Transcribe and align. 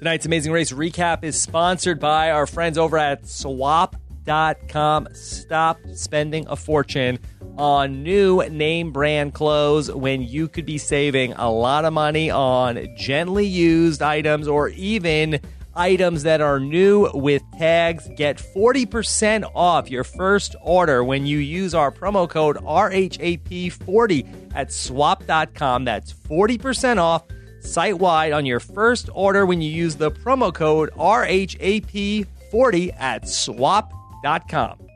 Tonight's 0.00 0.24
Amazing 0.24 0.52
Race 0.52 0.72
recap 0.72 1.24
is 1.24 1.38
sponsored 1.38 2.00
by 2.00 2.30
our 2.30 2.46
friends 2.46 2.78
over 2.78 2.96
at 2.96 3.28
swap.com. 3.28 5.08
Stop 5.12 5.78
spending 5.92 6.46
a 6.48 6.56
fortune 6.56 7.18
on 7.58 8.02
new 8.02 8.42
name 8.48 8.92
brand 8.92 9.34
clothes 9.34 9.92
when 9.92 10.22
you 10.22 10.48
could 10.48 10.64
be 10.64 10.78
saving 10.78 11.34
a 11.34 11.50
lot 11.50 11.84
of 11.84 11.92
money 11.92 12.30
on 12.30 12.88
gently 12.96 13.44
used 13.44 14.00
items 14.00 14.48
or 14.48 14.70
even 14.70 15.38
items 15.74 16.22
that 16.22 16.40
are 16.40 16.58
new 16.58 17.10
with 17.12 17.42
tags. 17.58 18.08
Get 18.16 18.38
40% 18.38 19.50
off 19.54 19.90
your 19.90 20.04
first 20.04 20.56
order 20.62 21.04
when 21.04 21.26
you 21.26 21.36
use 21.36 21.74
our 21.74 21.92
promo 21.92 22.26
code 22.26 22.56
RHAP40 22.56 24.52
at 24.54 24.72
swap.com. 24.72 25.84
That's 25.84 26.14
40% 26.14 26.96
off 26.96 27.24
site 27.60 27.98
wide 27.98 28.32
on 28.32 28.46
your 28.46 28.60
first 28.60 29.10
order 29.14 29.44
when 29.46 29.60
you 29.60 29.70
use 29.70 29.96
the 29.96 30.10
promo 30.10 30.52
code 30.52 30.90
RHAP40 30.92 32.94
at 32.98 33.28
swap.com. 33.28 34.89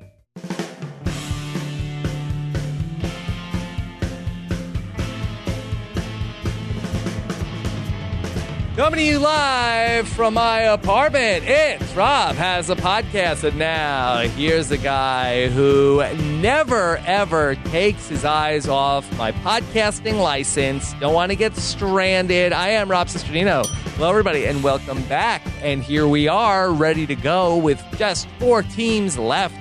Coming 8.77 8.99
to 8.99 9.07
you 9.07 9.21
live 9.21 10.09
from 10.09 10.35
my 10.35 10.63
apartment, 10.63 11.45
it's 11.47 11.95
Rob 11.95 12.35
has 12.35 12.71
a 12.71 12.75
podcast. 12.75 13.45
And 13.45 13.57
now 13.57 14.23
here's 14.23 14.73
a 14.73 14.77
guy 14.77 15.47
who 15.47 16.03
never 16.41 16.97
ever 17.07 17.55
takes 17.67 18.09
his 18.09 18.25
eyes 18.25 18.67
off 18.67 19.09
my 19.17 19.31
podcasting 19.31 20.21
license. 20.21 20.93
Don't 20.95 21.15
want 21.15 21.31
to 21.31 21.37
get 21.37 21.55
stranded. 21.55 22.53
I 22.53 22.71
am 22.71 22.91
Rob 22.91 23.07
Cesternino. 23.07 23.65
Hello, 23.65 24.11
everybody, 24.11 24.45
and 24.45 24.61
welcome 24.65 25.05
back. 25.05 25.43
And 25.63 25.81
here 25.81 26.09
we 26.09 26.27
are, 26.27 26.73
ready 26.73 27.07
to 27.07 27.15
go 27.15 27.57
with 27.57 27.81
just 27.97 28.27
four 28.41 28.65
teams 28.65 29.17
left 29.17 29.55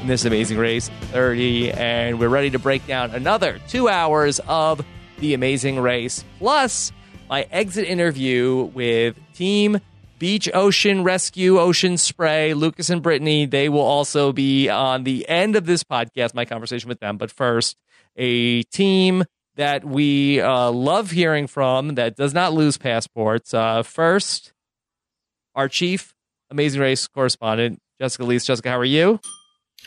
in 0.00 0.06
this 0.06 0.24
amazing 0.24 0.58
race 0.58 0.88
30. 1.10 1.72
And 1.72 2.20
we're 2.20 2.28
ready 2.28 2.50
to 2.50 2.58
break 2.60 2.86
down 2.86 3.10
another 3.10 3.58
two 3.66 3.88
hours 3.88 4.38
of 4.46 4.86
the 5.18 5.34
amazing 5.34 5.80
race. 5.80 6.24
Plus, 6.38 6.92
my 7.30 7.46
exit 7.52 7.86
interview 7.86 8.64
with 8.74 9.16
Team 9.34 9.78
Beach 10.18 10.50
Ocean 10.52 11.04
Rescue 11.04 11.58
Ocean 11.58 11.96
Spray, 11.96 12.52
Lucas 12.54 12.90
and 12.90 13.02
Brittany. 13.02 13.46
They 13.46 13.68
will 13.68 13.80
also 13.80 14.32
be 14.32 14.68
on 14.68 15.04
the 15.04 15.26
end 15.28 15.54
of 15.56 15.64
this 15.64 15.84
podcast, 15.84 16.34
my 16.34 16.44
conversation 16.44 16.88
with 16.88 16.98
them. 17.00 17.16
But 17.16 17.30
first, 17.30 17.76
a 18.16 18.64
team 18.64 19.24
that 19.54 19.84
we 19.84 20.40
uh, 20.40 20.70
love 20.72 21.10
hearing 21.12 21.46
from 21.46 21.94
that 21.94 22.16
does 22.16 22.34
not 22.34 22.52
lose 22.52 22.76
passports. 22.76 23.54
Uh, 23.54 23.82
first, 23.82 24.52
our 25.54 25.68
chief 25.68 26.12
Amazing 26.50 26.80
Race 26.80 27.06
correspondent, 27.06 27.78
Jessica 28.00 28.24
Liese. 28.24 28.44
Jessica, 28.44 28.70
how 28.70 28.78
are 28.78 28.84
you? 28.84 29.20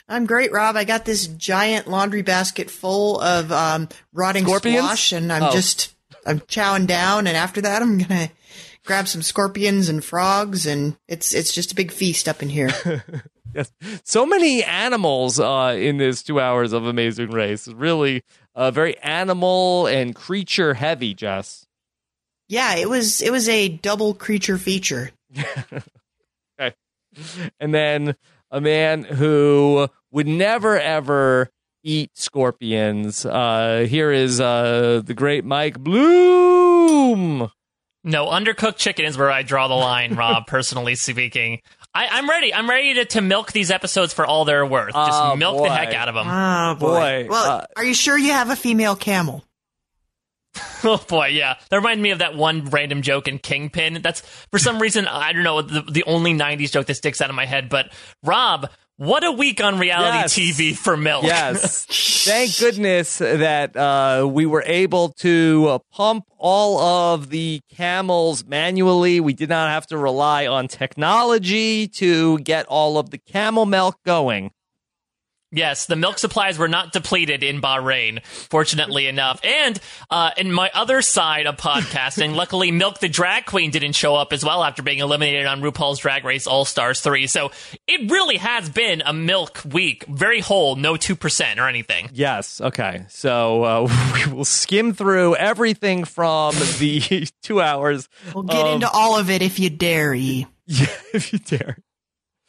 I'm 0.08 0.26
great, 0.26 0.52
Rob. 0.52 0.76
I 0.78 0.86
got 0.86 1.06
this 1.06 1.28
giant 1.28 1.88
laundry 1.88 2.22
basket 2.22 2.72
full 2.72 3.20
of 3.20 3.52
um, 3.52 3.90
rotting 4.14 4.46
Scorpions? 4.46 4.80
squash, 4.86 5.12
and 5.12 5.32
I'm 5.32 5.44
Oh. 5.44 5.52
just 5.52 5.93
I'm 6.26 6.40
chowing 6.42 6.88
down. 6.88 7.28
And 7.28 7.36
after 7.38 7.62
that, 7.62 7.82
I'm 7.82 7.98
gonna 7.98 8.30
grab 8.86 9.08
some 9.08 9.22
scorpions 9.22 9.90
and 9.90 10.04
frogs, 10.04 10.66
and 10.66 10.96
it's 11.08 11.34
it's 11.34 11.54
just 11.54 11.72
a 11.72 11.76
big 11.76 11.92
feast 11.92 12.28
up 12.28 12.42
in 12.42 12.50
here. 12.50 12.72
Yes. 13.56 13.72
So 14.04 14.26
many 14.26 14.64
animals 14.64 15.40
uh, 15.40 15.76
in 15.78 15.98
this 15.98 16.24
two 16.24 16.40
hours 16.40 16.74
of 16.74 16.88
Amazing 16.88 17.30
Race. 17.30 17.68
Really 17.68 18.24
uh, 18.56 18.72
very 18.72 18.98
animal 18.98 19.86
and 19.86 20.16
creature 20.16 20.74
heavy, 20.74 21.14
Jess. 21.14 21.68
yeah, 22.50 22.74
it 22.78 22.90
was 22.90 23.22
it 23.22 23.32
was 23.32 23.48
a 23.48 23.70
double 23.70 24.16
creature 24.16 24.58
feature. 24.58 25.12
Okay. 26.60 26.76
And 27.60 27.74
then 27.76 28.16
a 28.50 28.60
man 28.60 29.04
who 29.04 29.88
would 30.12 30.28
never 30.28 30.80
ever 30.80 31.50
eat 31.84 32.12
scorpions. 32.18 33.26
Uh, 33.26 33.86
here 33.90 34.12
is 34.12 34.40
uh, 34.42 35.02
the 35.06 35.14
great 35.14 35.46
Mike 35.46 35.80
Bloom. 35.80 37.50
No, 38.06 38.28
undercooked 38.28 38.78
chicken 38.78 39.06
is 39.06 39.18
where 39.18 39.32
I 39.32 39.44
draw 39.44 39.68
the 39.68 39.76
line, 39.76 40.16
Rob, 40.16 40.46
personally 40.48 40.96
speaking. 40.96 41.62
I, 41.96 42.08
I'm 42.12 42.30
ready. 42.30 42.54
I'm 42.54 42.70
ready 42.70 42.96
to, 42.96 43.06
to 43.06 43.22
milk 43.22 43.52
these 43.52 43.72
episodes 43.72 44.14
for 44.14 44.26
all 44.26 44.46
they're 44.46 44.66
worth. 44.66 44.94
Just 44.94 45.12
Oh, 45.14 45.36
milk 45.36 45.58
boy. 45.58 45.70
the 45.70 45.76
heck 45.76 45.94
out 45.94 46.10
of 46.10 46.16
them. 46.16 46.28
Oh 46.28 46.76
Boy, 46.80 47.28
Well, 47.30 47.52
uh, 47.60 47.66
are 47.78 47.86
you 47.86 47.94
sure 47.94 48.18
you 48.18 48.32
have 48.32 48.50
a 48.50 48.56
female 48.56 48.96
camel? 48.96 49.44
oh 50.84 51.04
boy, 51.08 51.28
yeah. 51.28 51.56
That 51.70 51.78
reminded 51.78 52.02
me 52.04 52.12
of 52.12 52.20
that 52.20 52.36
one 52.36 52.66
random 52.66 53.02
joke 53.04 53.28
in 53.28 53.40
Kingpin. 53.40 54.02
That's 54.04 54.22
for 54.52 54.60
some 54.60 54.80
reason 54.80 55.08
I 55.08 55.34
don't 55.34 55.44
know 55.44 55.62
the, 55.62 55.82
the 55.82 56.04
only 56.06 56.34
'90s 56.34 56.72
joke 56.72 56.86
that 56.88 56.94
sticks 56.96 57.22
out 57.22 57.30
of 57.30 57.36
my 57.36 57.46
head. 57.46 57.70
But 57.70 57.92
Rob, 58.24 58.70
what 58.98 59.24
a 59.24 59.32
week 59.32 59.62
on 59.64 59.80
reality 59.80 60.18
Yes. 60.18 60.38
TV 60.38 60.76
for 60.78 60.96
milk. 60.96 61.24
Yes. 61.24 61.86
Thank 62.26 62.58
goodness 62.60 63.18
that 63.18 63.76
uh, 63.76 64.28
we 64.30 64.46
were 64.46 64.64
able 64.66 65.10
to 65.20 65.66
uh, 65.70 65.80
pump 65.92 66.26
all 66.38 66.80
of 67.14 67.30
the 67.30 67.62
camels 67.76 68.46
manually. 68.46 69.20
We 69.20 69.34
did 69.34 69.50
not 69.50 69.70
have 69.70 69.88
to 69.88 69.98
rely 69.98 70.48
on 70.48 70.68
technology 70.68 71.88
to 71.90 72.40
get 72.40 72.66
all 72.68 72.98
of 72.98 73.10
the 73.10 73.18
camel 73.18 73.66
milk 73.66 73.98
going. 74.06 74.52
Yes, 75.54 75.86
the 75.86 75.96
milk 75.96 76.18
supplies 76.18 76.58
were 76.58 76.68
not 76.68 76.92
depleted 76.92 77.44
in 77.44 77.62
Bahrain, 77.62 78.26
fortunately 78.26 79.08
enough. 79.08 79.40
And 79.46 79.80
uh, 80.10 80.32
in 80.36 80.52
my 80.52 80.72
other 80.74 81.02
side 81.04 81.46
of 81.46 81.58
podcasting, 81.58 82.34
luckily, 82.36 82.72
Milk 82.72 83.00
the 83.00 83.08
Drag 83.08 83.46
Queen 83.46 83.70
didn't 83.70 83.94
show 83.94 84.16
up 84.16 84.34
as 84.34 84.44
well 84.44 84.64
after 84.64 84.82
being 84.82 84.98
eliminated 85.00 85.46
on 85.46 85.62
RuPaul's 85.62 86.00
Drag 86.00 86.26
Race 86.26 86.48
All 86.48 86.66
Stars 86.66 87.02
3. 87.02 87.28
So 87.28 87.52
it 87.88 88.10
really 88.10 88.38
has 88.38 88.68
been 88.70 89.04
a 89.06 89.14
milk 89.14 89.62
week. 89.72 90.06
Very 90.08 90.40
whole, 90.40 90.76
no 90.76 90.96
2% 90.96 91.58
or 91.60 91.68
anything. 91.68 92.10
Yes. 92.14 92.60
Okay. 92.60 93.06
So 93.10 93.64
uh, 93.64 93.90
we 94.28 94.34
will 94.34 94.46
skim 94.46 94.94
through 94.94 95.36
everything 95.36 96.04
from 96.06 96.56
the 96.80 97.28
two 97.44 97.62
hours. 97.62 98.10
We'll 98.34 98.44
get 98.44 98.58
of- 98.66 98.74
into 98.76 98.90
all 98.90 99.20
of 99.20 99.30
it 99.30 99.42
if 99.44 99.60
you 99.60 99.70
dare. 99.70 100.16
E. 100.16 100.48
Yeah, 100.66 100.88
if 101.14 101.32
you 101.34 101.40
dare. 101.40 101.78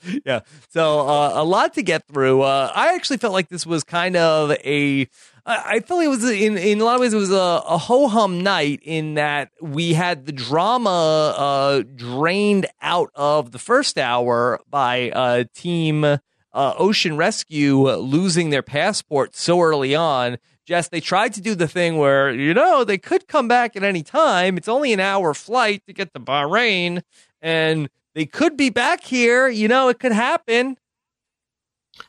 Yeah. 0.24 0.40
So 0.70 1.00
uh, 1.00 1.32
a 1.34 1.44
lot 1.44 1.74
to 1.74 1.82
get 1.82 2.06
through. 2.06 2.42
Uh, 2.42 2.70
I 2.74 2.94
actually 2.94 3.18
felt 3.18 3.32
like 3.32 3.48
this 3.48 3.66
was 3.66 3.84
kind 3.84 4.16
of 4.16 4.52
a. 4.52 5.08
I 5.46 5.80
felt 5.80 5.98
like 5.98 6.06
it 6.06 6.08
was 6.08 6.30
in 6.30 6.56
in 6.56 6.80
a 6.80 6.84
lot 6.84 6.94
of 6.94 7.02
ways 7.02 7.12
it 7.12 7.18
was 7.18 7.30
a, 7.30 7.34
a 7.34 7.76
ho 7.76 8.08
hum 8.08 8.40
night 8.42 8.80
in 8.82 9.14
that 9.14 9.50
we 9.60 9.92
had 9.92 10.24
the 10.24 10.32
drama 10.32 11.34
uh, 11.36 11.82
drained 11.94 12.66
out 12.80 13.10
of 13.14 13.52
the 13.52 13.58
first 13.58 13.98
hour 13.98 14.60
by 14.70 15.10
uh, 15.10 15.44
team 15.54 16.04
uh, 16.04 16.18
Ocean 16.54 17.16
Rescue 17.18 17.90
losing 17.90 18.50
their 18.50 18.62
passport 18.62 19.36
so 19.36 19.60
early 19.60 19.94
on. 19.94 20.38
Jess, 20.64 20.88
they 20.88 21.00
tried 21.00 21.34
to 21.34 21.42
do 21.42 21.54
the 21.54 21.68
thing 21.68 21.98
where 21.98 22.30
you 22.30 22.54
know 22.54 22.84
they 22.84 22.96
could 22.96 23.28
come 23.28 23.46
back 23.46 23.76
at 23.76 23.82
any 23.82 24.02
time. 24.02 24.56
It's 24.56 24.68
only 24.68 24.94
an 24.94 25.00
hour 25.00 25.34
flight 25.34 25.82
to 25.86 25.92
get 25.92 26.14
to 26.14 26.20
Bahrain, 26.20 27.02
and 27.42 27.90
they 28.14 28.26
could 28.26 28.56
be 28.56 28.70
back 28.70 29.02
here. 29.04 29.48
You 29.48 29.68
know, 29.68 29.88
it 29.88 29.98
could 29.98 30.12
happen. 30.12 30.76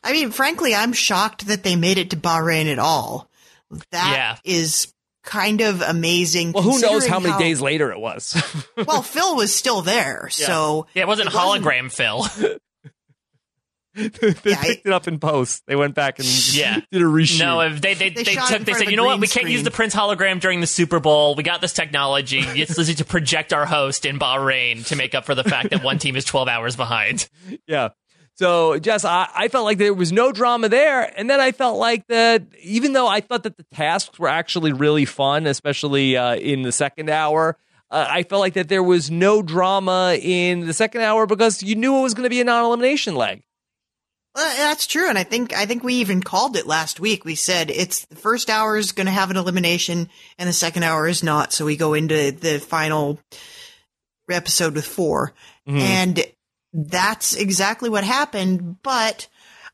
I 0.02 0.12
mean, 0.12 0.30
frankly, 0.30 0.74
I'm 0.74 0.92
shocked 0.92 1.46
that 1.46 1.62
they 1.62 1.76
made 1.76 1.98
it 1.98 2.10
to 2.10 2.16
Bahrain 2.16 2.70
at 2.72 2.78
all. 2.78 3.30
That 3.92 4.40
is 4.44 4.86
Yeah. 5.24 5.30
kind 5.30 5.60
of 5.60 5.80
amazing. 5.82 6.52
Well, 6.52 6.62
who 6.62 6.80
knows 6.80 7.06
how 7.06 7.16
considering 7.16 7.22
many 7.38 7.44
days 7.44 7.60
later 7.60 7.90
it 7.92 7.98
was? 8.00 8.34
well, 8.76 9.02
Phil 9.02 9.36
was 9.36 9.54
still 9.54 9.82
there, 9.82 10.28
so 10.30 10.86
Yeah, 10.94 11.02
it 11.02 11.06
wasn't 11.08 11.28
It 11.28 11.34
wasn't- 11.34 11.64
hologram 11.64 11.92
Phil. 11.92 12.26
they 14.42 14.50
Yeah, 14.50 14.62
picked 14.62 14.86
it 14.86 14.92
up 14.92 15.08
in 15.08 15.18
post. 15.18 15.62
They 15.66 15.74
went 15.74 15.94
back 15.94 16.18
and 16.18 16.28
Yeah. 16.52 16.80
did 16.92 17.02
a 17.02 17.06
reshoot. 17.06 17.40
No, 17.40 17.60
if 17.60 17.80
they 17.80 17.94
they, 17.94 18.10
They 18.10 18.22
they, 18.22 18.34
took 18.34 18.62
they 18.62 18.74
said, 18.74 18.90
you 18.90 18.96
know 18.96 19.04
what, 19.04 19.12
green 19.12 19.20
we 19.22 19.26
can't 19.28 19.48
use 19.48 19.62
the 19.62 19.70
Prince 19.70 19.94
hologram 19.94 20.40
during 20.40 20.60
the 20.60 20.66
Super 20.66 21.00
Bowl. 21.00 21.34
We 21.34 21.42
got 21.42 21.60
this 21.60 21.72
technology. 21.72 22.40
It's 22.40 22.78
easy 22.78 22.94
to 22.96 23.04
project 23.04 23.52
our 23.52 23.64
host 23.66 24.04
in 24.04 24.18
Bahrain 24.18 24.86
to 24.88 24.96
make 24.96 25.14
up 25.14 25.24
for 25.24 25.34
the 25.34 25.44
fact 25.44 25.70
that 25.70 25.82
one 25.82 25.98
team 25.98 26.16
is 26.16 26.24
twelve 26.24 26.48
hours 26.48 26.76
behind. 26.76 27.28
Yeah. 27.66 27.90
So, 28.34 28.78
Jess, 28.78 29.06
I, 29.06 29.28
I 29.34 29.48
felt 29.48 29.64
like 29.64 29.78
there 29.78 29.94
was 29.94 30.12
no 30.12 30.30
drama 30.30 30.68
there. 30.68 31.10
And 31.18 31.30
then 31.30 31.40
I 31.40 31.52
felt 31.52 31.78
like 31.78 32.06
that, 32.08 32.42
even 32.62 32.92
though 32.92 33.06
I 33.06 33.22
thought 33.22 33.44
that 33.44 33.56
the 33.56 33.64
tasks 33.72 34.18
were 34.18 34.28
actually 34.28 34.74
really 34.74 35.06
fun, 35.06 35.46
especially 35.46 36.18
uh, 36.18 36.36
in 36.36 36.60
the 36.60 36.70
second 36.70 37.08
hour, 37.08 37.56
uh, 37.90 38.06
I 38.06 38.24
felt 38.24 38.40
like 38.40 38.52
that 38.52 38.68
there 38.68 38.82
was 38.82 39.10
no 39.10 39.40
drama 39.40 40.18
in 40.20 40.66
the 40.66 40.74
second 40.74 41.00
hour 41.00 41.26
because 41.26 41.62
you 41.62 41.76
knew 41.76 41.96
it 41.96 42.02
was 42.02 42.12
going 42.12 42.24
to 42.24 42.30
be 42.30 42.42
a 42.42 42.44
non 42.44 42.62
elimination 42.66 43.14
leg. 43.14 43.42
Well, 44.36 44.54
that's 44.54 44.86
true, 44.86 45.08
and 45.08 45.16
I 45.16 45.22
think 45.22 45.54
I 45.54 45.64
think 45.64 45.82
we 45.82 45.94
even 45.94 46.22
called 46.22 46.56
it 46.58 46.66
last 46.66 47.00
week. 47.00 47.24
We 47.24 47.36
said 47.36 47.70
it's 47.70 48.04
the 48.04 48.16
first 48.16 48.50
hour 48.50 48.76
is 48.76 48.92
going 48.92 49.06
to 49.06 49.12
have 49.12 49.30
an 49.30 49.38
elimination, 49.38 50.10
and 50.38 50.46
the 50.46 50.52
second 50.52 50.82
hour 50.82 51.08
is 51.08 51.22
not. 51.22 51.54
So 51.54 51.64
we 51.64 51.78
go 51.78 51.94
into 51.94 52.32
the 52.32 52.58
final 52.58 53.18
episode 54.30 54.74
with 54.74 54.84
4 54.84 55.32
Mhm. 55.66 55.80
and 55.80 56.24
that's 56.74 57.34
exactly 57.34 57.88
what 57.88 58.04
happened. 58.04 58.82
But 58.82 59.26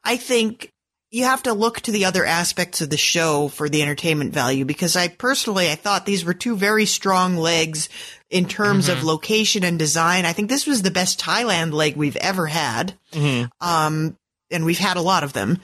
I 0.04 0.16
think 0.16 0.70
you 1.10 1.24
have 1.24 1.42
to 1.42 1.54
look 1.54 1.80
to 1.80 1.90
the 1.90 2.04
other 2.04 2.24
aspects 2.24 2.80
of 2.80 2.88
the 2.88 2.96
show 2.96 3.48
for 3.48 3.68
the 3.68 3.82
entertainment 3.82 4.32
value 4.32 4.64
because 4.64 4.94
I 4.94 5.08
personally 5.08 5.70
I 5.70 5.74
thought 5.74 6.06
these 6.06 6.24
were 6.24 6.34
two 6.34 6.56
very 6.56 6.86
strong 6.86 7.36
legs 7.36 7.88
in 8.30 8.46
terms 8.46 8.88
mm-hmm. 8.88 8.98
of 8.98 9.04
location 9.04 9.64
and 9.64 9.78
design. 9.78 10.24
I 10.24 10.32
think 10.32 10.48
this 10.48 10.66
was 10.66 10.82
the 10.82 10.90
best 10.92 11.20
Thailand 11.20 11.72
leg 11.72 11.96
we've 11.96 12.16
ever 12.16 12.46
had. 12.46 12.94
Mm-hmm. 13.12 13.46
Um, 13.60 14.16
and 14.52 14.64
we've 14.64 14.78
had 14.78 14.96
a 14.96 15.02
lot 15.02 15.24
of 15.24 15.32
them. 15.32 15.60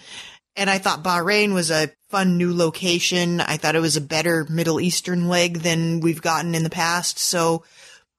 And 0.57 0.69
I 0.69 0.79
thought 0.79 1.05
Bahrain 1.05 1.55
was 1.55 1.71
a 1.71 1.91
fun 2.09 2.37
new 2.37 2.55
location. 2.55 3.41
I 3.41 3.57
thought 3.57 3.77
it 3.77 3.81
was 3.81 3.97
a 3.97 4.01
better 4.01 4.45
Middle 4.51 4.81
Eastern 4.81 5.29
leg 5.29 5.59
than 5.59 6.01
we've 6.01 6.21
gotten 6.21 6.55
in 6.55 6.65
the 6.65 6.71
past. 6.71 7.19
So 7.19 7.65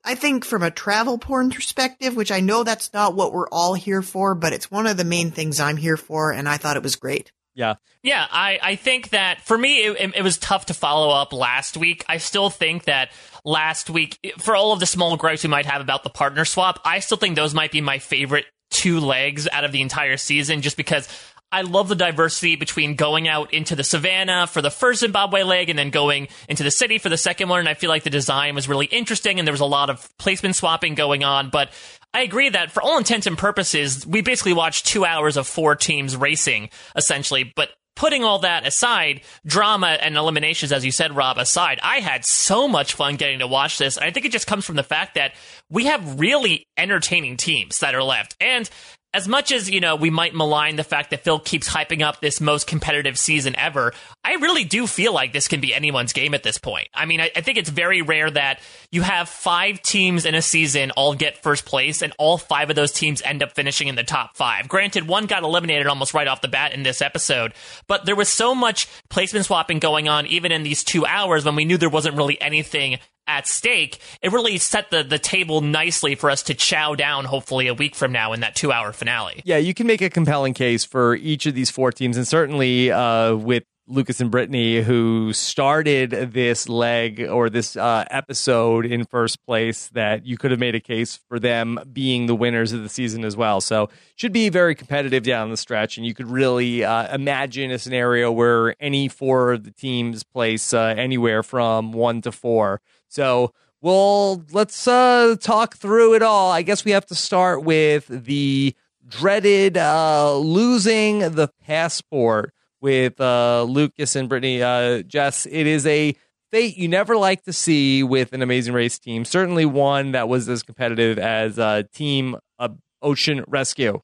I 0.05 0.15
think 0.15 0.45
from 0.45 0.63
a 0.63 0.71
travel 0.71 1.17
porn 1.17 1.51
perspective, 1.51 2.15
which 2.15 2.31
I 2.31 2.39
know 2.39 2.63
that's 2.63 2.93
not 2.93 3.13
what 3.13 3.33
we're 3.33 3.49
all 3.49 3.73
here 3.73 4.01
for, 4.01 4.35
but 4.35 4.53
it's 4.53 4.71
one 4.71 4.87
of 4.87 4.95
the 4.95 5.03
main 5.03 5.31
things 5.31 5.59
I'm 5.59 5.75
here 5.75 5.97
for. 5.97 6.31
And 6.31 6.47
I 6.47 6.55
thought 6.55 6.77
it 6.77 6.83
was 6.83 6.95
great. 6.95 7.33
Yeah. 7.55 7.75
Yeah, 8.03 8.25
I, 8.31 8.57
I 8.61 8.75
think 8.77 9.09
that 9.09 9.41
for 9.41 9.57
me, 9.57 9.85
it, 9.85 10.15
it, 10.15 10.23
was 10.23 10.37
tough 10.37 10.67
to 10.67 10.73
follow 10.73 11.09
up 11.09 11.33
last 11.33 11.75
week. 11.75 12.05
I 12.07 12.17
still 12.17 12.49
think 12.49 12.85
that 12.85 13.11
last 13.43 13.89
week, 13.89 14.17
for 14.39 14.55
all 14.55 14.71
of 14.71 14.79
the 14.79 14.85
small 14.85 15.17
gripes 15.17 15.43
we 15.43 15.49
might 15.49 15.65
have 15.65 15.81
about 15.81 16.03
the 16.03 16.09
partner 16.09 16.45
swap, 16.45 16.79
I 16.85 16.99
still 16.99 17.17
think 17.17 17.35
those 17.35 17.53
might 17.53 17.73
be 17.73 17.81
my 17.81 17.99
favorite 17.99 18.45
two 18.69 18.99
legs 18.99 19.47
out 19.51 19.63
of 19.63 19.71
the 19.71 19.81
entire 19.81 20.17
season 20.17 20.61
just 20.61 20.77
because 20.77 21.07
I 21.51 21.63
love 21.63 21.87
the 21.87 21.95
diversity 21.95 22.55
between 22.55 22.95
going 22.95 23.27
out 23.27 23.53
into 23.53 23.75
the 23.75 23.83
savannah 23.83 24.45
for 24.45 24.61
the 24.61 24.69
first 24.69 24.99
Zimbabwe 24.99 25.41
leg 25.41 25.69
and 25.69 25.79
then 25.79 25.89
going 25.89 26.27
into 26.47 26.61
the 26.63 26.69
city 26.69 26.99
for 26.99 27.09
the 27.09 27.17
second 27.17 27.49
one. 27.49 27.59
And 27.59 27.67
I 27.67 27.73
feel 27.73 27.89
like 27.89 28.03
the 28.03 28.11
design 28.11 28.53
was 28.53 28.69
really 28.69 28.85
interesting 28.85 29.39
and 29.39 29.47
there 29.47 29.53
was 29.53 29.61
a 29.61 29.65
lot 29.65 29.89
of 29.89 30.15
placement 30.19 30.55
swapping 30.55 30.93
going 30.93 31.23
on. 31.23 31.49
But 31.49 31.71
I 32.13 32.21
agree 32.21 32.49
that 32.49 32.71
for 32.71 32.83
all 32.83 32.99
intents 32.99 33.25
and 33.25 33.37
purposes, 33.37 34.05
we 34.05 34.21
basically 34.21 34.53
watched 34.53 34.85
two 34.85 35.05
hours 35.05 35.37
of 35.37 35.47
four 35.47 35.75
teams 35.75 36.15
racing, 36.15 36.69
essentially. 36.95 37.51
But 37.55 37.69
putting 37.99 38.23
all 38.23 38.39
that 38.39 38.65
aside, 38.65 39.19
drama 39.45 39.97
and 40.01 40.15
eliminations, 40.15 40.71
as 40.71 40.85
you 40.85 40.91
said, 40.91 41.13
Rob, 41.13 41.37
aside, 41.37 41.81
I 41.83 41.99
had 41.99 42.23
so 42.23 42.65
much 42.65 42.93
fun 42.93 43.17
getting 43.17 43.39
to 43.39 43.47
watch 43.47 43.77
this. 43.77 43.97
And 43.97 44.05
I 44.05 44.11
think 44.11 44.25
it 44.25 44.31
just 44.31 44.47
comes 44.47 44.65
from 44.65 44.77
the 44.77 44.83
fact 44.83 45.15
that 45.15 45.33
we 45.69 45.85
have 45.87 46.17
really 46.17 46.65
entertaining 46.77 47.35
teams 47.35 47.79
that 47.79 47.93
are 47.93 48.03
left. 48.03 48.37
And 48.39 48.69
as 49.13 49.27
much 49.27 49.51
as, 49.51 49.69
you 49.69 49.79
know, 49.79 49.95
we 49.95 50.11
might 50.11 50.35
malign 50.35 50.75
the 50.75 50.83
fact 50.83 51.09
that 51.09 51.23
Phil 51.23 51.39
keeps 51.39 51.67
hyping 51.67 52.01
up 52.01 52.21
this 52.21 52.39
most 52.39 52.67
competitive 52.67 53.17
season 53.17 53.55
ever, 53.55 53.91
I 54.23 54.35
really 54.35 54.63
do 54.63 54.85
feel 54.85 55.13
like 55.13 55.33
this 55.33 55.47
can 55.47 55.61
be 55.61 55.73
anyone's 55.73 56.13
game 56.13 56.35
at 56.35 56.43
this 56.43 56.59
point. 56.59 56.89
I 56.93 57.05
mean, 57.05 57.19
I, 57.19 57.31
I, 57.35 57.41
think 57.41 57.57
it's 57.57 57.71
very 57.71 58.03
rare 58.03 58.29
that 58.29 58.59
you 58.91 59.01
have 59.01 59.27
five 59.27 59.81
teams 59.81 60.25
in 60.25 60.35
a 60.35 60.43
season 60.43 60.91
all 60.91 61.15
get 61.15 61.41
first 61.41 61.65
place 61.65 62.03
and 62.03 62.13
all 62.19 62.37
five 62.37 62.69
of 62.69 62.75
those 62.75 62.91
teams 62.91 63.23
end 63.23 63.41
up 63.41 63.53
finishing 63.53 63.87
in 63.87 63.95
the 63.95 64.03
top 64.03 64.37
five. 64.37 64.67
Granted, 64.67 65.07
one 65.07 65.25
got 65.25 65.41
eliminated 65.41 65.87
almost 65.87 66.13
right 66.13 66.27
off 66.27 66.41
the 66.41 66.47
bat 66.47 66.73
in 66.73 66.83
this 66.83 67.01
episode, 67.01 67.53
but 67.87 68.05
there 68.05 68.15
was 68.15 68.29
so 68.29 68.53
much 68.53 68.87
placement 69.09 69.45
swapping 69.45 69.79
going 69.79 70.07
on 70.07 70.27
even 70.27 70.51
in 70.51 70.61
these 70.61 70.83
two 70.83 71.05
hours 71.05 71.45
when 71.45 71.55
we 71.55 71.65
knew 71.65 71.77
there 71.77 71.89
wasn't 71.89 72.15
really 72.15 72.39
anything 72.39 72.99
at 73.29 73.47
stake, 73.47 73.99
it 74.21 74.31
really 74.31 74.57
set 74.57 74.89
the, 74.89 75.03
the 75.03 75.19
table 75.19 75.61
nicely 75.61 76.15
for 76.15 76.29
us 76.29 76.43
to 76.43 76.53
chow 76.53 76.95
down, 76.95 77.25
hopefully, 77.25 77.67
a 77.67 77.73
week 77.73 77.95
from 77.95 78.11
now 78.11 78.33
in 78.33 78.41
that 78.41 78.55
two 78.55 78.71
hour 78.71 78.91
finale. 78.91 79.41
Yeah, 79.45 79.57
you 79.57 79.73
can 79.73 79.87
make 79.87 80.01
a 80.01 80.09
compelling 80.09 80.53
case 80.53 80.83
for 80.83 81.15
each 81.15 81.45
of 81.45 81.53
these 81.53 81.69
four 81.69 81.91
teams, 81.91 82.17
and 82.17 82.27
certainly 82.27 82.91
uh, 82.91 83.35
with 83.35 83.63
Lucas 83.89 84.21
and 84.21 84.29
Brittany, 84.29 84.81
who 84.81 85.33
started 85.33 86.11
this 86.11 86.69
leg 86.69 87.21
or 87.27 87.49
this 87.49 87.75
uh, 87.75 88.05
episode 88.11 88.85
in 88.85 89.03
first 89.05 89.43
place, 89.45 89.89
that 89.89 90.27
you 90.27 90.37
could 90.37 90.51
have 90.51 90.59
made 90.59 90.75
a 90.75 90.79
case 90.79 91.19
for 91.27 91.39
them 91.39 91.79
being 91.91 92.27
the 92.27 92.35
winners 92.35 92.71
of 92.71 92.83
the 92.83 92.89
season 92.89 93.25
as 93.25 93.35
well. 93.35 93.61
So, 93.61 93.89
should 94.15 94.31
be 94.31 94.49
very 94.49 94.75
competitive 94.75 95.23
down 95.23 95.49
the 95.49 95.57
stretch, 95.57 95.97
and 95.97 96.05
you 96.05 96.13
could 96.13 96.29
really 96.29 96.83
uh, 96.83 97.13
imagine 97.13 97.71
a 97.71 97.79
scenario 97.79 98.31
where 98.31 98.75
any 98.79 99.07
four 99.07 99.53
of 99.53 99.63
the 99.63 99.71
teams 99.71 100.23
place 100.23 100.71
uh, 100.71 100.93
anywhere 100.95 101.41
from 101.41 101.91
one 101.91 102.21
to 102.21 102.31
four. 102.31 102.81
So 103.09 103.53
well, 103.81 104.43
let's 104.51 104.87
uh, 104.87 105.35
talk 105.39 105.75
through 105.77 106.15
it 106.15 106.21
all. 106.21 106.51
I 106.51 106.63
guess 106.63 106.83
we 106.83 106.91
have 106.91 107.05
to 107.07 107.15
start 107.15 107.63
with 107.63 108.07
the 108.07 108.75
dreaded 109.07 109.77
uh, 109.77 110.35
losing 110.37 111.19
the 111.19 111.49
passport 111.65 112.53
with 112.81 113.19
uh, 113.21 113.63
Lucas 113.63 114.15
and 114.15 114.27
Brittany. 114.27 114.61
Uh, 114.61 115.01
Jess, 115.03 115.45
it 115.45 115.65
is 115.65 115.85
a 115.87 116.15
fate 116.51 116.77
you 116.77 116.89
never 116.89 117.15
like 117.15 117.43
to 117.43 117.53
see 117.53 118.03
with 118.03 118.33
an 118.33 118.41
amazing 118.41 118.73
race 118.73 118.99
team. 118.99 119.23
Certainly 119.23 119.65
one 119.65 120.11
that 120.11 120.27
was 120.27 120.49
as 120.49 120.61
competitive 120.61 121.17
as 121.17 121.57
uh, 121.57 121.83
Team 121.93 122.35
uh, 122.57 122.69
Ocean 123.01 123.45
Rescue. 123.47 124.01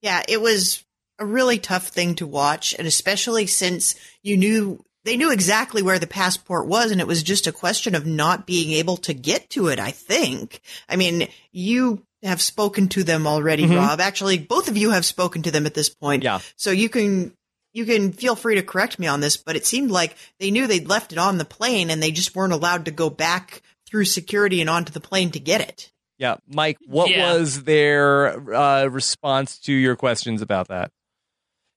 Yeah, 0.00 0.22
it 0.28 0.40
was 0.40 0.84
a 1.18 1.26
really 1.26 1.58
tough 1.58 1.88
thing 1.88 2.14
to 2.16 2.26
watch, 2.26 2.74
and 2.78 2.86
especially 2.86 3.46
since 3.46 3.96
you 4.22 4.36
knew 4.36 4.84
they 5.06 5.16
knew 5.16 5.32
exactly 5.32 5.82
where 5.82 5.98
the 5.98 6.06
passport 6.06 6.66
was 6.66 6.90
and 6.90 7.00
it 7.00 7.06
was 7.06 7.22
just 7.22 7.46
a 7.46 7.52
question 7.52 7.94
of 7.94 8.04
not 8.04 8.46
being 8.46 8.72
able 8.72 8.96
to 8.98 9.14
get 9.14 9.48
to 9.50 9.68
it, 9.68 9.78
I 9.78 9.92
think. 9.92 10.60
I 10.88 10.96
mean, 10.96 11.28
you 11.52 12.02
have 12.22 12.42
spoken 12.42 12.88
to 12.88 13.04
them 13.04 13.26
already, 13.26 13.64
mm-hmm. 13.64 13.76
Rob. 13.76 14.00
Actually, 14.00 14.38
both 14.38 14.68
of 14.68 14.76
you 14.76 14.90
have 14.90 15.04
spoken 15.04 15.42
to 15.42 15.50
them 15.50 15.64
at 15.64 15.74
this 15.74 15.88
point. 15.88 16.24
Yeah. 16.24 16.40
So 16.56 16.70
you 16.70 16.88
can 16.88 17.32
you 17.72 17.84
can 17.84 18.12
feel 18.12 18.34
free 18.34 18.56
to 18.56 18.62
correct 18.62 18.98
me 18.98 19.06
on 19.06 19.20
this, 19.20 19.36
but 19.36 19.54
it 19.54 19.66
seemed 19.66 19.90
like 19.90 20.16
they 20.40 20.50
knew 20.50 20.66
they'd 20.66 20.88
left 20.88 21.12
it 21.12 21.18
on 21.18 21.38
the 21.38 21.44
plane 21.44 21.90
and 21.90 22.02
they 22.02 22.10
just 22.10 22.34
weren't 22.34 22.52
allowed 22.52 22.86
to 22.86 22.90
go 22.90 23.08
back 23.10 23.62
through 23.86 24.06
security 24.06 24.60
and 24.60 24.70
onto 24.70 24.92
the 24.92 25.00
plane 25.00 25.30
to 25.30 25.40
get 25.40 25.60
it. 25.60 25.92
Yeah, 26.18 26.36
Mike, 26.48 26.78
what 26.86 27.10
yeah. 27.10 27.34
was 27.34 27.64
their 27.64 28.54
uh, 28.54 28.86
response 28.86 29.58
to 29.60 29.72
your 29.72 29.94
questions 29.94 30.40
about 30.40 30.68
that? 30.68 30.90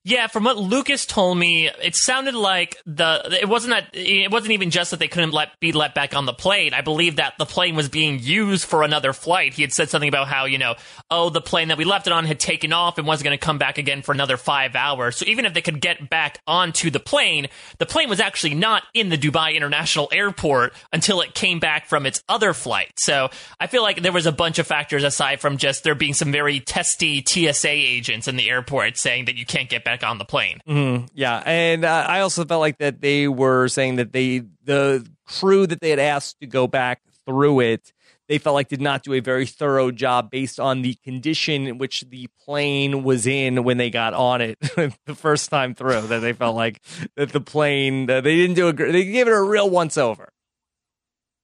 Yeah, 0.09 0.25
from 0.25 0.45
what 0.45 0.57
Lucas 0.57 1.05
told 1.05 1.37
me, 1.37 1.69
it 1.83 1.95
sounded 1.95 2.33
like 2.33 2.77
the 2.87 3.37
it 3.39 3.47
wasn't 3.47 3.75
that 3.75 3.89
it 3.93 4.31
wasn't 4.31 4.53
even 4.53 4.71
just 4.71 4.89
that 4.89 4.99
they 4.99 5.07
couldn't 5.07 5.33
let 5.33 5.59
be 5.59 5.71
let 5.71 5.93
back 5.93 6.15
on 6.15 6.25
the 6.25 6.33
plane. 6.33 6.73
I 6.73 6.81
believe 6.81 7.17
that 7.17 7.35
the 7.37 7.45
plane 7.45 7.75
was 7.75 7.89
being 7.89 8.17
used 8.17 8.65
for 8.65 8.81
another 8.81 9.13
flight. 9.13 9.53
He 9.53 9.61
had 9.61 9.71
said 9.71 9.91
something 9.91 10.09
about 10.09 10.27
how 10.27 10.45
you 10.45 10.57
know, 10.57 10.73
oh, 11.11 11.29
the 11.29 11.41
plane 11.41 11.67
that 11.67 11.77
we 11.77 11.85
left 11.85 12.07
it 12.07 12.13
on 12.13 12.25
had 12.25 12.39
taken 12.39 12.73
off 12.73 12.97
and 12.97 13.05
wasn't 13.05 13.25
going 13.25 13.37
to 13.37 13.45
come 13.45 13.59
back 13.59 13.77
again 13.77 14.01
for 14.01 14.11
another 14.11 14.35
five 14.35 14.75
hours. 14.75 15.15
So 15.15 15.27
even 15.27 15.45
if 15.45 15.53
they 15.53 15.61
could 15.61 15.79
get 15.79 16.09
back 16.09 16.39
onto 16.47 16.89
the 16.89 16.99
plane, 16.99 17.45
the 17.77 17.85
plane 17.85 18.09
was 18.09 18.19
actually 18.19 18.55
not 18.55 18.81
in 18.95 19.09
the 19.09 19.17
Dubai 19.17 19.53
International 19.53 20.09
Airport 20.11 20.73
until 20.91 21.21
it 21.21 21.35
came 21.35 21.59
back 21.59 21.85
from 21.85 22.07
its 22.07 22.23
other 22.27 22.53
flight. 22.53 22.93
So 22.95 23.29
I 23.59 23.67
feel 23.67 23.83
like 23.83 24.01
there 24.01 24.11
was 24.11 24.25
a 24.25 24.31
bunch 24.31 24.57
of 24.57 24.65
factors 24.65 25.03
aside 25.03 25.39
from 25.39 25.57
just 25.57 25.83
there 25.83 25.93
being 25.93 26.15
some 26.15 26.31
very 26.31 26.61
testy 26.61 27.23
TSA 27.23 27.69
agents 27.69 28.27
in 28.27 28.37
the 28.37 28.49
airport 28.49 28.97
saying 28.97 29.25
that 29.25 29.35
you 29.35 29.45
can't 29.45 29.69
get 29.69 29.83
back 29.83 29.98
on 30.03 30.17
the 30.17 30.25
plane. 30.25 30.59
Mm-hmm. 30.67 31.05
Yeah, 31.13 31.41
and 31.45 31.85
uh, 31.85 32.05
I 32.07 32.21
also 32.21 32.45
felt 32.45 32.59
like 32.59 32.77
that 32.79 33.01
they 33.01 33.27
were 33.27 33.67
saying 33.67 33.97
that 33.97 34.13
they 34.13 34.43
the 34.63 35.07
crew 35.25 35.67
that 35.67 35.81
they 35.81 35.89
had 35.89 35.99
asked 35.99 36.39
to 36.41 36.47
go 36.47 36.67
back 36.67 37.01
through 37.25 37.59
it 37.59 37.93
they 38.29 38.37
felt 38.37 38.53
like 38.53 38.67
did 38.67 38.79
not 38.79 39.03
do 39.03 39.13
a 39.13 39.19
very 39.19 39.47
thorough 39.47 39.89
job 39.89 40.29
based 40.29 40.59
on 40.59 40.83
the 40.83 40.93
condition 41.03 41.65
in 41.65 41.79
which 41.79 42.01
the 42.09 42.29
plane 42.45 43.03
was 43.03 43.25
in 43.25 43.63
when 43.63 43.77
they 43.77 43.89
got 43.89 44.13
on 44.13 44.39
it 44.39 44.59
the 45.05 45.15
first 45.15 45.49
time 45.49 45.73
through. 45.73 46.01
That 46.01 46.19
they 46.19 46.33
felt 46.33 46.55
like 46.55 46.79
that 47.15 47.31
the 47.31 47.41
plane 47.41 48.05
they 48.05 48.21
didn't 48.21 48.53
do 48.55 48.67
a 48.67 48.73
they 48.73 49.03
gave 49.03 49.27
it 49.27 49.33
a 49.33 49.41
real 49.41 49.67
once 49.69 49.97
over. 49.97 50.31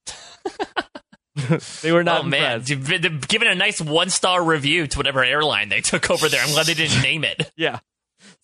they 1.81 1.91
were 1.91 2.03
not. 2.03 2.21
Oh 2.21 2.23
man, 2.23 2.61
giving 2.61 3.47
a 3.47 3.55
nice 3.55 3.81
one 3.81 4.11
star 4.11 4.43
review 4.43 4.85
to 4.85 4.97
whatever 4.97 5.23
airline 5.23 5.69
they 5.69 5.81
took 5.81 6.11
over 6.11 6.29
there. 6.29 6.41
I'm 6.43 6.51
glad 6.51 6.67
they 6.67 6.75
didn't 6.75 7.01
name 7.01 7.23
it. 7.23 7.51
yeah, 7.57 7.79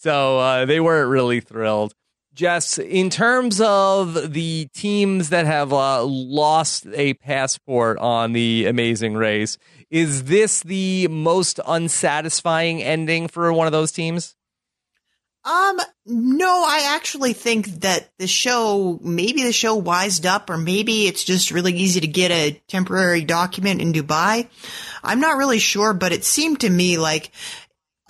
so 0.01 0.39
uh, 0.39 0.65
they 0.65 0.79
weren't 0.79 1.09
really 1.09 1.41
thrilled. 1.41 1.93
Jess, 2.33 2.79
in 2.79 3.09
terms 3.09 3.61
of 3.61 4.33
the 4.33 4.67
teams 4.73 5.29
that 5.29 5.45
have 5.45 5.71
uh, 5.71 6.03
lost 6.03 6.87
a 6.93 7.13
passport 7.15 7.97
on 7.99 8.33
the 8.33 8.65
Amazing 8.67 9.13
Race, 9.13 9.57
is 9.89 10.23
this 10.23 10.61
the 10.63 11.07
most 11.09 11.59
unsatisfying 11.67 12.81
ending 12.81 13.27
for 13.27 13.51
one 13.53 13.67
of 13.67 13.73
those 13.73 13.91
teams? 13.91 14.35
Um, 15.43 15.79
no, 16.05 16.47
I 16.47 16.93
actually 16.95 17.33
think 17.33 17.65
that 17.81 18.09
the 18.19 18.27
show, 18.27 18.99
maybe 19.01 19.43
the 19.43 19.51
show 19.51 19.75
wised 19.75 20.25
up, 20.25 20.51
or 20.51 20.57
maybe 20.57 21.07
it's 21.07 21.23
just 21.23 21.49
really 21.49 21.73
easy 21.73 21.99
to 21.99 22.07
get 22.07 22.29
a 22.29 22.61
temporary 22.67 23.23
document 23.23 23.81
in 23.81 23.91
Dubai. 23.91 24.47
I'm 25.03 25.19
not 25.19 25.37
really 25.37 25.57
sure, 25.57 25.93
but 25.93 26.11
it 26.11 26.23
seemed 26.23 26.59
to 26.59 26.69
me 26.69 26.99
like 26.99 27.31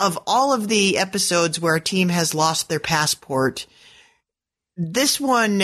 of 0.02 0.18
all 0.26 0.52
of 0.52 0.68
the 0.68 0.98
episodes 0.98 1.60
where 1.60 1.76
a 1.76 1.80
team 1.80 2.08
has 2.08 2.34
lost 2.34 2.68
their 2.68 2.80
passport, 2.80 3.66
this 4.76 5.20
one 5.20 5.62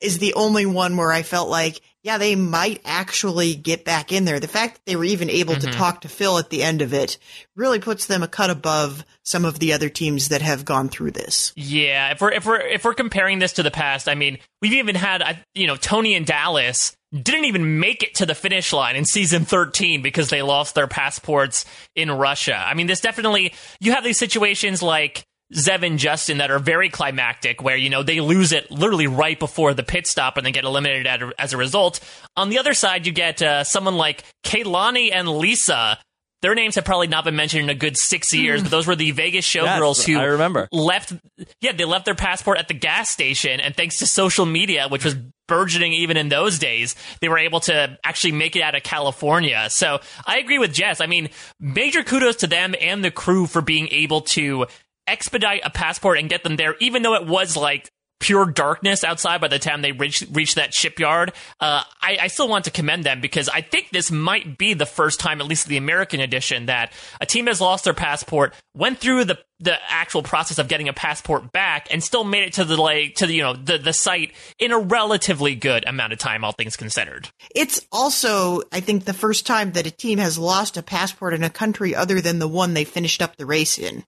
is 0.00 0.18
the 0.18 0.34
only 0.34 0.66
one 0.66 0.96
where 0.96 1.12
I 1.12 1.22
felt 1.22 1.48
like, 1.48 1.80
yeah, 2.02 2.18
they 2.18 2.34
might 2.34 2.82
actually 2.84 3.54
get 3.54 3.84
back 3.84 4.12
in 4.12 4.24
there. 4.24 4.40
The 4.40 4.48
fact 4.48 4.74
that 4.74 4.86
they 4.86 4.96
were 4.96 5.04
even 5.04 5.30
able 5.30 5.54
mm-hmm. 5.54 5.70
to 5.70 5.76
talk 5.76 6.02
to 6.02 6.08
Phil 6.08 6.38
at 6.38 6.50
the 6.50 6.62
end 6.62 6.82
of 6.82 6.92
it 6.92 7.18
really 7.56 7.78
puts 7.78 8.06
them 8.06 8.22
a 8.22 8.28
cut 8.28 8.50
above 8.50 9.04
some 9.22 9.44
of 9.44 9.58
the 9.58 9.72
other 9.72 9.88
teams 9.88 10.28
that 10.28 10.42
have 10.42 10.64
gone 10.64 10.88
through 10.88 11.12
this. 11.12 11.52
Yeah, 11.56 12.10
if 12.12 12.20
we're 12.20 12.32
if 12.32 12.44
we're 12.44 12.60
if 12.60 12.84
we're 12.84 12.94
comparing 12.94 13.38
this 13.38 13.54
to 13.54 13.62
the 13.62 13.70
past, 13.70 14.08
I 14.08 14.14
mean, 14.14 14.38
we've 14.60 14.74
even 14.74 14.94
had 14.94 15.38
you 15.54 15.66
know 15.66 15.76
Tony 15.76 16.14
and 16.14 16.26
Dallas 16.26 16.94
didn't 17.22 17.44
even 17.44 17.78
make 17.80 18.02
it 18.02 18.14
to 18.16 18.26
the 18.26 18.34
finish 18.34 18.72
line 18.72 18.96
in 18.96 19.04
season 19.04 19.44
13 19.44 20.02
because 20.02 20.30
they 20.30 20.42
lost 20.42 20.74
their 20.74 20.88
passports 20.88 21.64
in 21.94 22.10
Russia. 22.10 22.56
I 22.56 22.74
mean, 22.74 22.86
this 22.88 23.00
definitely, 23.00 23.54
you 23.80 23.92
have 23.92 24.02
these 24.04 24.18
situations 24.18 24.82
like 24.82 25.24
Zev 25.54 25.86
and 25.86 25.98
Justin 25.98 26.38
that 26.38 26.50
are 26.50 26.58
very 26.58 26.88
climactic, 26.88 27.62
where, 27.62 27.76
you 27.76 27.90
know, 27.90 28.02
they 28.02 28.20
lose 28.20 28.50
it 28.50 28.70
literally 28.70 29.06
right 29.06 29.38
before 29.38 29.74
the 29.74 29.82
pit 29.82 30.06
stop 30.06 30.36
and 30.36 30.44
then 30.44 30.52
get 30.52 30.64
eliminated 30.64 31.06
as 31.38 31.52
a 31.52 31.56
result. 31.56 32.00
On 32.36 32.48
the 32.48 32.58
other 32.58 32.74
side, 32.74 33.06
you 33.06 33.12
get 33.12 33.40
uh, 33.42 33.62
someone 33.62 33.96
like 33.96 34.24
Kaylani 34.44 35.10
and 35.12 35.28
Lisa. 35.28 35.98
Their 36.42 36.54
names 36.54 36.74
have 36.74 36.84
probably 36.84 37.06
not 37.06 37.24
been 37.24 37.36
mentioned 37.36 37.64
in 37.64 37.70
a 37.70 37.74
good 37.74 37.96
six 37.96 38.32
years, 38.34 38.62
but 38.62 38.70
those 38.70 38.86
were 38.86 38.96
the 38.96 39.12
Vegas 39.12 39.46
showgirls 39.46 39.98
Yes, 39.98 40.06
who 40.06 40.18
I 40.18 40.24
remember. 40.24 40.68
left. 40.72 41.12
Yeah, 41.60 41.72
they 41.72 41.84
left 41.84 42.04
their 42.04 42.14
passport 42.14 42.58
at 42.58 42.68
the 42.68 42.74
gas 42.74 43.08
station, 43.10 43.60
and 43.60 43.74
thanks 43.76 43.98
to 44.00 44.06
social 44.06 44.44
media, 44.44 44.88
which 44.88 45.04
was 45.04 45.14
burgeoning 45.46 45.92
even 45.92 46.16
in 46.16 46.28
those 46.28 46.58
days, 46.58 46.94
they 47.20 47.28
were 47.28 47.38
able 47.38 47.60
to 47.60 47.98
actually 48.04 48.32
make 48.32 48.56
it 48.56 48.62
out 48.62 48.74
of 48.74 48.82
California. 48.82 49.66
So 49.70 50.00
I 50.26 50.38
agree 50.38 50.58
with 50.58 50.72
Jess. 50.72 51.00
I 51.00 51.06
mean, 51.06 51.28
major 51.60 52.02
kudos 52.02 52.36
to 52.36 52.46
them 52.46 52.74
and 52.80 53.04
the 53.04 53.10
crew 53.10 53.46
for 53.46 53.60
being 53.60 53.88
able 53.90 54.22
to 54.22 54.66
expedite 55.06 55.60
a 55.64 55.70
passport 55.70 56.18
and 56.18 56.28
get 56.28 56.44
them 56.44 56.56
there, 56.56 56.76
even 56.80 57.02
though 57.02 57.14
it 57.14 57.26
was 57.26 57.56
like 57.56 57.90
pure 58.20 58.46
darkness 58.46 59.04
outside 59.04 59.40
by 59.40 59.48
the 59.48 59.58
time 59.58 59.82
they 59.82 59.92
reach 59.92 60.24
reached 60.32 60.56
that 60.56 60.72
shipyard. 60.72 61.32
Uh, 61.60 61.82
I, 62.00 62.18
I 62.22 62.26
still 62.28 62.48
want 62.48 62.64
to 62.64 62.70
commend 62.70 63.04
them 63.04 63.20
because 63.20 63.48
I 63.48 63.60
think 63.60 63.90
this 63.90 64.10
might 64.10 64.56
be 64.56 64.74
the 64.74 64.86
first 64.86 65.20
time, 65.20 65.40
at 65.40 65.46
least 65.46 65.66
the 65.66 65.76
American 65.76 66.20
edition, 66.20 66.66
that 66.66 66.92
a 67.20 67.26
team 67.26 67.46
has 67.46 67.60
lost 67.60 67.84
their 67.84 67.94
passport, 67.94 68.54
went 68.74 68.98
through 68.98 69.24
the 69.24 69.38
the 69.60 69.76
actual 69.88 70.22
process 70.22 70.58
of 70.58 70.68
getting 70.68 70.88
a 70.88 70.92
passport 70.92 71.52
back, 71.52 71.88
and 71.90 72.02
still 72.02 72.24
made 72.24 72.44
it 72.44 72.52
to 72.54 72.64
the 72.64 72.80
like 72.80 73.14
to 73.16 73.26
the 73.26 73.34
you 73.34 73.42
know 73.42 73.54
the 73.54 73.78
the 73.78 73.92
site 73.92 74.32
in 74.58 74.72
a 74.72 74.78
relatively 74.78 75.54
good 75.54 75.86
amount 75.86 76.12
of 76.12 76.18
time, 76.18 76.44
all 76.44 76.52
things 76.52 76.76
considered. 76.76 77.28
It's 77.54 77.86
also, 77.92 78.62
I 78.72 78.80
think, 78.80 79.04
the 79.04 79.12
first 79.12 79.46
time 79.46 79.72
that 79.72 79.86
a 79.86 79.90
team 79.90 80.18
has 80.18 80.38
lost 80.38 80.76
a 80.76 80.82
passport 80.82 81.34
in 81.34 81.44
a 81.44 81.50
country 81.50 81.94
other 81.94 82.20
than 82.20 82.38
the 82.38 82.48
one 82.48 82.74
they 82.74 82.84
finished 82.84 83.22
up 83.22 83.36
the 83.36 83.46
race 83.46 83.78
in. 83.78 84.04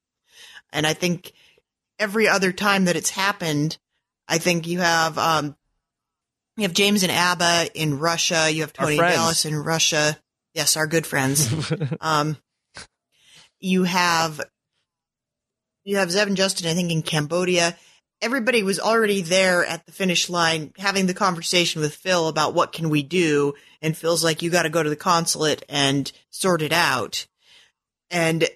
And 0.73 0.87
I 0.87 0.95
think 0.95 1.33
every 1.99 2.29
other 2.29 2.53
time 2.53 2.85
that 2.87 2.97
it's 2.97 3.11
happened, 3.11 3.79
I 4.29 4.39
think 4.39 4.67
you 4.67 4.81
have 4.81 5.19
um, 5.19 5.57
you 6.57 6.63
have 6.63 6.73
James 6.73 7.03
and 7.03 7.13
Abba 7.13 7.69
in 7.75 7.99
Russia. 7.99 8.51
You 8.51 8.63
have 8.63 8.73
Tony. 8.73 8.97
Dallas 8.97 9.45
in 9.45 9.57
Russia. 9.57 10.19
Yes, 10.55 10.77
our 10.77 10.87
good 10.87 11.07
friends. 11.07 11.73
um, 12.01 12.37
you 13.61 13.85
have 13.85 14.41
you 15.85 15.99
have 15.99 16.09
Zev 16.09 16.27
and 16.27 16.37
Justin, 16.37 16.69
I 16.69 16.75
think, 16.75 16.91
in 16.91 17.03
Cambodia. 17.03 17.77
Everybody 18.23 18.63
was 18.63 18.81
already 18.81 19.21
there 19.21 19.65
at 19.65 19.85
the 19.85 19.93
finish 19.93 20.31
line 20.31 20.73
having 20.79 21.07
the 21.07 21.15
conversation 21.15 21.83
with 21.83 21.95
Phil 21.95 22.29
about 22.29 22.55
what 22.55 22.73
can 22.73 22.89
we 22.89 23.03
do, 23.03 23.55
and 23.83 23.97
Phil's 23.97 24.25
like, 24.25 24.41
"You 24.43 24.51
got 24.51 24.63
to 24.63 24.71
go 24.71 24.83
to 24.83 24.91
the 24.91 24.97
consulate 24.97 25.63
and 25.69 26.11
sort 26.31 26.63
it 26.63 26.73
out." 26.73 27.27
And 28.11 28.49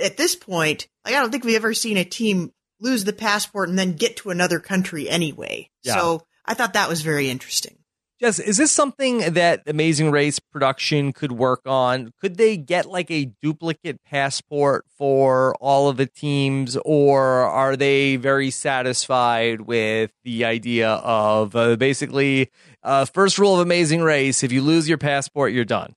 at 0.00 0.16
this 0.16 0.36
point, 0.36 0.88
like, 1.04 1.14
I 1.14 1.20
don't 1.20 1.30
think 1.30 1.44
we've 1.44 1.56
ever 1.56 1.74
seen 1.74 1.96
a 1.96 2.04
team 2.04 2.52
lose 2.80 3.04
the 3.04 3.12
passport 3.12 3.68
and 3.68 3.78
then 3.78 3.94
get 3.94 4.16
to 4.18 4.30
another 4.30 4.60
country 4.60 5.08
anyway. 5.08 5.70
Yeah. 5.82 5.94
So 5.94 6.22
I 6.44 6.54
thought 6.54 6.74
that 6.74 6.88
was 6.88 7.02
very 7.02 7.28
interesting. 7.28 7.78
Jess, 8.20 8.40
is 8.40 8.56
this 8.56 8.72
something 8.72 9.18
that 9.34 9.62
Amazing 9.68 10.10
Race 10.10 10.40
production 10.40 11.12
could 11.12 11.30
work 11.30 11.60
on? 11.66 12.12
Could 12.20 12.36
they 12.36 12.56
get 12.56 12.86
like 12.86 13.12
a 13.12 13.26
duplicate 13.40 14.02
passport 14.02 14.84
for 14.96 15.54
all 15.60 15.88
of 15.88 15.98
the 15.98 16.06
teams, 16.06 16.76
or 16.84 17.22
are 17.22 17.76
they 17.76 18.16
very 18.16 18.50
satisfied 18.50 19.60
with 19.60 20.10
the 20.24 20.44
idea 20.44 20.90
of 20.90 21.54
uh, 21.54 21.76
basically 21.76 22.50
uh, 22.82 23.04
first 23.04 23.38
rule 23.38 23.54
of 23.54 23.60
Amazing 23.60 24.02
Race: 24.02 24.42
if 24.42 24.50
you 24.50 24.62
lose 24.62 24.88
your 24.88 24.98
passport, 24.98 25.52
you're 25.52 25.64
done. 25.64 25.94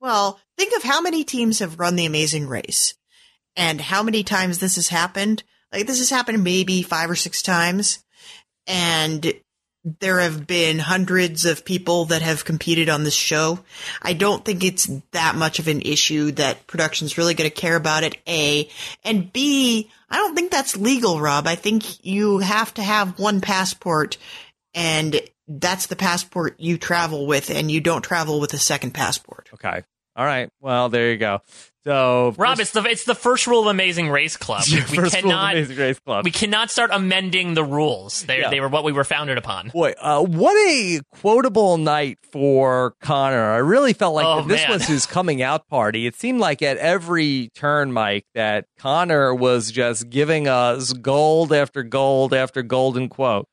Well, 0.00 0.38
think 0.56 0.72
of 0.76 0.84
how 0.84 1.00
many 1.00 1.24
teams 1.24 1.58
have 1.58 1.80
run 1.80 1.96
the 1.96 2.06
Amazing 2.06 2.46
Race 2.46 2.94
and 3.56 3.80
how 3.80 4.04
many 4.04 4.22
times 4.22 4.58
this 4.58 4.76
has 4.76 4.88
happened. 4.88 5.42
Like 5.72 5.86
this 5.86 5.98
has 5.98 6.10
happened 6.10 6.42
maybe 6.44 6.82
five 6.82 7.10
or 7.10 7.16
six 7.16 7.42
times. 7.42 8.04
And 8.66 9.32
there 9.82 10.20
have 10.20 10.46
been 10.46 10.78
hundreds 10.78 11.44
of 11.44 11.64
people 11.64 12.06
that 12.06 12.22
have 12.22 12.44
competed 12.44 12.88
on 12.88 13.04
this 13.04 13.14
show. 13.14 13.60
I 14.02 14.12
don't 14.12 14.44
think 14.44 14.62
it's 14.62 14.90
that 15.12 15.36
much 15.36 15.58
of 15.58 15.68
an 15.68 15.80
issue 15.80 16.32
that 16.32 16.66
production's 16.66 17.16
really 17.16 17.34
going 17.34 17.48
to 17.48 17.54
care 17.56 17.76
about 17.76 18.04
it. 18.04 18.18
A 18.28 18.68
and 19.04 19.32
B, 19.32 19.90
I 20.10 20.16
don't 20.18 20.34
think 20.34 20.50
that's 20.50 20.76
legal, 20.76 21.20
Rob. 21.20 21.46
I 21.46 21.54
think 21.54 22.04
you 22.04 22.38
have 22.38 22.74
to 22.74 22.82
have 22.82 23.18
one 23.18 23.40
passport 23.40 24.18
and 24.74 25.20
that's 25.48 25.86
the 25.86 25.96
passport 25.96 26.60
you 26.60 26.78
travel 26.78 27.26
with 27.26 27.50
and 27.50 27.70
you 27.70 27.80
don't 27.80 28.02
travel 28.02 28.38
with 28.38 28.52
a 28.52 28.58
second 28.58 28.92
passport. 28.92 29.48
Okay. 29.54 29.82
All 30.14 30.26
right. 30.26 30.50
Well, 30.60 30.90
there 30.90 31.10
you 31.10 31.16
go. 31.16 31.40
So, 31.84 32.34
Rob, 32.36 32.60
it's 32.60 32.72
the 32.72 32.82
it's 32.84 33.04
the 33.04 33.14
first 33.14 33.46
rule 33.46 33.62
of 33.62 33.66
Amazing 33.68 34.10
Race 34.10 34.36
Club. 34.36 34.64
Yeah, 34.68 34.84
we 34.90 34.96
first 34.98 35.14
cannot 35.14 35.54
Amazing 35.54 35.76
Race 35.78 35.98
Club. 35.98 36.24
we 36.24 36.30
cannot 36.30 36.70
start 36.70 36.90
amending 36.92 37.54
the 37.54 37.64
rules. 37.64 38.22
They 38.24 38.40
Yeah. 38.40 38.50
they 38.50 38.60
were 38.60 38.68
what 38.68 38.84
we 38.84 38.92
were 38.92 39.04
founded 39.04 39.38
upon. 39.38 39.68
Boy, 39.70 39.94
uh, 40.00 40.22
what 40.22 40.54
a 40.56 41.00
quotable 41.20 41.78
night 41.78 42.18
for 42.32 42.94
Conor. 43.00 43.52
I 43.52 43.56
really 43.58 43.94
felt 43.94 44.14
like 44.14 44.26
Oh, 44.26 44.42
this 44.42 44.60
man. 44.62 44.70
was 44.72 44.86
his 44.86 45.06
coming 45.06 45.40
out 45.42 45.66
party. 45.68 46.06
It 46.06 46.14
seemed 46.16 46.38
like 46.40 46.60
at 46.60 46.76
every 46.76 47.50
turn, 47.54 47.92
Mike, 47.92 48.26
that 48.34 48.66
Conor 48.78 49.34
was 49.34 49.70
just 49.72 50.10
giving 50.10 50.46
us 50.48 50.92
gold 50.92 51.52
after 51.52 51.82
gold 51.82 52.34
after 52.34 52.62
golden 52.62 53.08
quote. 53.08 53.46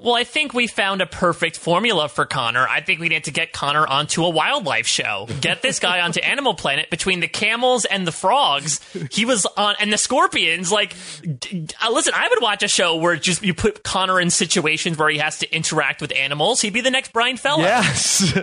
Well, 0.00 0.14
I 0.14 0.24
think 0.24 0.52
we 0.52 0.66
found 0.66 1.00
a 1.00 1.06
perfect 1.06 1.56
formula 1.56 2.08
for 2.08 2.24
Conor. 2.24 2.66
I 2.68 2.80
think 2.80 2.98
we 2.98 3.08
need 3.08 3.24
to 3.24 3.30
get 3.30 3.52
Conor 3.52 3.86
onto 3.86 4.24
a 4.24 4.30
wildlife 4.30 4.86
show. 4.86 5.28
Get 5.40 5.62
this 5.62 5.78
guy 5.78 6.00
onto 6.00 6.18
Animal 6.24 6.54
Planet 6.54 6.90
between 6.90 7.20
the 7.20 7.28
camels 7.28 7.84
and 7.84 8.04
the 8.06 8.10
frogs. 8.10 8.80
He 9.12 9.24
was 9.24 9.46
on, 9.56 9.76
and 9.78 9.92
the 9.92 9.98
scorpions. 9.98 10.72
Like, 10.72 10.96
d- 11.22 11.68
uh, 11.80 11.92
listen, 11.92 12.14
I 12.16 12.26
would 12.28 12.40
watch 12.42 12.62
a 12.64 12.68
show 12.68 12.96
where 12.96 13.14
just 13.16 13.42
you 13.42 13.54
put 13.54 13.84
Conor 13.84 14.18
in 14.20 14.30
situations 14.30 14.98
where 14.98 15.08
he 15.08 15.18
has 15.18 15.38
to 15.38 15.54
interact 15.54 16.00
with 16.00 16.12
animals. 16.16 16.62
He'd 16.62 16.72
be 16.72 16.80
the 16.80 16.90
next 16.90 17.12
Brian 17.12 17.36
Fellow. 17.36 17.62
Yes. 17.62 18.36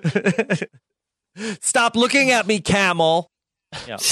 Stop 1.62 1.96
looking 1.96 2.32
at 2.32 2.48
me, 2.48 2.60
camel. 2.60 3.30
Yeah. 3.88 3.98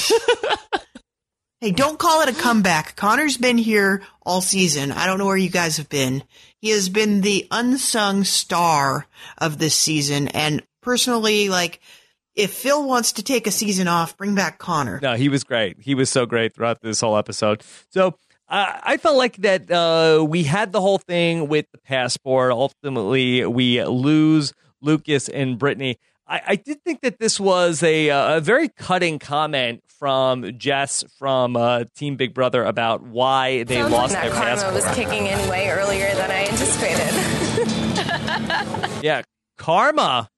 Hey, 1.60 1.72
don't 1.72 1.98
call 1.98 2.22
it 2.22 2.30
a 2.30 2.40
comeback. 2.40 2.96
Conor's 2.96 3.36
been 3.36 3.58
here 3.58 4.04
all 4.24 4.42
season. 4.42 4.92
I 4.92 5.08
don't 5.08 5.18
know 5.18 5.26
where 5.26 5.36
you 5.36 5.50
guys 5.50 5.78
have 5.78 5.90
been. 5.90 6.24
He 6.62 6.70
has 6.70 6.88
been 6.88 7.22
the 7.22 7.48
unsung 7.50 8.26
star 8.26 9.08
of 9.40 9.58
this 9.58 9.74
season. 9.74 10.28
And 10.28 10.62
personally, 10.84 11.50
like, 11.50 11.80
if 12.36 12.54
Phil 12.54 12.88
wants 12.88 13.14
to 13.14 13.24
take 13.24 13.48
a 13.48 13.52
season 13.52 13.88
off, 13.88 14.16
bring 14.18 14.36
back 14.36 14.60
Conor. 14.60 15.00
No, 15.02 15.16
he 15.16 15.30
was 15.30 15.44
great. 15.44 15.78
He 15.80 15.96
was 15.96 16.12
so 16.12 16.28
great 16.28 16.54
throughout 16.54 16.82
this 16.82 17.02
whole 17.02 17.18
episode. 17.18 17.64
So 17.90 18.14
uh, 18.48 18.80
I 18.84 18.98
felt 18.98 19.18
like 19.18 19.38
that 19.38 19.72
uh, 19.72 20.24
we 20.24 20.44
had 20.44 20.72
the 20.72 20.82
whole 20.82 21.00
thing 21.00 21.48
with 21.48 21.66
the 21.72 21.80
passport. 21.80 22.52
Ultimately, 22.52 23.44
we 23.48 23.84
lose 23.84 24.54
Lucas 24.80 25.28
and 25.28 25.58
Brittany. 25.58 25.98
I, 26.30 26.42
I 26.48 26.56
did 26.56 26.84
think 26.84 27.02
that 27.02 27.20
this 27.20 27.40
was 27.40 27.82
a, 27.84 28.10
uh, 28.10 28.38
a 28.38 28.42
very 28.42 28.68
cutting 28.70 29.18
comment 29.20 29.82
from 29.88 30.58
Jess 30.58 31.04
from 31.18 31.56
uh, 31.56 31.86
Team 31.96 32.18
Big 32.18 32.34
Brother 32.34 32.64
about 32.64 33.02
why 33.02 33.64
they 33.64 33.76
Sounds 33.76 33.92
lost 33.94 34.14
like 34.14 34.24
their 34.24 34.32
karma 34.34 34.46
passport. 34.62 34.74
was 34.74 34.86
kicking 34.96 35.26
in 35.28 35.50
way 35.50 35.70
earlier 35.70 36.14
than 36.16 36.30
I 36.32 36.46
anticipated. 36.46 37.14
Yeah, 39.04 39.22
karma. 39.58 40.30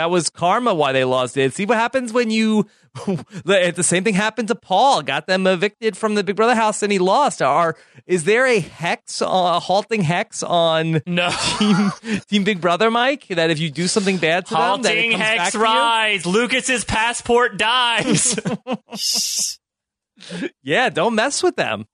That 0.00 0.08
was 0.08 0.30
karma 0.30 0.72
why 0.72 0.92
they 0.92 1.04
lost 1.04 1.36
it. 1.36 1.52
See 1.52 1.66
what 1.66 1.76
happens 1.76 2.10
when 2.10 2.30
you. 2.30 2.66
the 3.06 3.70
the 3.76 3.82
same 3.82 4.02
thing 4.02 4.14
happened 4.14 4.48
to 4.48 4.54
Paul. 4.54 5.02
Got 5.02 5.26
them 5.26 5.46
evicted 5.46 5.94
from 5.94 6.14
the 6.14 6.24
Big 6.24 6.36
Brother 6.36 6.54
house, 6.54 6.82
and 6.82 6.90
he 6.90 6.98
lost. 6.98 7.42
Are 7.42 7.76
is 8.06 8.24
there 8.24 8.46
a 8.46 8.60
hex, 8.60 9.20
uh, 9.20 9.26
a 9.26 9.60
halting 9.60 10.00
hex 10.00 10.42
on 10.42 11.02
No. 11.04 11.28
Team 11.58 11.92
Team 12.30 12.44
Big 12.44 12.62
Brother, 12.62 12.90
Mike? 12.90 13.26
That 13.28 13.50
if 13.50 13.58
you 13.58 13.70
do 13.70 13.86
something 13.88 14.16
bad 14.16 14.46
to 14.46 14.54
them, 14.54 14.62
Halting 14.62 15.10
comes 15.10 15.20
back 15.22 15.38
hex 15.38 15.52
to 15.52 15.58
you? 15.58 15.64
rise. 15.64 16.24
Lucas's 16.24 16.86
passport 16.86 17.58
dies. 17.58 18.38
Yeah, 20.62 20.90
don't 20.90 21.14
mess 21.14 21.42
with 21.42 21.56
them. 21.56 21.86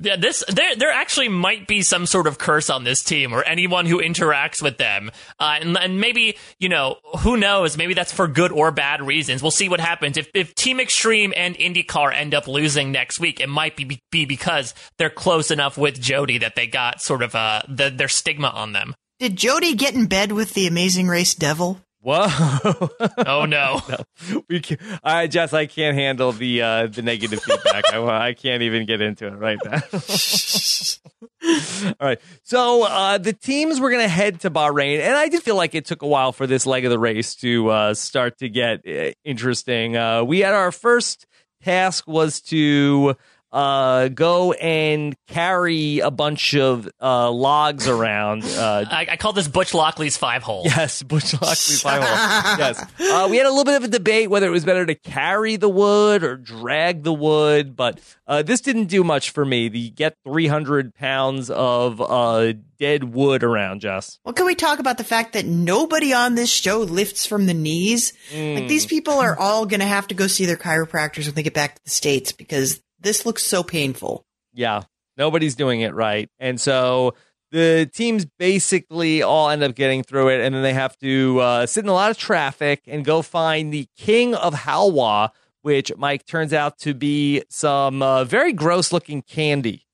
Yeah, 0.00 0.14
this 0.16 0.44
there 0.48 0.76
there 0.76 0.92
actually 0.92 1.28
might 1.28 1.66
be 1.66 1.82
some 1.82 2.06
sort 2.06 2.28
of 2.28 2.38
curse 2.38 2.70
on 2.70 2.84
this 2.84 3.02
team 3.02 3.32
or 3.32 3.42
anyone 3.42 3.84
who 3.84 3.98
interacts 4.00 4.62
with 4.62 4.78
them, 4.78 5.10
uh, 5.40 5.58
and, 5.60 5.76
and 5.76 6.00
maybe 6.00 6.36
you 6.60 6.68
know 6.68 6.98
who 7.20 7.36
knows, 7.36 7.76
maybe 7.76 7.94
that's 7.94 8.12
for 8.12 8.28
good 8.28 8.52
or 8.52 8.70
bad 8.70 9.02
reasons. 9.02 9.42
We'll 9.42 9.50
see 9.50 9.68
what 9.68 9.80
happens 9.80 10.16
if 10.16 10.30
if 10.34 10.54
Team 10.54 10.78
Extreme 10.78 11.34
and 11.36 11.56
IndyCar 11.56 12.14
end 12.14 12.32
up 12.32 12.46
losing 12.46 12.92
next 12.92 13.18
week. 13.18 13.40
It 13.40 13.48
might 13.48 13.76
be 13.76 14.00
be 14.12 14.24
because 14.24 14.72
they're 14.98 15.10
close 15.10 15.50
enough 15.50 15.76
with 15.76 16.06
Cody 16.06 16.38
that 16.38 16.54
they 16.54 16.68
got 16.68 17.00
sort 17.00 17.22
of 17.22 17.34
uh 17.34 17.62
the, 17.68 17.90
their 17.90 18.08
stigma 18.08 18.48
on 18.48 18.72
them. 18.72 18.94
Did 19.18 19.42
Cody 19.42 19.74
get 19.74 19.96
in 19.96 20.06
bed 20.06 20.30
with 20.30 20.54
the 20.54 20.68
Amazing 20.68 21.08
Race 21.08 21.34
Devil? 21.34 21.80
Whoa. 22.08 22.88
Oh 23.26 23.44
no. 23.44 23.80
we 24.48 24.60
can, 24.60 24.78
all 25.04 25.14
right, 25.14 25.30
Jess, 25.30 25.52
I 25.52 25.66
can't 25.66 25.96
handle 25.96 26.32
the 26.32 26.62
uh, 26.62 26.86
the 26.86 27.02
negative 27.02 27.42
feedback. 27.42 27.92
I, 27.92 28.28
I 28.28 28.32
can't 28.32 28.62
even 28.62 28.86
get 28.86 29.00
into 29.00 29.26
it 29.26 29.34
right 29.34 29.58
now. 29.64 29.82
all 32.00 32.08
right, 32.08 32.20
so 32.42 32.84
uh, 32.84 33.18
the 33.18 33.32
teams 33.32 33.80
were 33.80 33.90
going 33.90 34.02
to 34.02 34.08
head 34.08 34.40
to 34.40 34.50
Bahrain, 34.50 35.00
and 35.00 35.14
I 35.14 35.28
did 35.28 35.42
feel 35.42 35.56
like 35.56 35.74
it 35.74 35.84
took 35.84 36.02
a 36.02 36.06
while 36.06 36.32
for 36.32 36.46
this 36.46 36.64
leg 36.64 36.84
of 36.84 36.90
the 36.90 36.98
race 36.98 37.34
to 37.36 37.68
uh, 37.68 37.94
start 37.94 38.38
to 38.38 38.48
get 38.48 38.80
uh, 38.88 39.12
interesting. 39.24 39.96
Uh, 39.96 40.24
we 40.24 40.40
had 40.40 40.54
our 40.54 40.72
first 40.72 41.26
task 41.62 42.06
was 42.06 42.40
to 42.42 43.16
uh, 43.52 44.08
go 44.08 44.52
and 44.52 45.14
carry 45.26 46.00
a 46.00 46.10
bunch 46.10 46.54
of 46.54 46.88
uh, 47.00 47.30
logs 47.30 47.88
around. 47.88 48.44
Uh, 48.44 48.84
I, 48.90 49.06
I 49.12 49.16
call 49.16 49.32
this 49.32 49.48
Butch 49.48 49.72
Lockley's 49.72 50.16
five 50.16 50.42
hole. 50.42 50.62
Yes, 50.64 51.02
Butch 51.02 51.32
Lockley's 51.32 51.82
five 51.82 52.02
hole. 52.02 52.08
Yes, 52.58 52.82
uh, 53.00 53.28
we 53.30 53.36
had 53.36 53.46
a 53.46 53.50
little 53.50 53.64
bit 53.64 53.76
of 53.76 53.84
a 53.84 53.88
debate 53.88 54.30
whether 54.30 54.46
it 54.46 54.50
was 54.50 54.64
better 54.64 54.84
to 54.84 54.94
carry 54.94 55.56
the 55.56 55.68
wood 55.68 56.22
or 56.22 56.36
drag 56.36 57.02
the 57.02 57.12
wood, 57.12 57.76
but 57.76 58.00
uh, 58.26 58.42
this 58.42 58.60
didn't 58.60 58.86
do 58.86 59.04
much 59.04 59.30
for 59.30 59.44
me. 59.44 59.68
The 59.68 59.90
get 59.90 60.16
three 60.24 60.46
hundred 60.46 60.94
pounds 60.94 61.50
of 61.50 62.00
uh, 62.00 62.54
dead 62.78 63.04
wood 63.04 63.42
around, 63.42 63.80
Jess. 63.80 64.18
Well, 64.24 64.32
can 64.32 64.46
we 64.46 64.54
talk 64.54 64.78
about 64.78 64.98
the 64.98 65.04
fact 65.04 65.32
that 65.34 65.46
nobody 65.46 66.12
on 66.12 66.34
this 66.34 66.50
show 66.50 66.80
lifts 66.80 67.26
from 67.26 67.46
the 67.46 67.54
knees? 67.54 68.12
Like 68.32 68.68
these 68.68 68.86
people 68.86 69.14
are 69.14 69.38
all 69.38 69.66
going 69.66 69.80
to 69.80 69.86
have 69.86 70.08
to 70.08 70.14
go 70.14 70.26
see 70.26 70.46
their 70.46 70.56
chiropractors 70.56 71.26
when 71.26 71.34
they 71.34 71.42
get 71.42 71.54
back 71.54 71.76
to 71.76 71.84
the 71.84 71.90
states 71.90 72.32
because 72.32 72.80
this 73.00 73.26
looks 73.26 73.42
so 73.42 73.62
painful. 73.62 74.24
Yeah, 74.52 74.82
nobody's 75.16 75.54
doing 75.54 75.80
it 75.80 75.94
right. 75.94 76.28
And 76.38 76.60
so 76.60 77.14
the 77.50 77.90
teams 77.92 78.26
basically 78.38 79.22
all 79.22 79.50
end 79.50 79.62
up 79.62 79.74
getting 79.74 80.02
through 80.02 80.28
it, 80.28 80.40
and 80.40 80.54
then 80.54 80.62
they 80.62 80.74
have 80.74 80.96
to 80.98 81.40
uh, 81.40 81.66
sit 81.66 81.84
in 81.84 81.88
a 81.88 81.94
lot 81.94 82.10
of 82.10 82.18
traffic 82.18 82.82
and 82.86 83.04
go 83.04 83.22
find 83.22 83.72
the 83.72 83.86
king 83.96 84.34
of 84.34 84.54
halwa, 84.54 85.30
which 85.62 85.92
Mike 85.96 86.26
turns 86.26 86.52
out 86.52 86.78
to 86.78 86.94
be 86.94 87.42
some 87.48 88.02
uh, 88.02 88.24
very 88.24 88.52
gross 88.52 88.92
looking 88.92 89.22
candy. 89.22 89.86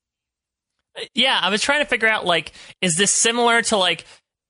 Yeah, 1.13 1.37
I 1.41 1.49
was 1.49 1.61
trying 1.61 1.79
to 1.79 1.85
figure 1.85 2.07
out 2.07 2.25
like, 2.25 2.53
is 2.81 2.95
this 2.95 3.11
similar 3.11 3.61
to 3.63 3.77
like, 3.77 4.05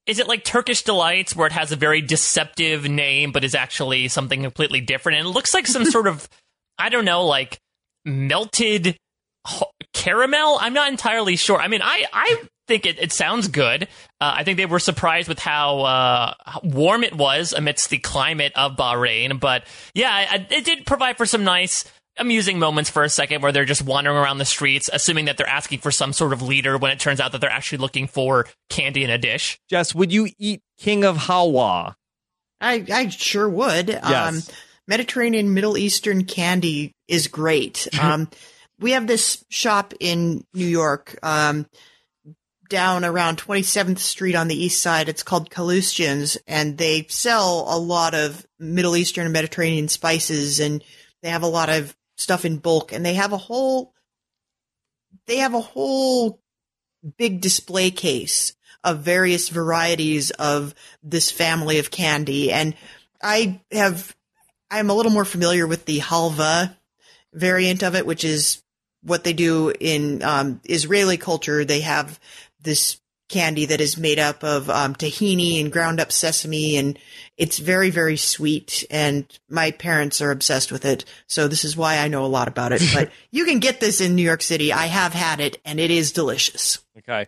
is 0.06 0.20
it 0.20 0.28
like 0.28 0.44
Turkish 0.44 0.84
delights 0.84 1.36
where 1.36 1.48
it 1.48 1.54
has 1.54 1.72
a 1.72 1.76
very 1.76 2.02
deceptive 2.02 2.88
name 2.88 3.32
but 3.32 3.44
is 3.44 3.56
actually 3.56 4.08
something 4.08 4.44
completely 4.44 4.82
different? 4.82 5.18
And 5.20 5.28
it 5.28 5.32
looks 5.32 5.54
like 5.54 5.66
some 5.66 5.86
sort 5.92 6.08
of, 6.08 6.30
I 6.78 6.90
don't 6.90 7.06
know, 7.06 7.26
like 7.26 7.60
melted 8.06 8.98
caramel. 9.94 10.58
I'm 10.62 10.74
not 10.74 10.90
entirely 10.90 11.36
sure. 11.36 11.60
I 11.60 11.68
mean, 11.68 11.82
I 11.84 12.06
I 12.14 12.42
think 12.68 12.86
it, 12.86 13.00
it 13.00 13.12
sounds 13.12 13.48
good. 13.48 13.84
Uh, 14.20 14.34
I 14.38 14.44
think 14.44 14.58
they 14.58 14.66
were 14.66 14.80
surprised 14.80 15.28
with 15.28 15.38
how, 15.38 15.82
uh, 15.82 16.34
how 16.46 16.62
warm 16.64 17.04
it 17.04 17.14
was 17.16 17.54
amidst 17.54 17.92
the 17.92 18.00
climate 18.00 18.54
of 18.56 18.76
Bahrain. 18.76 19.40
But 19.40 19.66
yeah, 19.94 20.12
I, 20.12 20.48
it 20.50 20.66
did 20.66 20.86
provide 20.86 21.18
for 21.18 21.26
some 21.26 21.44
nice. 21.44 21.86
Amusing 22.18 22.60
moments 22.60 22.90
for 22.90 23.04
a 23.04 23.10
second 23.10 23.42
where 23.42 23.52
they're 23.52 23.66
just 23.66 23.82
wandering 23.82 24.16
around 24.16 24.38
the 24.38 24.46
streets, 24.46 24.90
assuming 24.94 25.26
that 25.26 25.36
they're 25.36 25.50
asking 25.50 25.80
for 25.80 25.92
some 25.92 26.14
sort 26.14 26.32
of 26.32 26.42
leader 26.42 26.78
when 26.78 26.92
it 26.92 26.98
turns 26.98 27.20
out 27.20 27.34
that 27.34 27.42
they're 27.42 27.52
actually 27.52 27.80
looking 27.80 28.08
for 28.08 28.48
candy 28.70 29.04
in 29.04 29.10
a 29.10 29.18
dish. 29.18 29.60
Jess, 29.70 29.94
would 29.94 30.14
you 30.14 30.30
eat 30.40 30.62
king 30.80 31.04
of 31.04 31.18
halwa? 31.18 31.94
I, 32.62 32.86
I 32.90 33.10
sure 33.10 33.50
would. 33.50 33.90
Um, 33.90 34.00
Yes. 34.10 34.50
Mediterranean 34.88 35.54
Middle 35.54 35.78
Eastern 35.78 36.24
candy 36.24 36.94
is 37.08 37.28
great. 37.28 37.88
Um, 38.00 38.30
we 38.80 38.92
have 38.92 39.08
this 39.08 39.46
shop 39.50 39.94
in 40.00 40.46
New 40.54 40.68
York, 40.68 41.18
um, 41.24 41.66
down 42.68 43.06
around 43.06 43.38
27th 43.38 44.00
Street 44.00 44.36
on 44.36 44.48
the 44.48 44.64
east 44.64 44.82
side. 44.82 45.08
It's 45.08 45.24
called 45.24 45.50
Kalustyan's, 45.50 46.38
and 46.48 46.78
they 46.78 47.06
sell 47.10 47.66
a 47.70 47.78
lot 47.78 48.14
of 48.14 48.46
Middle 48.60 48.96
Eastern 48.96 49.26
and 49.26 49.34
Mediterranean 49.34 49.88
spices, 49.88 50.60
and 50.60 50.84
they 51.22 51.30
have 51.30 51.44
a 51.44 51.48
lot 51.48 51.70
of 51.70 51.96
stuff 52.18 52.46
in 52.46 52.58
bulk, 52.58 52.92
and 52.92 53.06
they 53.06 53.14
have 53.14 53.34
a 53.34 53.38
whole, 53.38 53.94
they 55.28 55.38
have 55.38 55.54
a 55.54 55.62
whole 55.62 56.42
big 57.18 57.42
display 57.42 57.92
case 57.92 58.54
of 58.84 59.00
various 59.00 59.50
varieties 59.50 60.32
of 60.32 60.76
this 61.04 61.32
family 61.32 61.80
of 61.80 61.92
candy. 61.92 62.52
And 62.52 62.76
I 63.22 63.62
have, 63.72 64.16
I'm 64.70 64.90
a 64.90 64.94
little 64.94 65.12
more 65.12 65.26
familiar 65.26 65.66
with 65.66 65.86
the 65.86 66.00
halva 66.00 66.76
variant 67.36 67.84
of 67.84 67.96
it, 67.96 68.06
which 68.06 68.24
is 68.24 68.64
what 69.04 69.24
they 69.24 69.34
do 69.34 69.72
in 69.80 70.24
um, 70.24 70.62
Israeli 70.66 71.18
culture. 71.18 71.64
They 71.64 71.82
have 71.82 72.20
this 72.62 73.00
candy 73.28 73.66
that 73.66 73.82
is 73.82 73.98
made 73.98 74.20
up 74.20 74.44
of 74.44 74.70
um, 74.70 74.94
tahini 74.94 75.60
and 75.60 75.72
ground 75.72 76.00
up 76.00 76.12
sesame, 76.12 76.78
and 76.78 76.98
it's 77.38 77.58
very, 77.58 77.90
very 77.90 78.18
sweet. 78.18 78.86
And 78.90 79.26
my 79.50 79.72
parents 79.72 80.22
are 80.22 80.32
obsessed 80.32 80.72
with 80.72 80.86
it, 80.86 81.06
so 81.28 81.48
this 81.48 81.66
is 81.66 81.76
why 81.76 81.98
I 81.98 82.08
know 82.08 82.26
a 82.26 82.28
lot 82.28 82.48
about 82.48 82.72
it. 82.72 82.82
But 82.94 83.12
you 83.32 83.46
can 83.46 83.60
get 83.60 83.80
this 83.80 84.00
in 84.00 84.16
New 84.16 84.24
York 84.24 84.42
City. 84.42 84.72
I 84.72 84.86
have 84.86 85.14
had 85.14 85.40
it, 85.40 85.60
and 85.66 85.80
it 85.80 85.92
is 85.92 86.12
delicious. 86.12 86.80
Okay. 86.98 87.28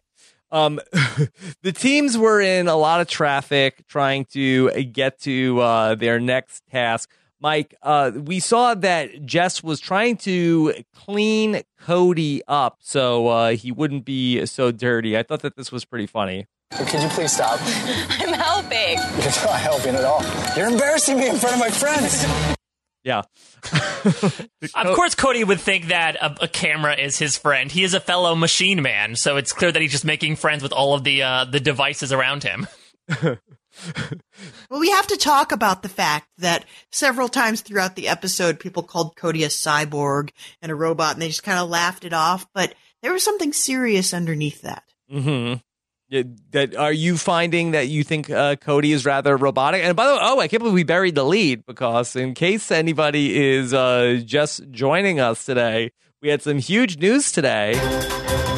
Um, 0.50 0.80
the 1.62 1.74
teams 1.74 2.18
were 2.18 2.40
in 2.40 2.68
a 2.68 2.76
lot 2.76 3.02
of 3.02 3.08
traffic 3.08 3.86
trying 3.88 4.26
to 4.26 4.70
get 4.84 5.20
to 5.22 5.60
uh, 5.60 5.96
their 5.96 6.20
next 6.20 6.64
task. 6.72 7.10
Mike, 7.40 7.76
uh, 7.84 8.12
we 8.16 8.40
saw 8.40 8.74
that 8.74 9.26
Jess 9.26 9.64
was 9.64 9.80
trying 9.80 10.18
to 10.18 10.74
clean 10.96 11.62
Cody 11.82 12.42
up 12.48 12.78
so 12.82 13.28
uh, 13.28 13.52
he 13.52 13.72
wouldn't 13.72 14.06
be 14.06 14.46
so 14.46 14.72
dirty. 14.72 15.18
I 15.18 15.24
thought 15.24 15.42
that 15.42 15.56
this 15.56 15.72
was 15.72 15.86
pretty 15.86 16.08
funny. 16.08 16.48
Could 16.72 17.02
you 17.02 17.10
please 17.10 17.32
stop? 17.32 17.60
I'm 17.64 18.34
helping. 18.34 18.98
You're 18.98 19.46
not 19.46 19.60
helping 19.60 19.96
at 19.96 20.04
all. 20.04 20.24
You're 20.56 20.68
embarrassing 20.68 21.18
me 21.18 21.30
in 21.30 21.38
front 21.38 21.56
of 21.56 21.60
my 21.60 21.70
friends. 21.70 22.26
Yeah. 23.04 23.22
Of 24.76 24.96
course, 24.96 25.16
Cody 25.16 25.44
would 25.44 25.62
think 25.62 25.88
that 25.88 26.18
a, 26.18 26.44
a 26.44 26.48
camera 26.48 26.94
is 26.96 27.18
his 27.18 27.38
friend. 27.38 27.72
He 27.72 27.86
is 27.86 27.94
a 27.94 28.02
fellow 28.02 28.36
machine 28.36 28.82
man, 28.82 29.16
so 29.16 29.38
it's 29.38 29.54
clear 29.54 29.72
that 29.72 29.82
he's 29.82 29.92
just 29.92 30.04
making 30.04 30.36
friends 30.36 30.62
with 30.62 30.74
all 30.74 30.94
of 30.94 31.06
the 31.06 31.24
uh, 31.24 31.46
the 31.46 31.60
devices 31.62 32.12
around 32.12 32.44
him. 32.44 32.68
Well, 34.70 34.80
we 34.80 34.92
have 34.92 35.08
to 35.08 35.18
talk 35.18 35.52
about 35.52 35.82
the 35.82 35.90
fact 35.90 36.28
that 36.38 36.66
several 36.92 37.30
times 37.30 37.62
throughout 37.62 37.96
the 37.96 38.08
episode, 38.08 38.60
people 38.60 38.84
called 38.84 39.16
Cody 39.16 39.44
a 39.44 39.48
cyborg 39.48 40.30
and 40.62 40.72
a 40.72 40.76
robot, 40.76 41.14
and 41.14 41.22
they 41.22 41.30
just 41.30 41.44
kind 41.44 41.58
of 41.58 41.70
laughed 41.70 42.06
it 42.06 42.14
off. 42.14 42.46
But 42.54 42.76
there 43.02 43.14
was 43.14 43.24
something 43.24 43.54
serious 43.54 44.14
underneath 44.14 44.62
that. 44.62 44.84
Mm-hmm. 45.12 45.56
Yeah, 46.10 46.24
that 46.52 46.76
are 46.76 46.94
you 46.94 47.18
finding 47.18 47.72
that 47.72 47.88
you 47.88 48.04
think 48.04 48.30
uh, 48.30 48.56
Cody 48.56 48.94
is 48.94 49.06
rather 49.06 49.36
robotic? 49.36 49.84
And 49.84 49.96
by 49.96 50.08
the 50.08 50.14
way, 50.14 50.20
oh, 50.22 50.40
I 50.40 50.48
can't 50.48 50.62
believe 50.62 50.74
we 50.74 50.84
buried 50.84 51.16
the 51.16 51.26
lead 51.26 51.66
because 51.66 52.16
in 52.16 52.34
case 52.34 52.72
anybody 52.72 53.38
is 53.56 53.74
uh, 53.74 54.22
just 54.24 54.70
joining 54.72 55.20
us 55.20 55.44
today, 55.44 55.92
we 56.22 56.30
had 56.30 56.42
some 56.42 56.60
huge 56.60 56.98
news 56.98 57.32
today. 57.32 57.74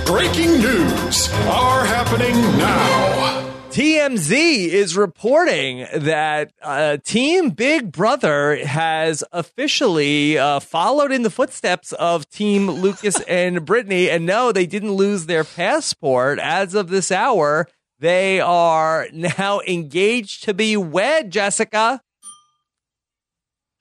Breaking 0.06 0.60
news 0.60 1.30
are 1.48 1.86
happening 1.86 2.36
now. 2.58 3.39
TMZ 3.70 4.32
is 4.32 4.98
reporting 4.98 5.86
that 5.94 6.52
uh, 6.64 6.98
Team 6.98 7.52
Big 7.52 7.92
Brother 7.92 8.66
has 8.66 9.24
officially 9.32 10.40
uh, 10.40 10.60
followed 10.60 11.12
in 11.12 11.22
the 11.22 11.30
footsteps 11.30 11.94
of 11.94 12.28
Team 12.32 12.68
Lucas 12.70 13.22
and 13.28 13.64
Brittany. 13.66 14.10
And 14.10 14.26
no, 14.26 14.52
they 14.52 14.66
didn't 14.66 14.94
lose 14.94 15.28
their 15.28 15.44
passport. 15.44 16.40
As 16.40 16.74
of 16.74 16.90
this 16.90 17.12
hour, 17.12 17.68
they 18.00 18.40
are 18.40 19.08
now 19.14 19.62
engaged 19.68 20.44
to 20.46 20.56
be 20.56 20.76
wed, 20.76 21.30
Jessica. 21.32 22.02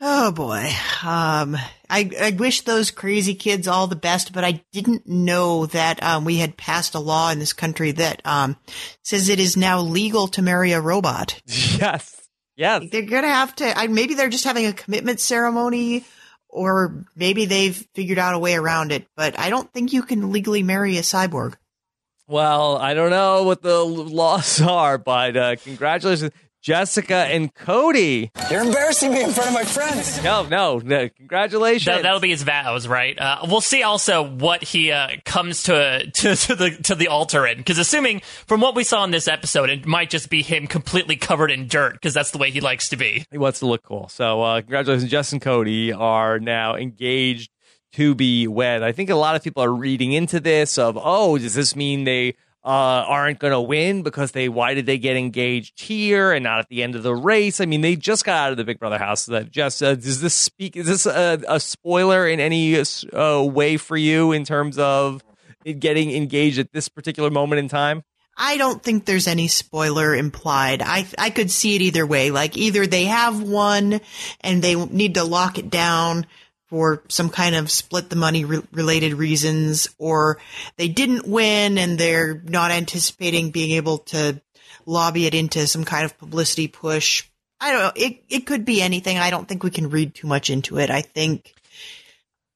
Oh 0.01 0.31
boy. 0.31 0.71
Um, 1.05 1.57
I, 1.91 2.11
I 2.21 2.37
wish 2.39 2.61
those 2.61 2.93
crazy 2.93 3.35
kids 3.35 3.67
all 3.67 3.89
the 3.89 3.97
best, 3.97 4.33
but 4.33 4.45
I 4.45 4.63
didn't 4.73 5.09
know 5.09 5.67
that, 5.67 6.03
um, 6.03 6.25
we 6.25 6.37
had 6.37 6.57
passed 6.57 6.95
a 6.95 7.01
law 7.01 7.31
in 7.31 7.41
this 7.41 7.53
country 7.53 7.91
that, 7.93 8.23
um, 8.25 8.57
says 9.03 9.29
it 9.29 9.41
is 9.41 9.57
now 9.57 9.81
legal 9.81 10.29
to 10.29 10.43
marry 10.43 10.73
a 10.73 10.81
robot. 10.81 11.41
Yes. 11.47 12.15
Yes. 12.57 12.85
They're 12.91 13.03
gonna 13.03 13.29
have 13.29 13.55
to, 13.57 13.77
I, 13.77 13.89
maybe 13.89 14.15
they're 14.15 14.29
just 14.29 14.45
having 14.45 14.67
a 14.67 14.73
commitment 14.73 15.21
ceremony 15.21 16.05
or 16.49 17.05
maybe 17.17 17.47
they've 17.47 17.77
figured 17.95 18.19
out 18.19 18.35
a 18.35 18.39
way 18.39 18.55
around 18.55 18.93
it, 18.93 19.07
but 19.17 19.39
I 19.39 19.51
don't 19.51 19.73
think 19.73 19.93
you 19.93 20.03
can 20.03 20.31
legally 20.33 20.63
marry 20.63 20.97
a 20.99 21.03
cyborg. 21.03 21.55
Well, 22.27 22.77
I 22.77 22.95
don't 22.95 23.11
know 23.11 23.45
what 23.45 23.63
the 23.63 23.83
laws 23.83 24.61
are, 24.61 24.99
but 24.99 25.37
uh, 25.37 25.57
congratulations, 25.57 26.33
Jessica 26.69 27.15
and 27.15 27.55
Cody. 27.55 28.31
You're 28.51 28.61
embarrassing 28.61 29.15
me 29.15 29.23
in 29.23 29.31
front 29.31 29.49
of 29.49 29.55
my 29.55 29.65
friends. 29.65 30.23
No, 30.23 30.43
no, 30.43 30.77
no 30.77 31.09
congratulations. 31.09 31.87
That, 31.87 32.03
that'll 32.03 32.21
be 32.21 32.29
his 32.29 32.43
vows, 32.43 32.87
right? 32.87 33.19
Uh, 33.19 33.39
we'll 33.49 33.63
see 33.63 33.83
also 33.83 34.23
what 34.23 34.63
he 34.63 34.93
uh, 34.93 35.13
comes 35.25 35.63
to, 35.63 36.11
to 36.11 36.37
to 36.37 36.55
the 36.55 36.71
to 36.83 36.95
the 36.95 37.09
altar 37.09 37.47
in, 37.47 37.57
because 37.57 37.79
assuming 37.79 38.21
from 38.47 38.61
what 38.61 38.75
we 38.75 38.85
saw 38.85 39.03
in 39.03 39.13
this 39.13 39.29
episode, 39.29 39.71
it 39.71 39.87
might 39.87 40.11
just 40.11 40.29
be 40.29 40.43
him 40.43 40.67
completely 40.67 41.17
covered 41.17 41.51
in 41.51 41.69
dirt, 41.69 41.95
because 41.95 42.13
that's 42.13 42.33
the 42.33 42.39
way 42.39 42.51
he 42.51 42.61
likes 42.61 42.91
to 42.91 42.97
be. 42.97 43.25
he 43.31 43.39
wants 43.39 43.61
to 43.61 43.67
look 43.67 43.83
cool. 43.83 44.11
So, 44.11 44.43
uh, 44.43 44.61
congratulations, 44.61 45.11
Jess 45.11 45.33
and 45.33 45.41
Cody 45.41 45.95
are 45.95 46.39
now 46.39 46.77
engaged 46.77 47.51
to 47.93 48.15
be 48.15 48.47
wed. 48.47 48.83
I 48.83 48.93
think 48.93 49.09
a 49.09 49.15
lot 49.15 49.37
of 49.37 49.43
people 49.43 49.65
are 49.65 49.73
reading 49.73 50.13
into 50.13 50.39
this 50.39 50.77
of, 50.77 50.99
oh, 51.01 51.39
does 51.39 51.55
this 51.55 51.75
mean 51.75 52.05
they 52.05 52.35
uh, 52.65 52.69
aren't 53.07 53.39
going 53.39 53.53
to 53.53 53.61
win 53.61 54.03
because 54.03 54.33
they 54.33 54.49
why 54.49 54.75
did 54.75 54.87
they 54.87 54.99
get 54.99 55.17
engaged 55.17 55.81
here 55.81 56.33
and 56.33 56.45
not 56.45 56.59
at 56.59 56.69
the 56.69 56.83
end 56.83 56.95
of 56.95 57.03
the 57.03 57.15
race? 57.15 57.61
I 57.61 57.67
mean, 57.67 57.81
they 57.81 57.97
just 57.97 58.25
got 58.25 58.37
out 58.37 58.51
of 58.51 58.57
the 58.57 58.65
Big 58.65 58.79
Brother 58.79 58.99
house. 58.99 59.23
So 59.23 59.33
that 59.33 59.51
Jess, 59.51 59.81
uh, 59.81 59.95
does 59.95 60.21
this 60.21 60.35
speak? 60.35 60.77
Is 60.77 60.87
this 60.87 61.07
a, 61.07 61.41
a 61.49 61.61
spoiler 61.61 62.29
in 62.29 62.41
any 62.41 62.79
uh, 62.79 63.43
way 63.43 63.77
for 63.77 63.97
you 63.97 64.33
in 64.33 64.45
terms 64.45 64.79
of 64.79 65.23
getting 65.79 66.11
engaged 66.11 66.59
at 66.59 66.73
this 66.73 66.89
particular 66.89 67.31
moment 67.31 67.61
in 67.61 67.69
time? 67.69 68.03
I 68.41 68.57
don't 68.57 68.81
think 68.81 69.05
there's 69.05 69.27
any 69.27 69.49
spoiler 69.49 70.15
implied. 70.15 70.81
I 70.81 71.07
I 71.19 71.31
could 71.31 71.51
see 71.51 71.75
it 71.75 71.83
either 71.83 72.07
way. 72.07 72.31
Like 72.31 72.57
either 72.57 72.87
they 72.87 73.07
have 73.07 73.43
one 73.43 74.01
and 74.41 74.63
they 74.63 74.77
need 74.77 75.15
to 75.15 75.25
lock 75.25 75.59
it 75.59 75.71
down 75.71 76.27
for 76.69 77.03
some 77.09 77.31
kind 77.31 77.55
of 77.55 77.71
split 77.71 78.11
the 78.11 78.17
money 78.17 78.45
re- 78.45 78.63
related 78.73 79.15
reasons, 79.15 79.89
or 79.99 80.39
they 80.77 80.89
didn't 80.89 81.27
win 81.27 81.79
and 81.79 81.99
they're 81.99 82.41
not 82.45 82.71
anticipating 82.71 83.51
being 83.51 83.73
able 83.73 83.99
to 83.99 84.41
lobby 84.87 85.27
it 85.27 85.35
into 85.35 85.67
some 85.67 85.85
kind 85.85 86.05
of 86.05 86.19
publicity 86.19 86.69
push. 86.69 87.25
I 87.61 87.73
don't 87.73 87.83
know. 87.83 87.93
It 87.97 88.23
it 88.29 88.47
could 88.47 88.65
be 88.65 88.81
anything. 88.83 89.19
I 89.19 89.31
don't 89.31 89.49
think 89.49 89.63
we 89.63 89.71
can 89.71 89.91
read 89.91 90.15
too 90.15 90.27
much 90.27 90.51
into 90.51 90.79
it. 90.79 90.91
I 90.91 91.01
think 91.01 91.55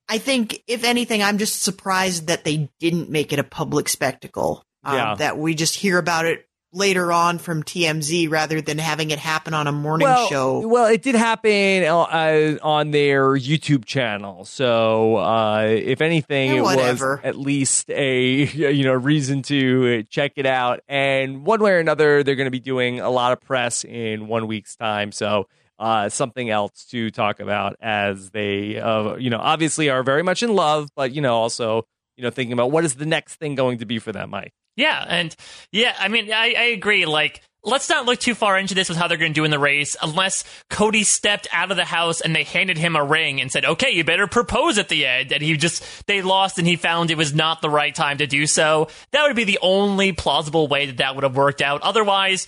I 0.09 0.19
think 0.19 0.63
if 0.67 0.85
anything, 0.85 1.23
I'm 1.23 1.39
just 1.39 1.63
surprised 1.63 2.27
that 2.27 2.45
they 2.45 2.69
didn't 2.79 3.11
make 3.11 3.33
it 3.33 3.39
a 3.39 3.45
public 3.45 3.89
spectacle. 3.89 4.65
Um, 4.85 4.97
Yeah. 4.97 5.15
That 5.17 5.39
we 5.39 5.55
just 5.55 5.75
hear 5.75 5.99
about 5.99 6.27
it 6.27 6.47
later 6.73 7.13
on 7.13 7.39
from 7.39 7.63
TMZ 7.63 8.31
rather 8.31 8.61
than 8.61 8.79
having 8.79 9.11
it 9.11 9.19
happen 9.19 9.55
on 9.55 9.67
a 9.67 9.73
morning 9.73 10.07
well, 10.07 10.29
show. 10.29 10.67
Well, 10.67 10.87
it 10.87 11.03
did 11.03 11.15
happen 11.15 11.85
uh, 11.85 12.59
on 12.63 12.91
their 12.91 13.31
YouTube 13.33 13.85
channel. 13.85 14.45
So, 14.45 15.17
uh, 15.17 15.67
if 15.69 16.01
anything, 16.01 16.51
Yeah, 16.51 16.57
it 16.59 16.63
was 16.63 17.03
at 17.23 17.37
least 17.37 17.91
a 17.91 18.45
you 18.53 18.85
know 18.85 18.95
reason 18.95 19.43
to 19.43 20.03
check 20.05 20.33
it 20.37 20.47
out. 20.47 20.81
And 20.89 21.45
one 21.45 21.61
way 21.61 21.73
or 21.73 21.79
another, 21.79 22.23
they're 22.23 22.37
going 22.37 22.47
to 22.47 22.51
be 22.51 22.61
doing 22.61 23.01
a 23.01 23.11
lot 23.11 23.33
of 23.33 23.41
press 23.41 23.85
in 23.85 24.29
one 24.29 24.47
week's 24.47 24.77
time. 24.77 25.13
So. 25.13 25.49
Uh, 25.79 26.09
something 26.09 26.49
else 26.49 26.85
to 26.85 27.11
talk 27.11 27.41
about 27.41 27.75
as 27.81 28.31
they, 28.31 28.79
uh, 28.79 29.17
you 29.17 29.31
know, 29.31 29.39
obviously 29.41 29.91
are 29.91 30.05
very 30.05 30.23
much 30.23 30.45
in 30.45 30.55
love, 30.55 30.89
but 30.95 31.11
you 31.11 31.21
know, 31.21 31.35
also, 31.35 31.85
you 32.17 32.23
know, 32.23 32.31
thinking 32.31 32.53
about 32.53 32.71
what 32.71 32.85
is 32.85 32.95
the 32.95 33.07
next 33.07 33.37
thing 33.37 33.57
going 33.57 33.79
to 33.79 33.85
be 33.87 33.99
for 33.99 34.13
them, 34.13 34.31
Mike. 34.31 34.53
Yeah, 34.77 35.05
and 35.07 35.35
yeah, 35.71 35.95
I 35.99 36.09
mean, 36.09 36.33
I, 36.33 36.55
I 36.57 36.65
agree. 36.73 37.05
Like, 37.05 37.43
let's 37.63 37.89
not 37.89 38.07
look 38.07 38.19
too 38.19 38.35
far 38.35 38.59
into 38.59 38.75
this 38.75 38.89
with 38.89 38.99
how 38.99 39.07
they're 39.07 39.19
going 39.19 39.33
to 39.33 39.39
do 39.41 39.45
in 39.45 39.51
the 39.51 39.59
race, 39.59 39.97
unless 40.03 40.45
Cody 40.71 41.05
stepped 41.05 41.47
out 41.53 41.71
of 41.71 41.77
the 41.77 41.85
house 41.85 42.21
and 42.21 42.35
they 42.35 42.43
handed 42.43 42.79
him 42.79 42.97
a 42.97 43.05
ring 43.05 43.41
and 43.41 43.53
said, 43.53 43.65
"Okay, 43.65 43.91
you 43.91 44.05
better 44.05 44.27
propose 44.27 44.79
at 44.79 44.89
the 44.89 45.07
end." 45.07 45.33
And 45.33 45.43
he 45.43 45.57
just 45.57 45.85
they 46.07 46.23
lost, 46.23 46.59
and 46.59 46.67
he 46.67 46.77
found 46.77 47.11
it 47.11 47.19
was 47.19 47.35
not 47.35 47.61
the 47.61 47.71
right 47.71 47.95
time 47.95 48.19
to 48.19 48.27
do 48.27 48.47
so. 48.47 48.89
That 49.13 49.27
would 49.27 49.37
be 49.37 49.45
the 49.45 49.59
only 49.63 50.13
plausible 50.13 50.69
way 50.69 50.87
that 50.87 50.99
that 50.99 51.15
would 51.15 51.25
have 51.25 51.37
worked 51.37 51.63
out. 51.63 51.83
Otherwise. 51.83 52.47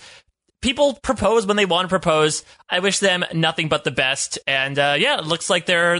People 0.61 0.97
propose 1.03 1.45
when 1.45 1.57
they 1.57 1.65
want 1.67 1.85
to 1.85 1.89
propose. 1.89 2.43
I 2.67 2.79
wish 2.79 2.97
them 2.97 3.23
nothing 3.35 3.69
but 3.69 3.83
the 3.83 3.91
best. 3.91 4.39
And 4.47 4.79
uh, 4.79 4.95
yeah, 4.97 5.19
it 5.19 5.25
looks 5.25 5.47
like 5.47 5.67
their 5.67 5.99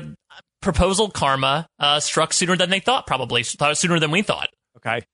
proposal 0.60 1.12
karma 1.12 1.68
uh, 1.78 2.00
struck 2.00 2.34
sooner 2.34 2.56
than 2.56 2.72
they 2.72 2.80
thought, 2.80 3.06
probably 3.06 3.44
sooner 3.44 4.00
than 4.00 4.10
we 4.10 4.24
thought. 4.24 4.50
Okay. 4.78 5.06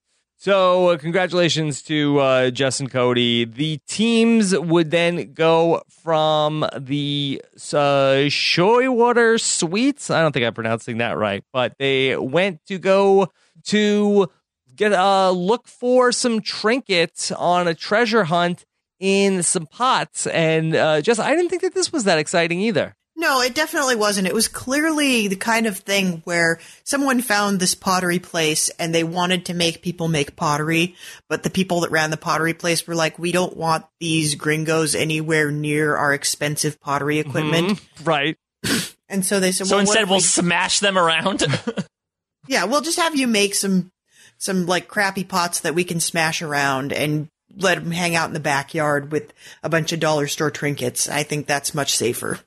So, 0.43 0.88
uh, 0.88 0.97
congratulations 0.97 1.84
to 1.84 2.17
uh, 2.17 2.49
Jess 2.49 2.80
and 2.80 2.89
Cody. 2.89 3.45
The 3.45 3.77
teams 3.88 4.58
would 4.58 4.89
then 4.89 5.34
go 5.34 5.84
from 5.88 6.65
the 6.75 7.43
uh, 7.54 8.25
Shoywater 8.25 9.39
Suites. 9.39 10.10
I 10.10 10.19
don't 10.23 10.32
think 10.32 10.43
I'm 10.43 10.56
pronouncing 10.56 10.97
that 10.97 11.15
right, 11.15 11.43
but 11.54 11.75
they 11.77 12.17
went 12.17 12.65
to 12.65 12.80
go 12.80 13.32
to 13.65 14.32
get 14.75 14.93
uh, 14.93 15.30
look 15.30 15.67
for 15.67 16.12
some 16.12 16.41
trinkets 16.41 17.32
on 17.32 17.67
a 17.67 17.75
treasure 17.75 18.23
hunt 18.23 18.65
in 18.99 19.43
some 19.43 19.67
pots. 19.67 20.25
And 20.25 20.75
uh, 20.75 21.01
Jess, 21.01 21.19
I 21.19 21.36
didn't 21.36 21.49
think 21.49 21.62
that 21.62 21.75
this 21.75 21.93
was 21.93 22.06
that 22.06 22.17
exciting 22.17 22.62
either. 22.62 22.95
No, 23.21 23.39
it 23.41 23.53
definitely 23.53 23.95
wasn't. 23.95 24.27
It 24.27 24.34
was 24.34 24.47
clearly 24.47 25.27
the 25.27 25.36
kind 25.36 25.67
of 25.67 25.77
thing 25.77 26.23
where 26.23 26.60
someone 26.84 27.21
found 27.21 27.60
this 27.60 27.75
pottery 27.75 28.17
place 28.17 28.69
and 28.79 28.95
they 28.95 29.03
wanted 29.03 29.45
to 29.45 29.53
make 29.53 29.84
people 29.84 30.07
make 30.07 30.36
pottery, 30.36 30.95
but 31.29 31.43
the 31.43 31.51
people 31.51 31.81
that 31.81 31.91
ran 31.91 32.10
the 32.10 32.17
pottery 32.17 32.55
place 32.55 32.88
were 32.88 32.95
like, 32.95 33.19
we 33.19 33.31
don't 33.31 33.55
want 33.55 33.86
these 33.99 34.34
gringos 34.34 34.95
anywhere 34.95 35.51
near 35.51 35.95
our 35.95 36.15
expensive 36.15 36.81
pottery 36.81 37.17
mm-hmm. 37.17 37.29
equipment. 37.29 37.81
Right. 38.03 38.38
And 39.07 39.25
so 39.25 39.41
they 39.41 39.51
said, 39.51 39.67
So 39.67 39.75
well, 39.75 39.81
instead, 39.81 40.07
we'll 40.07 40.19
we- 40.19 40.23
smash 40.23 40.79
them 40.79 40.97
around. 40.97 41.43
yeah, 42.47 42.63
we'll 42.63 42.79
just 42.79 42.97
have 42.97 43.13
you 43.13 43.27
make 43.27 43.55
some, 43.55 43.91
some 44.38 44.65
like 44.67 44.88
crappy 44.88 45.25
pots 45.25 45.60
that 45.60 45.75
we 45.75 45.84
can 45.84 45.99
smash 45.99 46.41
around 46.41 46.93
and 46.93 47.27
let 47.57 47.75
them 47.75 47.91
hang 47.91 48.15
out 48.15 48.29
in 48.29 48.34
the 48.34 48.39
backyard 48.39 49.12
with 49.12 49.34
a 49.63 49.69
bunch 49.69 49.91
of 49.91 49.99
dollar 49.99 50.27
store 50.27 50.49
trinkets. 50.49 51.10
I 51.10 51.23
think 51.23 51.45
that's 51.45 51.75
much 51.75 51.93
safer. 51.97 52.39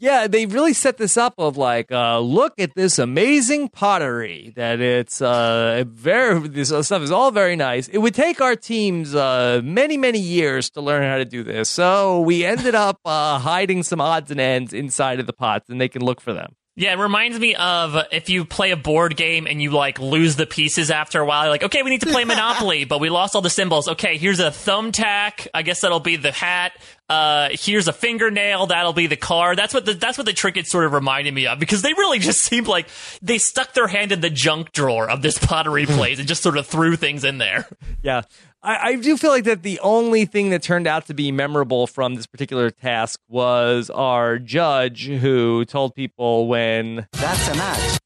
Yeah, 0.00 0.28
they 0.28 0.46
really 0.46 0.74
set 0.74 0.96
this 0.96 1.16
up 1.16 1.34
of 1.38 1.56
like, 1.56 1.90
uh, 1.90 2.20
look 2.20 2.54
at 2.60 2.74
this 2.76 3.00
amazing 3.00 3.68
pottery. 3.68 4.52
That 4.54 4.80
it's 4.80 5.20
uh, 5.20 5.84
very 5.88 6.48
this 6.48 6.68
stuff 6.68 7.02
is 7.02 7.10
all 7.10 7.32
very 7.32 7.56
nice. 7.56 7.88
It 7.88 7.98
would 7.98 8.14
take 8.14 8.40
our 8.40 8.54
teams 8.54 9.14
uh, 9.14 9.60
many 9.64 9.96
many 9.96 10.20
years 10.20 10.70
to 10.70 10.80
learn 10.80 11.02
how 11.02 11.18
to 11.18 11.24
do 11.24 11.42
this, 11.42 11.68
so 11.68 12.20
we 12.20 12.44
ended 12.44 12.76
up 12.76 13.00
uh, 13.04 13.38
hiding 13.38 13.82
some 13.82 14.00
odds 14.00 14.30
and 14.30 14.40
ends 14.40 14.72
inside 14.72 15.18
of 15.18 15.26
the 15.26 15.32
pots, 15.32 15.68
and 15.68 15.80
they 15.80 15.88
can 15.88 16.02
look 16.02 16.20
for 16.20 16.32
them. 16.32 16.54
Yeah, 16.78 16.92
it 16.92 16.98
reminds 16.98 17.36
me 17.40 17.56
of 17.56 17.96
if 18.12 18.28
you 18.28 18.44
play 18.44 18.70
a 18.70 18.76
board 18.76 19.16
game 19.16 19.48
and 19.48 19.60
you 19.60 19.72
like 19.72 19.98
lose 19.98 20.36
the 20.36 20.46
pieces 20.46 20.92
after 20.92 21.20
a 21.20 21.26
while. 21.26 21.42
You're 21.42 21.50
like, 21.50 21.64
okay, 21.64 21.82
we 21.82 21.90
need 21.90 22.02
to 22.02 22.06
play 22.06 22.24
Monopoly, 22.28 22.84
but 22.84 23.00
we 23.00 23.10
lost 23.10 23.34
all 23.34 23.42
the 23.42 23.50
symbols. 23.50 23.88
Okay, 23.88 24.16
here's 24.16 24.38
a 24.38 24.50
thumbtack. 24.50 25.48
I 25.52 25.62
guess 25.62 25.80
that'll 25.80 25.98
be 25.98 26.14
the 26.14 26.30
hat. 26.30 26.74
Uh, 27.08 27.48
here's 27.52 27.88
a 27.88 27.92
fingernail. 27.92 28.66
That'll 28.66 28.92
be 28.92 29.08
the 29.08 29.16
car. 29.16 29.56
That's 29.56 29.74
what 29.74 29.86
the 29.86 29.94
that's 29.94 30.18
what 30.18 30.26
the 30.26 30.32
trinkets 30.32 30.70
sort 30.70 30.84
of 30.84 30.92
reminded 30.92 31.34
me 31.34 31.48
of 31.48 31.58
because 31.58 31.82
they 31.82 31.94
really 31.94 32.18
just 32.20 32.42
seemed 32.42 32.68
like 32.68 32.86
they 33.22 33.38
stuck 33.38 33.72
their 33.74 33.88
hand 33.88 34.12
in 34.12 34.20
the 34.20 34.30
junk 34.30 34.70
drawer 34.70 35.10
of 35.10 35.20
this 35.20 35.36
pottery 35.36 35.86
place 35.86 36.20
and 36.20 36.28
just 36.28 36.44
sort 36.44 36.56
of 36.56 36.66
threw 36.66 36.94
things 36.94 37.24
in 37.24 37.38
there. 37.38 37.66
Yeah. 38.02 38.22
I, 38.62 38.88
I 38.90 38.96
do 38.96 39.16
feel 39.16 39.30
like 39.30 39.44
that 39.44 39.62
the 39.62 39.80
only 39.80 40.24
thing 40.24 40.50
that 40.50 40.62
turned 40.62 40.86
out 40.86 41.06
to 41.06 41.14
be 41.14 41.30
memorable 41.32 41.86
from 41.86 42.14
this 42.14 42.26
particular 42.26 42.70
task 42.70 43.20
was 43.28 43.90
our 43.90 44.38
judge 44.38 45.06
who 45.06 45.64
told 45.64 45.94
people 45.94 46.48
when 46.48 47.06
That's 47.12 47.48
a 47.48 47.54
match. 47.54 47.98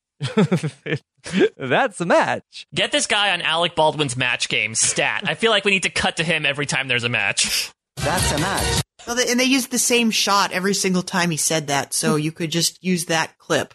that's 1.57 2.01
a 2.01 2.07
match. 2.07 2.67
Get 2.75 2.93
this 2.93 3.07
guy 3.07 3.33
on 3.33 3.43
Alec 3.43 3.75
Baldwin's 3.75 4.17
match 4.17 4.49
game 4.49 4.75
stat. 4.75 5.25
I 5.27 5.35
feel 5.35 5.51
like 5.51 5.65
we 5.65 5.73
need 5.73 5.83
to 5.83 5.91
cut 5.91 6.19
to 6.19 6.25
him 6.25 6.47
every 6.47 6.67
time 6.67 6.87
there's 6.87 7.05
a 7.05 7.09
match. 7.09 7.73
That's 7.97 8.33
a 8.33 8.39
match. 8.39 8.83
Well, 9.07 9.17
they, 9.17 9.29
and 9.31 9.41
they 9.41 9.45
used 9.45 9.71
the 9.71 9.79
same 9.79 10.11
shot 10.11 10.53
every 10.53 10.75
single 10.75 11.03
time 11.03 11.31
he 11.31 11.37
said 11.37 11.67
that, 11.67 11.93
so 11.93 12.17
you 12.17 12.31
could 12.33 12.51
just 12.51 12.83
use 12.85 13.07
that 13.07 13.37
clip. 13.39 13.75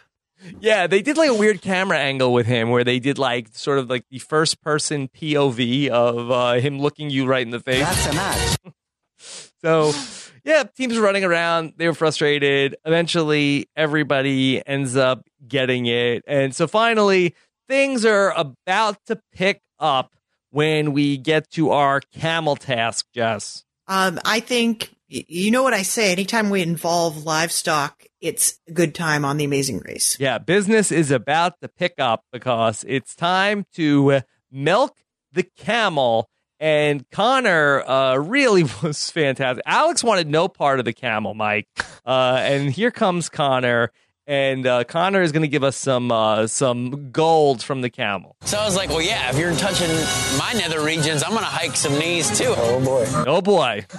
Yeah, 0.60 0.86
they 0.86 1.02
did 1.02 1.16
like 1.16 1.30
a 1.30 1.34
weird 1.34 1.60
camera 1.60 1.98
angle 1.98 2.32
with 2.32 2.46
him 2.46 2.70
where 2.70 2.84
they 2.84 2.98
did 2.98 3.18
like 3.18 3.48
sort 3.52 3.78
of 3.78 3.90
like 3.90 4.04
the 4.10 4.18
first 4.18 4.60
person 4.62 5.08
POV 5.08 5.88
of 5.88 6.30
uh, 6.30 6.52
him 6.54 6.78
looking 6.78 7.10
you 7.10 7.26
right 7.26 7.42
in 7.42 7.50
the 7.50 7.60
face. 7.60 7.84
That's 7.84 8.06
a 8.06 8.12
match. 8.14 8.56
So, 9.60 9.92
yeah, 10.44 10.62
teams 10.62 10.96
were 10.96 11.02
running 11.02 11.24
around. 11.24 11.72
They 11.76 11.88
were 11.88 11.94
frustrated. 11.94 12.76
Eventually, 12.84 13.68
everybody 13.74 14.64
ends 14.64 14.94
up 14.94 15.26
getting 15.48 15.86
it. 15.86 16.22
And 16.28 16.54
so 16.54 16.68
finally, 16.68 17.34
things 17.68 18.04
are 18.04 18.30
about 18.36 19.04
to 19.06 19.20
pick 19.32 19.60
up 19.80 20.14
when 20.50 20.92
we 20.92 21.16
get 21.16 21.50
to 21.50 21.70
our 21.70 22.00
camel 22.12 22.54
task, 22.54 23.06
Jess. 23.12 23.64
Um, 23.88 24.18
I 24.24 24.40
think 24.40 24.94
you 25.08 25.50
know 25.50 25.62
what 25.62 25.74
I 25.74 25.82
say. 25.82 26.12
Anytime 26.12 26.50
we 26.50 26.62
involve 26.62 27.24
livestock, 27.24 28.04
it's 28.20 28.58
a 28.68 28.72
good 28.72 28.94
time 28.94 29.24
on 29.24 29.38
the 29.38 29.44
Amazing 29.44 29.78
Race. 29.78 30.16
Yeah, 30.20 30.38
business 30.38 30.92
is 30.92 31.10
about 31.10 31.60
to 31.62 31.68
pick 31.68 31.94
up 31.98 32.24
because 32.30 32.84
it's 32.86 33.14
time 33.14 33.64
to 33.74 34.12
uh, 34.12 34.20
milk 34.52 34.96
the 35.32 35.42
camel. 35.42 36.28
And 36.60 37.08
Conor 37.10 37.88
uh, 37.88 38.16
really 38.16 38.64
was 38.82 39.10
fantastic. 39.10 39.62
Alex 39.64 40.04
wanted 40.04 40.28
no 40.28 40.48
part 40.48 40.78
of 40.78 40.84
the 40.84 40.92
camel, 40.92 41.32
Mike. 41.34 41.68
Uh, 42.04 42.38
and 42.42 42.70
here 42.70 42.90
comes 42.90 43.28
Conor. 43.28 43.92
And 44.28 44.66
uh, 44.66 44.84
Conor 44.84 45.22
is 45.22 45.32
going 45.32 45.42
to 45.42 45.48
give 45.48 45.64
us 45.64 45.74
some 45.74 46.12
uh, 46.12 46.46
some 46.48 47.10
gold 47.10 47.62
from 47.62 47.80
the 47.80 47.88
camel. 47.88 48.36
So 48.42 48.58
I 48.58 48.66
was 48.66 48.76
like, 48.76 48.90
well, 48.90 49.00
yeah, 49.00 49.30
if 49.30 49.38
you're 49.38 49.54
touching 49.54 49.88
my 50.38 50.52
nether 50.52 50.84
regions, 50.84 51.22
I'm 51.22 51.30
going 51.30 51.40
to 51.40 51.46
hike 51.46 51.74
some 51.74 51.98
knees 51.98 52.38
too. 52.38 52.52
Oh 52.54 52.84
boy. 52.84 53.06
Oh 53.26 53.40
boy! 53.40 53.86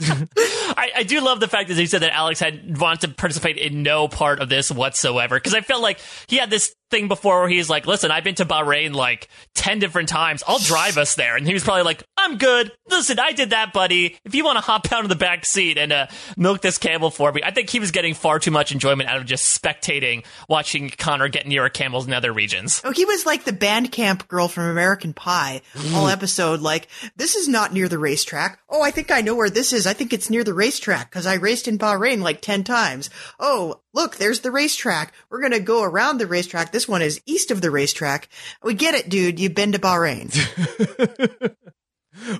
I, 0.00 0.90
I 0.96 1.02
do 1.02 1.20
love 1.20 1.40
the 1.40 1.48
fact 1.48 1.68
that 1.68 1.76
he 1.76 1.84
said 1.84 2.00
that 2.00 2.14
Alex 2.14 2.40
had 2.40 2.78
wanted 2.78 3.02
to 3.02 3.08
participate 3.08 3.58
in 3.58 3.82
no 3.82 4.08
part 4.08 4.40
of 4.40 4.48
this 4.48 4.70
whatsoever 4.70 5.36
because 5.36 5.54
I 5.54 5.60
felt 5.60 5.82
like 5.82 6.00
he 6.26 6.36
had 6.36 6.48
this 6.48 6.74
thing 6.90 7.08
before 7.08 7.40
where 7.40 7.48
he's 7.48 7.70
like, 7.70 7.86
"Listen, 7.86 8.10
I've 8.10 8.24
been 8.24 8.34
to 8.36 8.44
Bahrain 8.44 8.94
like 8.94 9.28
ten 9.54 9.78
different 9.78 10.08
times. 10.08 10.42
I'll 10.46 10.58
drive 10.58 10.98
us 10.98 11.14
there," 11.14 11.36
and 11.36 11.46
he 11.46 11.54
was 11.54 11.64
probably 11.64 11.84
like, 11.84 12.02
"I'm 12.16 12.38
good. 12.38 12.72
Listen, 12.88 13.18
I 13.18 13.32
did 13.32 13.50
that, 13.50 13.72
buddy. 13.72 14.18
If 14.24 14.34
you 14.34 14.44
want 14.44 14.56
to 14.56 14.62
hop 14.62 14.90
out 14.92 15.02
in 15.04 15.08
the 15.08 15.16
back 15.16 15.44
seat 15.46 15.78
and 15.78 15.92
uh, 15.92 16.06
milk 16.36 16.60
this 16.60 16.78
camel 16.78 17.10
for 17.10 17.32
me," 17.32 17.42
I 17.44 17.50
think 17.50 17.70
he 17.70 17.80
was 17.80 17.90
getting 17.90 18.14
far 18.14 18.38
too 18.38 18.50
much 18.50 18.72
enjoyment 18.72 19.08
out 19.08 19.18
of 19.18 19.26
just 19.26 19.60
spectating 19.60 20.24
watching 20.48 20.90
Conor 20.90 21.28
get 21.28 21.46
near 21.46 21.64
a 21.64 21.70
camel's 21.70 22.06
nether 22.06 22.32
regions. 22.32 22.82
Oh, 22.84 22.92
he 22.92 23.04
was 23.04 23.26
like 23.26 23.44
the 23.44 23.52
band 23.52 23.92
camp 23.92 24.28
girl 24.28 24.48
from 24.48 24.64
American 24.64 25.12
Pie 25.12 25.62
all 25.94 26.08
episode. 26.08 26.60
Like, 26.60 26.88
this 27.16 27.34
is 27.36 27.48
not 27.48 27.72
near 27.72 27.88
the 27.88 27.98
racetrack. 27.98 28.60
Oh, 28.68 28.82
I 28.82 28.90
think 28.90 29.10
I 29.10 29.20
know 29.20 29.34
where 29.34 29.50
this 29.50 29.72
is. 29.72 29.86
I 29.86 29.92
think 29.92 30.12
it's 30.12 30.30
near 30.30 30.44
the 30.44 30.54
racetrack 30.54 31.10
because 31.10 31.26
I 31.26 31.34
raced 31.34 31.68
in 31.68 31.78
Bahrain 31.78 32.20
like 32.20 32.40
10 32.40 32.64
times. 32.64 33.10
Oh, 33.38 33.80
look, 33.92 34.16
there's 34.16 34.40
the 34.40 34.50
racetrack. 34.50 35.12
We're 35.30 35.40
going 35.40 35.52
to 35.52 35.60
go 35.60 35.82
around 35.82 36.18
the 36.18 36.26
racetrack. 36.26 36.72
This 36.72 36.88
one 36.88 37.02
is 37.02 37.20
east 37.26 37.50
of 37.50 37.60
the 37.60 37.70
racetrack. 37.70 38.28
We 38.62 38.74
get 38.74 38.94
it, 38.94 39.08
dude. 39.08 39.40
You've 39.40 39.54
been 39.54 39.72
to 39.72 39.78
Bahrain. 39.78 40.30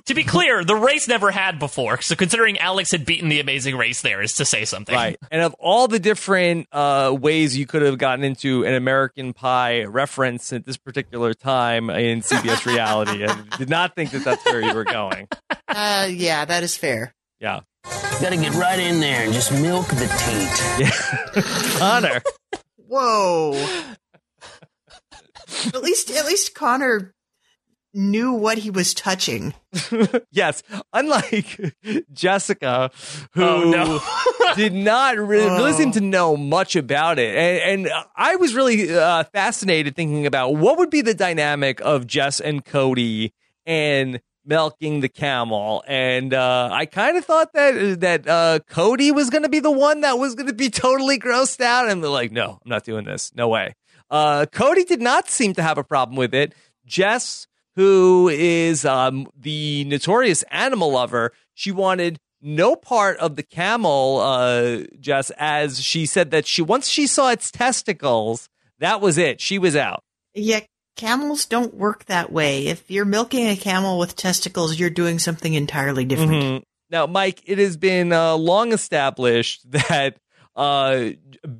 to 0.05 0.13
be 0.13 0.23
clear, 0.23 0.63
the 0.63 0.75
race 0.75 1.07
never 1.07 1.31
had 1.31 1.59
before. 1.59 2.01
So 2.01 2.15
considering 2.15 2.57
Alex 2.57 2.91
had 2.91 3.05
beaten 3.05 3.29
the 3.29 3.39
Amazing 3.39 3.77
Race, 3.77 4.01
there 4.01 4.21
is 4.21 4.33
to 4.33 4.45
say 4.45 4.65
something. 4.65 4.95
Right. 4.95 5.17
And 5.31 5.41
of 5.41 5.53
all 5.59 5.87
the 5.87 5.99
different 5.99 6.67
uh, 6.71 7.15
ways 7.19 7.57
you 7.57 7.65
could 7.65 7.81
have 7.81 7.97
gotten 7.97 8.23
into 8.23 8.65
an 8.65 8.73
American 8.73 9.33
Pie 9.33 9.83
reference 9.83 10.53
at 10.53 10.65
this 10.65 10.77
particular 10.77 11.33
time 11.33 11.89
in 11.89 12.21
CBS 12.21 12.65
reality, 12.65 13.25
I 13.25 13.57
did 13.57 13.69
not 13.69 13.95
think 13.95 14.11
that 14.11 14.23
that's 14.23 14.45
where 14.45 14.61
you 14.61 14.73
were 14.73 14.85
going. 14.85 15.27
Uh, 15.67 16.09
yeah, 16.11 16.45
that 16.45 16.63
is 16.63 16.77
fair. 16.77 17.13
Yeah. 17.39 17.61
Gotta 17.83 18.37
get 18.37 18.53
right 18.53 18.79
in 18.79 18.99
there 18.99 19.23
and 19.23 19.33
just 19.33 19.51
milk 19.51 19.87
the 19.87 20.07
taint. 20.17 20.61
Yeah. 20.79 21.41
Conor. 21.79 22.21
Whoa. 22.87 23.53
at 25.73 25.81
least, 25.81 26.11
at 26.11 26.25
least 26.25 26.53
Conor 26.53 27.13
knew 27.93 28.31
what 28.33 28.59
he 28.59 28.69
was 28.69 28.93
touching. 28.93 29.53
yes. 30.31 30.63
Unlike 30.93 31.75
Jessica, 32.13 32.91
who 33.33 33.43
Oh, 33.43 33.69
no. 33.69 34.55
did 34.55 34.73
not 34.73 35.17
really, 35.17 35.49
really 35.49 35.71
Oh. 35.71 35.77
seem 35.77 35.91
to 35.93 36.01
know 36.01 36.37
much 36.37 36.75
about 36.75 37.19
it. 37.19 37.35
And, 37.35 37.87
and 37.87 37.93
I 38.15 38.35
was 38.37 38.53
really 38.53 38.95
uh, 38.95 39.23
fascinated 39.33 39.95
thinking 39.95 40.25
about 40.25 40.55
what 40.55 40.77
would 40.77 40.89
be 40.89 41.01
the 41.01 41.13
dynamic 41.13 41.81
of 41.81 42.07
Jess 42.07 42.39
and 42.39 42.63
Cody 42.63 43.33
and 43.65 44.21
milking 44.45 45.01
the 45.01 45.09
camel. 45.09 45.83
And 45.87 46.33
uh, 46.33 46.69
I 46.71 46.85
kind 46.85 47.17
of 47.17 47.25
thought 47.25 47.53
that 47.53 47.99
that 48.01 48.27
uh, 48.27 48.59
Cody 48.67 49.11
was 49.11 49.29
going 49.29 49.43
to 49.43 49.49
be 49.49 49.59
the 49.59 49.71
one 49.71 50.01
that 50.01 50.17
was 50.17 50.35
going 50.35 50.47
to 50.47 50.53
be 50.53 50.69
totally 50.71 51.19
grossed 51.19 51.61
out. 51.61 51.89
And 51.89 52.03
they're 52.03 52.09
like, 52.09 52.31
no, 52.31 52.59
I'm 52.63 52.69
not 52.69 52.83
doing 52.83 53.05
this. 53.05 53.31
No 53.35 53.47
way. 53.47 53.75
Uh, 54.09 54.45
Cody 54.51 54.83
did 54.83 55.01
not 55.01 55.29
seem 55.29 55.53
to 55.53 55.63
have 55.63 55.77
a 55.77 55.83
problem 55.83 56.17
with 56.17 56.33
it. 56.33 56.53
Jess, 56.85 57.47
who 57.75 58.29
is 58.29 58.83
um, 58.85 59.27
the 59.39 59.85
notorious 59.85 60.43
animal 60.51 60.91
lover, 60.91 61.31
she 61.53 61.71
wanted 61.71 62.19
no 62.41 62.75
part 62.75 63.17
of 63.17 63.35
the 63.35 63.43
camel, 63.43 64.19
uh, 64.19 64.79
Jess, 64.99 65.31
as 65.37 65.79
she 65.79 66.05
said 66.05 66.31
that 66.31 66.47
she 66.47 66.61
once 66.61 66.89
she 66.89 67.07
saw 67.07 67.29
its 67.29 67.51
testicles, 67.51 68.49
that 68.79 68.99
was 68.99 69.17
it. 69.17 69.39
She 69.39 69.59
was 69.59 69.75
out. 69.75 70.03
Yeah, 70.33 70.61
camels 70.95 71.45
don't 71.45 71.73
work 71.73 72.05
that 72.05 72.31
way. 72.31 72.67
If 72.67 72.89
you're 72.91 73.05
milking 73.05 73.47
a 73.47 73.55
camel 73.55 73.97
with 73.99 74.15
testicles, 74.15 74.79
you're 74.79 74.89
doing 74.89 75.19
something 75.19 75.53
entirely 75.53 76.05
different. 76.05 76.31
Mhm. 76.31 76.61
Now, 76.89 77.07
Mike, 77.07 77.41
it 77.45 77.57
has 77.57 77.77
been 77.77 78.11
uh, 78.11 78.35
long 78.35 78.73
established 78.73 79.69
that 79.71 80.17
uh, 80.55 81.11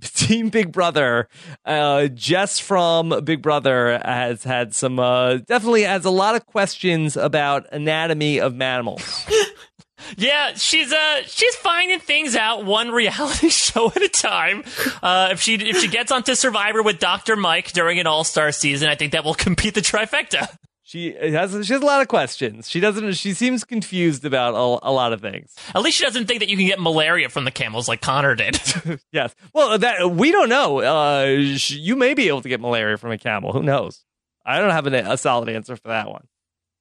Team 0.02 0.50
Big 0.50 0.74
Brother, 0.74 1.30
uh, 1.64 2.08
Jess 2.08 2.60
from 2.60 3.22
Big 3.24 3.42
Brother 3.42 4.02
has 4.04 4.44
had 4.44 4.76
some, 4.76 5.00
uh, 5.00 5.36
definitely 5.38 5.84
has 5.84 6.04
a 6.04 6.10
lot 6.12 6.36
of 6.36 6.46
questions 6.46 7.16
about 7.16 7.72
anatomy 7.72 8.40
of 8.42 8.54
mammals. 8.54 9.26
Yeah, 10.18 10.54
she's 10.56 10.92
uh 10.92 11.24
she's 11.26 11.56
finding 11.56 12.00
things 12.00 12.36
out 12.36 12.66
one 12.66 12.90
reality 12.92 13.50
show 13.50 13.88
at 13.88 14.02
a 14.02 14.10
time. 14.10 14.64
Uh, 15.02 15.30
if 15.32 15.42
she 15.42 15.56
if 15.56 15.78
she 15.78 15.88
gets 15.88 16.12
onto 16.12 16.36
Survivor 16.36 16.84
with 16.84 17.00
Dr. 17.00 17.36
Mike 17.36 17.72
during 17.72 18.00
an 18.00 18.08
All 18.08 18.24
Star 18.24 18.52
season, 18.52 18.90
I 18.90 18.96
think 18.96 19.12
that 19.14 19.24
will 19.24 19.34
compete 19.36 19.74
the 19.74 19.82
trifecta. 19.82 20.48
She 20.84 21.14
has 21.14 21.52
she 21.66 21.72
has 21.72 21.82
a 21.82 21.86
lot 21.86 22.02
of 22.02 22.10
questions. 22.10 22.70
She 22.70 22.82
doesn't. 22.82 23.14
She 23.14 23.34
seems 23.34 23.64
confused 23.64 24.26
about 24.26 24.56
a, 24.56 24.90
a 24.90 24.92
lot 24.92 25.14
of 25.14 25.22
things. 25.22 25.56
At 25.74 25.82
least 25.84 25.98
she 25.98 26.04
doesn't 26.04 26.26
think 26.26 26.42
that 26.42 26.50
you 26.50 26.58
can 26.58 26.68
get 26.68 26.82
malaria 26.82 27.30
from 27.30 27.46
the 27.46 27.52
camels 27.52 27.88
like 27.88 28.02
Conor 28.02 28.36
did. 28.36 28.60
Yes. 29.14 29.34
Well, 29.54 29.78
that 29.80 30.12
we 30.12 30.32
don't 30.32 30.50
know. 30.50 30.80
Uh, 30.80 31.56
sh- 31.56 31.72
you 31.72 31.96
may 31.96 32.14
be 32.14 32.28
able 32.28 32.42
to 32.42 32.50
get 32.50 32.60
malaria 32.60 32.98
from 32.98 33.12
a 33.12 33.18
camel. 33.18 33.54
Who 33.54 33.64
knows? 33.64 34.04
I 34.46 34.60
don't 34.60 34.72
have 34.72 34.86
an, 34.88 34.96
a 34.96 35.18
solid 35.18 35.48
answer 35.48 35.76
for 35.78 35.90
that 35.90 36.10
one. 36.10 36.26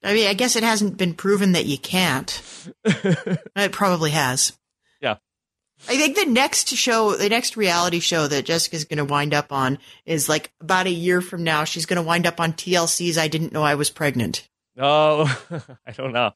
I 0.02 0.14
mean, 0.14 0.26
I 0.28 0.34
guess 0.34 0.56
it 0.56 0.62
hasn't 0.62 0.96
been 0.96 1.14
proven 1.14 1.52
that 1.52 1.66
you 1.66 1.78
can't. 1.78 2.42
it 2.84 3.72
probably 3.72 4.10
has. 4.12 4.56
Yeah. 5.00 5.16
I 5.88 5.96
think 5.96 6.16
the 6.16 6.26
next 6.26 6.68
show, 6.68 7.16
the 7.16 7.28
next 7.28 7.56
reality 7.56 8.00
show 8.00 8.26
that 8.26 8.44
Jessica's 8.44 8.84
going 8.84 8.98
to 8.98 9.04
wind 9.04 9.34
up 9.34 9.52
on 9.52 9.78
is 10.06 10.28
like 10.28 10.52
about 10.60 10.86
a 10.86 10.90
year 10.90 11.20
from 11.20 11.44
now. 11.44 11.64
She's 11.64 11.86
going 11.86 11.96
to 11.96 12.06
wind 12.06 12.26
up 12.26 12.40
on 12.40 12.52
TLC's 12.52 13.18
I 13.18 13.28
Didn't 13.28 13.52
Know 13.52 13.62
I 13.62 13.74
Was 13.74 13.90
Pregnant. 13.90 14.48
Oh, 14.78 15.24
I 15.86 15.92
don't 15.92 16.12
know. 16.12 16.32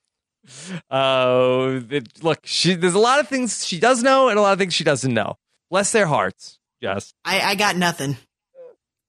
Oh, 0.90 1.83
it- 1.90 2.22
look, 2.22 2.40
she, 2.44 2.74
there's 2.74 2.94
a 2.94 2.98
lot 2.98 3.20
of 3.20 3.29
things 3.29 3.66
she 3.66 3.79
does 3.81 4.03
know 4.03 4.29
and 4.29 4.38
a 4.38 4.42
lot 4.42 4.53
of 4.53 4.59
things 4.59 4.74
she 4.74 4.85
doesn't 4.85 5.12
know. 5.12 5.37
Bless 5.70 5.92
their 5.92 6.07
hearts. 6.07 6.59
Yes. 6.81 7.14
I, 7.24 7.40
I 7.40 7.55
got 7.55 7.77
nothing. 7.77 8.16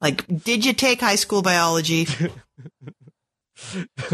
Like, 0.02 0.26
did 0.44 0.66
you 0.66 0.74
take 0.74 1.02
high 1.02 1.16
school 1.16 1.42
biology? 1.42 2.08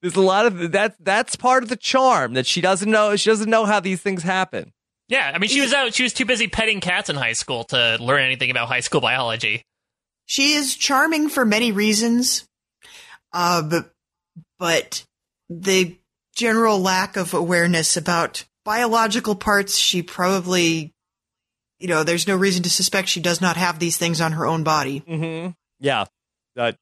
there's 0.00 0.16
a 0.16 0.20
lot 0.20 0.46
of 0.46 0.72
that. 0.72 0.96
That's 1.00 1.36
part 1.36 1.62
of 1.62 1.68
the 1.68 1.76
charm 1.76 2.34
that 2.34 2.46
she 2.46 2.60
doesn't 2.60 2.90
know. 2.90 3.16
She 3.16 3.30
doesn't 3.30 3.50
know 3.50 3.64
how 3.64 3.80
these 3.80 4.00
things 4.00 4.22
happen. 4.22 4.72
yeah, 5.08 5.30
I 5.34 5.38
mean 5.38 5.50
she 5.50 5.60
was 5.60 5.72
out 5.72 5.94
she 5.94 6.02
was 6.02 6.12
too 6.12 6.24
busy 6.24 6.48
petting 6.48 6.80
cats 6.80 7.08
in 7.10 7.16
high 7.16 7.32
school 7.32 7.64
to 7.64 7.98
learn 8.00 8.22
anything 8.22 8.50
about 8.50 8.68
high 8.68 8.80
school 8.80 9.00
biology. 9.00 9.64
She 10.26 10.52
is 10.52 10.76
charming 10.76 11.30
for 11.30 11.46
many 11.46 11.72
reasons, 11.72 12.46
uh, 13.32 13.62
but, 13.62 13.90
but 14.58 15.06
the 15.48 15.96
general 16.36 16.78
lack 16.78 17.16
of 17.16 17.32
awareness 17.32 17.96
about 17.96 18.44
biological 18.62 19.34
parts, 19.34 19.78
she 19.78 20.02
probably, 20.02 20.92
you 21.78 21.88
know, 21.88 22.04
there's 22.04 22.28
no 22.28 22.36
reason 22.36 22.62
to 22.64 22.70
suspect 22.70 23.08
she 23.08 23.20
does 23.20 23.40
not 23.40 23.56
have 23.56 23.78
these 23.78 23.96
things 23.96 24.20
on 24.20 24.32
her 24.32 24.44
own 24.44 24.64
body. 24.64 25.00
Mm-hmm. 25.00 25.52
Yeah. 25.80 26.04
Uh, 26.54 26.72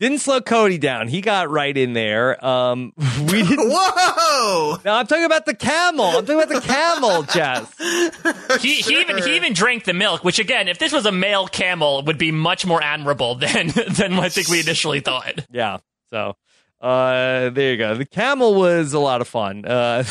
didn't 0.00 0.18
slow 0.18 0.40
Cody 0.40 0.78
down. 0.78 1.08
He 1.08 1.20
got 1.20 1.50
right 1.50 1.76
in 1.76 1.92
there. 1.92 2.44
Um, 2.44 2.92
we 2.96 3.42
didn't. 3.48 3.68
Whoa! 3.70 4.78
No, 4.84 4.94
I'm 4.94 5.06
talking 5.06 5.24
about 5.24 5.46
the 5.46 5.54
camel. 5.54 6.04
I'm 6.06 6.24
talking 6.24 6.42
about 6.42 6.48
the 6.48 6.66
camel, 6.66 7.22
Jess. 7.32 8.62
He, 8.62 8.76
he 8.76 9.00
even 9.00 9.18
he 9.18 9.36
even 9.36 9.52
drank 9.52 9.84
the 9.84 9.94
milk, 9.94 10.24
which 10.24 10.38
again, 10.38 10.68
if 10.68 10.78
this 10.78 10.92
was 10.92 11.06
a 11.06 11.12
male 11.12 11.48
camel, 11.48 12.02
would 12.04 12.18
be 12.18 12.30
much 12.30 12.64
more 12.64 12.82
admirable 12.82 13.34
than 13.34 13.68
than 13.96 14.12
I 14.14 14.28
think 14.28 14.48
we 14.48 14.60
initially 14.60 15.00
thought. 15.00 15.46
Yeah. 15.50 15.78
So, 16.10 16.36
uh, 16.80 17.50
there 17.50 17.72
you 17.72 17.76
go. 17.76 17.94
The 17.94 18.06
camel 18.06 18.54
was 18.54 18.92
a 18.92 18.98
lot 19.00 19.20
of 19.20 19.28
fun. 19.28 19.64
Uh, 19.64 20.04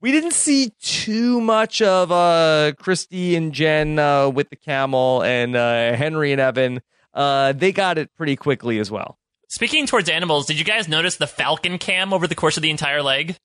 we 0.00 0.10
didn't 0.10 0.32
see 0.32 0.72
too 0.82 1.40
much 1.40 1.80
of 1.80 2.10
uh 2.10 2.72
Kristi 2.80 3.36
and 3.36 3.52
Jen 3.52 3.98
uh, 3.98 4.28
with 4.28 4.50
the 4.50 4.56
camel, 4.56 5.22
and 5.22 5.54
uh, 5.54 5.94
Henry 5.94 6.32
and 6.32 6.40
Evan. 6.40 6.80
Uh, 7.16 7.52
they 7.52 7.72
got 7.72 7.98
it 7.98 8.14
pretty 8.16 8.36
quickly 8.36 8.78
as 8.78 8.90
well. 8.90 9.18
Speaking 9.48 9.86
towards 9.86 10.08
animals, 10.08 10.46
did 10.46 10.58
you 10.58 10.64
guys 10.64 10.86
notice 10.86 11.16
the 11.16 11.26
falcon 11.26 11.78
cam 11.78 12.12
over 12.12 12.26
the 12.26 12.34
course 12.34 12.56
of 12.56 12.62
the 12.62 12.70
entire 12.70 13.02
leg? 13.02 13.36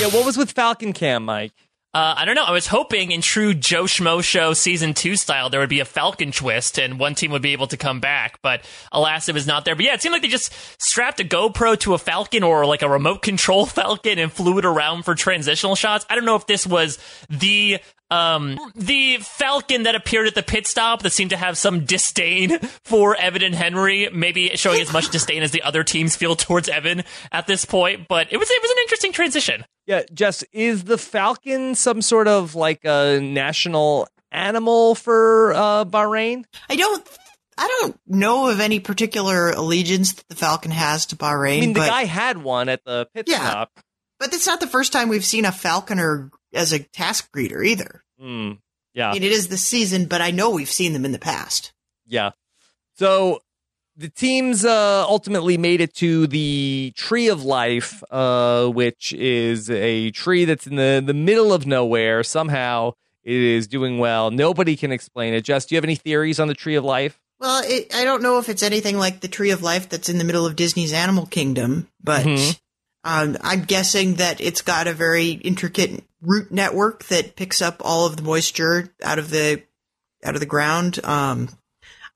Yeah. 0.00 0.06
What 0.08 0.24
was 0.24 0.36
with 0.36 0.50
Falcon 0.52 0.92
Cam, 0.92 1.24
Mike? 1.24 1.52
Uh, 1.94 2.14
I 2.18 2.26
don't 2.26 2.34
know. 2.34 2.44
I 2.44 2.50
was 2.50 2.66
hoping 2.66 3.12
in 3.12 3.22
true 3.22 3.54
Joe 3.54 3.84
Schmo 3.84 4.22
show 4.22 4.52
season 4.52 4.92
two 4.92 5.16
style 5.16 5.48
there 5.48 5.60
would 5.60 5.70
be 5.70 5.80
a 5.80 5.86
falcon 5.86 6.32
twist 6.32 6.78
and 6.78 6.98
one 6.98 7.14
team 7.14 7.30
would 7.30 7.40
be 7.42 7.54
able 7.54 7.66
to 7.68 7.78
come 7.78 7.98
back, 7.98 8.38
but 8.42 8.62
alas, 8.92 9.28
it 9.28 9.34
was 9.34 9.46
not 9.46 9.64
there. 9.64 9.74
But 9.74 9.86
yeah, 9.86 9.94
it 9.94 10.02
seemed 10.02 10.12
like 10.12 10.22
they 10.22 10.28
just 10.28 10.52
strapped 10.78 11.18
a 11.18 11.24
GoPro 11.24 11.78
to 11.80 11.94
a 11.94 11.98
falcon 11.98 12.42
or 12.42 12.66
like 12.66 12.82
a 12.82 12.88
remote 12.88 13.22
control 13.22 13.64
falcon 13.66 14.18
and 14.18 14.30
flew 14.30 14.58
it 14.58 14.66
around 14.66 15.04
for 15.04 15.14
transitional 15.14 15.76
shots. 15.76 16.04
I 16.10 16.14
don't 16.14 16.26
know 16.26 16.36
if 16.36 16.46
this 16.46 16.66
was 16.66 16.98
the 17.30 17.78
um 18.10 18.58
the 18.74 19.18
falcon 19.18 19.82
that 19.82 19.94
appeared 19.94 20.26
at 20.26 20.34
the 20.34 20.42
pit 20.42 20.66
stop 20.66 21.02
that 21.02 21.12
seemed 21.12 21.30
to 21.30 21.36
have 21.36 21.58
some 21.58 21.84
disdain 21.84 22.58
for 22.84 23.14
Evan 23.16 23.42
and 23.42 23.54
Henry, 23.54 24.08
maybe 24.12 24.48
showing 24.56 24.80
as 24.80 24.92
much 24.92 25.10
disdain 25.10 25.42
as 25.42 25.50
the 25.50 25.62
other 25.62 25.84
teams 25.84 26.16
feel 26.16 26.34
towards 26.36 26.68
Evan 26.68 27.04
at 27.32 27.46
this 27.46 27.64
point. 27.64 28.08
But 28.08 28.28
it 28.32 28.36
was 28.38 28.48
it 28.50 28.62
was 28.62 28.70
an 28.70 28.76
interesting 28.82 29.12
transition. 29.12 29.64
Yeah, 29.86 30.02
Jess, 30.12 30.44
is 30.52 30.84
the 30.84 30.98
falcon 30.98 31.74
some 31.74 32.02
sort 32.02 32.28
of 32.28 32.54
like 32.54 32.80
a 32.84 33.20
national 33.20 34.06
animal 34.30 34.94
for 34.94 35.52
uh, 35.54 35.84
Bahrain? 35.86 36.44
I 36.68 36.76
don't, 36.76 37.08
I 37.56 37.66
don't 37.80 37.98
know 38.06 38.50
of 38.50 38.60
any 38.60 38.80
particular 38.80 39.50
allegiance 39.50 40.12
that 40.12 40.28
the 40.28 40.34
Falcon 40.34 40.70
has 40.70 41.06
to 41.06 41.16
Bahrain. 41.16 41.56
I 41.56 41.60
mean, 41.60 41.72
the 41.72 41.80
but, 41.80 41.88
guy 41.88 42.04
had 42.04 42.36
one 42.42 42.68
at 42.68 42.84
the 42.84 43.08
pit 43.14 43.26
Yeah. 43.28 43.48
stop. 43.48 43.80
but 44.20 44.34
it's 44.34 44.46
not 44.46 44.60
the 44.60 44.66
first 44.66 44.92
time 44.92 45.08
we've 45.08 45.24
seen 45.24 45.46
a 45.46 45.52
falconer 45.52 46.30
as 46.54 46.72
a 46.72 46.78
task 46.80 47.30
greeter 47.34 47.64
either. 47.66 48.02
Hmm. 48.20 48.52
I 49.00 49.12
mean, 49.12 49.22
it 49.22 49.30
is 49.30 49.46
the 49.48 49.58
season, 49.58 50.06
but 50.06 50.20
I 50.20 50.32
know 50.32 50.50
we've 50.50 50.70
seen 50.70 50.92
them 50.92 51.04
in 51.04 51.12
the 51.12 51.18
past. 51.20 51.72
yeah. 52.06 52.30
So 52.96 53.42
the 53.96 54.08
teams 54.08 54.64
uh, 54.64 55.04
ultimately 55.08 55.56
made 55.56 55.80
it 55.80 55.94
to 55.96 56.26
the 56.26 56.92
Tree 56.96 57.28
of 57.28 57.44
Life, 57.44 58.02
uh, 58.10 58.66
which 58.68 59.12
is 59.12 59.70
a 59.70 60.10
tree 60.10 60.44
that's 60.44 60.66
in 60.66 60.74
the, 60.76 61.00
the 61.04 61.14
middle 61.14 61.52
of 61.52 61.64
nowhere. 61.66 62.24
Somehow 62.24 62.94
it 63.22 63.36
is 63.36 63.68
doing 63.68 63.98
well. 63.98 64.32
Nobody 64.32 64.76
can 64.76 64.90
explain 64.90 65.32
it. 65.34 65.42
Jess, 65.42 65.66
do 65.66 65.74
you 65.74 65.76
have 65.76 65.84
any 65.84 65.94
theories 65.94 66.40
on 66.40 66.48
the 66.48 66.54
Tree 66.54 66.74
of 66.74 66.84
Life? 66.84 67.20
Well, 67.38 67.62
it, 67.64 67.94
I 67.94 68.02
don't 68.02 68.22
know 68.22 68.38
if 68.38 68.48
it's 68.48 68.64
anything 68.64 68.96
like 68.98 69.20
the 69.20 69.28
Tree 69.28 69.50
of 69.52 69.62
Life 69.62 69.88
that's 69.88 70.08
in 70.08 70.18
the 70.18 70.24
middle 70.24 70.44
of 70.44 70.56
Disney's 70.56 70.92
Animal 70.92 71.26
Kingdom, 71.26 71.86
but 72.02 72.26
Mhm. 72.26 72.58
um, 73.04 73.36
I'm 73.42 73.62
guessing 73.62 74.14
that 74.16 74.40
it's 74.40 74.62
got 74.62 74.88
a 74.88 74.92
very 74.92 75.30
intricate 75.30 76.02
root 76.20 76.50
network 76.50 77.04
that 77.04 77.36
picks 77.36 77.62
up 77.62 77.82
all 77.84 78.06
of 78.06 78.16
the 78.16 78.22
moisture 78.22 78.92
out 79.02 79.18
of 79.18 79.30
the 79.30 79.62
out 80.24 80.34
of 80.34 80.40
the 80.40 80.46
ground. 80.46 80.98
Um, 81.04 81.48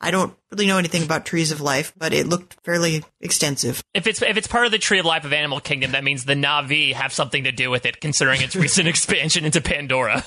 I 0.00 0.10
don't 0.10 0.34
really 0.50 0.66
know 0.66 0.78
anything 0.78 1.04
about 1.04 1.24
trees 1.24 1.52
of 1.52 1.60
life, 1.60 1.92
but 1.96 2.12
it 2.12 2.26
looked 2.26 2.56
fairly 2.64 3.04
extensive. 3.20 3.82
If 3.94 4.08
it's 4.08 4.20
if 4.20 4.36
it's 4.36 4.48
part 4.48 4.66
of 4.66 4.72
the 4.72 4.78
Tree 4.78 4.98
of 4.98 5.06
Life 5.06 5.24
of 5.24 5.32
Animal 5.32 5.60
Kingdom, 5.60 5.92
that 5.92 6.02
means 6.02 6.24
the 6.24 6.34
Navi 6.34 6.92
have 6.92 7.12
something 7.12 7.44
to 7.44 7.52
do 7.52 7.70
with 7.70 7.86
it, 7.86 8.00
considering 8.00 8.42
its 8.42 8.56
recent 8.56 8.88
expansion 8.88 9.44
into 9.44 9.60
Pandora. 9.60 10.24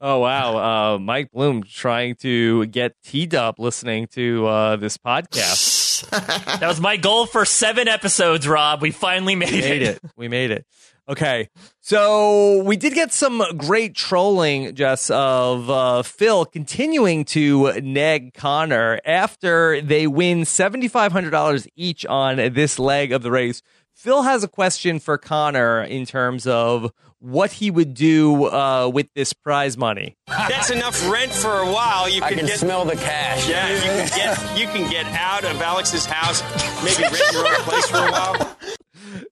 Oh 0.00 0.18
wow, 0.18 0.94
uh, 0.94 0.98
Mike 0.98 1.30
Bloom 1.30 1.62
trying 1.62 2.16
to 2.16 2.66
get 2.66 2.94
T 3.04 3.26
Dub 3.26 3.60
listening 3.60 4.08
to 4.08 4.46
uh, 4.46 4.76
this 4.76 4.98
podcast. 4.98 6.10
That 6.10 6.66
was 6.66 6.80
my 6.80 6.96
goal 6.96 7.26
for 7.26 7.44
seven 7.44 7.86
episodes, 7.86 8.48
Rob. 8.48 8.82
We 8.82 8.90
finally 8.90 9.36
made, 9.36 9.52
We 9.52 9.60
made 9.60 9.82
it. 9.82 10.00
We 10.16 10.28
made 10.28 10.50
it. 10.50 10.66
Okay, 11.06 11.50
so 11.80 12.62
we 12.62 12.78
did 12.78 12.94
get 12.94 13.12
some 13.12 13.42
great 13.58 13.94
trolling, 13.94 14.74
Jess, 14.74 15.10
of 15.10 15.68
uh, 15.68 16.02
Phil 16.02 16.46
continuing 16.46 17.26
to 17.26 17.78
nag 17.82 18.32
Conor 18.32 19.00
after 19.04 19.82
they 19.82 20.06
win 20.06 20.46
seventy 20.46 20.88
five 20.88 21.12
hundred 21.12 21.30
dollars 21.30 21.66
each 21.76 22.06
on 22.06 22.36
this 22.54 22.78
leg 22.78 23.12
of 23.12 23.22
the 23.22 23.30
race. 23.30 23.60
Phil 23.92 24.22
has 24.22 24.42
a 24.44 24.48
question 24.48 24.98
for 24.98 25.18
Conor 25.18 25.82
in 25.82 26.06
terms 26.06 26.46
of 26.46 26.90
what 27.18 27.52
he 27.52 27.70
would 27.70 27.92
do 27.92 28.46
uh, 28.46 28.88
with 28.88 29.12
this 29.14 29.34
prize 29.34 29.76
money. 29.76 30.16
That's 30.26 30.70
enough 30.70 31.06
rent 31.10 31.32
for 31.32 31.58
a 31.58 31.70
while. 31.70 32.08
You 32.08 32.22
I 32.22 32.30
can 32.30 32.38
can 32.38 32.46
get 32.46 32.58
smell 32.58 32.86
the 32.86 32.96
cash. 32.96 33.46
yeah, 33.46 33.68
you 33.74 33.80
can 33.80 34.08
get 34.08 34.58
you 34.58 34.66
can 34.68 34.90
get 34.90 35.04
out 35.14 35.44
of 35.44 35.60
Alex's 35.60 36.06
house, 36.06 36.42
maybe 36.82 37.02
rent 37.02 37.32
your 37.32 37.46
own 37.46 37.54
place 37.56 37.86
for 37.88 37.98
a 37.98 38.10
while. 38.10 38.56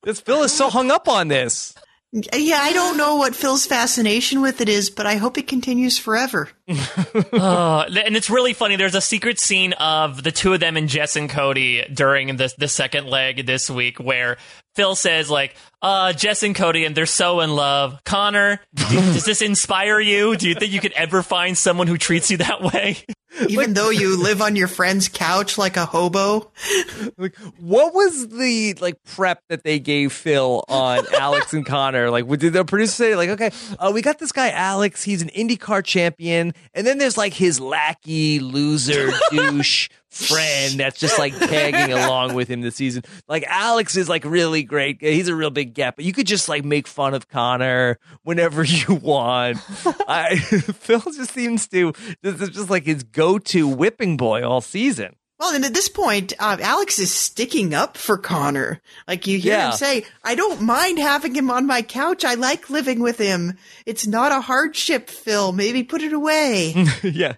This 0.02 0.20
Phil 0.20 0.42
is 0.42 0.52
so 0.52 0.70
hung 0.70 0.90
up 0.90 1.08
on 1.08 1.28
this. 1.28 1.74
Yeah, 2.12 2.58
I 2.61 2.74
don't 2.74 2.98
know 2.98 3.16
what 3.16 3.35
Phil's 3.35 3.66
fascination 3.66 4.42
with 4.42 4.61
it 4.61 4.68
is, 4.68 4.90
but 4.90 5.06
I 5.06 5.16
hope 5.16 5.38
it 5.38 5.48
continues 5.48 5.98
forever. 5.98 6.50
Uh, 6.68 7.85
and 8.05 8.16
it's 8.16 8.31
really 8.31 8.53
funny. 8.53 8.77
There's 8.77 8.94
a 8.94 9.01
secret 9.01 9.38
scene 9.38 9.72
of 9.75 10.22
the 10.22 10.33
two 10.33 10.55
of 10.55 10.61
them 10.61 10.77
and 10.77 10.88
Jess 10.88 11.16
and 11.16 11.29
Cody 11.29 11.85
during 11.92 12.37
the 12.37 12.53
the 12.59 12.68
second 12.68 13.07
leg 13.07 13.46
this 13.46 13.68
week, 13.70 13.98
where 13.98 14.37
Phil 14.75 14.94
says 14.94 15.29
like, 15.31 15.55
"Uh, 15.83 16.12
Jess 16.12 16.42
and 16.42 16.55
Cody, 16.55 16.85
and 16.85 16.94
they're 16.94 17.07
so 17.07 17.40
in 17.40 17.55
love." 17.55 18.03
Conor, 18.05 18.61
do- 18.75 18.85
does 18.90 19.25
this 19.25 19.42
inspire 19.42 20.01
you? 20.01 20.37
Do 20.37 20.48
you 20.48 20.55
think 20.55 20.72
you 20.72 20.81
could 20.81 20.92
ever 20.92 21.22
find 21.22 21.57
someone 21.59 21.87
who 21.88 21.98
treats 21.98 22.31
you 22.31 22.37
that 22.38 22.62
way? 22.62 22.98
Even 23.48 23.72
though 23.72 23.88
you 23.88 24.22
live 24.22 24.42
on 24.42 24.57
your 24.57 24.68
friend's 24.68 25.09
couch 25.09 25.57
like 25.57 25.79
a 25.79 25.87
hobo. 25.87 26.53
Like, 27.16 27.35
what 27.59 27.94
was 27.94 28.29
the 28.29 28.75
like 28.81 29.03
prep 29.05 29.40
that 29.48 29.64
they 29.64 29.79
gave 29.79 30.12
Phil 30.12 30.62
on 30.68 31.05
Alex 31.18 31.55
and 31.55 31.64
Conor? 31.64 32.11
Like, 32.11 32.27
what- 32.27 32.40
did 32.40 32.53
the 32.53 32.64
producer 32.64 32.92
say 32.92 33.16
like, 33.16 33.31
okay, 33.31 33.51
uh, 33.79 33.90
we 33.94 34.03
got 34.03 34.18
this 34.18 34.33
guy 34.33 34.51
Alex, 34.51 35.03
he's 35.03 35.22
an 35.22 35.31
IndyCar 35.31 35.83
champion, 35.83 36.53
and 36.75 36.87
then 36.87 36.98
there's 36.98 37.16
like 37.16 37.35
his 37.35 37.61
lackey 37.61 38.40
loser 38.40 39.11
douche 39.31 39.88
friend 40.11 40.79
that's 40.79 40.98
just 41.01 41.18
like 41.18 41.37
tagging 41.38 41.96
along 41.96 42.35
with 42.35 42.48
him 42.48 42.61
this 42.61 42.77
season. 42.77 43.03
Like 43.29 43.44
Alex 43.46 43.96
is 43.96 44.09
like 44.09 44.25
really 44.25 44.62
great, 44.62 44.98
he's 45.01 45.29
a 45.29 45.35
real 45.35 45.51
big 45.51 45.75
get, 45.75 45.96
but 45.96 46.05
you 46.05 46.12
could 46.12 46.27
just 46.27 46.48
like 46.48 46.64
make 46.64 46.87
fun 46.87 47.14
of 47.14 47.29
Conor 47.29 47.98
whenever 48.22 48.62
you 48.64 48.94
want. 48.94 49.59
I 50.09 50.37
Phil 50.38 51.01
just 51.01 51.33
seems 51.33 51.66
to 51.68 51.92
this 52.22 52.40
is 52.40 52.51
just 52.51 52.70
like 52.70 52.85
his 52.85 53.03
go-to 53.03 53.66
whipping 53.68 54.16
boy 54.16 54.42
all 54.46 54.61
season. 54.61 55.16
Well, 55.42 55.57
and 55.57 55.64
at 55.64 55.74
this 55.74 55.88
point, 55.88 56.35
uh, 56.38 56.57
Alex 56.61 57.00
is 57.00 57.11
sticking 57.12 57.74
up 57.74 57.96
for 57.96 58.16
Conor. 58.16 58.81
Like 59.09 59.26
you 59.26 59.38
hear 59.40 59.55
Yeah. 59.55 59.70
him 59.72 59.76
say, 59.76 60.05
"I 60.22 60.37
don't 60.37 60.61
mind 60.62 61.00
having 61.00 61.35
him 61.35 61.50
on 61.50 61.66
my 61.66 61.83
couch. 61.83 62.24
I 62.24 62.35
like 62.35 62.70
living 62.70 63.00
with 63.00 63.18
him. 63.18 63.59
It's 63.85 64.07
not 64.07 64.31
a 64.31 64.40
hardship, 64.40 65.11
Phil. 65.11 65.50
Maybe 65.50 65.83
put 65.83 66.00
it 66.00 66.12
away." 66.12 66.87
yeah. 67.02 67.35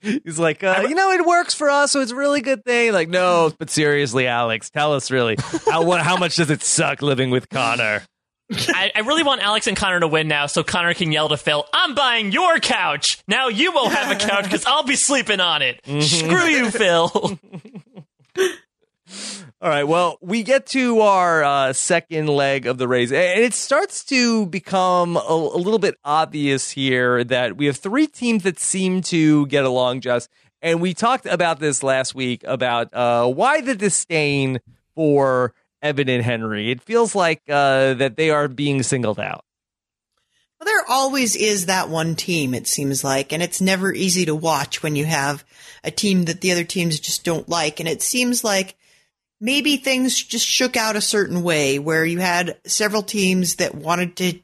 He's 0.00 0.38
like, 0.38 0.62
uh, 0.62 0.86
you 0.88 0.94
know, 0.94 1.10
it 1.10 1.26
works 1.26 1.52
for 1.54 1.68
us, 1.68 1.90
so 1.90 2.00
it's 2.00 2.12
a 2.12 2.16
really 2.16 2.42
good 2.42 2.64
thing. 2.64 2.92
Like, 2.92 3.08
no, 3.08 3.52
but 3.58 3.70
seriously, 3.70 4.28
Alex, 4.28 4.70
tell 4.70 4.94
us 4.94 5.10
really 5.10 5.36
how 5.68 5.90
how 5.90 6.16
much 6.16 6.36
does 6.36 6.50
it 6.50 6.62
suck 6.62 7.02
living 7.02 7.30
with 7.30 7.48
Conor? 7.48 8.04
I, 8.50 8.90
I 8.94 9.00
really 9.00 9.22
want 9.22 9.42
Alex 9.42 9.66
and 9.66 9.76
Conor 9.76 10.00
to 10.00 10.08
win 10.08 10.28
now, 10.28 10.46
so 10.46 10.62
Conor 10.62 10.94
can 10.94 11.12
yell 11.12 11.28
to 11.28 11.36
Phil, 11.36 11.64
"I'm 11.72 11.94
buying 11.94 12.32
your 12.32 12.58
couch. 12.60 13.22
Now 13.28 13.48
you 13.48 13.72
won't 13.72 13.92
have 13.92 14.10
a 14.10 14.18
couch 14.18 14.44
because 14.44 14.64
I'll 14.66 14.84
be 14.84 14.96
sleeping 14.96 15.40
on 15.40 15.62
it. 15.62 15.80
Screw 16.02 16.46
you, 16.46 16.70
Phil." 16.70 17.10
All 19.60 19.68
right, 19.68 19.84
well, 19.84 20.18
we 20.20 20.44
get 20.44 20.66
to 20.66 21.00
our 21.00 21.42
uh, 21.42 21.72
second 21.72 22.28
leg 22.28 22.66
of 22.66 22.78
the 22.78 22.86
race, 22.86 23.10
and 23.10 23.40
it 23.40 23.54
starts 23.54 24.04
to 24.04 24.46
become 24.46 25.16
a, 25.16 25.20
a 25.20 25.58
little 25.58 25.80
bit 25.80 25.96
obvious 26.04 26.70
here 26.70 27.24
that 27.24 27.56
we 27.56 27.66
have 27.66 27.76
three 27.76 28.06
teams 28.06 28.44
that 28.44 28.60
seem 28.60 29.02
to 29.02 29.46
get 29.46 29.64
along, 29.64 30.02
just. 30.02 30.30
And 30.62 30.80
we 30.80 30.94
talked 30.94 31.26
about 31.26 31.58
this 31.60 31.82
last 31.82 32.14
week 32.14 32.44
about 32.44 32.92
uh, 32.94 33.26
why 33.26 33.60
the 33.60 33.74
disdain 33.74 34.60
for 34.94 35.54
Evan 35.82 36.08
and 36.08 36.24
Henry. 36.24 36.70
It 36.70 36.82
feels 36.82 37.14
like 37.14 37.42
uh, 37.48 37.94
that 37.94 38.16
they 38.16 38.30
are 38.30 38.48
being 38.48 38.82
singled 38.82 39.20
out. 39.20 39.44
Well, 40.58 40.66
there 40.66 40.84
always 40.88 41.36
is 41.36 41.66
that 41.66 41.88
one 41.88 42.16
team, 42.16 42.52
it 42.52 42.66
seems 42.66 43.04
like, 43.04 43.32
and 43.32 43.42
it's 43.42 43.60
never 43.60 43.92
easy 43.92 44.24
to 44.26 44.34
watch 44.34 44.82
when 44.82 44.96
you 44.96 45.04
have 45.04 45.44
a 45.84 45.92
team 45.92 46.24
that 46.24 46.40
the 46.40 46.50
other 46.50 46.64
teams 46.64 46.98
just 46.98 47.24
don't 47.24 47.48
like. 47.48 47.78
And 47.78 47.88
it 47.88 48.02
seems 48.02 48.42
like 48.42 48.76
maybe 49.40 49.76
things 49.76 50.20
just 50.20 50.46
shook 50.46 50.76
out 50.76 50.96
a 50.96 51.00
certain 51.00 51.44
way 51.44 51.78
where 51.78 52.04
you 52.04 52.18
had 52.18 52.58
several 52.66 53.02
teams 53.02 53.56
that 53.56 53.74
wanted 53.74 54.16
to 54.16 54.40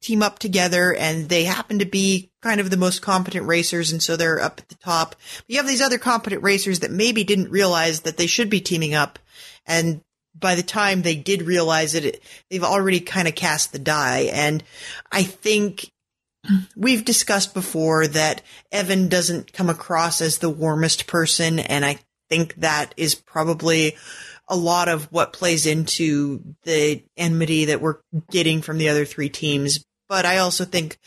team 0.00 0.22
up 0.22 0.38
together 0.38 0.94
and 0.94 1.28
they 1.28 1.44
happen 1.44 1.78
to 1.78 1.84
be 1.84 2.30
kind 2.40 2.58
of 2.58 2.70
the 2.70 2.76
most 2.78 3.02
competent 3.02 3.46
racers 3.46 3.92
and 3.92 4.02
so 4.02 4.16
they're 4.16 4.40
up 4.40 4.60
at 4.60 4.68
the 4.70 4.74
top. 4.76 5.10
But 5.10 5.44
you 5.46 5.56
have 5.58 5.66
these 5.66 5.82
other 5.82 5.98
competent 5.98 6.42
racers 6.42 6.80
that 6.80 6.90
maybe 6.90 7.22
didn't 7.22 7.50
realize 7.50 8.00
that 8.00 8.16
they 8.16 8.26
should 8.26 8.48
be 8.48 8.60
teaming 8.60 8.94
up 8.94 9.18
and 9.66 10.00
by 10.38 10.54
the 10.54 10.62
time 10.62 11.02
they 11.02 11.16
did 11.16 11.42
realize 11.42 11.94
it, 11.94 12.22
they've 12.50 12.64
already 12.64 13.00
kind 13.00 13.28
of 13.28 13.34
cast 13.34 13.72
the 13.72 13.78
die. 13.78 14.30
And 14.32 14.62
I 15.10 15.22
think 15.22 15.90
we've 16.76 17.04
discussed 17.04 17.54
before 17.54 18.06
that 18.06 18.42
Evan 18.72 19.08
doesn't 19.08 19.52
come 19.52 19.68
across 19.68 20.20
as 20.20 20.38
the 20.38 20.50
warmest 20.50 21.06
person. 21.06 21.58
And 21.58 21.84
I 21.84 21.98
think 22.28 22.54
that 22.56 22.94
is 22.96 23.14
probably 23.14 23.96
a 24.48 24.56
lot 24.56 24.88
of 24.88 25.10
what 25.12 25.32
plays 25.32 25.66
into 25.66 26.42
the 26.64 27.02
enmity 27.16 27.66
that 27.66 27.80
we're 27.80 27.98
getting 28.30 28.62
from 28.62 28.78
the 28.78 28.88
other 28.88 29.04
three 29.04 29.28
teams. 29.28 29.84
But 30.08 30.26
I 30.26 30.38
also 30.38 30.64
think 30.64 30.98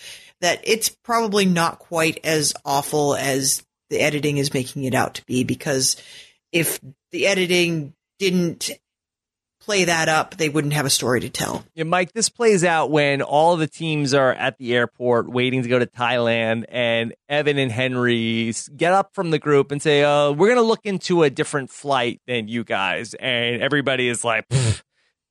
that 0.42 0.62
it's 0.64 0.90
probably 0.90 1.46
not 1.46 1.80
quite 1.80 2.20
as 2.24 2.54
awful 2.66 3.16
as 3.16 3.64
the 3.90 4.00
editing 4.00 4.38
is 4.38 4.54
making 4.54 4.86
it 4.86 4.94
out 4.94 5.16
to 5.16 5.26
be 5.26 5.44
because 5.44 5.98
if 6.52 6.80
the 7.12 7.28
editing 7.28 7.94
didn't 8.18 8.72
play 9.64 9.86
that 9.86 10.10
up, 10.10 10.36
they 10.36 10.50
wouldn't 10.50 10.74
have 10.74 10.86
a 10.86 10.90
story 10.90 11.22
to 11.22 11.30
tell. 11.30 11.64
Yeah, 11.74 11.86
Mike, 11.86 12.12
this 12.12 12.30
plays 12.30 12.64
out 12.64 12.92
when 12.92 13.22
all 13.22 13.56
the 13.56 13.68
teams 13.68 14.14
are 14.14 14.34
at 14.34 14.58
the 14.58 14.76
airport 14.76 15.30
waiting 15.30 15.64
to 15.64 15.70
go 15.70 15.80
to 15.80 15.86
Thailand, 15.86 16.66
and 16.70 17.14
Evan 17.30 17.58
and 17.58 17.72
Henry 17.72 18.54
get 18.76 18.94
up 18.94 19.14
from 19.14 19.32
the 19.32 19.40
group 19.40 19.72
and 19.72 19.82
say, 19.82 20.04
uh, 20.04 20.32
We're 20.32 20.48
going 20.48 20.58
to 20.58 20.62
look 20.62 20.86
into 20.86 21.24
a 21.24 21.30
different 21.30 21.70
flight 21.70 22.22
than 22.28 22.48
you 22.48 22.64
guys. 22.64 23.14
And 23.14 23.62
everybody 23.62 24.08
is 24.08 24.24
like, 24.24 24.46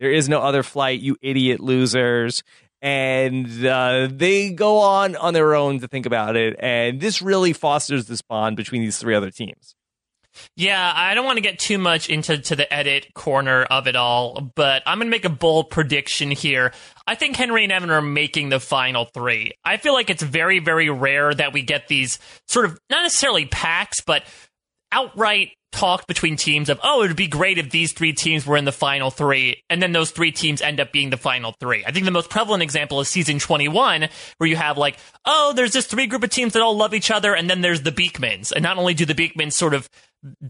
There 0.00 0.10
is 0.10 0.28
no 0.28 0.40
other 0.40 0.62
flight, 0.62 1.00
you 1.00 1.16
idiot 1.22 1.60
losers. 1.60 2.42
And 2.80 3.64
uh, 3.64 4.08
they 4.10 4.50
go 4.50 4.78
on 4.78 5.14
on 5.14 5.34
their 5.34 5.54
own 5.54 5.78
to 5.80 5.88
think 5.88 6.06
about 6.06 6.34
it. 6.34 6.56
And 6.58 7.00
this 7.00 7.22
really 7.22 7.52
fosters 7.52 8.06
this 8.06 8.22
bond 8.22 8.56
between 8.56 8.82
these 8.82 8.98
three 8.98 9.14
other 9.14 9.30
teams. 9.30 9.76
Yeah, 10.56 10.92
I 10.94 11.14
don't 11.14 11.24
want 11.24 11.36
to 11.36 11.42
get 11.42 11.58
too 11.58 11.78
much 11.78 12.08
into 12.08 12.38
to 12.38 12.56
the 12.56 12.72
edit 12.72 13.12
corner 13.14 13.62
of 13.64 13.86
it 13.86 13.96
all, 13.96 14.52
but 14.54 14.82
I'm 14.86 14.98
going 14.98 15.08
to 15.08 15.10
make 15.10 15.24
a 15.24 15.30
bold 15.30 15.70
prediction 15.70 16.30
here. 16.30 16.72
I 17.06 17.14
think 17.14 17.36
Henry 17.36 17.64
and 17.64 17.72
Evan 17.72 17.90
are 17.90 18.02
making 18.02 18.48
the 18.48 18.60
final 18.60 19.06
three. 19.06 19.52
I 19.64 19.76
feel 19.76 19.92
like 19.92 20.10
it's 20.10 20.22
very, 20.22 20.58
very 20.58 20.90
rare 20.90 21.32
that 21.34 21.52
we 21.52 21.62
get 21.62 21.88
these 21.88 22.18
sort 22.48 22.66
of 22.66 22.78
not 22.90 23.02
necessarily 23.02 23.46
packs, 23.46 24.00
but 24.00 24.24
outright 24.92 25.52
talk 25.72 26.06
between 26.06 26.36
teams 26.36 26.68
of, 26.68 26.78
oh, 26.84 27.02
it 27.02 27.08
would 27.08 27.16
be 27.16 27.26
great 27.26 27.58
if 27.58 27.70
these 27.70 27.92
three 27.92 28.12
teams 28.12 28.46
were 28.46 28.56
in 28.56 28.64
the 28.64 28.72
final 28.72 29.10
three, 29.10 29.62
and 29.68 29.82
then 29.82 29.92
those 29.92 30.10
three 30.10 30.30
teams 30.30 30.62
end 30.62 30.78
up 30.78 30.92
being 30.92 31.10
the 31.10 31.16
final 31.16 31.54
three. 31.58 31.82
I 31.84 31.90
think 31.90 32.04
the 32.04 32.10
most 32.10 32.30
prevalent 32.30 32.62
example 32.62 33.00
is 33.00 33.08
season 33.08 33.38
21, 33.38 34.08
where 34.36 34.48
you 34.48 34.56
have 34.56 34.78
like, 34.78 34.98
oh, 35.24 35.52
there's 35.56 35.72
this 35.72 35.86
three 35.86 36.06
group 36.06 36.22
of 36.22 36.30
teams 36.30 36.52
that 36.52 36.62
all 36.62 36.76
love 36.76 36.94
each 36.94 37.10
other, 37.10 37.34
and 37.34 37.48
then 37.48 37.62
there's 37.62 37.82
the 37.82 37.90
Beekmans. 37.90 38.52
And 38.52 38.62
not 38.62 38.78
only 38.78 38.94
do 38.94 39.06
the 39.06 39.14
Beekmans 39.14 39.54
sort 39.54 39.74
of 39.74 39.88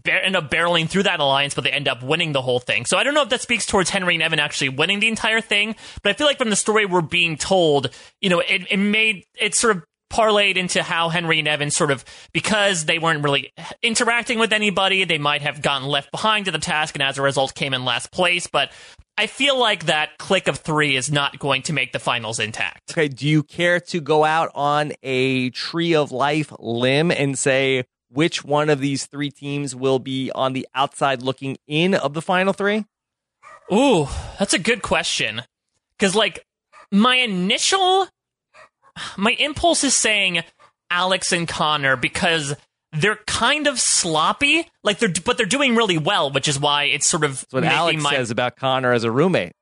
end 0.05 0.35
up 0.35 0.51
barreling 0.51 0.87
through 0.87 1.03
that 1.03 1.19
alliance, 1.19 1.53
but 1.53 1.63
they 1.63 1.71
end 1.71 1.87
up 1.87 2.03
winning 2.03 2.31
the 2.31 2.41
whole 2.41 2.59
thing. 2.59 2.85
So 2.85 2.97
I 2.97 3.03
don't 3.03 3.13
know 3.13 3.23
if 3.23 3.29
that 3.29 3.41
speaks 3.41 3.65
towards 3.65 3.89
Henry 3.89 4.13
and 4.13 4.23
Evan 4.23 4.39
actually 4.39 4.69
winning 4.69 4.99
the 4.99 5.07
entire 5.07 5.41
thing, 5.41 5.75
but 6.01 6.11
I 6.11 6.13
feel 6.13 6.27
like 6.27 6.37
from 6.37 6.49
the 6.49 6.55
story 6.55 6.85
we're 6.85 7.01
being 7.01 7.37
told, 7.37 7.89
you 8.21 8.29
know, 8.29 8.39
it, 8.39 8.67
it 8.69 8.77
made 8.77 9.25
it 9.39 9.55
sort 9.55 9.75
of 9.75 9.83
parlayed 10.11 10.57
into 10.57 10.83
how 10.83 11.09
Henry 11.09 11.39
and 11.39 11.47
Evan 11.47 11.71
sort 11.71 11.89
of 11.89 12.05
because 12.33 12.85
they 12.85 12.99
weren't 12.99 13.23
really 13.23 13.51
interacting 13.81 14.37
with 14.37 14.53
anybody, 14.53 15.03
they 15.05 15.17
might 15.17 15.41
have 15.41 15.61
gotten 15.61 15.87
left 15.87 16.11
behind 16.11 16.45
to 16.45 16.51
the 16.51 16.59
task 16.59 16.95
and 16.95 17.01
as 17.01 17.17
a 17.17 17.21
result 17.21 17.55
came 17.55 17.73
in 17.73 17.83
last 17.83 18.11
place. 18.11 18.45
But 18.45 18.71
I 19.17 19.27
feel 19.27 19.59
like 19.59 19.85
that 19.85 20.17
click 20.17 20.47
of 20.47 20.59
three 20.59 20.95
is 20.95 21.11
not 21.11 21.39
going 21.39 21.63
to 21.63 21.73
make 21.73 21.93
the 21.93 21.99
finals 21.99 22.39
intact. 22.39 22.91
Okay, 22.91 23.07
do 23.07 23.27
you 23.27 23.43
care 23.43 23.79
to 23.79 24.01
go 24.01 24.23
out 24.23 24.51
on 24.53 24.93
a 25.01 25.49
tree 25.51 25.95
of 25.95 26.11
life 26.11 26.51
limb 26.59 27.11
and 27.11 27.37
say 27.37 27.85
which 28.13 28.43
one 28.43 28.69
of 28.69 28.79
these 28.79 29.05
three 29.05 29.31
teams 29.31 29.75
will 29.75 29.99
be 29.99 30.31
on 30.33 30.53
the 30.53 30.67
outside 30.75 31.21
looking 31.21 31.57
in 31.67 31.93
of 31.93 32.13
the 32.13 32.21
final 32.21 32.53
three? 32.53 32.85
Ooh, 33.71 34.07
that's 34.39 34.53
a 34.53 34.59
good 34.59 34.81
question. 34.81 35.41
Because, 35.97 36.15
like, 36.15 36.45
my 36.91 37.15
initial, 37.15 38.07
my 39.17 39.31
impulse 39.39 39.83
is 39.83 39.95
saying 39.95 40.43
Alex 40.89 41.31
and 41.31 41.47
Conor 41.47 41.95
because 41.95 42.55
they're 42.91 43.19
kind 43.25 43.67
of 43.67 43.79
sloppy. 43.79 44.67
Like 44.83 44.99
they're, 44.99 45.13
but 45.25 45.37
they're 45.37 45.45
doing 45.45 45.75
really 45.75 45.97
well, 45.97 46.31
which 46.31 46.47
is 46.47 46.59
why 46.59 46.83
it's 46.83 47.09
sort 47.09 47.23
of 47.23 47.39
That's 47.39 47.53
what 47.53 47.63
Alex 47.63 48.03
my, 48.03 48.11
says 48.11 48.31
about 48.31 48.55
Conor 48.55 48.93
as 48.93 49.03
a 49.03 49.11
roommate. 49.11 49.53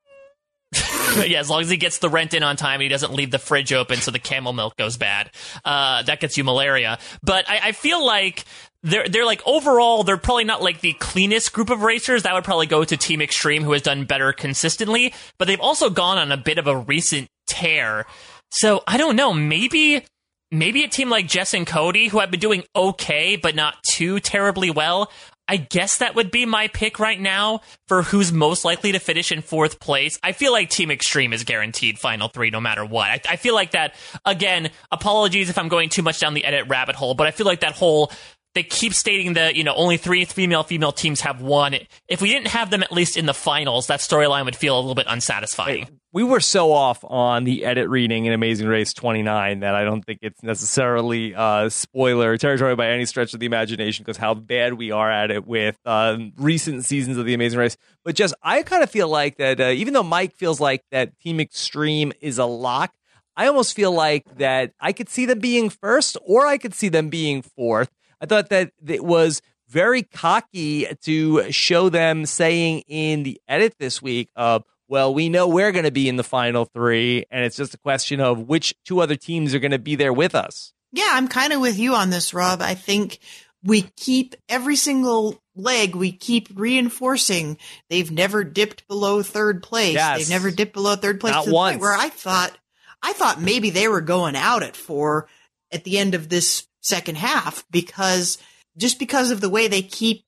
yeah, 1.26 1.40
as 1.40 1.50
long 1.50 1.62
as 1.62 1.70
he 1.70 1.76
gets 1.76 1.98
the 1.98 2.08
rent 2.08 2.34
in 2.34 2.42
on 2.42 2.56
time 2.56 2.74
and 2.74 2.82
he 2.82 2.88
doesn't 2.88 3.12
leave 3.12 3.30
the 3.30 3.38
fridge 3.38 3.72
open 3.72 3.98
so 3.98 4.10
the 4.10 4.18
camel 4.18 4.52
milk 4.52 4.76
goes 4.76 4.96
bad. 4.96 5.30
Uh, 5.64 6.02
that 6.02 6.20
gets 6.20 6.36
you 6.36 6.44
malaria. 6.44 6.98
But 7.22 7.48
I, 7.48 7.68
I 7.68 7.72
feel 7.72 8.04
like 8.04 8.44
they're 8.82 9.08
they're 9.08 9.26
like 9.26 9.42
overall 9.46 10.02
they're 10.02 10.16
probably 10.16 10.44
not 10.44 10.62
like 10.62 10.80
the 10.80 10.92
cleanest 10.94 11.52
group 11.52 11.70
of 11.70 11.82
racers. 11.82 12.24
That 12.24 12.34
would 12.34 12.44
probably 12.44 12.66
go 12.66 12.84
to 12.84 12.96
Team 12.96 13.20
Extreme, 13.20 13.62
who 13.62 13.72
has 13.72 13.82
done 13.82 14.04
better 14.04 14.32
consistently. 14.32 15.14
But 15.38 15.46
they've 15.46 15.60
also 15.60 15.90
gone 15.90 16.18
on 16.18 16.32
a 16.32 16.36
bit 16.36 16.58
of 16.58 16.66
a 16.66 16.76
recent 16.76 17.28
tear. 17.46 18.06
So 18.50 18.82
I 18.86 18.96
don't 18.96 19.16
know. 19.16 19.32
Maybe 19.32 20.04
maybe 20.50 20.84
a 20.84 20.88
team 20.88 21.08
like 21.08 21.26
Jess 21.26 21.54
and 21.54 21.66
Cody, 21.66 22.08
who 22.08 22.18
have 22.18 22.30
been 22.30 22.40
doing 22.40 22.64
okay 22.74 23.36
but 23.36 23.54
not 23.54 23.82
too 23.82 24.20
terribly 24.20 24.70
well. 24.70 25.10
I 25.48 25.56
guess 25.56 25.98
that 25.98 26.14
would 26.14 26.30
be 26.30 26.46
my 26.46 26.68
pick 26.68 26.98
right 26.98 27.20
now 27.20 27.60
for 27.88 28.02
who's 28.02 28.32
most 28.32 28.64
likely 28.64 28.92
to 28.92 28.98
finish 28.98 29.32
in 29.32 29.42
fourth 29.42 29.80
place. 29.80 30.18
I 30.22 30.32
feel 30.32 30.52
like 30.52 30.70
Team 30.70 30.90
Extreme 30.90 31.32
is 31.32 31.44
guaranteed 31.44 31.98
final 31.98 32.28
three 32.28 32.50
no 32.50 32.60
matter 32.60 32.84
what. 32.84 33.10
I, 33.10 33.20
I 33.30 33.36
feel 33.36 33.54
like 33.54 33.72
that, 33.72 33.94
again, 34.24 34.70
apologies 34.90 35.50
if 35.50 35.58
I'm 35.58 35.68
going 35.68 35.88
too 35.88 36.02
much 36.02 36.20
down 36.20 36.34
the 36.34 36.44
edit 36.44 36.68
rabbit 36.68 36.94
hole, 36.94 37.14
but 37.14 37.26
I 37.26 37.32
feel 37.32 37.46
like 37.46 37.60
that 37.60 37.72
whole 37.72 38.12
they 38.54 38.62
keep 38.62 38.94
stating 38.94 39.34
that 39.34 39.54
you 39.54 39.64
know 39.64 39.74
only 39.74 39.96
three 39.96 40.24
female 40.24 40.62
female 40.62 40.92
teams 40.92 41.20
have 41.22 41.40
won. 41.40 41.74
If 42.08 42.20
we 42.20 42.28
didn't 42.28 42.48
have 42.48 42.70
them 42.70 42.82
at 42.82 42.92
least 42.92 43.16
in 43.16 43.26
the 43.26 43.34
finals, 43.34 43.86
that 43.86 44.00
storyline 44.00 44.44
would 44.44 44.56
feel 44.56 44.76
a 44.76 44.80
little 44.80 44.94
bit 44.94 45.06
unsatisfying. 45.08 45.88
We 46.14 46.22
were 46.22 46.40
so 46.40 46.72
off 46.72 47.02
on 47.04 47.44
the 47.44 47.64
edit 47.64 47.88
reading 47.88 48.26
in 48.26 48.34
Amazing 48.34 48.68
Race 48.68 48.92
29 48.92 49.60
that 49.60 49.74
I 49.74 49.82
don't 49.82 50.02
think 50.02 50.18
it's 50.20 50.42
necessarily 50.42 51.34
uh, 51.34 51.70
spoiler 51.70 52.36
territory 52.36 52.76
by 52.76 52.90
any 52.90 53.06
stretch 53.06 53.32
of 53.32 53.40
the 53.40 53.46
imagination 53.46 54.04
because 54.04 54.18
how 54.18 54.34
bad 54.34 54.74
we 54.74 54.90
are 54.90 55.10
at 55.10 55.30
it 55.30 55.46
with 55.46 55.78
uh, 55.86 56.18
recent 56.36 56.84
seasons 56.84 57.16
of 57.16 57.24
the 57.24 57.32
Amazing 57.32 57.60
Race. 57.60 57.78
But 58.04 58.14
just, 58.14 58.34
I 58.42 58.62
kind 58.62 58.82
of 58.82 58.90
feel 58.90 59.08
like 59.08 59.38
that 59.38 59.58
uh, 59.58 59.68
even 59.68 59.94
though 59.94 60.02
Mike 60.02 60.36
feels 60.36 60.60
like 60.60 60.84
that 60.90 61.18
Team 61.20 61.40
Extreme 61.40 62.12
is 62.20 62.36
a 62.36 62.44
lock, 62.44 62.92
I 63.34 63.46
almost 63.46 63.74
feel 63.74 63.92
like 63.92 64.26
that 64.36 64.72
I 64.78 64.92
could 64.92 65.08
see 65.08 65.24
them 65.24 65.38
being 65.38 65.70
first 65.70 66.18
or 66.26 66.46
I 66.46 66.58
could 66.58 66.74
see 66.74 66.90
them 66.90 67.08
being 67.08 67.40
fourth. 67.40 67.88
I 68.22 68.26
thought 68.26 68.50
that 68.50 68.70
it 68.86 69.04
was 69.04 69.42
very 69.68 70.02
cocky 70.02 70.86
to 71.02 71.50
show 71.50 71.88
them 71.88 72.24
saying 72.24 72.84
in 72.86 73.24
the 73.24 73.40
edit 73.48 73.74
this 73.80 74.00
week 74.00 74.30
of, 74.36 74.64
well, 74.86 75.12
we 75.12 75.28
know 75.28 75.48
we're 75.48 75.72
going 75.72 75.86
to 75.86 75.90
be 75.90 76.08
in 76.08 76.16
the 76.16 76.22
final 76.24 76.64
three, 76.66 77.24
and 77.30 77.44
it's 77.44 77.56
just 77.56 77.74
a 77.74 77.78
question 77.78 78.20
of 78.20 78.48
which 78.48 78.74
two 78.84 79.00
other 79.00 79.16
teams 79.16 79.54
are 79.54 79.58
going 79.58 79.72
to 79.72 79.78
be 79.78 79.96
there 79.96 80.12
with 80.12 80.34
us. 80.34 80.72
Yeah, 80.92 81.08
I'm 81.12 81.26
kind 81.26 81.52
of 81.52 81.60
with 81.60 81.78
you 81.78 81.94
on 81.94 82.10
this, 82.10 82.32
Rob. 82.32 82.60
I 82.60 82.74
think 82.74 83.18
we 83.64 83.82
keep 83.96 84.36
every 84.48 84.76
single 84.76 85.42
leg, 85.56 85.94
we 85.94 86.12
keep 86.12 86.48
reinforcing 86.54 87.58
they've 87.90 88.10
never 88.10 88.44
dipped 88.44 88.86
below 88.88 89.22
third 89.22 89.62
place. 89.62 89.94
Yes. 89.94 90.18
They've 90.18 90.30
never 90.30 90.50
dipped 90.50 90.74
below 90.74 90.96
third 90.96 91.20
place 91.20 91.34
Not 91.34 91.44
to 91.44 91.50
the 91.50 91.54
once. 91.54 91.72
point 91.74 91.80
where 91.80 91.94
I 91.96 92.08
thought, 92.08 92.56
I 93.02 93.14
thought 93.14 93.40
maybe 93.40 93.70
they 93.70 93.88
were 93.88 94.00
going 94.00 94.36
out 94.36 94.62
at 94.62 94.76
four 94.76 95.28
at 95.72 95.84
the 95.84 95.98
end 95.98 96.14
of 96.14 96.28
this 96.28 96.66
second 96.82 97.16
half 97.16 97.64
because 97.70 98.38
just 98.76 98.98
because 98.98 99.30
of 99.30 99.40
the 99.40 99.50
way 99.50 99.68
they 99.68 99.82
keep 99.82 100.24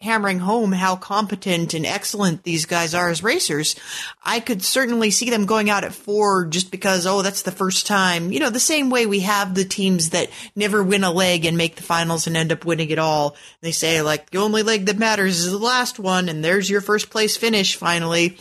hammering 0.00 0.38
home 0.38 0.70
how 0.70 0.94
competent 0.94 1.74
and 1.74 1.84
excellent 1.84 2.44
these 2.44 2.66
guys 2.66 2.94
are 2.94 3.10
as 3.10 3.22
racers, 3.22 3.74
I 4.22 4.38
could 4.40 4.62
certainly 4.62 5.10
see 5.10 5.28
them 5.28 5.46
going 5.46 5.70
out 5.70 5.84
at 5.84 5.92
four 5.92 6.46
just 6.46 6.70
because, 6.70 7.06
oh, 7.06 7.22
that's 7.22 7.42
the 7.42 7.50
first 7.50 7.86
time. 7.86 8.30
You 8.30 8.38
know, 8.38 8.50
the 8.50 8.60
same 8.60 8.90
way 8.90 9.06
we 9.06 9.20
have 9.20 9.54
the 9.54 9.64
teams 9.64 10.10
that 10.10 10.30
never 10.54 10.82
win 10.82 11.02
a 11.02 11.10
leg 11.10 11.44
and 11.44 11.56
make 11.56 11.76
the 11.76 11.82
finals 11.82 12.26
and 12.26 12.36
end 12.36 12.52
up 12.52 12.64
winning 12.64 12.90
it 12.90 12.98
all. 12.98 13.36
They 13.60 13.72
say, 13.72 14.00
like, 14.02 14.30
the 14.30 14.38
only 14.38 14.62
leg 14.62 14.86
that 14.86 14.98
matters 14.98 15.40
is 15.40 15.50
the 15.50 15.58
last 15.58 15.98
one, 15.98 16.28
and 16.28 16.44
there's 16.44 16.70
your 16.70 16.80
first 16.80 17.10
place 17.10 17.36
finish 17.36 17.74
finally. 17.74 18.38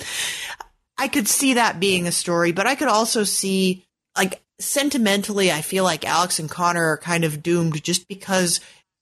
I 0.98 1.08
could 1.08 1.28
see 1.28 1.56
that 1.56 1.80
being 1.80 2.08
a 2.08 2.12
story, 2.12 2.52
but 2.52 2.68
I 2.68 2.76
could 2.76 2.88
also 2.88 3.24
see, 3.24 3.86
like, 4.16 4.42
sentimentally, 4.60 5.52
I 5.52 5.62
feel 5.62 5.84
like 5.84 6.06
Alex 6.06 6.40
and 6.40 6.50
Conor 6.50 6.86
are 6.92 6.98
kind 6.98 7.24
of 7.24 7.42
doomed 7.44 7.84
just 7.84 8.08
because 8.08 8.60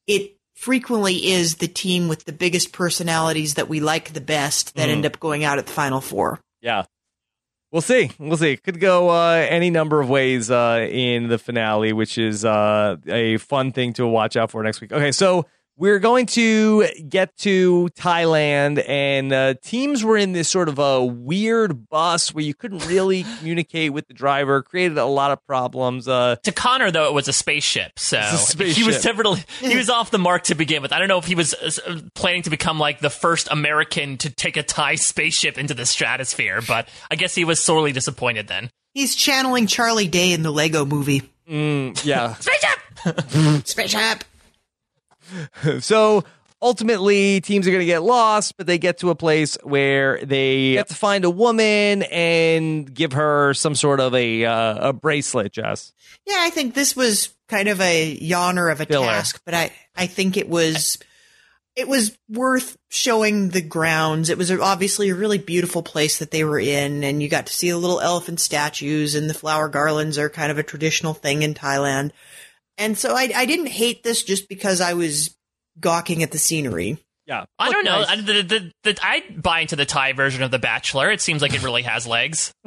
it 0.07 0.35
frequently 0.55 1.31
is 1.31 1.55
the 1.55 1.67
team 1.67 2.07
with 2.07 2.25
the 2.25 2.31
biggest 2.31 2.71
personalities 2.71 3.55
that 3.55 3.67
we 3.67 3.79
like 3.79 4.13
the 4.13 4.21
best 4.21 4.75
that 4.75 4.87
Mhm. 4.87 4.91
end 4.93 5.05
up 5.05 5.19
going 5.19 5.43
out 5.43 5.57
at 5.57 5.65
the 5.65 5.73
final 5.73 6.01
four. 6.01 6.39
Yeah. 6.61 6.83
We'll 7.71 7.81
see. 7.81 8.11
We'll 8.19 8.37
see. 8.37 8.51
It 8.53 8.63
could 8.63 8.79
go 8.79 9.09
uh, 9.09 9.45
any 9.49 9.69
number 9.69 9.99
of 9.99 10.07
ways 10.09 10.49
uh, 10.49 10.87
in 10.89 11.27
the 11.27 11.37
finale, 11.37 11.91
which 11.91 12.17
is 12.17 12.45
uh, 12.45 12.95
a 13.07 13.35
fun 13.37 13.73
thing 13.73 13.91
to 13.93 14.07
watch 14.07 14.37
out 14.37 14.51
for 14.51 14.63
next 14.63 14.79
week. 14.79 14.93
Okay, 14.93 15.11
so 15.11 15.45
we're 15.77 15.99
going 15.99 16.25
to 16.27 16.87
get 17.09 17.35
to 17.39 17.89
Thailand, 17.97 18.83
and 18.87 19.33
uh, 19.33 19.53
teams 19.61 20.03
were 20.03 20.15
in 20.17 20.31
this 20.31 20.47
sort 20.47 20.69
of 20.69 20.79
a 20.79 21.03
weird 21.03 21.89
bus 21.89 22.33
where 22.33 22.43
you 22.43 22.53
couldn't 22.53 22.85
really 22.87 23.23
communicate 23.39 23.91
with 23.93 24.07
the 24.07 24.13
driver, 24.13 24.61
created 24.61 24.97
a 24.97 25.05
lot 25.05 25.31
of 25.31 25.45
problems. 25.45 26.07
Uh, 26.07 26.37
To 26.43 26.51
Conor, 26.51 26.91
though, 26.91 27.07
it 27.07 27.13
was 27.13 27.27
a 27.27 27.33
spaceship, 27.33 27.99
so 27.99 28.19
a 28.19 28.37
spaceship. 28.37 28.77
he 28.77 28.83
was 28.83 29.01
definitely 29.01 29.43
he 29.59 29.75
was 29.75 29.89
off 29.89 30.11
the 30.11 30.19
mark 30.19 30.43
to 30.43 30.55
begin 30.55 30.81
with. 30.81 30.93
I 30.93 30.99
don't 30.99 31.07
know 31.07 31.17
if 31.17 31.25
he 31.25 31.35
was 31.35 31.53
uh, 31.53 31.99
planning 32.13 32.43
to 32.43 32.49
become 32.49 32.79
like 32.79 32.99
the 32.99 33.09
first 33.09 33.47
American 33.51 34.17
to 34.19 34.29
take 34.29 34.57
a 34.57 34.63
Thai 34.63 34.95
spaceship 34.95 35.57
into 35.57 35.73
the 35.73 35.85
stratosphere, 35.85 36.61
but 36.67 36.87
I 37.11 37.15
guess 37.15 37.35
he 37.35 37.43
was 37.43 37.61
sorely 37.63 37.91
disappointed 37.91 38.47
then. 38.47 38.69
He's 38.93 39.13
channeling 39.15 39.67
Charlie 39.67 40.07
Day 40.07 40.31
in 40.31 40.41
the 40.41 40.51
Lego 40.51 40.85
movie. 40.85 41.21
mm, 41.49 42.03
yeah. 42.05 42.33
Spaceship. 42.39 43.67
Spaceship! 43.67 44.23
so 45.79 46.23
ultimately 46.61 47.41
teams 47.41 47.67
are 47.67 47.71
going 47.71 47.81
to 47.81 47.85
get 47.85 48.01
lost 48.01 48.57
but 48.57 48.65
they 48.65 48.77
get 48.77 48.97
to 48.97 49.09
a 49.09 49.15
place 49.15 49.57
where 49.63 50.23
they 50.25 50.73
have 50.73 50.87
to 50.87 50.95
find 50.95 51.25
a 51.25 51.29
woman 51.29 52.03
and 52.03 52.93
give 52.93 53.13
her 53.13 53.53
some 53.53 53.75
sort 53.75 53.99
of 53.99 54.15
a 54.15 54.45
uh, 54.45 54.89
a 54.89 54.93
bracelet 54.93 55.51
jess 55.51 55.93
Yeah, 56.25 56.37
I 56.39 56.49
think 56.49 56.73
this 56.73 56.95
was 56.95 57.35
kind 57.47 57.67
of 57.67 57.81
a 57.81 58.17
yawner 58.17 58.71
of 58.71 58.81
a 58.81 58.85
Filler. 58.85 59.05
task, 59.05 59.41
but 59.45 59.53
I, 59.53 59.71
I 59.95 60.07
think 60.07 60.37
it 60.37 60.49
was 60.49 60.97
it 61.75 61.87
was 61.87 62.17
worth 62.29 62.77
showing 62.89 63.49
the 63.49 63.61
grounds. 63.61 64.29
It 64.29 64.37
was 64.37 64.49
obviously 64.49 65.09
a 65.09 65.15
really 65.15 65.37
beautiful 65.37 65.83
place 65.83 66.19
that 66.19 66.31
they 66.31 66.43
were 66.43 66.59
in, 66.59 67.03
and 67.03 67.21
you 67.21 67.27
got 67.27 67.47
to 67.47 67.53
see 67.53 67.69
the 67.69 67.77
little 67.77 67.99
elephant 67.99 68.39
statues, 68.39 69.13
and 69.13 69.29
the 69.29 69.33
flower 69.33 69.67
garlands 69.67 70.17
are 70.17 70.29
kind 70.29 70.51
of 70.51 70.57
a 70.57 70.63
traditional 70.63 71.13
thing 71.13 71.41
in 71.41 71.53
Thailand. 71.53 72.11
And 72.77 72.97
so 72.97 73.15
I, 73.15 73.29
I 73.35 73.45
didn't 73.45 73.67
hate 73.67 74.03
this 74.03 74.23
just 74.23 74.49
because 74.49 74.81
I 74.81 74.93
was 74.93 75.35
gawking 75.79 76.23
at 76.23 76.31
the 76.31 76.37
scenery. 76.37 76.97
yeah 77.25 77.45
I 77.57 77.71
don't 77.71 77.85
know. 77.85 78.01
nice. 78.01 78.09
I, 78.09 78.15
the, 78.17 78.41
the, 78.41 78.71
the, 78.83 78.99
I 79.01 79.23
buy 79.35 79.61
into 79.61 79.75
the 79.75 79.85
Thai 79.85 80.13
version 80.13 80.43
of 80.43 80.51
The 80.51 80.59
Bachelor. 80.59 81.11
It 81.11 81.21
seems 81.21 81.41
like 81.41 81.53
it 81.53 81.63
really 81.63 81.83
has 81.83 82.05
legs. 82.05 82.53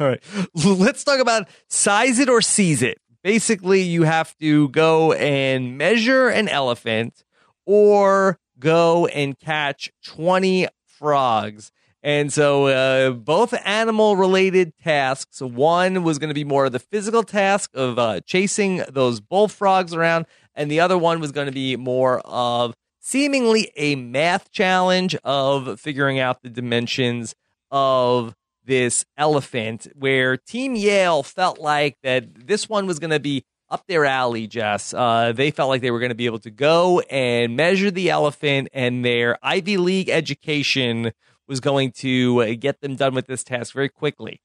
All 0.00 0.06
right. 0.08 0.22
Let's 0.54 1.04
talk 1.04 1.20
about 1.20 1.48
size 1.68 2.18
it 2.18 2.28
or 2.28 2.42
seize 2.42 2.82
it. 2.82 2.98
Basically, 3.22 3.82
you 3.82 4.02
have 4.02 4.36
to 4.38 4.68
go 4.68 5.12
and 5.12 5.78
measure 5.78 6.28
an 6.28 6.48
elephant 6.48 7.24
or 7.64 8.38
go 8.58 9.06
and 9.06 9.38
catch 9.38 9.90
20 10.04 10.68
frogs. 10.86 11.72
And 12.04 12.30
so, 12.30 12.66
uh, 12.66 13.12
both 13.12 13.54
animal 13.64 14.14
related 14.14 14.76
tasks. 14.76 15.40
One 15.40 16.02
was 16.02 16.18
going 16.18 16.28
to 16.28 16.34
be 16.34 16.44
more 16.44 16.66
of 16.66 16.72
the 16.72 16.78
physical 16.78 17.22
task 17.22 17.70
of 17.72 17.98
uh, 17.98 18.20
chasing 18.20 18.84
those 18.90 19.20
bullfrogs 19.20 19.94
around, 19.94 20.26
and 20.54 20.70
the 20.70 20.80
other 20.80 20.98
one 20.98 21.18
was 21.18 21.32
going 21.32 21.46
to 21.46 21.52
be 21.52 21.76
more 21.76 22.20
of 22.26 22.74
seemingly 23.00 23.72
a 23.76 23.96
math 23.96 24.50
challenge 24.50 25.16
of 25.24 25.80
figuring 25.80 26.18
out 26.18 26.42
the 26.42 26.50
dimensions 26.50 27.34
of 27.70 28.34
this 28.66 29.06
elephant 29.16 29.86
where 29.94 30.36
team 30.36 30.74
yale 30.74 31.22
felt 31.22 31.58
like 31.58 31.96
that 32.02 32.46
this 32.46 32.68
one 32.68 32.86
was 32.86 32.98
going 32.98 33.10
to 33.10 33.20
be 33.20 33.44
up 33.68 33.86
their 33.86 34.06
alley 34.06 34.46
jess 34.46 34.94
uh, 34.94 35.32
they 35.34 35.50
felt 35.50 35.68
like 35.68 35.82
they 35.82 35.90
were 35.90 35.98
going 35.98 36.10
to 36.10 36.14
be 36.14 36.24
able 36.24 36.38
to 36.38 36.50
go 36.50 37.00
and 37.10 37.56
measure 37.56 37.90
the 37.90 38.08
elephant 38.08 38.68
and 38.72 39.04
their 39.04 39.36
ivy 39.42 39.76
league 39.76 40.08
education 40.08 41.12
was 41.48 41.60
going 41.60 41.92
to 41.92 42.42
uh, 42.42 42.54
get 42.58 42.80
them 42.80 42.96
done 42.96 43.14
with 43.14 43.26
this 43.26 43.44
task 43.44 43.72
very 43.74 43.88
quickly 43.88 44.40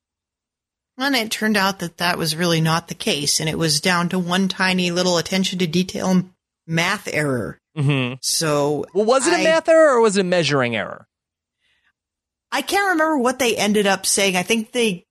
And 0.97 1.15
it 1.15 1.31
turned 1.31 1.57
out 1.57 1.79
that 1.79 1.97
that 1.97 2.17
was 2.17 2.35
really 2.35 2.61
not 2.61 2.87
the 2.87 2.95
case, 2.95 3.39
and 3.39 3.47
it 3.49 3.57
was 3.57 3.79
down 3.81 4.09
to 4.09 4.19
one 4.19 4.47
tiny 4.49 4.91
little 4.91 5.17
attention 5.17 5.59
to 5.59 5.67
detail 5.67 6.23
math 6.67 7.07
error. 7.11 7.57
mm-hmm. 7.77 8.15
So, 8.21 8.85
well 8.93 9.05
was 9.05 9.25
it 9.27 9.33
a 9.33 9.37
I- 9.37 9.43
math 9.43 9.69
error 9.69 9.95
or 9.97 10.01
was 10.01 10.17
it 10.17 10.21
a 10.21 10.23
measuring 10.23 10.75
error 10.75 11.07
I 12.51 12.63
can't 12.63 12.89
remember 12.89 13.19
what 13.19 13.37
they 13.37 13.55
ended 13.55 13.85
up 13.85 14.05
saying. 14.07 14.35
I 14.35 14.41
think 14.43 14.71
they. 14.71 15.05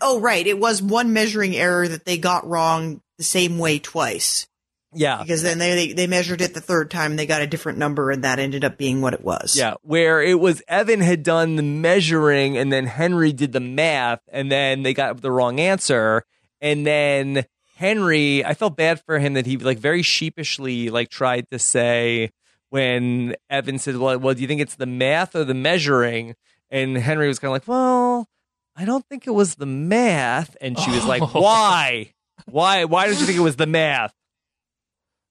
Oh, 0.00 0.18
right. 0.20 0.44
It 0.46 0.58
was 0.58 0.82
one 0.82 1.12
measuring 1.12 1.54
error 1.54 1.86
that 1.86 2.04
they 2.04 2.18
got 2.18 2.46
wrong 2.46 3.00
the 3.18 3.24
same 3.24 3.56
way 3.58 3.78
twice. 3.78 4.46
Yeah. 4.94 5.22
because 5.22 5.42
then 5.42 5.58
they, 5.58 5.74
they 5.74 5.92
they 5.92 6.06
measured 6.06 6.40
it 6.40 6.54
the 6.54 6.60
third 6.60 6.90
time, 6.90 7.16
they 7.16 7.26
got 7.26 7.42
a 7.42 7.46
different 7.46 7.78
number, 7.78 8.10
and 8.10 8.24
that 8.24 8.38
ended 8.38 8.64
up 8.64 8.78
being 8.78 9.00
what 9.00 9.14
it 9.14 9.22
was. 9.22 9.56
Yeah, 9.56 9.74
where 9.82 10.22
it 10.22 10.38
was 10.38 10.62
Evan 10.68 11.00
had 11.00 11.22
done 11.22 11.56
the 11.56 11.62
measuring 11.62 12.56
and 12.56 12.72
then 12.72 12.86
Henry 12.86 13.32
did 13.32 13.52
the 13.52 13.60
math 13.60 14.20
and 14.30 14.50
then 14.50 14.82
they 14.82 14.94
got 14.94 15.20
the 15.20 15.30
wrong 15.30 15.60
answer 15.60 16.24
and 16.60 16.86
then 16.86 17.44
Henry, 17.76 18.44
I 18.44 18.54
felt 18.54 18.76
bad 18.76 19.00
for 19.00 19.18
him 19.18 19.34
that 19.34 19.46
he 19.46 19.56
like 19.56 19.78
very 19.78 20.02
sheepishly 20.02 20.90
like 20.90 21.10
tried 21.10 21.50
to 21.50 21.58
say 21.58 22.30
when 22.70 23.34
Evan 23.50 23.78
said, 23.78 23.96
"Well, 23.96 24.18
well 24.18 24.34
do 24.34 24.42
you 24.42 24.48
think 24.48 24.60
it's 24.60 24.76
the 24.76 24.86
math 24.86 25.34
or 25.34 25.44
the 25.44 25.54
measuring?" 25.54 26.34
And 26.70 26.96
Henry 26.96 27.28
was 27.28 27.38
kind 27.38 27.50
of 27.50 27.52
like, 27.52 27.68
"Well, 27.68 28.28
I 28.76 28.84
don't 28.84 29.04
think 29.06 29.26
it 29.26 29.32
was 29.32 29.56
the 29.56 29.66
math." 29.66 30.56
And 30.60 30.78
she 30.78 30.90
was 30.90 31.04
like, 31.04 31.22
"Why? 31.34 32.14
Why? 32.46 32.84
Why 32.84 33.08
did 33.08 33.20
you 33.20 33.26
think 33.26 33.38
it 33.38 33.42
was 33.42 33.56
the 33.56 33.66
math?" 33.66 34.14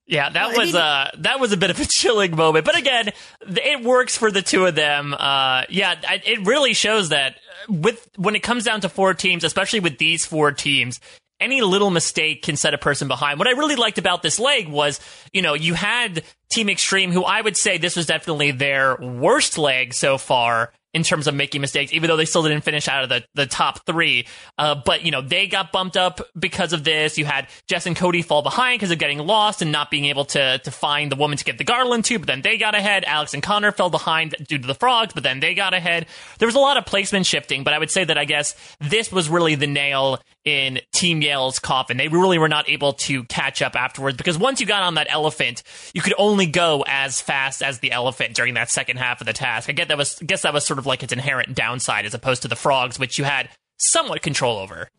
Yeah, 0.05 0.29
that 0.29 0.47
Well, 0.49 0.55
I 0.55 0.63
was 0.63 0.73
mean- 0.73 0.81
uh 0.81 1.11
that 1.19 1.39
was 1.39 1.51
a 1.53 1.57
bit 1.57 1.69
of 1.69 1.79
a 1.79 1.85
chilling 1.99 2.35
moment, 2.35 2.65
but 2.65 2.77
again, 2.77 3.11
it 3.41 3.83
works 3.83 4.17
for 4.17 4.31
the 4.31 4.41
two 4.41 4.65
of 4.65 4.75
them. 4.75 5.13
Uh, 5.17 5.63
yeah, 5.69 5.95
it 6.25 6.45
really 6.45 6.73
shows 6.73 7.09
that 7.09 7.35
uh, 7.69 7.73
with 7.73 8.09
when 8.17 8.35
it 8.35 8.43
comes 8.43 8.65
down 8.65 8.81
to 8.81 8.89
four 8.89 9.13
teams, 9.13 9.43
especially 9.43 9.79
with 9.79 9.97
these 9.97 10.25
four 10.25 10.51
teams, 10.51 10.99
any 11.39 11.61
little 11.61 11.89
mistake 11.89 12.41
can 12.41 12.55
set 12.57 12.73
a 12.73 12.77
person 12.77 13.07
behind. 13.07 13.39
What 13.39 13.47
I 13.47 13.51
really 13.51 13.75
liked 13.75 13.97
about 13.97 14.21
this 14.21 14.39
leg 14.39 14.67
was, 14.67 14.99
you 15.31 15.41
know, 15.41 15.53
you 15.53 15.73
had 15.73 16.23
Team 16.51 16.69
Extreme, 16.69 17.11
who 17.11 17.23
I 17.23 17.41
would 17.41 17.57
say 17.57 17.77
this 17.77 17.95
was 17.95 18.05
definitely 18.05 18.51
their 18.51 18.95
worst 18.97 19.57
leg 19.57 19.93
so 19.93 20.17
far 20.17 20.71
in 20.93 21.03
terms 21.03 21.27
of 21.27 21.33
making 21.33 21.61
mistakes, 21.61 21.91
even 21.91 22.07
though 22.07 22.17
they 22.17 22.25
still 22.25 22.43
didn't 22.43 22.63
finish 22.63 22.87
out 22.87 23.03
of 23.03 23.09
the, 23.09 23.23
the 23.33 23.45
top 23.45 23.85
three. 23.85 24.27
Uh, 24.57 24.75
but, 24.75 25.03
you 25.03 25.11
know, 25.11 25.21
they 25.21 25.47
got 25.47 25.71
bumped 25.71 25.97
up 25.97 26.21
because 26.37 26.71
of 26.71 26.83
this. 26.83 27.17
You 27.17 27.25
had 27.25 27.47
Jess 27.67 27.85
and 27.85 27.95
Cody 27.95 28.21
fall 28.21 28.41
behind 28.43 28.79
because 28.79 28.91
of 28.91 28.99
getting 28.99 29.19
lost 29.19 29.61
and 29.61 29.71
not 29.71 29.89
being 29.89 30.05
able 30.05 30.25
to, 30.25 30.59
to 30.59 30.71
find 30.71 31.11
the 31.11 31.15
woman 31.15 31.37
to 31.37 31.43
get 31.43 31.57
the 31.57 31.63
Garland 31.63 32.05
to, 32.05 32.19
but 32.19 32.27
then 32.27 32.41
they 32.41 32.57
got 32.57 32.75
ahead. 32.75 33.03
Alex 33.05 33.33
and 33.33 33.41
Conor 33.41 33.71
fell 33.71 33.89
behind 33.89 34.35
due 34.47 34.59
to 34.59 34.67
the 34.67 34.75
frogs, 34.75 35.13
but 35.13 35.23
then 35.23 35.39
they 35.39 35.55
got 35.55 35.73
ahead. 35.73 36.05
There 36.37 36.47
was 36.47 36.55
a 36.55 36.59
lot 36.59 36.77
of 36.77 36.85
placement 36.85 37.25
shifting, 37.25 37.63
but 37.63 37.73
I 37.73 37.79
would 37.79 37.91
say 37.91 38.03
that 38.03 38.17
I 38.17 38.25
guess 38.25 38.55
this 38.79 39.11
was 39.11 39.29
really 39.29 39.55
the 39.55 39.67
nail 39.67 40.19
in 40.45 40.79
Team 40.93 41.21
Yale's 41.21 41.59
coffin. 41.59 41.97
They 41.97 42.07
really 42.07 42.37
were 42.37 42.49
not 42.49 42.69
able 42.69 42.93
to 42.93 43.23
catch 43.25 43.61
up 43.61 43.75
afterwards 43.75 44.17
because 44.17 44.37
once 44.37 44.59
you 44.59 44.65
got 44.65 44.83
on 44.83 44.95
that 44.95 45.07
elephant, 45.09 45.63
you 45.93 46.01
could 46.01 46.13
only 46.17 46.45
go 46.45 46.83
as 46.87 47.21
fast 47.21 47.61
as 47.63 47.79
the 47.79 47.91
elephant 47.91 48.35
during 48.35 48.55
that 48.55 48.69
second 48.69 48.97
half 48.97 49.21
of 49.21 49.27
the 49.27 49.33
task. 49.33 49.69
I 49.69 49.73
get 49.73 49.87
that 49.87 49.97
was 49.97 50.21
I 50.21 50.25
guess 50.25 50.41
that 50.41 50.53
was 50.53 50.65
sort 50.65 50.79
of 50.79 50.85
like 50.85 51.03
its 51.03 51.13
inherent 51.13 51.55
downside 51.55 52.05
as 52.05 52.13
opposed 52.13 52.41
to 52.41 52.47
the 52.47 52.55
frogs, 52.55 52.99
which 52.99 53.17
you 53.17 53.23
had 53.23 53.49
somewhat 53.77 54.21
control 54.21 54.57
over. 54.57 54.89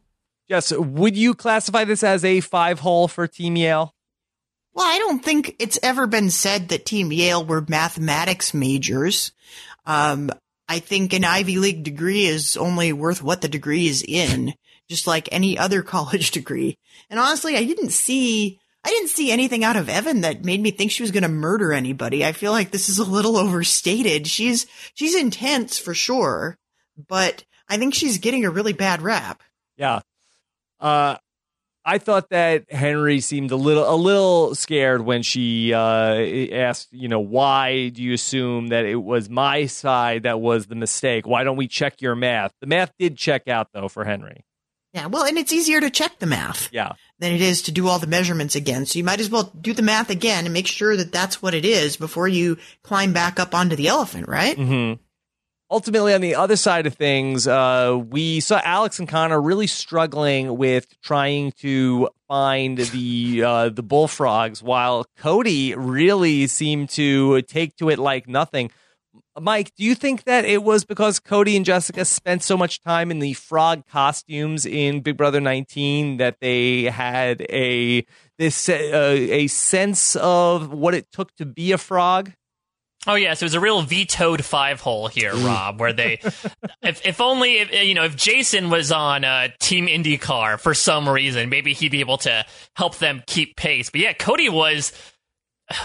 Yes, 0.49 0.73
would 0.73 1.17
you 1.17 1.35
classify 1.35 1.85
this 1.85 2.03
as 2.03 2.25
a 2.25 2.41
five 2.41 2.81
hole 2.81 3.09
for 3.09 3.27
Team 3.27 3.57
Yale? 3.57 3.95
Well, 4.75 4.87
I 4.87 4.99
don't 4.99 5.25
think 5.25 5.57
it's 5.59 5.79
ever 5.83 6.07
been 6.07 6.31
said 6.31 6.69
that 6.69 6.85
Team 6.85 7.13
Yale 7.13 7.45
were 7.45 7.65
mathematics 7.69 8.53
majors. 8.53 9.33
Um, 9.87 10.31
I 10.69 10.81
think 10.81 11.13
an 11.13 11.25
Ivy 11.25 11.59
League 11.59 11.85
degree 11.85 12.27
is 12.27 12.57
only 12.57 12.93
worth 12.93 13.23
what 13.23 13.41
the 13.41 13.49
degree 13.49 13.87
is 13.87 14.05
in, 14.07 14.55
just 14.89 15.07
like 15.07 15.29
any 15.33 15.59
other 15.59 15.83
college 15.97 16.31
degree. 16.31 16.79
And 17.11 17.19
honestly, 17.19 17.57
I 17.57 17.65
didn't 17.65 17.91
see, 17.91 18.61
I 18.85 18.91
didn't 18.91 19.09
see 19.09 19.31
anything 19.31 19.65
out 19.65 19.77
of 19.77 19.89
Evan 19.89 20.23
that 20.23 20.45
made 20.45 20.61
me 20.61 20.71
think 20.71 20.91
she 20.91 21.03
was 21.03 21.11
going 21.11 21.23
to 21.23 21.29
murder 21.29 21.73
anybody. 21.73 22.25
I 22.25 22.33
feel 22.33 22.53
like 22.53 22.71
this 22.71 22.89
is 22.89 22.99
a 22.99 23.05
little 23.05 23.37
overstated. 23.39 24.27
She's, 24.27 24.67
she's 24.95 25.15
intense 25.15 25.79
for 25.79 25.95
sure, 25.95 26.59
but 27.09 27.45
I 27.69 27.79
think 27.79 27.95
she's 27.95 28.19
getting 28.19 28.45
a 28.45 28.51
really 28.51 28.73
bad 28.73 29.03
rap. 29.03 29.43
Yeah. 29.77 30.01
Uh, 30.81 31.17
I 31.87 31.99
thought 31.99 32.31
that 32.31 32.73
Henry 32.73 33.21
seemed 33.21 33.51
a 33.51 33.57
little 33.57 33.89
a 33.89 33.95
little 33.95 34.55
scared 34.55 35.03
when 35.03 35.23
she 35.23 35.75
uh, 35.75 36.15
asked, 36.55 36.89
you 36.93 37.09
know, 37.09 37.21
why 37.21 37.91
do 37.91 38.03
you 38.03 38.15
assume 38.15 38.69
that 38.69 38.87
it 38.87 38.97
was 38.97 39.29
my 39.29 39.67
side 39.67 40.23
that 40.23 40.41
was 40.41 40.67
the 40.67 40.77
mistake? 40.77 41.27
Why 41.27 41.45
don't 41.45 41.59
we 41.59 41.69
check 41.69 42.01
your 42.01 42.15
math? 42.15 42.53
The 42.63 42.67
math 42.67 42.93
did 42.99 43.19
check 43.19 43.49
out 43.49 43.69
though 43.75 43.89
for 43.89 44.05
Henry. 44.05 44.45
Yeah, 44.95 45.07
well, 45.07 45.25
and 45.25 45.37
it's 45.37 45.53
easier 45.53 45.81
to 45.81 45.91
check 45.91 46.21
the 46.21 46.27
math. 46.27 46.69
Yeah. 46.73 46.93
than 47.19 47.33
it 47.33 47.41
is 47.41 47.63
to 47.63 47.73
do 47.73 47.89
all 47.89 47.99
the 47.99 48.07
measurements 48.07 48.55
again. 48.55 48.87
So 48.87 48.99
you 48.99 49.05
might 49.05 49.21
as 49.21 49.31
well 49.31 49.53
do 49.61 49.73
the 49.73 49.83
math 49.83 50.11
again 50.11 50.45
and 50.45 50.53
make 50.53 50.67
sure 50.67 50.97
that 50.97 51.13
that's 51.13 51.41
what 51.43 51.55
it 51.55 51.65
is 51.65 51.97
before 51.97 52.29
you 52.29 52.59
climb 52.83 53.13
back 53.13 53.39
up 53.41 53.55
onto 53.55 53.77
the 53.77 53.89
elephant, 53.89 54.29
right? 54.29 54.57
Mm-hmm. 54.57 55.01
Ultimately, 55.71 56.15
on 56.15 56.21
the 56.21 56.35
other 56.35 56.57
side 56.57 56.87
of 56.87 56.95
things, 56.95 57.49
uh, 57.49 58.01
we 58.09 58.41
saw 58.41 58.61
Alex 58.63 58.99
and 58.99 59.09
Conor 59.09 59.41
really 59.41 59.67
struggling 59.67 60.57
with 60.57 60.87
trying 61.01 61.53
to 61.61 62.09
find 62.29 62.79
the 62.79 63.43
uh, 63.43 63.69
the 63.71 63.83
bullfrogs, 63.83 64.63
while 64.63 65.07
Cody 65.17 65.75
really 65.75 66.47
seemed 66.47 66.91
to 66.91 67.43
take 67.43 67.77
to 67.77 67.89
it 67.89 67.99
like 67.99 68.29
nothing. 68.29 68.71
Mike, 69.41 69.73
do 69.77 69.85
you 69.85 69.95
think 69.95 70.25
that 70.25 70.45
it 70.45 70.63
was 70.63 70.85
because 70.85 71.19
Cody 71.19 71.57
and 71.57 71.65
Jessica 71.65 72.05
spent 72.05 72.43
so 72.43 72.57
much 72.57 72.81
time 72.81 73.11
in 73.11 73.19
the 73.19 73.33
frog 73.33 73.85
costumes 73.87 74.65
in 74.65 75.01
Big 75.01 75.17
Brother 75.17 75.41
19 75.41 76.19
that 76.19 76.39
they 76.41 76.85
had 76.85 77.41
a 77.51 78.07
this 78.39 78.69
uh, 78.69 78.73
a 78.73 79.47
sense 79.49 80.17
of 80.17 80.73
what 80.73 80.95
it 80.95 81.11
took 81.11 81.35
to 81.37 81.47
be 81.47 81.73
a 81.73 81.79
frog? 81.79 82.33
Oh 83.07 83.17
yes, 83.17 83.43
it 83.43 83.45
was 83.45 83.55
a 83.55 83.61
real 83.61 83.83
vetoed 83.83 84.45
five 84.45 84.81
hole 84.81 85.09
here, 85.09 85.35
Rob. 85.35 85.79
Where 85.79 85.93
they, 85.93 86.21
if 86.83 87.05
if 87.07 87.21
only 87.21 87.59
if, 87.59 87.87
you 87.87 87.95
know 87.95 88.05
if 88.05 88.17
Jason 88.17 88.71
was 88.71 88.91
on 88.91 89.25
uh, 89.25 89.49
Team 89.61 89.87
IndyCar 89.89 90.59
for 90.59 90.73
some 90.73 91.09
reason, 91.09 91.51
maybe 91.51 91.75
he'd 91.75 91.91
be 91.91 92.01
able 92.01 92.19
to 92.19 92.45
help 92.77 92.97
them 92.97 93.23
keep 93.27 93.57
pace. 93.57 93.91
But 93.91 94.01
yeah, 94.01 94.13
Cody 94.15 94.49
was, 94.49 94.93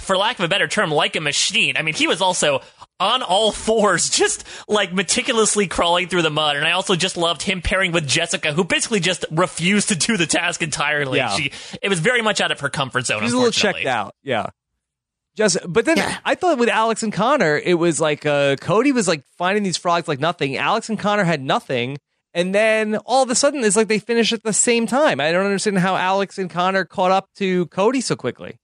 for 0.02 0.18
lack 0.18 0.40
of 0.40 0.46
a 0.46 0.48
better 0.48 0.68
term, 0.68 0.92
like 0.92 1.16
a 1.16 1.22
machine. 1.22 1.78
I 1.78 1.82
mean, 1.82 1.94
he 1.94 2.08
was 2.08 2.22
also 2.22 2.62
on 3.00 3.22
all 3.24 3.52
fours, 3.52 4.10
just 4.20 4.44
like 4.68 4.94
meticulously 4.94 5.68
crawling 5.68 6.08
through 6.08 6.24
the 6.24 6.30
mud. 6.30 6.58
And 6.58 6.66
I 6.66 6.72
also 6.72 6.96
just 6.96 7.18
loved 7.18 7.42
him 7.42 7.62
pairing 7.62 7.92
with 7.92 8.08
Jessica, 8.08 8.54
who 8.54 8.64
basically 8.64 9.00
just 9.00 9.26
refused 9.32 9.90
to 9.90 9.96
do 9.96 10.18
the 10.18 10.26
task 10.26 10.62
entirely. 10.62 11.18
Yeah. 11.18 11.30
She, 11.30 11.52
it 11.82 11.90
was 11.90 12.00
very 12.00 12.22
much 12.22 12.42
out 12.42 12.52
of 12.52 12.60
her 12.60 12.70
comfort 12.70 13.06
zone. 13.06 13.22
She's 13.22 13.34
a 13.34 13.38
little 13.38 13.52
checked 13.52 13.86
out. 13.86 14.16
Yeah. 14.24 14.48
Just, 15.36 15.58
but 15.68 15.86
then 15.86 15.98
I 16.26 16.36
thought 16.36 16.58
with 16.58 16.68
Alex 16.68 17.02
and 17.02 17.14
Conor, 17.14 17.58
it 17.58 17.76
was 17.76 18.02
like 18.02 18.26
uh, 18.26 18.58
Cody 18.58 18.92
was 18.92 19.08
like 19.08 19.24
finding 19.38 19.64
these 19.64 19.78
frogs 19.78 20.08
like 20.08 20.20
nothing. 20.20 20.58
Alex 20.58 20.90
and 20.90 21.00
Conor 21.00 21.24
had 21.24 21.42
nothing, 21.42 21.98
and 22.34 22.54
then 22.54 22.98
all 23.06 23.24
of 23.24 23.30
a 23.30 23.36
sudden 23.36 23.64
it's 23.64 23.78
like 23.78 23.88
they 23.88 24.00
finish 24.00 24.34
at 24.34 24.44
the 24.44 24.52
same 24.52 24.86
time. 24.86 25.22
I 25.22 25.32
don't 25.32 25.46
understand 25.46 25.78
how 25.78 25.96
Alex 25.96 26.38
and 26.38 26.50
Conor 26.50 26.84
caught 26.84 27.12
up 27.12 27.30
to 27.38 27.68
Cody 27.68 28.02
so 28.02 28.18
quickly. 28.18 28.58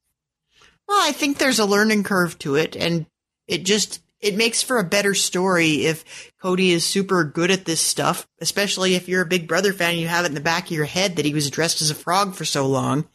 Well, 0.88 1.00
I 1.02 1.12
think 1.12 1.38
there's 1.38 1.60
a 1.60 1.66
learning 1.66 2.04
curve 2.04 2.38
to 2.40 2.56
it 2.56 2.76
and 2.76 3.06
it 3.48 3.64
just, 3.64 4.02
it 4.20 4.36
makes 4.36 4.62
for 4.62 4.78
a 4.78 4.84
better 4.84 5.14
story 5.14 5.86
if 5.86 6.32
Cody 6.46 6.70
is 6.74 6.86
super 6.86 7.24
good 7.24 7.50
at 7.50 7.66
this 7.66 7.82
stuff, 7.82 8.28
especially 8.40 8.94
if 8.94 9.08
you're 9.10 9.24
a 9.24 9.26
Big 9.26 9.48
Brother 9.48 9.74
fan 9.74 9.94
and 9.94 10.00
you 10.00 10.08
have 10.08 10.26
it 10.26 10.28
in 10.28 10.36
the 10.36 10.40
back 10.42 10.66
of 10.66 10.72
your 10.72 10.86
head 10.86 11.16
that 11.16 11.26
he 11.26 11.34
was 11.34 11.50
dressed 11.50 11.82
as 11.82 11.90
a 11.90 11.96
frog 11.96 12.36
for 12.36 12.46
so 12.46 12.68
long. 12.68 13.06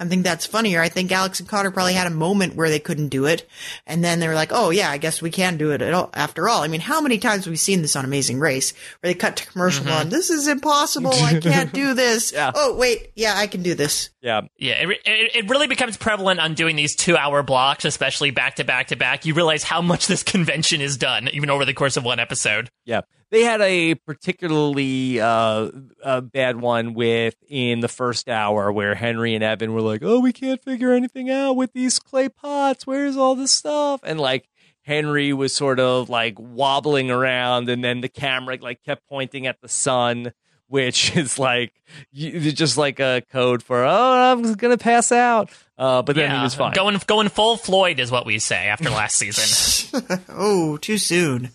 I 0.00 0.06
think 0.06 0.24
that's 0.24 0.44
funnier. 0.44 0.80
I 0.82 0.88
think 0.88 1.12
Alex 1.12 1.38
and 1.38 1.48
Conor 1.48 1.70
probably 1.70 1.92
had 1.94 2.08
a 2.08 2.10
moment 2.10 2.56
where 2.56 2.68
they 2.68 2.80
couldn't 2.80 3.10
do 3.10 3.26
it. 3.26 3.48
And 3.86 4.02
then 4.02 4.18
they 4.18 4.26
were 4.26 4.34
like, 4.34 4.50
oh 4.52 4.70
yeah, 4.70 4.90
I 4.90 4.98
guess 4.98 5.22
we 5.22 5.30
can 5.30 5.56
do 5.56 5.70
it 5.70 5.82
at 5.82 5.94
all, 5.94 6.10
after 6.14 6.48
all. 6.48 6.62
I 6.62 6.66
mean, 6.66 6.80
how 6.80 7.00
many 7.00 7.18
times 7.18 7.44
have 7.44 7.52
we 7.52 7.56
seen 7.56 7.80
this 7.80 7.94
on 7.94 8.04
Amazing 8.04 8.40
Race 8.40 8.72
where 9.00 9.12
they 9.12 9.16
cut 9.16 9.36
to 9.36 9.46
commercial 9.46 9.84
Mhm. 9.84 10.00
on, 10.00 10.08
this 10.08 10.28
is 10.28 10.48
impossible. 10.48 11.12
I 11.14 11.34
can't 11.40 11.72
do 11.72 11.94
this. 11.94 12.32
Yeah. 12.32 12.50
Oh, 12.52 12.74
wait. 12.76 13.12
Yeah, 13.14 13.34
I 13.36 13.46
can 13.46 13.62
do 13.62 13.74
this. 13.74 14.10
Yeah. 14.20 14.40
Yeah, 14.58 14.82
it, 14.82 14.86
re- 14.88 15.00
it, 15.04 15.36
it 15.44 15.48
really 15.48 15.68
becomes 15.68 15.96
prevalent 15.96 16.40
on 16.40 16.54
doing 16.54 16.74
these 16.74 16.96
two 16.96 17.16
hour 17.16 17.44
blocks, 17.44 17.84
especially 17.84 18.32
back 18.32 18.56
to 18.56 18.64
back 18.64 18.88
to 18.88 18.96
back. 18.96 19.26
You 19.26 19.34
realize 19.34 19.62
how 19.62 19.80
much 19.80 20.08
this 20.08 20.22
convention 20.24 20.80
is 20.80 20.96
done, 20.96 21.28
even 21.28 21.50
over 21.50 21.64
the 21.64 21.72
course 21.72 21.96
of 21.96 22.02
one 22.04 22.18
episode. 22.18 22.68
Yeah. 22.90 23.02
They 23.30 23.42
had 23.42 23.60
a 23.60 23.94
particularly 23.94 25.20
uh, 25.20 25.70
uh, 26.02 26.20
bad 26.20 26.56
one 26.56 26.94
with 26.94 27.36
in 27.48 27.78
the 27.78 27.86
first 27.86 28.28
hour 28.28 28.72
where 28.72 28.96
Henry 28.96 29.36
and 29.36 29.44
Evan 29.44 29.72
were 29.72 29.80
like, 29.80 30.02
"Oh, 30.02 30.18
we 30.18 30.32
can't 30.32 30.60
figure 30.60 30.92
anything 30.92 31.30
out 31.30 31.52
with 31.52 31.72
these 31.72 32.00
clay 32.00 32.28
pots. 32.28 32.88
Where's 32.88 33.16
all 33.16 33.36
this 33.36 33.52
stuff?" 33.52 34.00
And 34.02 34.18
like 34.18 34.48
Henry 34.82 35.32
was 35.32 35.54
sort 35.54 35.78
of 35.78 36.10
like 36.10 36.34
wobbling 36.40 37.12
around, 37.12 37.68
and 37.68 37.84
then 37.84 38.00
the 38.00 38.08
camera 38.08 38.58
like 38.60 38.82
kept 38.82 39.06
pointing 39.08 39.46
at 39.46 39.60
the 39.60 39.68
sun, 39.68 40.32
which 40.66 41.16
is 41.16 41.38
like 41.38 41.72
it's 42.12 42.58
just 42.58 42.76
like 42.76 42.98
a 42.98 43.22
code 43.30 43.62
for 43.62 43.84
"Oh, 43.84 44.32
I'm 44.32 44.54
gonna 44.54 44.76
pass 44.76 45.12
out." 45.12 45.50
Uh, 45.78 46.02
but 46.02 46.16
then 46.16 46.34
he 46.34 46.42
was 46.42 46.56
fine. 46.56 46.72
Going 46.72 47.00
going 47.06 47.28
full 47.28 47.56
Floyd 47.56 48.00
is 48.00 48.10
what 48.10 48.26
we 48.26 48.40
say 48.40 48.66
after 48.66 48.90
last 48.90 49.16
season. 49.16 50.00
oh, 50.28 50.78
too 50.78 50.98
soon. 50.98 51.50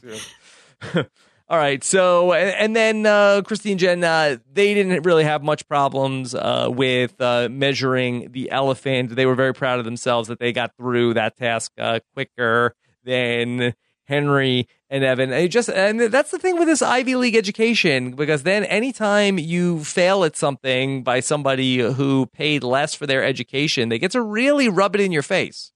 All 1.47 1.59
right. 1.59 1.83
So, 1.83 2.33
and, 2.33 2.75
then 2.75 3.05
uh, 3.05 3.43
Kristi 3.43 3.69
and 3.69 3.79
Jen, 3.79 4.03
uh, 4.03 4.37
they 4.51 4.73
didn't 4.73 5.03
really 5.03 5.23
have 5.25 5.43
much 5.43 5.67
problems 5.67 6.33
uh, 6.33 6.69
with 6.71 7.21
uh, 7.21 7.49
measuring 7.51 8.31
the 8.31 8.49
elephant. 8.49 9.15
They 9.15 9.27
were 9.27 9.35
very 9.35 9.53
proud 9.53 9.77
of 9.77 9.85
themselves 9.85 10.27
that 10.29 10.39
they 10.39 10.51
got 10.51 10.75
through 10.75 11.13
that 11.13 11.37
task 11.37 11.71
uh, 11.77 11.99
quicker 12.15 12.75
than 13.03 13.75
Henry 14.05 14.67
and 14.89 15.03
Evan. 15.03 15.31
And 15.31 15.51
just 15.51 15.69
and 15.69 15.99
that's 15.99 16.31
the 16.31 16.39
thing 16.39 16.57
with 16.57 16.67
this 16.67 16.81
Ivy 16.81 17.15
League 17.15 17.35
education 17.35 18.11
because 18.13 18.43
then 18.43 18.63
anytime 18.63 19.37
you 19.37 19.83
fail 19.83 20.23
at 20.23 20.35
something 20.35 21.03
by 21.03 21.19
somebody 21.19 21.77
who 21.77 22.25
paid 22.27 22.63
less 22.63 22.95
for 22.95 23.05
their 23.05 23.23
education, 23.23 23.89
they 23.89 23.99
get 23.99 24.11
to 24.11 24.21
really 24.21 24.69
rub 24.69 24.95
it 24.95 25.01
in 25.01 25.11
your 25.11 25.23
face. 25.23 25.71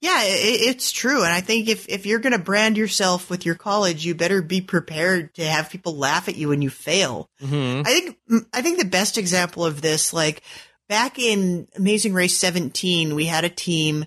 Yeah, 0.00 0.22
it, 0.24 0.60
it's 0.76 0.92
true, 0.92 1.24
and 1.24 1.32
I 1.32 1.40
think 1.40 1.68
if 1.68 1.88
if 1.88 2.04
you're 2.04 2.18
going 2.18 2.34
to 2.34 2.38
brand 2.38 2.76
yourself 2.76 3.30
with 3.30 3.46
your 3.46 3.54
college, 3.54 4.04
you 4.04 4.14
better 4.14 4.42
be 4.42 4.60
prepared 4.60 5.34
to 5.36 5.44
have 5.44 5.70
people 5.70 5.96
laugh 5.96 6.28
at 6.28 6.36
you 6.36 6.48
when 6.48 6.60
you 6.60 6.70
fail. 6.70 7.30
Mm-hmm. 7.42 7.82
I 7.86 7.92
think 7.92 8.48
I 8.52 8.62
think 8.62 8.78
the 8.78 8.84
best 8.84 9.16
example 9.16 9.64
of 9.64 9.80
this, 9.80 10.12
like 10.12 10.42
back 10.88 11.18
in 11.18 11.66
Amazing 11.76 12.12
Race 12.12 12.36
17, 12.38 13.14
we 13.14 13.24
had 13.24 13.44
a 13.44 13.48
team, 13.48 14.04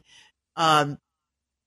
um, 0.56 1.00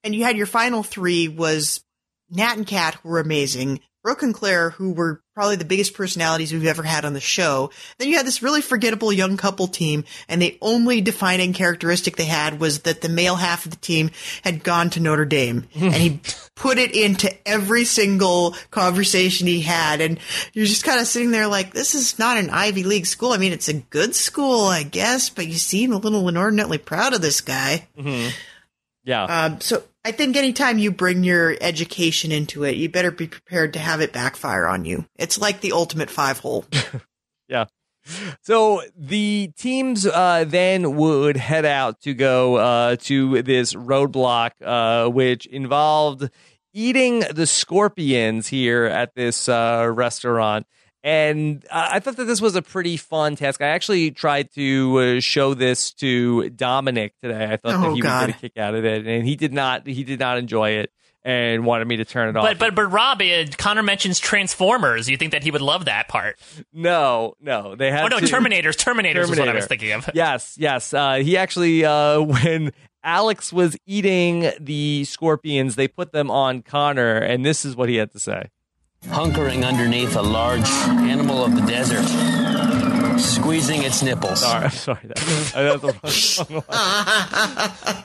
and 0.04 0.14
you 0.14 0.22
had 0.24 0.36
your 0.36 0.46
final 0.46 0.82
three 0.82 1.26
was 1.28 1.82
Nat 2.30 2.56
and 2.56 2.70
who 2.70 3.08
were 3.08 3.20
amazing, 3.20 3.80
Brooke 4.02 4.22
and 4.22 4.34
Claire, 4.34 4.70
who 4.70 4.92
were 4.92 5.22
probably 5.34 5.56
the 5.56 5.64
biggest 5.64 5.94
personalities 5.94 6.52
we've 6.52 6.66
ever 6.66 6.82
had 6.82 7.04
on 7.04 7.14
the 7.14 7.20
show. 7.20 7.70
Then 7.98 8.08
you 8.08 8.16
had 8.16 8.26
this 8.26 8.42
really 8.42 8.60
forgettable 8.60 9.12
young 9.12 9.36
couple 9.36 9.68
team, 9.68 10.04
and 10.28 10.42
the 10.42 10.58
only 10.60 11.00
defining 11.00 11.52
characteristic 11.52 12.16
they 12.16 12.24
had 12.24 12.60
was 12.60 12.80
that 12.80 13.00
the 13.00 13.08
male 13.08 13.36
half 13.36 13.64
of 13.64 13.70
the 13.70 13.76
team 13.78 14.10
had 14.42 14.64
gone 14.64 14.90
to 14.90 15.00
Notre 15.00 15.24
Dame, 15.24 15.68
and 15.74 15.94
he 15.94 16.20
put 16.56 16.78
it 16.78 16.94
into 16.94 17.32
every 17.48 17.84
single 17.84 18.56
conversation 18.70 19.46
he 19.46 19.60
had. 19.60 20.00
And 20.00 20.18
you're 20.52 20.66
just 20.66 20.84
kind 20.84 21.00
of 21.00 21.06
sitting 21.06 21.30
there 21.30 21.46
like, 21.46 21.72
this 21.72 21.94
is 21.94 22.18
not 22.18 22.36
an 22.36 22.50
Ivy 22.50 22.82
League 22.82 23.06
school. 23.06 23.32
I 23.32 23.38
mean, 23.38 23.52
it's 23.52 23.68
a 23.68 23.74
good 23.74 24.14
school, 24.14 24.66
I 24.66 24.82
guess, 24.82 25.30
but 25.30 25.46
you 25.46 25.54
seem 25.54 25.92
a 25.92 25.98
little 25.98 26.28
inordinately 26.28 26.78
proud 26.78 27.14
of 27.14 27.22
this 27.22 27.40
guy. 27.40 27.86
Mm-hmm. 27.96 28.30
Yeah. 29.04 29.24
Um, 29.24 29.60
so 29.60 29.82
I 30.04 30.10
think 30.10 30.36
anytime 30.36 30.78
you 30.78 30.90
bring 30.90 31.22
your 31.22 31.56
education 31.60 32.32
into 32.32 32.64
it, 32.64 32.76
you 32.76 32.88
better 32.88 33.12
be 33.12 33.28
prepared 33.28 33.72
to 33.74 33.78
have 33.78 34.00
it 34.00 34.12
backfire 34.12 34.66
on 34.66 34.84
you. 34.84 35.06
It's 35.16 35.40
like 35.40 35.60
the 35.60 35.72
ultimate 35.72 36.10
five 36.10 36.40
hole. 36.40 36.64
yeah. 37.48 37.66
So 38.40 38.82
the 38.96 39.52
teams 39.56 40.04
uh, 40.04 40.44
then 40.46 40.96
would 40.96 41.36
head 41.36 41.64
out 41.64 42.00
to 42.00 42.14
go 42.14 42.56
uh, 42.56 42.96
to 43.02 43.42
this 43.42 43.74
roadblock, 43.74 44.50
uh, 44.64 45.08
which 45.08 45.46
involved 45.46 46.28
eating 46.72 47.20
the 47.30 47.46
scorpions 47.46 48.48
here 48.48 48.84
at 48.86 49.14
this 49.14 49.48
uh, 49.48 49.88
restaurant. 49.92 50.66
And 51.04 51.64
I 51.72 51.98
thought 51.98 52.16
that 52.16 52.24
this 52.26 52.40
was 52.40 52.54
a 52.54 52.62
pretty 52.62 52.96
fun 52.96 53.34
task. 53.36 53.60
I 53.60 53.66
actually 53.68 54.12
tried 54.12 54.52
to 54.54 54.98
uh, 55.16 55.20
show 55.20 55.52
this 55.54 55.92
to 55.94 56.48
Dominic 56.50 57.14
today. 57.20 57.44
I 57.52 57.56
thought 57.56 57.74
Oh, 57.74 57.88
that 57.90 57.94
he 57.96 58.00
God. 58.00 58.20
would 58.20 58.26
get 58.28 58.36
a 58.36 58.40
kick 58.40 58.56
out 58.56 58.74
of 58.76 58.84
it, 58.84 59.06
and 59.06 59.26
he 59.26 59.34
did 59.34 59.52
not. 59.52 59.86
He 59.86 60.04
did 60.04 60.20
not 60.20 60.38
enjoy 60.38 60.70
it, 60.70 60.92
and 61.24 61.64
wanted 61.66 61.88
me 61.88 61.96
to 61.96 62.04
turn 62.04 62.28
it 62.28 62.36
off. 62.36 62.44
But 62.44 62.58
but 62.60 62.76
but 62.76 62.86
Rob, 62.86 63.20
uh, 63.20 63.46
Conor 63.58 63.82
mentions 63.82 64.20
Transformers. 64.20 65.08
You 65.10 65.16
think 65.16 65.32
that 65.32 65.42
he 65.42 65.50
would 65.50 65.60
love 65.62 65.86
that 65.86 66.06
part? 66.06 66.38
no, 66.72 67.34
no, 67.40 67.74
they 67.74 67.90
had. 67.90 68.04
Oh 68.04 68.08
no, 68.08 68.20
to- 68.20 68.26
Terminators. 68.26 68.76
Terminators 68.76 69.28
was 69.28 69.38
what 69.40 69.48
I 69.48 69.54
was 69.54 69.66
thinking 69.66 69.90
of. 69.92 70.08
Yes, 70.14 70.56
yes. 70.56 70.94
Uh, 70.94 71.14
he 71.16 71.36
actually, 71.36 71.84
uh, 71.84 72.20
when 72.20 72.72
Alex 73.02 73.52
was 73.52 73.76
eating 73.86 74.52
the 74.60 75.04
scorpions, 75.06 75.74
they 75.74 75.88
put 75.88 76.12
them 76.12 76.30
on 76.30 76.62
Conor, 76.62 77.16
and 77.16 77.44
this 77.44 77.64
is 77.64 77.74
what 77.74 77.88
he 77.88 77.96
had 77.96 78.12
to 78.12 78.20
say. 78.20 78.50
Hunkering 79.06 79.66
underneath 79.66 80.16
a 80.16 80.22
large 80.22 80.68
animal 80.68 81.44
of 81.44 81.54
the 81.54 81.62
desert, 81.62 82.04
squeezing 83.18 83.82
its 83.82 84.02
nipples. 84.02 84.40
Sorry, 84.40 84.64
I'm 84.64 84.70
sorry. 84.70 85.00
That, 85.04 85.16
that's 85.54 86.36
the 86.38 86.54
wrong- 86.54 88.04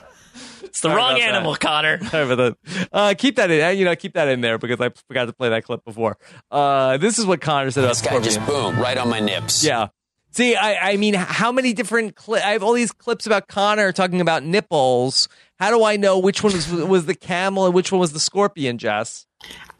It's 0.64 0.80
the 0.82 0.88
Sorry 0.90 0.96
wrong 0.96 1.10
about 1.12 1.18
that. 1.20 1.28
animal, 1.34 1.54
Conor. 1.56 2.04
Sorry 2.10 2.30
about 2.30 2.56
that. 2.64 2.88
Uh, 2.92 3.14
keep 3.16 3.36
that 3.36 3.50
in. 3.50 3.78
You 3.78 3.84
know, 3.86 3.96
keep 3.96 4.12
that 4.14 4.28
in 4.28 4.42
there 4.42 4.58
because 4.58 4.80
I 4.80 4.90
forgot 5.08 5.24
to 5.26 5.32
play 5.32 5.48
that 5.48 5.64
clip 5.64 5.82
before. 5.84 6.18
Uh, 6.50 6.98
this 6.98 7.18
is 7.18 7.24
what 7.24 7.40
Conor 7.40 7.70
said 7.70 7.84
about 7.84 7.96
This 7.96 8.02
guy 8.06 8.20
just 8.20 8.44
boom 8.46 8.78
right 8.78 8.98
on 8.98 9.08
my 9.08 9.18
nips. 9.20 9.64
Yeah. 9.64 9.88
See, 10.32 10.54
I, 10.56 10.90
I 10.92 10.96
mean, 10.98 11.14
how 11.14 11.52
many 11.52 11.72
different 11.72 12.16
clips? 12.16 12.44
I 12.44 12.50
have 12.50 12.62
all 12.62 12.74
these 12.74 12.92
clips 12.92 13.24
about 13.26 13.48
Conor 13.48 13.92
talking 13.92 14.20
about 14.20 14.42
nipples. 14.44 15.28
How 15.58 15.70
do 15.70 15.82
I 15.84 15.96
know 15.96 16.18
which 16.18 16.42
one 16.42 16.52
was, 16.52 16.70
was 16.70 17.06
the 17.06 17.14
camel 17.14 17.66
and 17.66 17.74
which 17.74 17.90
one 17.90 18.00
was 18.00 18.12
the 18.12 18.20
scorpion, 18.20 18.78
Jess? 18.78 19.26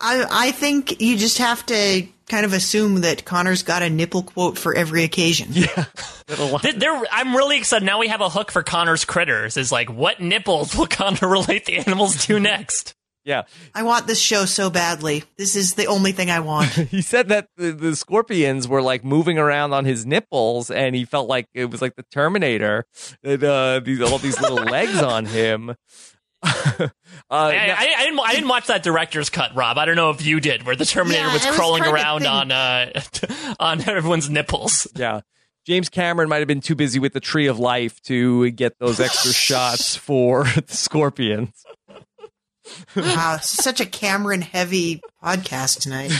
I 0.00 0.24
I 0.30 0.50
think 0.52 1.00
you 1.00 1.16
just 1.16 1.38
have 1.38 1.64
to 1.66 2.06
kind 2.28 2.44
of 2.44 2.52
assume 2.52 3.00
that 3.02 3.24
Conor's 3.24 3.62
got 3.62 3.82
a 3.82 3.88
nipple 3.90 4.22
quote 4.22 4.58
for 4.58 4.74
every 4.74 5.02
occasion. 5.04 5.48
Yeah. 5.52 5.84
Th- 6.26 6.74
there- 6.76 7.02
I'm 7.10 7.34
really 7.34 7.56
excited. 7.58 7.84
Now 7.84 7.98
we 7.98 8.08
have 8.08 8.20
a 8.20 8.28
hook 8.28 8.50
for 8.50 8.62
Conor's 8.62 9.04
critters. 9.04 9.56
Is 9.56 9.72
like, 9.72 9.90
what 9.90 10.20
nipples 10.20 10.76
will 10.76 10.86
Conor 10.86 11.28
relate 11.28 11.64
the 11.64 11.78
animals 11.78 12.26
to 12.26 12.38
next? 12.38 12.94
Yeah. 13.28 13.42
I 13.74 13.82
want 13.82 14.06
this 14.06 14.18
show 14.20 14.46
so 14.46 14.70
badly. 14.70 15.22
This 15.36 15.54
is 15.54 15.74
the 15.74 15.86
only 15.86 16.12
thing 16.12 16.30
I 16.30 16.40
want. 16.40 16.70
He 16.88 17.02
said 17.02 17.28
that 17.28 17.48
the, 17.58 17.72
the 17.72 17.94
scorpions 17.94 18.66
were 18.66 18.80
like 18.80 19.04
moving 19.04 19.36
around 19.38 19.74
on 19.74 19.84
his 19.84 20.06
nipples, 20.06 20.70
and 20.70 20.96
he 20.96 21.04
felt 21.04 21.28
like 21.28 21.46
it 21.52 21.66
was 21.70 21.82
like 21.82 21.94
the 21.96 22.04
Terminator. 22.10 22.86
And, 23.22 23.44
uh, 23.44 23.80
these 23.84 24.00
all 24.00 24.16
these 24.18 24.40
little 24.40 24.56
legs 24.64 24.96
on 25.02 25.26
him. 25.26 25.70
uh, 26.42 26.46
I, 26.80 26.86
now- 27.66 27.76
I, 27.78 27.94
I 27.98 28.04
didn't. 28.04 28.20
I 28.20 28.32
didn't 28.32 28.48
watch 28.48 28.68
that 28.68 28.82
director's 28.82 29.28
cut, 29.28 29.54
Rob. 29.54 29.76
I 29.76 29.84
don't 29.84 29.96
know 29.96 30.10
if 30.10 30.24
you 30.24 30.40
did, 30.40 30.62
where 30.64 30.76
the 30.76 30.86
Terminator 30.86 31.26
Yeah, 31.26 31.32
was 31.34 31.44
I 31.44 31.50
was 31.50 31.58
crawling 31.58 31.84
around 31.84 32.26
on 32.26 32.50
uh, 32.50 33.00
on 33.60 33.80
everyone's 33.88 34.30
nipples. 34.30 34.86
yeah. 34.96 35.20
James 35.66 35.90
Cameron 35.90 36.30
might 36.30 36.38
have 36.38 36.48
been 36.48 36.62
too 36.62 36.74
busy 36.74 36.98
with 36.98 37.12
the 37.12 37.20
Tree 37.20 37.46
of 37.46 37.58
Life 37.58 38.00
to 38.04 38.50
get 38.52 38.78
those 38.78 39.00
extra 39.00 39.32
shots 39.34 39.96
for 39.96 40.44
the 40.44 40.64
scorpions. 40.74 41.62
Wow, 42.96 43.38
such 43.40 43.80
a 43.80 43.86
Cameron 43.86 44.42
heavy 44.42 45.00
podcast 45.22 45.80
tonight. 45.80 46.12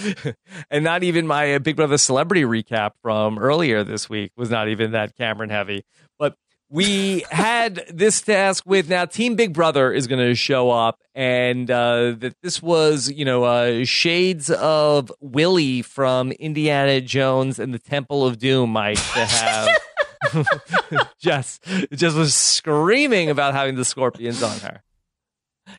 and 0.70 0.84
not 0.84 1.02
even 1.02 1.26
my 1.26 1.54
uh, 1.54 1.58
Big 1.58 1.76
Brother 1.76 1.98
celebrity 1.98 2.42
recap 2.42 2.92
from 3.02 3.38
earlier 3.38 3.84
this 3.84 4.08
week 4.08 4.32
was 4.36 4.50
not 4.50 4.68
even 4.68 4.92
that 4.92 5.16
Cameron 5.16 5.50
heavy. 5.50 5.84
But 6.18 6.36
we 6.68 7.24
had 7.30 7.84
this 7.92 8.20
task 8.20 8.64
with 8.66 8.88
now 8.88 9.04
Team 9.04 9.36
Big 9.36 9.52
Brother 9.52 9.92
is 9.92 10.06
going 10.06 10.26
to 10.26 10.34
show 10.34 10.70
up, 10.70 11.00
and 11.14 11.70
uh, 11.70 12.14
that 12.18 12.34
this 12.42 12.62
was 12.62 13.10
you 13.10 13.24
know 13.24 13.44
uh, 13.44 13.84
shades 13.84 14.50
of 14.50 15.12
Willie 15.20 15.82
from 15.82 16.32
Indiana 16.32 17.00
Jones 17.00 17.58
and 17.58 17.72
the 17.72 17.78
Temple 17.78 18.26
of 18.26 18.38
Doom, 18.38 18.70
Mike, 18.70 18.96
to 18.96 19.24
have. 19.24 19.68
just 21.18 21.62
just 21.92 22.16
was 22.16 22.34
screaming 22.34 23.30
about 23.30 23.54
having 23.54 23.76
the 23.76 23.84
scorpions 23.84 24.42
on 24.42 24.58
her. 24.60 24.82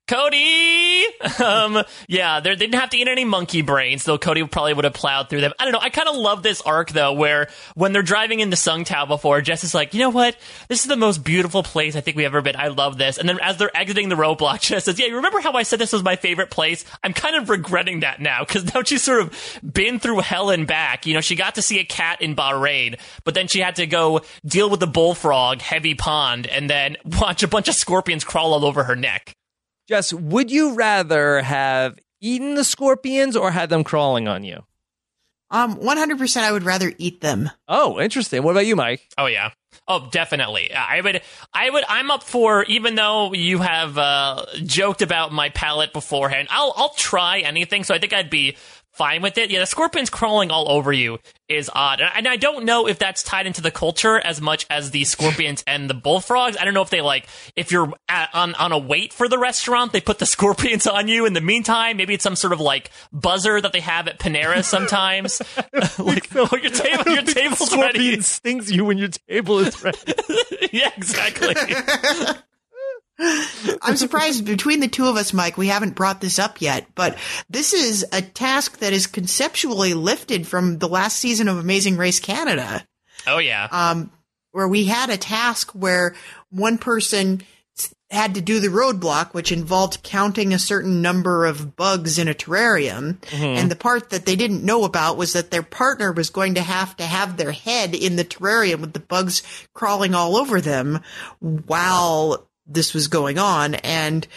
Cody. 0.07 1.05
Um, 1.43 1.83
yeah, 2.07 2.39
they 2.39 2.55
didn't 2.55 2.79
have 2.79 2.89
to 2.91 2.97
eat 2.97 3.07
any 3.07 3.25
monkey 3.25 3.61
brains, 3.61 4.03
though. 4.05 4.17
Cody 4.17 4.45
probably 4.45 4.73
would 4.73 4.85
have 4.85 4.93
plowed 4.93 5.29
through 5.29 5.41
them. 5.41 5.51
I 5.59 5.65
don't 5.65 5.73
know. 5.73 5.79
I 5.79 5.89
kind 5.89 6.07
of 6.07 6.15
love 6.15 6.41
this 6.41 6.61
arc 6.61 6.91
though, 6.91 7.13
where 7.13 7.49
when 7.75 7.91
they're 7.91 8.01
driving 8.01 8.39
into 8.39 8.55
Sungtao 8.55 9.07
before, 9.07 9.41
Jess 9.41 9.63
is 9.63 9.73
like, 9.73 9.93
you 9.93 9.99
know 9.99 10.09
what? 10.09 10.35
This 10.67 10.81
is 10.81 10.87
the 10.87 10.95
most 10.95 11.23
beautiful 11.23 11.63
place 11.63 11.95
I 11.95 12.01
think 12.01 12.17
we've 12.17 12.25
ever 12.25 12.41
been. 12.41 12.55
I 12.55 12.69
love 12.69 12.97
this. 12.97 13.17
And 13.17 13.27
then 13.27 13.39
as 13.41 13.57
they're 13.57 13.75
exiting 13.75 14.09
the 14.09 14.15
roadblock, 14.15 14.61
Jess 14.61 14.85
says, 14.85 14.99
"Yeah, 14.99 15.07
you 15.07 15.17
remember 15.17 15.41
how 15.41 15.53
I 15.53 15.63
said 15.63 15.79
this 15.79 15.93
was 15.93 16.03
my 16.03 16.15
favorite 16.15 16.49
place? 16.49 16.85
I'm 17.03 17.13
kind 17.13 17.35
of 17.35 17.49
regretting 17.49 17.99
that 18.01 18.19
now 18.19 18.43
because 18.43 18.73
now 18.73 18.83
she's 18.83 19.03
sort 19.03 19.21
of 19.21 19.59
been 19.63 19.99
through 19.99 20.19
hell 20.19 20.49
and 20.49 20.65
back. 20.65 21.05
You 21.05 21.13
know, 21.13 21.21
she 21.21 21.35
got 21.35 21.55
to 21.55 21.61
see 21.61 21.79
a 21.79 21.85
cat 21.85 22.21
in 22.21 22.35
Bahrain, 22.35 22.99
but 23.23 23.33
then 23.33 23.47
she 23.47 23.59
had 23.59 23.75
to 23.77 23.85
go 23.85 24.21
deal 24.45 24.69
with 24.69 24.79
the 24.79 24.87
bullfrog, 24.87 25.61
heavy 25.61 25.93
pond, 25.93 26.47
and 26.47 26.69
then 26.69 26.97
watch 27.05 27.43
a 27.43 27.47
bunch 27.47 27.67
of 27.67 27.75
scorpions 27.75 28.23
crawl 28.23 28.53
all 28.53 28.65
over 28.65 28.83
her 28.85 28.95
neck." 28.95 29.35
Jess, 29.87 30.11
would 30.13 30.51
you 30.51 30.73
rather 30.73 31.41
have 31.41 31.97
eaten 32.21 32.55
the 32.55 32.63
scorpions 32.63 33.35
or 33.35 33.51
had 33.51 33.69
them 33.69 33.83
crawling 33.83 34.27
on 34.27 34.43
you? 34.43 34.63
Um, 35.49 35.77
100% 35.77 36.37
I 36.41 36.51
would 36.51 36.63
rather 36.63 36.91
eat 36.97 37.21
them. 37.21 37.49
Oh, 37.69 37.99
interesting. 37.99 38.43
What 38.43 38.51
about 38.51 38.65
you, 38.65 38.75
Mike? 38.75 39.07
Oh 39.17 39.27
yeah. 39.27 39.51
Oh, 39.87 40.09
definitely. 40.11 40.73
I 40.73 40.99
would. 40.99 41.21
I 41.53 41.69
would. 41.69 41.85
I'm 41.87 42.11
up 42.11 42.23
for. 42.23 42.63
Even 42.65 42.95
though 42.95 43.31
you 43.33 43.59
have 43.59 43.97
uh, 43.97 44.45
joked 44.63 45.01
about 45.01 45.31
my 45.31 45.47
palate 45.49 45.93
beforehand, 45.93 46.49
I'll. 46.51 46.73
I'll 46.75 46.93
try 46.95 47.39
anything. 47.39 47.85
So 47.85 47.93
I 47.93 47.99
think 47.99 48.11
I'd 48.11 48.29
be 48.29 48.57
fine 48.97 49.21
with 49.21 49.37
it. 49.37 49.49
Yeah, 49.49 49.59
the 49.59 49.65
scorpions 49.65 50.09
crawling 50.09 50.51
all 50.51 50.69
over 50.69 50.91
you 50.91 51.19
is 51.47 51.69
odd, 51.73 52.01
and 52.01 52.27
and 52.27 52.33
I 52.33 52.35
don't 52.35 52.65
know 52.65 52.87
if 52.87 52.99
that's 52.99 53.23
tied 53.23 53.47
into 53.47 53.61
the 53.61 53.71
culture 53.71 54.19
as 54.19 54.41
much 54.41 54.65
as 54.69 54.91
the 54.91 55.05
scorpions 55.05 55.63
and 55.65 55.89
the 55.89 55.93
bullfrogs. 55.93 56.57
I 56.57 56.65
don't 56.65 56.73
know 56.73 56.81
if 56.81 56.89
they 56.89 57.01
like 57.01 57.27
if 57.55 57.71
you're 57.71 57.93
at, 58.09 58.29
on 58.33 58.55
on 58.55 58.71
a 58.71 58.77
wait 58.77 59.13
for 59.13 59.29
the 59.29 59.37
restaurant, 59.37 59.93
they 59.93 60.01
put 60.01 60.19
the 60.19 60.25
scorpions 60.37 60.87
on 60.87 61.07
you. 61.07 61.25
In 61.25 61.33
the 61.33 61.41
meantime, 61.41 61.97
maybe 61.97 62.13
it's 62.13 62.23
some 62.23 62.35
sort 62.35 62.53
of 62.53 62.59
like 62.59 62.91
buzzer 63.13 63.61
that 63.61 63.71
they 63.71 63.79
have 63.79 64.07
at 64.07 64.19
Panera 64.19 64.63
sometimes. 64.63 65.41
like, 65.99 66.35
oh, 66.35 66.57
your 66.57 66.71
table, 66.71 67.11
your 67.11 67.23
table's 67.23 67.75
ready. 67.75 67.99
Scorpion 67.99 68.21
stings 68.21 68.71
you 68.71 68.85
when 68.85 68.97
your 68.97 69.09
table 69.09 69.59
is 69.59 69.81
ready. 69.83 69.99
yeah, 70.71 70.91
exactly. 70.97 71.55
I'm 73.19 73.97
surprised 73.97 74.45
between 74.45 74.79
the 74.79 74.87
two 74.87 75.05
of 75.07 75.15
us, 75.15 75.33
Mike, 75.33 75.57
we 75.57 75.67
haven't 75.67 75.95
brought 75.95 76.21
this 76.21 76.37
up 76.37 76.61
yet, 76.61 76.85
but 76.93 77.17
this 77.49 77.73
is 77.73 78.05
a 78.13 78.21
task 78.21 78.79
that 78.79 78.93
is 78.93 79.07
conceptually 79.07 79.93
lifted 79.93 80.47
from 80.47 80.77
the 80.77 80.87
last 80.87 81.17
season 81.17 81.47
of 81.47 81.57
Amazing 81.57 81.97
Race 81.97 82.19
Canada. 82.19 82.85
Oh 83.25 83.39
yeah. 83.39 83.67
um, 83.71 84.11
where 84.51 84.67
we 84.67 84.85
had 84.85 85.09
a 85.09 85.17
task 85.17 85.71
where 85.71 86.15
one 86.49 86.77
person 86.77 87.41
had 88.09 88.35
to 88.35 88.41
do 88.41 88.59
the 88.61 88.69
roadblock, 88.69 89.33
which 89.33 89.51
involved 89.51 90.01
counting 90.01 90.53
a 90.53 90.59
certain 90.59 91.01
number 91.01 91.45
of 91.45 91.75
bugs 91.75 92.17
in 92.17 92.29
a 92.29 92.33
terrarium. 92.33 93.17
And 93.33 93.69
the 93.69 93.75
part 93.75 94.11
that 94.11 94.25
they 94.25 94.37
didn't 94.37 94.63
know 94.63 94.85
about 94.85 95.17
was 95.17 95.33
that 95.33 95.51
their 95.51 95.61
partner 95.61 96.13
was 96.13 96.29
going 96.29 96.55
to 96.55 96.61
have 96.61 96.95
to 96.97 97.03
have 97.03 97.35
their 97.35 97.51
head 97.51 97.93
in 97.93 98.15
the 98.15 98.23
terrarium 98.23 98.79
with 98.79 98.93
the 98.93 99.01
bugs 99.01 99.43
crawling 99.73 100.15
all 100.15 100.37
over 100.37 100.61
them 100.61 101.01
while 101.39 102.46
this 102.67 102.93
was 102.93 103.07
going 103.07 103.39
on. 103.39 103.75
And 103.75 104.27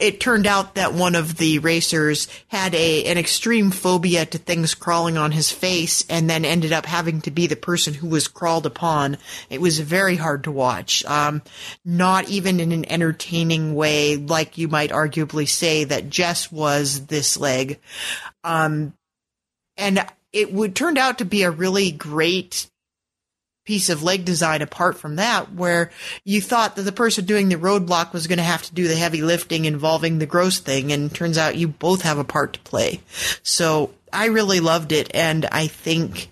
it 0.00 0.20
turned 0.20 0.46
out 0.46 0.74
that 0.74 0.94
one 0.94 1.14
of 1.14 1.36
the 1.36 1.58
racers 1.60 2.28
had 2.48 2.74
a 2.74 3.04
an 3.04 3.18
extreme 3.18 3.70
phobia 3.70 4.26
to 4.26 4.38
things 4.38 4.74
crawling 4.74 5.16
on 5.16 5.32
his 5.32 5.50
face 5.50 6.04
and 6.08 6.28
then 6.28 6.44
ended 6.44 6.72
up 6.72 6.86
having 6.86 7.20
to 7.22 7.30
be 7.30 7.46
the 7.46 7.56
person 7.56 7.94
who 7.94 8.08
was 8.08 8.28
crawled 8.28 8.66
upon. 8.66 9.16
It 9.48 9.60
was 9.60 9.78
very 9.78 10.16
hard 10.16 10.44
to 10.44 10.52
watch. 10.52 11.04
Um, 11.04 11.42
not 11.84 12.28
even 12.28 12.60
in 12.60 12.72
an 12.72 12.90
entertaining 12.90 13.74
way, 13.74 14.16
like 14.16 14.58
you 14.58 14.68
might 14.68 14.90
arguably 14.90 15.48
say 15.48 15.84
that 15.84 16.10
Jess 16.10 16.50
was 16.52 17.06
this 17.06 17.36
leg. 17.36 17.78
Um, 18.44 18.92
and 19.76 20.04
it 20.32 20.52
would 20.52 20.74
turned 20.74 20.98
out 20.98 21.18
to 21.18 21.24
be 21.24 21.42
a 21.42 21.50
really 21.50 21.90
great 21.90 22.70
piece 23.66 23.90
of 23.90 24.02
leg 24.02 24.24
design 24.24 24.62
apart 24.62 24.96
from 24.96 25.16
that 25.16 25.52
where 25.52 25.90
you 26.24 26.40
thought 26.40 26.76
that 26.76 26.82
the 26.82 26.92
person 26.92 27.24
doing 27.24 27.48
the 27.48 27.56
roadblock 27.56 28.12
was 28.12 28.28
going 28.28 28.38
to 28.38 28.44
have 28.44 28.62
to 28.62 28.72
do 28.72 28.86
the 28.86 28.94
heavy 28.94 29.22
lifting 29.22 29.64
involving 29.64 30.18
the 30.18 30.26
gross 30.26 30.60
thing 30.60 30.92
and 30.92 31.12
turns 31.12 31.36
out 31.36 31.56
you 31.56 31.66
both 31.66 32.02
have 32.02 32.16
a 32.16 32.24
part 32.24 32.52
to 32.52 32.60
play 32.60 33.00
so 33.42 33.90
i 34.12 34.26
really 34.26 34.60
loved 34.60 34.92
it 34.92 35.12
and 35.14 35.44
i 35.50 35.66
think 35.66 36.30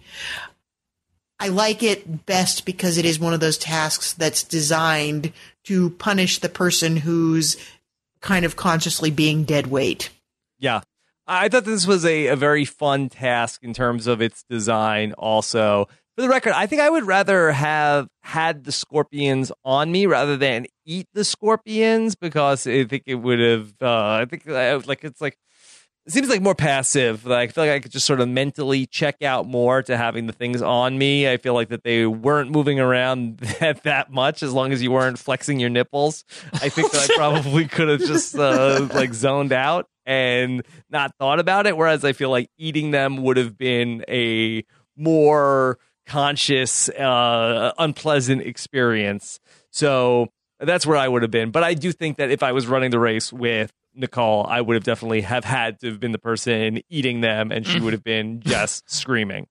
i 1.40 1.48
like 1.48 1.82
it 1.82 2.24
best 2.24 2.64
because 2.64 2.96
it 2.96 3.04
is 3.04 3.18
one 3.18 3.34
of 3.34 3.40
those 3.40 3.58
tasks 3.58 4.12
that's 4.12 4.44
designed 4.44 5.32
to 5.64 5.90
punish 5.90 6.38
the 6.38 6.48
person 6.48 6.96
who's 6.98 7.56
kind 8.20 8.44
of 8.44 8.54
consciously 8.54 9.10
being 9.10 9.42
dead 9.44 9.66
weight 9.66 10.10
Yeah. 10.58 10.82
I 11.26 11.48
thought 11.48 11.64
this 11.64 11.86
was 11.86 12.04
a, 12.04 12.26
a 12.26 12.36
very 12.36 12.66
fun 12.66 13.08
task 13.08 13.64
in 13.64 13.72
terms 13.72 14.06
of 14.06 14.20
its 14.20 14.42
design, 14.42 15.14
also. 15.14 15.88
For 16.16 16.22
the 16.22 16.28
record, 16.28 16.52
I 16.52 16.66
think 16.66 16.80
I 16.80 16.88
would 16.88 17.06
rather 17.06 17.50
have 17.50 18.08
had 18.22 18.64
the 18.64 18.72
scorpions 18.72 19.50
on 19.64 19.90
me 19.90 20.06
rather 20.06 20.36
than 20.36 20.66
eat 20.86 21.08
the 21.12 21.24
scorpions 21.24 22.14
because 22.14 22.66
I 22.66 22.84
think 22.84 23.04
it 23.06 23.16
would 23.16 23.40
have, 23.40 23.74
uh, 23.82 24.20
I 24.20 24.24
think, 24.24 24.48
uh, 24.48 24.80
like, 24.86 25.02
it's 25.02 25.20
like, 25.20 25.36
it 26.06 26.12
seems 26.12 26.28
like 26.28 26.42
more 26.42 26.54
passive. 26.54 27.24
Like 27.24 27.50
I 27.50 27.52
feel 27.52 27.64
like 27.64 27.72
I 27.72 27.80
could 27.80 27.90
just 27.90 28.06
sort 28.06 28.20
of 28.20 28.28
mentally 28.28 28.86
check 28.86 29.22
out 29.22 29.46
more 29.46 29.82
to 29.82 29.96
having 29.96 30.26
the 30.26 30.32
things 30.32 30.60
on 30.60 30.98
me. 30.98 31.28
I 31.28 31.38
feel 31.38 31.54
like 31.54 31.70
that 31.70 31.82
they 31.82 32.06
weren't 32.06 32.50
moving 32.50 32.78
around 32.78 33.38
that, 33.60 33.82
that 33.84 34.12
much 34.12 34.42
as 34.42 34.52
long 34.52 34.72
as 34.72 34.82
you 34.82 34.90
weren't 34.90 35.18
flexing 35.18 35.58
your 35.58 35.70
nipples. 35.70 36.24
I 36.52 36.68
think 36.68 36.92
that 36.92 37.10
I 37.10 37.14
probably 37.16 37.66
could 37.66 37.88
have 37.88 38.00
just 38.00 38.36
uh, 38.38 38.86
like 38.92 39.14
zoned 39.14 39.52
out 39.52 39.88
and 40.04 40.62
not 40.90 41.14
thought 41.18 41.40
about 41.40 41.66
it. 41.66 41.76
Whereas 41.76 42.04
I 42.04 42.12
feel 42.12 42.30
like 42.30 42.50
eating 42.58 42.90
them 42.90 43.16
would 43.22 43.38
have 43.38 43.56
been 43.56 44.04
a 44.06 44.64
more 44.96 45.78
conscious, 46.06 46.88
uh, 46.90 47.72
unpleasant 47.78 48.42
experience. 48.42 49.40
So 49.70 50.28
that's 50.60 50.86
where 50.86 50.96
I 50.96 51.08
would 51.08 51.22
have 51.22 51.30
been. 51.30 51.50
But 51.50 51.64
I 51.64 51.74
do 51.74 51.92
think 51.92 52.18
that 52.18 52.30
if 52.30 52.42
I 52.42 52.52
was 52.52 52.66
running 52.66 52.90
the 52.90 52.98
race 52.98 53.32
with 53.32 53.72
Nicole, 53.94 54.46
I 54.46 54.60
would 54.60 54.74
have 54.74 54.84
definitely 54.84 55.22
have 55.22 55.44
had 55.44 55.80
to 55.80 55.88
have 55.88 56.00
been 56.00 56.12
the 56.12 56.18
person 56.18 56.80
eating 56.88 57.20
them, 57.20 57.52
and 57.52 57.66
she 57.66 57.80
would 57.80 57.92
have 57.92 58.04
been 58.04 58.40
just 58.40 58.90
screaming. 58.94 59.46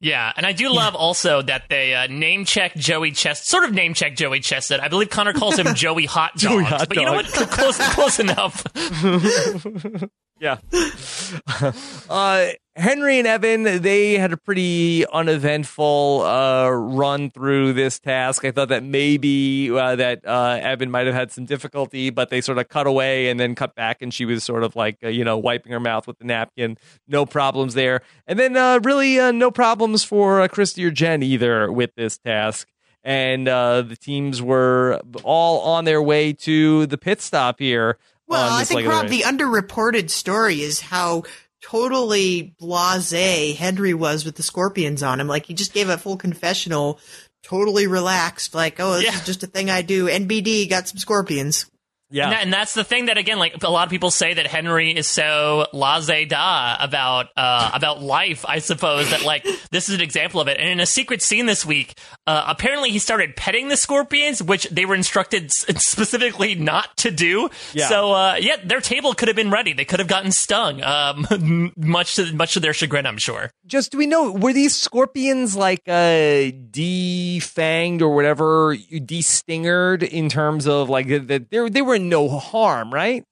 Yeah, 0.00 0.30
and 0.36 0.44
I 0.44 0.52
do 0.52 0.68
love 0.68 0.94
also 0.94 1.40
that 1.42 1.64
they 1.70 1.94
uh, 1.94 2.06
name 2.08 2.44
check 2.44 2.74
Joey 2.74 3.12
Chest, 3.12 3.48
sort 3.48 3.64
of 3.64 3.72
name 3.72 3.94
check 3.94 4.16
Joey 4.16 4.40
Chestnut. 4.40 4.80
I 4.80 4.88
believe 4.88 5.08
Conor 5.08 5.32
calls 5.32 5.58
him 5.58 5.66
Joey 5.74 6.04
Hot 6.04 6.32
Dog, 6.32 6.52
Joey 6.52 6.64
Hot 6.64 6.88
but 6.88 6.96
you 6.98 7.06
know 7.06 7.14
what? 7.14 7.26
Close, 7.26 7.78
close 7.94 8.18
enough. 8.18 8.66
Yeah. 10.40 10.58
uh, 12.10 12.48
Henry 12.76 13.18
and 13.20 13.26
Evan, 13.26 13.62
they 13.82 14.14
had 14.14 14.32
a 14.32 14.36
pretty 14.36 15.06
uneventful 15.06 16.22
uh, 16.22 16.70
run 16.70 17.30
through 17.30 17.72
this 17.74 18.00
task. 18.00 18.44
I 18.44 18.50
thought 18.50 18.68
that 18.70 18.82
maybe 18.82 19.70
uh, 19.70 19.94
that 19.94 20.26
uh, 20.26 20.58
Evan 20.60 20.90
might 20.90 21.06
have 21.06 21.14
had 21.14 21.30
some 21.30 21.44
difficulty, 21.44 22.10
but 22.10 22.30
they 22.30 22.40
sort 22.40 22.58
of 22.58 22.68
cut 22.68 22.88
away 22.88 23.28
and 23.28 23.38
then 23.38 23.54
cut 23.54 23.76
back, 23.76 24.02
and 24.02 24.12
she 24.12 24.24
was 24.24 24.42
sort 24.42 24.64
of 24.64 24.74
like, 24.74 24.98
uh, 25.04 25.08
you 25.08 25.24
know, 25.24 25.38
wiping 25.38 25.70
her 25.70 25.78
mouth 25.78 26.08
with 26.08 26.18
the 26.18 26.24
napkin. 26.24 26.76
No 27.06 27.24
problems 27.26 27.74
there. 27.74 28.02
And 28.26 28.36
then 28.36 28.56
uh, 28.56 28.80
really 28.82 29.16
no 29.32 29.52
problems 29.52 30.02
for 30.02 30.46
Kristi 30.48 30.84
or 30.84 30.90
Jen 30.90 31.22
either 31.22 31.70
with 31.70 31.94
this 31.94 32.18
task. 32.18 32.68
And 33.06 33.46
the 33.46 33.98
teams 34.00 34.40
were 34.40 35.00
all 35.22 35.60
on 35.60 35.84
their 35.84 36.02
way 36.02 36.32
to 36.32 36.86
the 36.86 36.96
pit 36.98 37.20
stop 37.20 37.60
here. 37.60 37.98
Well, 38.26 38.52
I 38.52 38.64
think 38.64 38.76
leg 38.78 38.86
of 38.86 38.90
the 38.90 38.96
Rob, 38.96 39.10
race. 39.10 39.10
the 39.10 39.22
underreported 39.28 40.10
story 40.10 40.62
is 40.62 40.80
how 40.80 41.24
totally 41.62 42.54
blasé 42.60 43.54
Henry 43.56 43.94
was 43.94 44.24
with 44.24 44.36
the 44.36 44.42
scorpions 44.42 45.02
on 45.02 45.20
him. 45.20 45.26
Like 45.28 45.46
he 45.46 45.54
just 45.54 45.72
gave 45.72 45.88
a 45.88 45.96
full 45.98 46.16
confessional, 46.16 47.00
totally 47.42 47.86
relaxed. 47.86 48.54
Like, 48.54 48.80
oh, 48.80 48.94
this 48.94 49.04
Yeah. 49.04 49.14
is 49.14 49.24
just 49.24 49.42
a 49.42 49.46
thing 49.46 49.70
I 49.70 49.82
do. 49.82 50.06
NBD 50.08 50.68
got 50.68 50.88
some 50.88 50.98
scorpions. 50.98 51.66
Yeah. 52.14 52.24
And, 52.24 52.32
that- 52.32 52.42
and 52.44 52.52
that's 52.52 52.74
the 52.74 52.84
thing 52.84 53.06
that 53.06 53.18
again, 53.18 53.38
like 53.38 53.62
a 53.62 53.68
lot 53.68 53.84
of 53.84 53.90
people 53.90 54.10
say 54.10 54.34
that 54.34 54.46
Henry 54.46 54.90
is 54.96 55.08
so 55.08 55.66
laissez 55.72 56.26
da 56.26 56.76
about 56.80 57.26
uh, 57.36 57.70
about 57.74 58.00
life. 58.02 58.44
I 58.48 58.60
suppose 58.60 59.10
that 59.10 59.22
like 59.24 59.44
this 59.70 59.88
is 59.88 59.96
an 59.96 60.00
example 60.00 60.40
of 60.40 60.48
it. 60.48 60.58
And 60.58 60.68
in 60.68 60.80
a 60.80 60.86
secret 60.86 61.20
scene 61.22 61.46
this 61.46 61.66
week, 61.66 61.98
uh, 62.26 62.44
apparently 62.46 62.90
he 62.90 62.98
started 62.98 63.34
petting 63.36 63.68
the 63.68 63.76
scorpions, 63.76 64.42
which 64.42 64.64
they 64.70 64.84
were 64.86 64.94
instructed 64.94 65.50
specifically 65.52 66.54
not 66.54 66.96
to 66.98 67.10
do. 67.10 67.50
Yeah. 67.72 67.88
So 67.88 68.12
uh, 68.12 68.36
yeah, 68.40 68.56
their 68.64 68.80
table 68.80 69.14
could 69.14 69.28
have 69.28 69.36
been 69.36 69.50
ready. 69.50 69.72
They 69.72 69.84
could 69.84 69.98
have 69.98 70.08
gotten 70.08 70.30
stung, 70.32 70.82
um, 70.82 71.72
much 71.76 72.16
to 72.16 72.32
much 72.32 72.54
to 72.54 72.60
their 72.60 72.72
chagrin, 72.72 73.06
I'm 73.06 73.18
sure. 73.18 73.50
just 73.66 73.90
do 73.92 73.98
we 73.98 74.06
know 74.06 74.30
were 74.32 74.52
these 74.52 74.74
scorpions 74.74 75.56
like 75.56 75.80
uh 75.88 76.50
defanged 76.70 78.00
or 78.02 78.14
whatever 78.14 78.76
destingered 79.04 80.02
in 80.02 80.28
terms 80.28 80.66
of 80.66 80.88
like 80.88 81.08
that 81.08 81.48
they 81.50 81.68
they 81.68 81.82
were 81.82 81.98
in 82.04 82.08
no 82.08 82.28
harm 82.28 82.92
right 82.92 83.24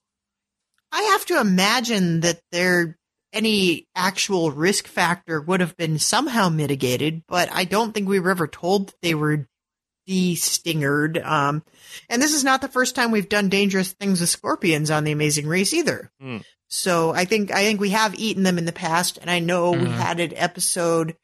I 0.95 1.03
have 1.13 1.25
to 1.27 1.41
imagine 1.41 2.21
that 2.21 2.41
there 2.51 2.99
any 3.33 3.87
actual 3.95 4.51
risk 4.51 4.87
factor 4.87 5.41
would 5.41 5.61
have 5.61 5.75
been 5.79 5.99
somehow 5.99 6.51
mitigated, 6.51 7.23
but 7.27 7.49
I 7.51 7.65
don't 7.65 7.93
think 7.95 8.07
we 8.07 8.21
were 8.21 8.31
ever 8.31 8.47
told 8.47 8.89
that 8.89 8.95
they 9.01 9.15
were 9.15 9.49
de-stingered. 10.07 11.17
Um, 11.17 11.63
and 12.11 12.21
this 12.21 12.35
is 12.35 12.45
not 12.45 12.61
the 12.61 12.69
first 12.69 12.95
time 12.95 13.11
we've 13.11 13.29
done 13.31 13.49
dangerous 13.49 13.93
things 13.93 14.21
with 14.21 14.29
scorpions 14.29 14.91
on 14.91 15.05
the 15.05 15.13
Amazing 15.13 15.47
Race 15.47 15.73
either. 15.73 16.11
Hmm. 16.21 16.39
So 16.69 17.13
I 17.13 17.25
think 17.25 17.51
I 17.51 17.63
think 17.65 17.81
we 17.81 17.91
have 17.91 18.15
eaten 18.19 18.43
them 18.43 18.59
in 18.59 18.67
the 18.67 18.73
past, 18.73 19.17
and 19.19 19.31
I 19.31 19.39
know 19.39 19.73
we 19.73 19.79
Mhm. 19.87 19.93
had 19.97 20.21
an 20.21 20.33
episode. 20.37 21.17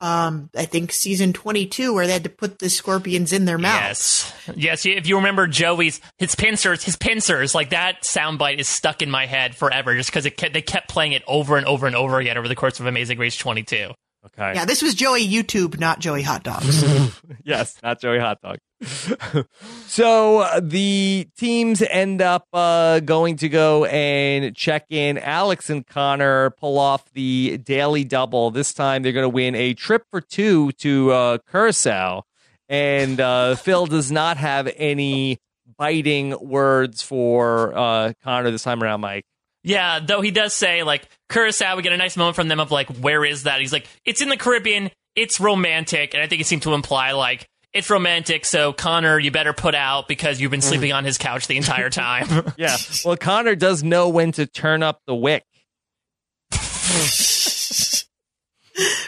Um, 0.00 0.48
I 0.56 0.64
think 0.64 0.92
season 0.92 1.32
twenty-two 1.32 1.92
where 1.92 2.06
they 2.06 2.12
had 2.12 2.24
to 2.24 2.30
put 2.30 2.60
the 2.60 2.70
scorpions 2.70 3.32
in 3.32 3.46
their 3.46 3.58
mouths. 3.58 4.32
Yes, 4.46 4.56
yes. 4.56 4.86
If 4.86 5.08
you 5.08 5.16
remember 5.16 5.46
Joey's 5.48 6.00
his 6.18 6.34
pincers, 6.36 6.84
his 6.84 6.94
pincers, 6.96 7.54
like 7.54 7.70
that 7.70 8.02
soundbite 8.02 8.58
is 8.58 8.68
stuck 8.68 9.02
in 9.02 9.10
my 9.10 9.26
head 9.26 9.56
forever, 9.56 9.94
just 9.96 10.10
because 10.10 10.28
kept, 10.36 10.52
they 10.52 10.62
kept 10.62 10.88
playing 10.88 11.12
it 11.12 11.22
over 11.26 11.56
and 11.56 11.66
over 11.66 11.86
and 11.86 11.96
over 11.96 12.20
again 12.20 12.38
over 12.38 12.46
the 12.46 12.54
course 12.54 12.78
of 12.78 12.86
Amazing 12.86 13.18
Race 13.18 13.36
22. 13.36 13.90
okay 14.26 14.52
Yeah, 14.54 14.64
this 14.66 14.82
was 14.82 14.94
Joey 14.94 15.26
YouTube, 15.26 15.80
not 15.80 15.98
Joey 15.98 16.22
Hot 16.22 16.44
Dogs. 16.44 16.84
yes 17.44 17.76
not 17.82 18.00
joey 18.00 18.18
hot 18.18 18.40
dog 18.40 18.58
so 19.86 20.38
uh, 20.38 20.60
the 20.62 21.28
teams 21.36 21.82
end 21.82 22.22
up 22.22 22.46
uh, 22.52 23.00
going 23.00 23.36
to 23.36 23.48
go 23.48 23.84
and 23.86 24.54
check 24.54 24.86
in 24.90 25.18
alex 25.18 25.68
and 25.68 25.86
conor 25.86 26.50
pull 26.50 26.78
off 26.78 27.04
the 27.12 27.58
daily 27.58 28.04
double 28.04 28.50
this 28.52 28.72
time 28.72 29.02
they're 29.02 29.12
going 29.12 29.24
to 29.24 29.28
win 29.28 29.56
a 29.56 29.74
trip 29.74 30.04
for 30.10 30.20
two 30.20 30.70
to 30.72 31.10
uh, 31.10 31.38
curacao 31.50 32.22
and 32.68 33.20
uh, 33.20 33.56
phil 33.56 33.86
does 33.86 34.12
not 34.12 34.36
have 34.36 34.70
any 34.76 35.38
biting 35.76 36.36
words 36.40 37.02
for 37.02 37.76
uh, 37.76 38.12
conor 38.22 38.50
this 38.52 38.62
time 38.62 38.80
around 38.82 39.00
mike 39.00 39.24
Yeah, 39.64 39.98
though 40.00 40.20
he 40.20 40.30
does 40.30 40.54
say 40.54 40.82
like 40.84 41.08
Curacao. 41.28 41.76
We 41.76 41.82
get 41.82 41.92
a 41.92 41.96
nice 41.96 42.16
moment 42.16 42.36
from 42.36 42.48
them 42.48 42.60
of 42.60 42.70
like, 42.70 42.88
where 42.98 43.24
is 43.24 43.42
that? 43.42 43.60
He's 43.60 43.72
like, 43.72 43.86
it's 44.04 44.22
in 44.22 44.28
the 44.28 44.36
Caribbean. 44.36 44.90
It's 45.16 45.40
romantic, 45.40 46.14
and 46.14 46.22
I 46.22 46.28
think 46.28 46.40
it 46.40 46.46
seemed 46.46 46.62
to 46.62 46.74
imply 46.74 47.12
like 47.12 47.48
it's 47.78 47.90
romantic. 47.90 48.44
So 48.44 48.72
Conor, 48.72 49.18
you 49.18 49.30
better 49.30 49.52
put 49.52 49.74
out 49.74 50.08
because 50.08 50.40
you've 50.40 50.50
been 50.50 50.60
mm. 50.60 50.64
sleeping 50.64 50.92
on 50.92 51.04
his 51.04 51.18
couch 51.18 51.46
the 51.46 51.56
entire 51.56 51.90
time. 51.90 52.52
yeah 52.56 52.76
well 53.04 53.16
conor 53.16 53.54
does 53.54 53.82
know 53.82 54.08
when 54.08 54.32
to 54.32 54.46
turn 54.46 54.82
up 54.82 55.00
the 55.06 55.14
wick 55.14 55.44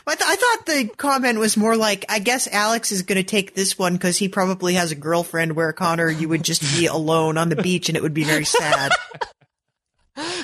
I, 0.06 0.14
th- 0.16 0.28
I 0.28 0.36
thought 0.36 0.66
the 0.66 0.90
comment 0.96 1.38
was 1.38 1.56
more 1.56 1.76
like, 1.76 2.04
I 2.08 2.18
guess 2.18 2.48
Alex 2.48 2.90
is 2.90 3.02
going 3.02 3.18
to 3.18 3.24
take 3.24 3.54
this 3.54 3.78
one 3.78 3.92
because 3.92 4.18
he 4.18 4.28
probably 4.28 4.74
has 4.74 4.90
a 4.90 4.96
girlfriend 4.96 5.54
where 5.54 5.72
Conor, 5.72 6.10
you 6.10 6.28
would 6.28 6.42
just 6.42 6.62
be 6.76 6.86
alone 6.90 7.38
on 7.38 7.50
the 7.50 7.56
beach 7.56 7.88
and 7.88 7.96
it 7.96 8.02
would 8.02 8.14
be 8.14 8.24
very 8.24 8.44
sad. 8.44 8.90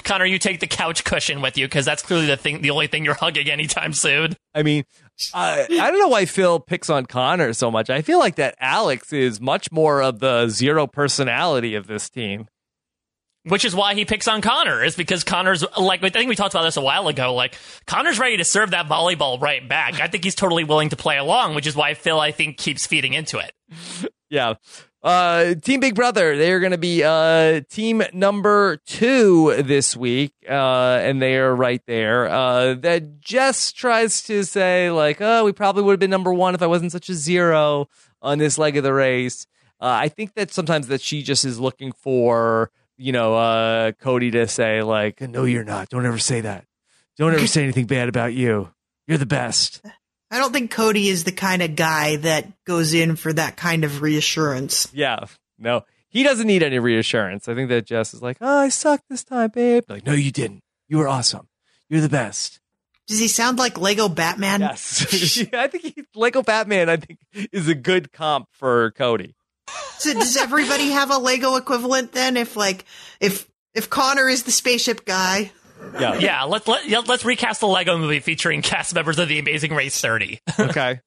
Conor, 0.05 0.27
you 0.27 0.39
take 0.39 0.61
the 0.61 0.69
couch 0.69 1.03
cushion 1.03 1.41
with 1.41 1.59
you 1.59 1.67
because 1.67 1.85
that's 1.85 2.03
clearly 2.03 2.27
the 2.27 2.37
thing, 2.37 2.63
the 2.63 2.71
only 2.71 2.87
thing 2.87 3.05
you're 3.05 3.15
hugging 3.15 3.51
anytime 3.51 3.93
soon. 3.93 4.37
I 4.55 4.63
mean, 4.63 4.85
I 5.35 5.67
I 5.71 5.91
don't 5.91 5.99
know 5.99 6.09
why 6.09 6.27
Phil 6.27 6.61
picks 6.61 6.91
on 6.91 7.07
Conor 7.07 7.53
so 7.53 7.71
much. 7.71 7.91
I 7.91 8.03
feel 8.03 8.19
like 8.19 8.37
that 8.37 8.55
Alex 8.61 9.13
is 9.13 9.41
much 9.41 9.73
more 9.73 10.03
of 10.03 10.19
the 10.19 10.49
zero 10.49 10.87
personality 10.87 11.75
of 11.75 11.87
this 11.87 12.09
team. 12.09 12.49
Which 13.45 13.65
is 13.65 13.77
why 13.77 13.95
he 13.95 14.05
picks 14.05 14.27
on 14.27 14.41
Conor, 14.41 14.83
is 14.83 14.97
because 14.97 15.23
Conor's 15.23 15.65
like 15.79 16.03
I 16.03 16.09
think 16.09 16.29
we 16.29 16.35
talked 16.35 16.55
about 16.55 16.65
this 16.65 16.77
a 16.77 16.83
while 16.83 17.07
ago. 17.07 17.33
Like 17.35 17.57
Conor's 17.87 18.19
ready 18.19 18.37
to 18.39 18.45
serve 18.45 18.73
that 18.73 18.89
volleyball 18.89 19.41
right 19.41 19.67
back. 19.67 20.01
I 20.01 20.09
think 20.09 20.25
he's 20.25 20.35
totally 20.35 20.65
willing 20.65 20.89
to 20.89 20.97
play 20.97 21.17
along, 21.17 21.55
which 21.55 21.67
is 21.67 21.77
why 21.77 21.95
Phil 21.95 22.19
I 22.19 22.33
think 22.33 22.59
keeps 22.59 22.87
feeding 22.87 23.15
into 23.15 23.39
it. 23.39 23.53
Yeah. 24.29 24.55
Uh, 25.07 25.55
team 25.55 25.79
Big 25.79 25.95
Brother, 25.95 26.37
they're 26.37 26.59
going 26.59 26.73
to 26.73 26.79
be 26.79 27.05
uh, 27.05 27.61
team 27.71 28.03
number 28.13 28.79
two 28.87 29.55
this 29.63 29.97
week, 29.97 30.33
uh, 30.49 30.99
and 31.01 31.23
they 31.23 31.37
are 31.37 31.55
right 31.55 31.81
there. 31.87 32.27
Uh, 32.27 32.75
that 32.75 33.21
Jess 33.21 33.71
tries 33.71 34.21
to 34.23 34.43
say, 34.43 34.91
like, 34.91 35.19
oh, 35.21 35.45
we 35.45 35.53
probably 35.53 35.85
would 35.85 35.93
have 35.93 36.01
been 36.01 36.11
number 36.11 36.35
one 36.35 36.57
if 36.57 36.63
I 36.63 36.67
wasn't 36.67 36.91
such 36.91 37.09
a 37.09 37.15
zero 37.15 37.89
on 38.21 38.39
this 38.39 38.59
leg 38.59 38.77
of 38.77 38.83
the 38.83 38.93
race. 38.93 39.47
Uh, 39.81 39.95
I 39.95 40.09
think 40.09 40.35
that 40.35 40.51
sometimes 40.51 40.89
that 40.89 41.01
she 41.01 41.23
just 41.23 41.45
is 41.45 41.61
looking 41.61 41.93
for, 41.93 42.73
you 42.97 43.13
know, 43.13 43.37
uh, 43.37 43.93
Cody 43.93 44.33
to 44.33 44.49
say, 44.49 44.83
like, 44.83 45.21
no, 45.21 45.45
you're 45.45 45.63
not. 45.63 45.89
Don't 45.89 46.05
ever 46.05 46.19
say 46.19 46.41
that. 46.41 46.65
Don't 47.17 47.33
ever 47.33 47.47
say 47.47 47.63
anything 47.63 47.87
bad 47.87 48.09
about 48.09 48.35
you. 48.35 48.73
You're 49.07 49.19
the 49.19 49.25
best. 49.25 49.83
I 50.37 50.39
don't 50.39 50.53
think 50.53 50.71
Cody 50.71 51.09
is 51.09 51.25
the 51.25 51.33
kind 51.33 51.63
of 51.63 51.77
guy 51.77 52.17
that 52.17 52.63
goes 52.65 52.93
in 52.93 53.17
for 53.17 53.33
that 53.33 53.57
kind 53.57 53.85
of 53.85 54.03
reassurance. 54.03 54.87
Yeah. 54.93 55.25
No, 55.59 55.85
he 56.09 56.23
doesn't 56.23 56.47
need 56.47 56.63
any 56.63 56.79
reassurance. 56.79 57.49
I 57.49 57.55
think 57.55 57.71
that 57.71 57.87
Jess 57.87 58.13
is 58.13 58.21
like, 58.21 58.37
oh, 58.43 58.59
I 58.59 58.69
sucked 58.69 59.05
this 59.09 59.25
time, 59.25 59.49
babe. 59.55 59.85
Like, 59.89 60.05
no, 60.05 60.13
you 60.13 60.31
didn't. 60.31 60.63
You 60.89 60.99
were 60.99 61.09
awesome. 61.09 61.49
You're 61.89 62.03
the 62.03 62.11
best. 62.11 62.61
Does 63.07 63.19
he 63.19 63.29
sound 63.29 63.57
like 63.57 63.79
Lego 63.79 64.11
Batman? 64.11 64.61
Yes. 64.61 65.39
Yeah, 65.39 65.47
I 65.63 65.69
think 65.69 65.85
he, 65.85 66.05
Lego 66.15 66.43
Batman, 66.43 66.91
I 66.91 66.97
think, 66.99 67.19
is 67.51 67.67
a 67.67 67.75
good 67.75 68.13
comp 68.13 68.49
for 68.51 68.91
Cody. 68.91 69.35
So 69.97 70.13
does 70.13 70.37
everybody 70.37 70.91
have 70.91 71.11
a 71.11 71.17
Lego 71.17 71.57
equivalent 71.57 72.13
then? 72.13 72.37
If 72.37 72.57
like 72.57 72.85
if 73.21 73.49
if 73.75 73.89
Conor 73.89 74.29
is 74.29 74.43
the 74.43 74.51
spaceship 74.51 75.07
guy, 75.07 75.53
Yeah. 75.99 76.15
Yeah, 76.21 76.43
let's 76.45 76.67
let, 76.69 76.89
yeah, 76.89 77.01
let's 77.07 77.25
recast 77.25 77.61
the 77.61 77.69
Lego 77.69 77.97
movie 77.99 78.21
featuring 78.21 78.63
cast 78.63 78.95
members 78.95 79.19
of 79.19 79.29
the 79.29 79.39
Amazing 79.39 79.75
Race 79.75 80.01
30. 80.01 80.41
Okay. 80.59 81.01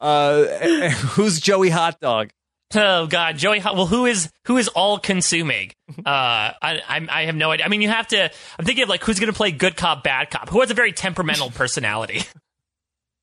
Uh, 0.00 0.44
who's 0.90 1.40
Joey 1.40 1.70
Hot 1.70 1.98
Dog? 2.00 2.30
Oh 2.74 3.06
God, 3.08 3.36
Joey. 3.36 3.58
Hot- 3.58 3.74
Well, 3.74 3.86
who 3.86 4.06
is 4.06 4.30
who 4.44 4.56
is 4.56 4.68
all 4.68 4.98
consuming? 5.00 5.72
Uh, 5.98 6.02
I, 6.06 6.54
I 6.88 7.06
I 7.10 7.24
have 7.24 7.34
no 7.34 7.50
idea. 7.50 7.66
I 7.66 7.68
mean, 7.68 7.82
you 7.82 7.88
have 7.88 8.06
to. 8.08 8.30
I'm 8.58 8.64
thinking 8.64 8.84
of 8.84 8.88
like 8.88 9.02
who's 9.02 9.18
going 9.18 9.32
to 9.32 9.36
play 9.36 9.50
good 9.50 9.76
cop, 9.76 10.04
bad 10.04 10.30
cop. 10.30 10.48
Who 10.50 10.60
has 10.60 10.70
a 10.70 10.74
very 10.74 10.92
temperamental 10.92 11.50
personality? 11.50 12.22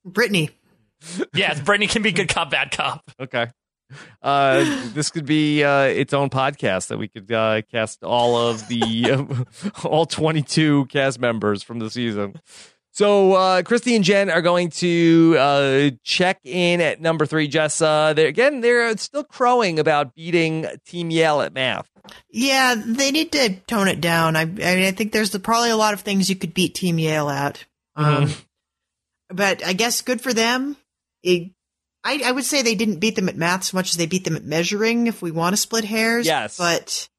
Brittany. 0.03 0.49
yes, 1.33 1.59
Brittany 1.61 1.87
can 1.87 2.01
be 2.01 2.11
good 2.11 2.27
cop, 2.27 2.49
bad 2.51 2.71
cop. 2.71 3.09
Okay. 3.21 3.47
Uh, 4.21 4.89
this 4.93 5.09
could 5.09 5.25
be 5.25 5.63
uh, 5.63 5.83
its 5.83 6.13
own 6.13 6.29
podcast 6.29 6.87
that 6.87 6.97
we 6.97 7.07
could 7.07 7.31
uh, 7.31 7.61
cast 7.71 8.03
all 8.03 8.35
of 8.35 8.67
the 8.67 9.45
all 9.83 10.05
22 10.05 10.85
cast 10.87 11.19
members 11.19 11.63
from 11.63 11.79
the 11.79 11.89
season. 11.89 12.39
So 12.97 13.33
uh, 13.33 13.61
Kristi 13.61 13.95
and 13.95 14.03
Jen 14.03 14.31
are 14.31 14.41
going 14.41 14.71
to 14.71 15.35
uh, 15.37 15.89
check 16.03 16.39
in 16.43 16.81
at 16.81 16.99
number 16.99 17.27
three. 17.27 17.47
Jess, 17.47 17.79
uh, 17.79 18.13
they're, 18.13 18.27
again, 18.27 18.61
they're 18.61 18.97
still 18.97 19.23
crowing 19.23 19.77
about 19.77 20.15
beating 20.15 20.65
Team 20.83 21.11
Yale 21.11 21.41
at 21.41 21.53
math. 21.53 21.87
Yeah, 22.31 22.73
they 22.75 23.11
need 23.11 23.31
to 23.33 23.55
tone 23.67 23.87
it 23.87 24.01
down. 24.01 24.35
I, 24.35 24.41
I 24.41 24.45
mean, 24.45 24.59
I 24.59 24.91
think 24.91 25.11
there's 25.11 25.37
probably 25.37 25.69
a 25.69 25.77
lot 25.77 25.93
of 25.93 26.01
things 26.01 26.27
you 26.27 26.35
could 26.35 26.55
beat 26.55 26.73
Team 26.73 26.97
Yale 26.97 27.29
at. 27.29 27.63
Um, 27.95 28.31
but 29.29 29.63
I 29.63 29.73
guess 29.73 30.01
good 30.01 30.19
for 30.19 30.33
them. 30.33 30.75
It, 31.21 31.51
I, 32.07 32.21
I 32.23 32.31
would 32.31 32.45
say 32.45 32.61
they 32.61 32.75
didn't 32.75 33.01
beat 33.01 33.17
them 33.17 33.27
at 33.27 33.35
math 33.35 33.65
so 33.65 33.75
much 33.75 33.89
as 33.89 33.97
they 33.97 34.05
beat 34.05 34.23
them 34.23 34.37
at 34.37 34.45
measuring. 34.45 35.07
If 35.07 35.21
we 35.21 35.29
want 35.29 35.53
to 35.53 35.57
split 35.57 35.83
hairs, 35.83 36.25
Yes. 36.25 36.57
But 36.57 37.09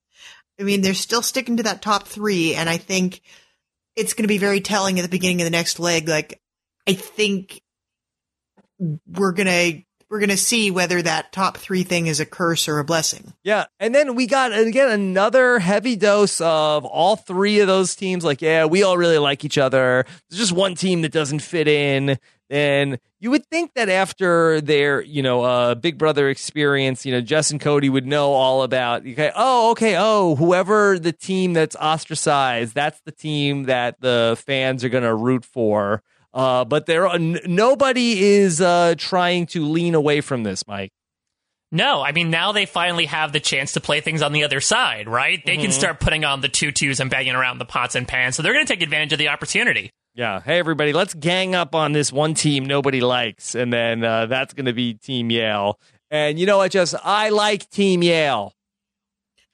I 0.58 0.62
mean, 0.62 0.80
they're 0.80 0.94
still 0.94 1.20
sticking 1.20 1.58
to 1.58 1.64
that 1.64 1.82
top 1.82 2.08
three, 2.08 2.54
and 2.54 2.70
I 2.70 2.78
think 2.78 3.20
it's 3.96 4.14
going 4.14 4.24
to 4.24 4.28
be 4.28 4.38
very 4.38 4.62
telling 4.62 4.98
at 4.98 5.02
the 5.02 5.08
beginning 5.10 5.42
of 5.42 5.44
the 5.44 5.50
next 5.50 5.78
leg. 5.78 6.08
Like, 6.08 6.40
I 6.86 6.94
think 6.94 7.60
we're 9.06 9.32
gonna 9.32 9.82
we're 10.08 10.20
gonna 10.20 10.38
see 10.38 10.70
whether 10.70 11.02
that 11.02 11.32
top 11.32 11.58
three 11.58 11.82
thing 11.82 12.06
is 12.06 12.18
a 12.18 12.26
curse 12.26 12.66
or 12.66 12.78
a 12.78 12.84
blessing. 12.84 13.34
Yeah, 13.44 13.66
and 13.78 13.94
then 13.94 14.14
we 14.14 14.26
got 14.26 14.56
again 14.58 14.88
another 14.88 15.58
heavy 15.58 15.96
dose 15.96 16.40
of 16.40 16.86
all 16.86 17.16
three 17.16 17.60
of 17.60 17.66
those 17.66 17.94
teams. 17.94 18.24
Like, 18.24 18.40
yeah, 18.40 18.64
we 18.64 18.82
all 18.84 18.96
really 18.96 19.18
like 19.18 19.44
each 19.44 19.58
other. 19.58 20.06
There's 20.30 20.40
just 20.40 20.52
one 20.52 20.76
team 20.76 21.02
that 21.02 21.12
doesn't 21.12 21.40
fit 21.40 21.68
in. 21.68 22.18
And 22.50 22.98
you 23.20 23.30
would 23.30 23.46
think 23.46 23.74
that 23.74 23.88
after 23.88 24.60
their, 24.60 25.02
you 25.02 25.22
know, 25.22 25.42
uh, 25.42 25.74
Big 25.74 25.98
Brother 25.98 26.28
experience, 26.28 27.04
you 27.04 27.12
know, 27.12 27.20
Jess 27.20 27.50
and 27.50 27.60
Cody 27.60 27.88
would 27.88 28.06
know 28.06 28.32
all 28.32 28.62
about. 28.62 29.02
Okay, 29.02 29.30
oh, 29.34 29.72
okay, 29.72 29.96
oh, 29.98 30.34
whoever 30.36 30.98
the 30.98 31.12
team 31.12 31.52
that's 31.52 31.76
ostracized, 31.76 32.74
that's 32.74 33.00
the 33.00 33.12
team 33.12 33.64
that 33.64 34.00
the 34.00 34.40
fans 34.46 34.82
are 34.84 34.88
going 34.88 35.04
to 35.04 35.14
root 35.14 35.44
for. 35.44 36.02
Uh, 36.32 36.64
but 36.64 36.86
there, 36.86 37.06
are, 37.06 37.16
n- 37.16 37.40
nobody 37.46 38.22
is 38.22 38.60
uh, 38.60 38.94
trying 38.96 39.46
to 39.46 39.64
lean 39.66 39.94
away 39.94 40.20
from 40.20 40.42
this, 40.42 40.66
Mike. 40.66 40.92
No, 41.70 42.00
I 42.00 42.12
mean 42.12 42.30
now 42.30 42.52
they 42.52 42.64
finally 42.64 43.04
have 43.06 43.32
the 43.32 43.40
chance 43.40 43.72
to 43.72 43.80
play 43.80 44.00
things 44.00 44.22
on 44.22 44.32
the 44.32 44.44
other 44.44 44.60
side, 44.60 45.06
right? 45.06 45.44
They 45.44 45.58
can 45.58 45.70
start 45.70 46.00
putting 46.00 46.24
on 46.24 46.40
the 46.40 46.48
tutus 46.48 46.98
and 46.98 47.10
banging 47.10 47.34
around 47.34 47.58
the 47.58 47.66
pots 47.66 47.94
and 47.94 48.08
pans, 48.08 48.36
so 48.36 48.42
they're 48.42 48.54
going 48.54 48.64
to 48.64 48.72
take 48.72 48.82
advantage 48.82 49.12
of 49.12 49.18
the 49.18 49.28
opportunity. 49.28 49.90
Yeah. 50.18 50.40
Hey, 50.40 50.58
everybody, 50.58 50.92
let's 50.92 51.14
gang 51.14 51.54
up 51.54 51.76
on 51.76 51.92
this 51.92 52.12
one 52.12 52.34
team 52.34 52.66
nobody 52.66 53.00
likes. 53.00 53.54
And 53.54 53.72
then 53.72 54.02
uh, 54.02 54.26
that's 54.26 54.52
going 54.52 54.66
to 54.66 54.72
be 54.72 54.94
Team 54.94 55.30
Yale. 55.30 55.78
And 56.10 56.40
you 56.40 56.44
know 56.44 56.56
what, 56.56 56.72
Jess? 56.72 56.92
I 57.04 57.28
like 57.28 57.70
Team 57.70 58.02
Yale. 58.02 58.52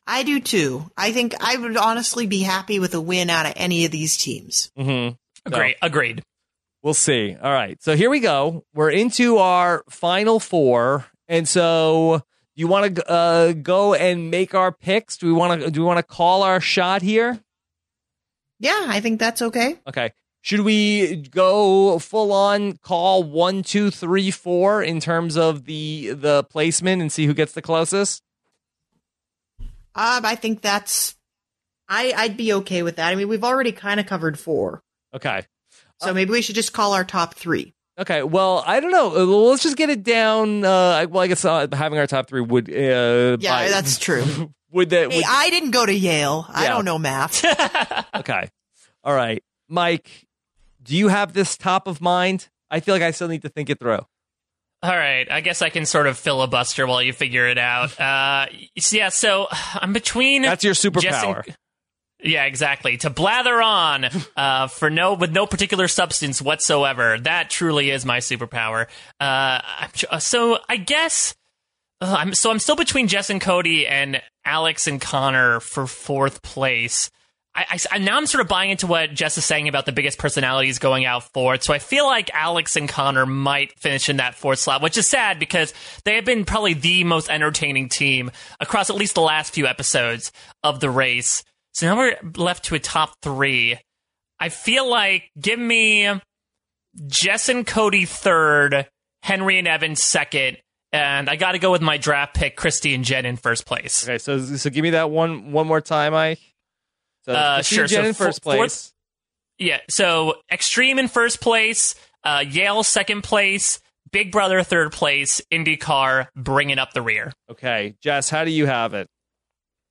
I 0.07 0.23
do 0.23 0.41
too. 0.41 0.91
I 0.97 1.12
think 1.12 1.35
I 1.39 1.59
would 1.59 1.77
honestly 1.77 2.27
be 2.27 2.41
happy 2.41 2.79
with 2.79 2.95
a 2.95 3.01
win 3.01 3.29
out 3.29 3.45
of 3.45 3.53
any 3.57 3.85
of 3.85 3.91
these 3.91 4.17
teams. 4.17 4.73
Mm-hmm. 4.79 5.17
Agreed. 5.45 5.77
Agreed. 5.83 6.23
We'll 6.83 6.95
see. 6.95 7.37
All 7.39 7.53
right. 7.53 7.77
So 7.83 7.95
here 7.95 8.09
we 8.09 8.21
go. 8.21 8.65
We're 8.73 8.91
into 8.91 9.37
our 9.37 9.85
final 9.91 10.41
four. 10.41 11.05
And 11.29 11.47
so 11.47 12.23
you 12.55 12.69
want 12.69 12.97
to 12.97 13.07
uh, 13.07 13.53
go 13.53 13.93
and 13.93 14.31
make 14.31 14.55
our 14.55 14.73
picks? 14.73 15.19
Do 15.19 15.27
we 15.27 15.35
want 15.35 15.61
to 15.61 15.71
do 15.71 15.83
we 15.83 15.87
want 15.87 15.99
to 15.99 16.03
call 16.03 16.43
our 16.43 16.62
shot 16.62 17.03
here? 17.03 17.39
Yeah, 18.61 18.87
I 18.87 19.01
think 19.01 19.21
that's 19.21 19.43
okay. 19.43 19.79
Okay. 19.87 20.12
Should 20.45 20.61
we 20.61 21.17
go 21.31 21.99
full 21.99 22.31
on 22.31 22.77
call 22.83 23.23
one, 23.25 23.63
two, 23.63 23.91
three, 23.91 24.31
four 24.31 24.83
in 24.83 25.01
terms 25.01 25.39
of 25.39 25.65
the 25.65 26.11
the 26.13 26.45
placement 26.45 27.01
and 27.01 27.11
see 27.11 27.25
who 27.25 27.33
gets 27.33 27.53
the 27.53 27.63
closest? 27.63 28.23
Um, 29.95 30.27
I 30.27 30.35
think 30.35 30.61
that's. 30.61 31.17
I 31.89 32.13
I'd 32.15 32.37
be 32.37 32.53
okay 32.53 32.83
with 32.83 32.97
that. 32.97 33.11
I 33.11 33.15
mean, 33.15 33.29
we've 33.29 33.43
already 33.43 33.73
kind 33.73 33.99
of 34.01 34.05
covered 34.05 34.39
four, 34.39 34.83
Okay. 35.15 35.47
so 36.03 36.13
maybe 36.13 36.31
we 36.31 36.43
should 36.43 36.57
just 36.57 36.75
call 36.75 36.93
our 36.93 37.05
top 37.05 37.35
three. 37.35 37.73
Okay, 37.99 38.23
well, 38.23 38.63
I 38.67 38.81
don't 38.81 38.91
know. 38.91 39.17
Uh, 39.17 39.25
Let's 39.25 39.63
just 39.63 39.79
get 39.79 39.89
it 39.89 40.03
down. 40.03 40.63
Uh, 40.63 41.07
well, 41.09 41.23
I 41.23 41.27
guess 41.27 41.43
uh, 41.45 41.69
having 41.73 41.99
our 41.99 42.07
top 42.07 42.27
three 42.29 42.43
would. 42.43 42.69
Uh, 42.69 43.39
Yeah, 43.41 43.51
by- 43.65 43.69
that's 43.71 43.99
true. 44.07 44.53
would 44.73 44.91
that? 44.91 45.11
hey, 45.11 45.17
Would, 45.19 45.25
I 45.27 45.49
didn't 45.49 45.71
go 45.71 45.87
to 45.87 45.95
Yale. 45.95 46.45
I 46.51 46.69
don't 46.69 46.85
know 46.85 46.99
math. 46.99 47.43
okay, 48.15 48.51
all 49.03 49.15
right, 49.15 49.43
Mike. 49.71 50.11
Do 50.85 50.97
you 50.97 51.09
have 51.09 51.32
this 51.32 51.57
top 51.57 51.87
of 51.87 52.01
mind? 52.01 52.49
I 52.70 52.80
feel 52.80 52.95
like 52.95 53.03
I 53.03 53.11
still 53.11 53.28
need 53.28 53.43
to 53.43 53.49
think 53.49 53.70
it 53.70 53.78
through. 53.80 54.01
All 54.82 54.91
right, 54.97 55.30
I 55.30 55.41
guess 55.41 55.62
I 55.62 55.70
can 55.70 55.87
sort 55.87 56.07
of 56.07 56.18
filibuster 56.18 56.87
while 56.87 57.01
you 57.03 57.12
figure 57.14 57.49
it 57.49 57.57
out. 57.59 57.99
Uh, 58.01 58.47
yeah, 58.93 59.09
so 59.09 59.47
I'm 59.51 59.93
between. 59.95 60.43
That's 60.43 60.62
your 60.62 60.74
Jess 60.74 60.85
and- 60.85 60.95
superpower. 60.95 61.55
yeah, 62.22 62.45
exactly. 62.45 62.99
To 62.99 63.09
blather 63.11 63.62
on 63.62 64.05
uh, 64.37 64.66
for 64.66 64.91
no 64.91 65.14
with 65.14 65.32
no 65.32 65.47
particular 65.47 65.89
substance 65.89 66.43
whatsoever. 66.43 67.18
That 67.18 67.49
truly 67.49 67.91
is 67.91 68.05
my 68.05 68.18
superpower. 68.18 68.87
Uh, 69.18 69.61
uh, 70.11 70.18
so 70.18 70.59
I 70.68 70.76
guess 70.76 71.35
uh, 72.03 72.14
I'm 72.18 72.35
so 72.35 72.51
I'm 72.51 72.59
still 72.59 72.76
between 72.76 73.09
Jess 73.09 73.30
and 73.30 73.41
Cody 73.41 73.87
and 73.87 74.20
Alex 74.45 74.87
and 74.87 75.01
Conor 75.01 75.61
for 75.61 75.87
fourth 75.87 76.43
place. 76.43 77.11
I, 77.57 77.79
I, 77.93 77.99
now 77.99 78.17
I'm 78.17 78.27
sort 78.27 78.41
of 78.41 78.49
buying 78.49 78.71
into 78.71 78.89
what 78.89 79.15
Jess 79.15 79.39
is 79.39 79.45
saying 79.45 79.69
about 79.69 79.87
the 79.87 79.93
biggest 79.93 80.19
personalities 80.19 80.81
going 80.81 81.05
out 81.05 81.23
fourth. 81.33 81.63
So 81.63 81.73
I 81.73 81.79
feel 81.79 82.05
like 82.05 82.31
Alex 82.35 82.75
and 82.75 82.89
Conor 82.89 83.27
might 83.27 83.79
finish 83.79 84.09
in 84.09 84.17
that 84.17 84.35
fourth 84.35 84.59
slot, 84.59 84.83
which 84.83 84.99
is 84.99 85.07
sad 85.07 85.39
because 85.39 85.73
they 86.05 86.17
have 86.17 86.25
been 86.25 86.45
probably 86.45 86.75
the 86.75 87.05
most 87.05 87.31
entertaining 87.31 87.89
team 87.89 88.33
across 88.59 88.91
at 88.91 88.97
least 88.97 89.15
the 89.15 89.21
last 89.21 89.55
few 89.55 89.67
episodes 89.67 90.33
of 90.65 90.81
the 90.81 90.91
race. 90.91 91.45
So 91.73 91.87
now 91.87 91.97
we're 91.97 92.17
left 92.37 92.65
to 92.67 92.75
a 92.75 92.81
top 92.81 93.15
three. 93.23 93.79
I 94.41 94.49
feel 94.49 94.89
like 94.89 95.31
give 95.41 95.59
me 95.59 96.09
Jess 97.07 97.49
and 97.49 97.65
Cody 97.65 98.05
third, 98.05 98.89
Henry 99.23 99.59
and 99.59 99.69
Evan 99.69 99.95
second, 99.95 100.59
and 100.93 101.29
I 101.29 101.37
got 101.37 101.53
to 101.53 101.59
go 101.59 101.71
with 101.71 101.83
my 101.83 101.99
draft 101.99 102.35
pick, 102.35 102.57
Kristi 102.57 102.95
and 102.95 103.05
Jen 103.05 103.27
in 103.27 103.37
first 103.37 103.65
place. 103.65 104.05
Okay, 104.09 104.19
so 104.19 104.41
so 104.41 104.71
give 104.71 104.83
me 104.83 104.91
that 104.91 105.11
one 105.11 105.53
one 105.53 105.67
more 105.67 105.81
time, 105.81 106.13
Mike. 106.13 106.41
So 107.25 107.33
Uh, 107.33 107.57
Christine 107.57 107.77
sure, 107.77 107.87
Jen 107.87 108.03
so 108.03 108.09
in 108.09 108.14
first 108.14 108.43
fo- 108.43 108.53
fourth- 108.53 108.93
Yeah, 109.59 109.79
so 109.89 110.35
Extreme 110.51 110.99
in 110.99 111.09
first 111.09 111.41
place, 111.41 111.95
uh, 112.25 112.45
Yale 112.49 112.83
second 112.83 113.22
place, 113.22 113.81
Big 114.11 114.31
Brother 114.33 114.62
third 114.62 114.93
place, 114.93 115.41
IndyCar 115.53 116.29
bringing 116.37 116.79
up 116.79 116.93
the 116.93 117.03
rear. 117.03 117.33
Okay, 117.51 117.97
Jess, 118.03 118.29
how 118.31 118.45
do 118.45 118.51
you 118.51 118.66
have 118.66 118.95
it? 118.95 119.09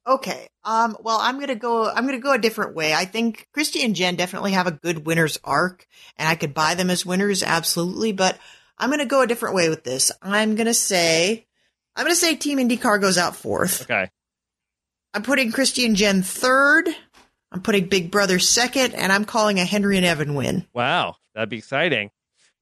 Okay. 0.05 0.47
Um, 0.65 0.97
well, 1.01 1.17
I'm 1.19 1.39
gonna 1.39 1.55
go. 1.55 1.89
I'm 1.89 2.05
gonna 2.05 2.19
go 2.19 2.33
a 2.33 2.37
different 2.37 2.75
way. 2.75 2.93
I 2.93 3.05
think 3.05 3.47
Kristi 3.55 3.83
and 3.85 3.95
Jen 3.95 4.15
definitely 4.17 4.51
have 4.51 4.67
a 4.67 4.71
good 4.71 5.05
winners 5.05 5.39
arc, 5.45 5.87
and 6.17 6.27
I 6.27 6.35
could 6.35 6.53
buy 6.53 6.75
them 6.75 6.89
as 6.89 7.05
winners, 7.05 7.41
absolutely. 7.41 8.11
But 8.11 8.37
I'm 8.77 8.89
gonna 8.89 9.05
go 9.05 9.21
a 9.21 9.27
different 9.27 9.55
way 9.55 9.69
with 9.69 9.83
this. 9.85 10.11
I'm 10.21 10.55
gonna 10.55 10.73
say, 10.73 11.45
I'm 11.95 12.03
gonna 12.03 12.15
say 12.15 12.35
Team 12.35 12.57
IndyCar 12.59 12.99
goes 12.99 13.17
out 13.17 13.35
fourth. 13.37 13.83
Okay. 13.83 14.09
I'm 15.13 15.23
putting 15.23 15.51
Kristi 15.53 15.85
and 15.85 15.95
Jen 15.95 16.21
third. 16.21 16.89
I'm 17.53 17.61
putting 17.61 17.87
Big 17.87 18.09
Brother 18.09 18.39
second, 18.39 18.95
and 18.95 19.11
I'm 19.11 19.25
calling 19.25 19.59
a 19.59 19.65
Henry 19.65 19.97
and 19.97 20.05
Evan 20.05 20.33
win. 20.33 20.65
Wow, 20.73 21.17
that'd 21.35 21.49
be 21.49 21.59
exciting. 21.59 22.09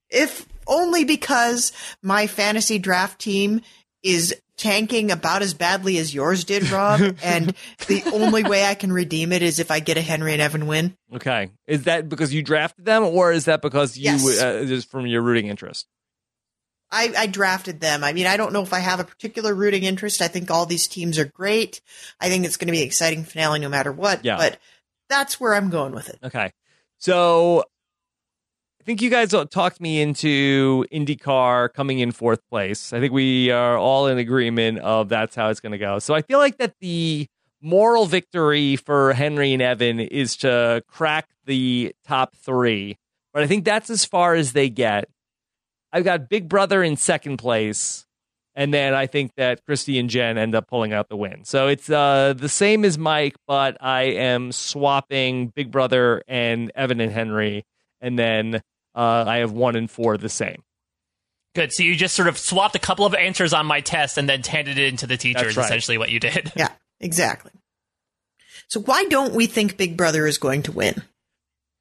If 0.09 0.45
only 0.67 1.05
because 1.05 1.71
my 2.03 2.27
fantasy 2.27 2.77
draft 2.77 3.19
team 3.19 3.61
is 4.03 4.35
tanking 4.57 5.09
about 5.09 5.41
as 5.41 5.53
badly 5.53 5.97
as 5.97 6.13
yours 6.13 6.43
did, 6.43 6.69
Rob, 6.69 6.99
and 7.23 7.55
the 7.87 8.03
only 8.13 8.43
way 8.43 8.65
I 8.65 8.75
can 8.75 8.91
redeem 8.91 9.31
it 9.31 9.41
is 9.41 9.59
if 9.59 9.71
I 9.71 9.79
get 9.79 9.97
a 9.97 10.01
Henry 10.01 10.33
and 10.33 10.41
Evan 10.41 10.67
win. 10.67 10.97
Okay, 11.15 11.49
is 11.67 11.83
that 11.83 12.09
because 12.09 12.33
you 12.33 12.43
drafted 12.43 12.83
them, 12.83 13.03
or 13.03 13.31
is 13.31 13.45
that 13.45 13.61
because 13.61 13.97
you 13.97 14.03
Yes. 14.11 14.41
uh, 14.41 14.65
just 14.67 14.91
from 14.91 15.07
your 15.07 15.21
rooting 15.21 15.47
interest? 15.47 15.87
I, 16.91 17.13
I 17.17 17.27
drafted 17.27 17.79
them. 17.79 18.03
I 18.03 18.11
mean, 18.11 18.27
I 18.27 18.35
don't 18.35 18.51
know 18.51 18.63
if 18.63 18.73
I 18.73 18.79
have 18.79 18.99
a 18.99 19.05
particular 19.05 19.55
rooting 19.55 19.83
interest. 19.83 20.21
I 20.21 20.27
think 20.27 20.51
all 20.51 20.65
these 20.65 20.87
teams 20.87 21.17
are 21.17 21.23
great. 21.25 21.79
I 22.19 22.27
think 22.27 22.45
it's 22.45 22.57
going 22.57 22.67
to 22.67 22.73
be 22.73 22.81
an 22.81 22.87
exciting 22.87 23.23
finale 23.23 23.59
no 23.59 23.69
matter 23.69 23.93
what. 23.93 24.25
Yeah. 24.25 24.35
But 24.35 24.57
that's 25.11 25.39
where 25.39 25.53
I'm 25.53 25.69
going 25.69 25.93
with 25.93 26.09
it. 26.09 26.19
Okay, 26.23 26.51
so 26.97 27.63
I 28.79 28.83
think 28.83 29.01
you 29.01 29.11
guys 29.11 29.35
talked 29.51 29.79
me 29.79 30.01
into 30.01 30.85
IndyCar 30.91 31.71
coming 31.71 31.99
in 31.99 32.11
fourth 32.11 32.39
place. 32.49 32.93
I 32.93 32.99
think 32.99 33.13
we 33.13 33.51
are 33.51 33.77
all 33.77 34.07
in 34.07 34.17
agreement 34.17 34.79
of 34.79 35.09
that's 35.09 35.35
how 35.35 35.49
it's 35.49 35.59
going 35.59 35.73
to 35.73 35.77
go. 35.77 35.99
So 35.99 36.15
I 36.15 36.23
feel 36.23 36.39
like 36.39 36.57
that 36.57 36.73
the 36.79 37.27
moral 37.61 38.07
victory 38.07 38.75
for 38.75 39.13
Henry 39.13 39.53
and 39.53 39.61
Evan 39.61 39.99
is 39.99 40.35
to 40.37 40.83
crack 40.87 41.29
the 41.45 41.93
top 42.07 42.35
three, 42.35 42.97
but 43.33 43.43
I 43.43 43.47
think 43.47 43.65
that's 43.65 43.91
as 43.91 44.03
far 44.03 44.33
as 44.33 44.53
they 44.53 44.67
get. 44.69 45.07
I've 45.93 46.03
got 46.03 46.27
Big 46.27 46.49
Brother 46.49 46.81
in 46.81 46.97
second 46.97 47.37
place, 47.37 48.07
and 48.55 48.73
then 48.73 48.93
I 48.93 49.07
think 49.07 49.33
that 49.37 49.65
Kristi 49.65 49.99
and 49.99 50.09
Jen 50.09 50.37
end 50.37 50.55
up 50.55 50.67
pulling 50.67 50.93
out 50.93 51.09
the 51.09 51.15
win. 51.15 51.45
So 51.45 51.67
it's 51.67 51.89
uh, 51.89 52.33
the 52.35 52.49
same 52.49 52.83
as 52.85 52.97
Mike, 52.97 53.35
but 53.47 53.77
I 53.81 54.03
am 54.03 54.51
swapping 54.51 55.47
Big 55.47 55.71
Brother 55.71 56.23
and 56.27 56.71
Evan 56.75 56.99
and 56.99 57.11
Henry, 57.11 57.65
and 58.01 58.17
then 58.19 58.61
uh, 58.95 59.23
I 59.27 59.37
have 59.37 59.51
one 59.51 59.75
and 59.75 59.89
four 59.89 60.17
the 60.17 60.29
same. 60.29 60.63
Good. 61.53 61.73
So 61.73 61.83
you 61.83 61.95
just 61.95 62.15
sort 62.15 62.27
of 62.27 62.37
swapped 62.37 62.75
a 62.75 62.79
couple 62.79 63.05
of 63.05 63.13
answers 63.13 63.53
on 63.53 63.65
my 63.65 63.81
test 63.81 64.17
and 64.17 64.27
then 64.29 64.41
handed 64.43 64.77
it 64.77 64.87
into 64.87 65.05
the 65.05 65.17
teachers, 65.17 65.43
That's 65.43 65.57
right. 65.57 65.65
essentially 65.65 65.97
what 65.97 66.09
you 66.09 66.19
did. 66.19 66.51
Yeah, 66.55 66.69
exactly. 66.99 67.51
So 68.69 68.79
why 68.79 69.03
don't 69.05 69.33
we 69.33 69.47
think 69.47 69.75
Big 69.75 69.97
Brother 69.97 70.25
is 70.25 70.37
going 70.37 70.63
to 70.63 70.71
win? 70.71 71.03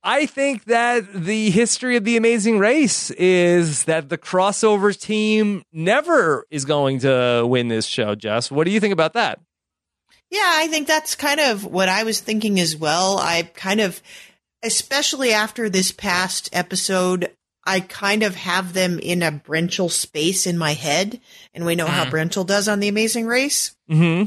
I 0.03 0.25
think 0.27 0.65
that 0.65 1.13
the 1.13 1.51
history 1.51 1.97
of 1.97 2.05
the 2.05 2.17
Amazing 2.17 2.59
Race 2.59 3.11
is 3.13 3.85
that 3.85 4.09
the 4.09 4.17
crossover 4.17 4.99
team 4.99 5.63
never 5.73 6.47
is 6.51 6.65
going 6.65 7.01
to 7.01 7.45
win 7.47 7.69
this 7.69 7.85
show. 7.87 8.15
Jess, 8.15 8.51
what 8.51 8.65
do 8.65 8.71
you 8.71 8.81
think 8.81 8.93
about 8.95 9.13
that? 9.13 9.41
Yeah, 10.31 10.41
I 10.45 10.69
think 10.69 10.87
that's 10.87 11.15
kind 11.15 11.41
of 11.41 11.65
what 11.67 11.89
I 11.89 12.05
was 12.05 12.21
thinking 12.21 12.59
as 12.61 12.77
well. 12.77 13.19
I 13.19 13.43
kind 13.55 13.81
of, 13.81 14.01
especially 14.63 15.33
after 15.33 15.69
this 15.69 15.91
past 15.93 16.49
episode, 16.53 17.31
I 17.67 17.81
kind 17.81 18.23
of 18.23 18.37
have 18.37 18.73
them 18.73 18.99
in 19.01 19.23
a 19.23 19.31
Brenchel 19.33 19.91
space 19.91 20.47
in 20.47 20.57
my 20.57 20.73
head, 20.73 21.21
and 21.53 21.67
we 21.67 21.75
know 21.75 21.87
how 21.87 22.05
Mhm. 22.07 22.11
Brenchel 22.11 22.47
does 22.47 22.69
on 22.69 22.81
The 22.81 22.89
Amazing 22.89 23.27
Race. 23.27 23.77
Mm-hmm. 23.91 24.27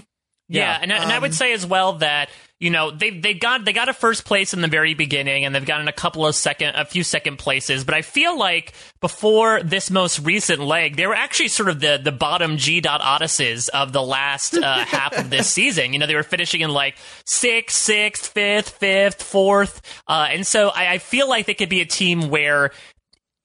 Yeah, 0.50 0.78
and, 0.82 0.94
I- 0.94 0.98
and 0.98 1.12
I 1.12 1.18
would 1.20 1.32
Um, 1.32 1.36
say 1.36 1.52
as 1.54 1.66
well 1.66 1.94
that 1.94 2.30
you 2.64 2.70
know 2.70 2.92
they 2.92 3.10
they 3.10 3.34
got 3.34 3.66
they 3.66 3.74
got 3.74 3.90
a 3.90 3.94
first 3.94 4.24
place 4.24 4.54
in 4.54 4.62
the 4.62 4.70
very 4.70 4.94
beginning, 4.94 5.44
and 5.44 5.54
they've 5.54 5.66
gotten 5.66 5.90
a 5.90 5.94
couple 5.94 6.26
of 6.26 6.34
second, 6.34 6.76
a 6.76 6.86
few 6.86 7.04
second 7.04 7.38
places. 7.38 7.84
But 7.84 7.94
I 7.94 8.02
feel 8.02 8.40
like 8.40 8.72
before 9.02 9.62
this 9.62 9.92
most 9.92 10.20
recent 10.20 10.62
leg, 10.62 10.96
they 10.96 11.06
were 11.06 11.14
actually 11.14 11.50
sort 11.50 11.68
of 11.68 11.82
the 11.82 12.00
the 12.02 12.14
bottom 12.14 12.56
G 12.56 12.80
dot 12.80 13.02
Odysseys 13.02 13.68
of 13.68 13.92
the 13.92 14.02
last 14.02 14.56
uh, 14.58 14.78
half 14.86 15.12
of 15.18 15.30
this 15.30 15.50
season. 15.50 15.92
You 15.92 16.00
know, 16.00 16.08
they 16.08 16.16
were 16.16 16.24
finishing 16.24 16.62
in 16.62 16.70
like 16.70 16.96
sixth, 17.26 17.76
sixth, 17.76 18.28
fifth, 18.28 18.70
fifth, 18.70 19.22
fourth, 19.22 19.82
uh, 20.08 20.28
and 20.30 20.48
so 20.48 20.70
I, 20.70 20.94
I 20.94 20.98
feel 21.00 21.28
like 21.28 21.46
they 21.46 21.56
could 21.56 21.70
be 21.70 21.82
a 21.82 21.86
team 21.86 22.30
where 22.30 22.72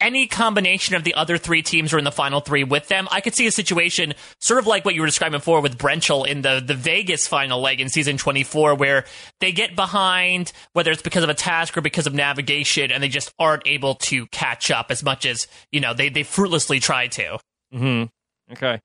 any 0.00 0.26
combination 0.26 0.94
of 0.94 1.04
the 1.04 1.14
other 1.14 1.38
three 1.38 1.62
teams 1.62 1.92
are 1.92 1.98
in 1.98 2.04
the 2.04 2.12
final 2.12 2.40
three 2.40 2.64
with 2.64 2.88
them, 2.88 3.08
I 3.10 3.20
could 3.20 3.34
see 3.34 3.46
a 3.46 3.52
situation 3.52 4.14
sort 4.40 4.58
of 4.60 4.66
like 4.66 4.84
what 4.84 4.94
you 4.94 5.00
were 5.00 5.06
describing 5.06 5.38
before 5.38 5.60
with 5.60 5.78
Brenchel 5.78 6.26
in 6.26 6.42
the, 6.42 6.62
the 6.64 6.74
Vegas 6.74 7.26
final 7.26 7.60
leg 7.60 7.80
in 7.80 7.88
season 7.88 8.16
24, 8.16 8.74
where 8.74 9.04
they 9.40 9.52
get 9.52 9.74
behind, 9.76 10.52
whether 10.72 10.90
it's 10.90 11.02
because 11.02 11.24
of 11.24 11.30
a 11.30 11.34
task 11.34 11.76
or 11.76 11.80
because 11.80 12.06
of 12.06 12.14
navigation, 12.14 12.92
and 12.92 13.02
they 13.02 13.08
just 13.08 13.32
aren't 13.38 13.66
able 13.66 13.94
to 13.96 14.26
catch 14.28 14.70
up 14.70 14.90
as 14.90 15.02
much 15.02 15.26
as, 15.26 15.46
you 15.72 15.80
know, 15.80 15.94
they, 15.94 16.08
they 16.08 16.22
fruitlessly 16.22 16.80
try 16.80 17.06
to. 17.08 17.38
hmm 17.72 18.04
Okay. 18.52 18.80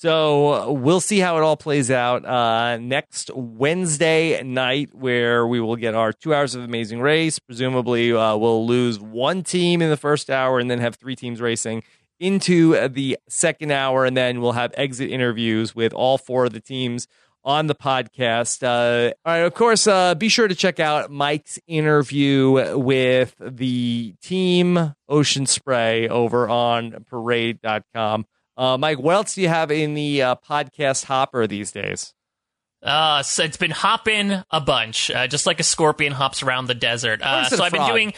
So 0.00 0.52
uh, 0.52 0.70
we'll 0.70 1.00
see 1.00 1.18
how 1.18 1.38
it 1.38 1.42
all 1.42 1.56
plays 1.56 1.90
out 1.90 2.24
uh, 2.24 2.76
next 2.76 3.32
Wednesday 3.34 4.40
night, 4.44 4.94
where 4.94 5.44
we 5.44 5.60
will 5.60 5.74
get 5.74 5.96
our 5.96 6.12
two 6.12 6.32
hours 6.32 6.54
of 6.54 6.62
Amazing 6.62 7.00
Race. 7.00 7.40
Presumably, 7.40 8.12
uh, 8.12 8.36
we'll 8.36 8.64
lose 8.64 9.00
one 9.00 9.42
team 9.42 9.82
in 9.82 9.90
the 9.90 9.96
first 9.96 10.30
hour 10.30 10.60
and 10.60 10.70
then 10.70 10.78
have 10.78 10.94
three 10.94 11.16
teams 11.16 11.40
racing 11.40 11.82
into 12.20 12.88
the 12.88 13.18
second 13.28 13.72
hour, 13.72 14.04
and 14.04 14.16
then 14.16 14.40
we'll 14.40 14.52
have 14.52 14.72
exit 14.76 15.10
interviews 15.10 15.74
with 15.74 15.92
all 15.92 16.16
four 16.16 16.44
of 16.44 16.52
the 16.52 16.60
teams 16.60 17.08
on 17.42 17.66
the 17.66 17.74
podcast. 17.74 18.62
Uh, 18.62 19.12
all 19.24 19.32
right, 19.32 19.38
of 19.38 19.54
course, 19.54 19.88
uh, 19.88 20.14
be 20.14 20.28
sure 20.28 20.46
to 20.46 20.54
check 20.54 20.78
out 20.78 21.10
Mike's 21.10 21.58
interview 21.66 22.78
with 22.78 23.34
the 23.40 24.14
team 24.22 24.94
Ocean 25.08 25.46
Spray 25.46 26.08
over 26.08 26.48
on 26.48 27.04
parade.com. 27.08 28.26
Uh, 28.58 28.76
Mike, 28.76 28.98
what 28.98 29.14
else 29.14 29.36
do 29.36 29.42
you 29.42 29.48
have 29.48 29.70
in 29.70 29.94
the 29.94 30.20
uh, 30.20 30.34
podcast 30.34 31.04
hopper 31.04 31.46
these 31.46 31.70
days? 31.70 32.12
Uh, 32.82 33.22
so 33.22 33.44
it's 33.44 33.56
been 33.56 33.70
hopping 33.70 34.42
a 34.50 34.60
bunch, 34.60 35.12
uh, 35.12 35.28
just 35.28 35.46
like 35.46 35.60
a 35.60 35.62
scorpion 35.62 36.12
hops 36.12 36.42
around 36.42 36.66
the 36.66 36.74
desert. 36.74 37.20
Uh, 37.22 37.44
is 37.46 37.52
it 37.52 37.56
so 37.56 37.62
a 37.62 37.66
I've 37.66 37.72
been 37.72 37.86
doing, 37.86 38.14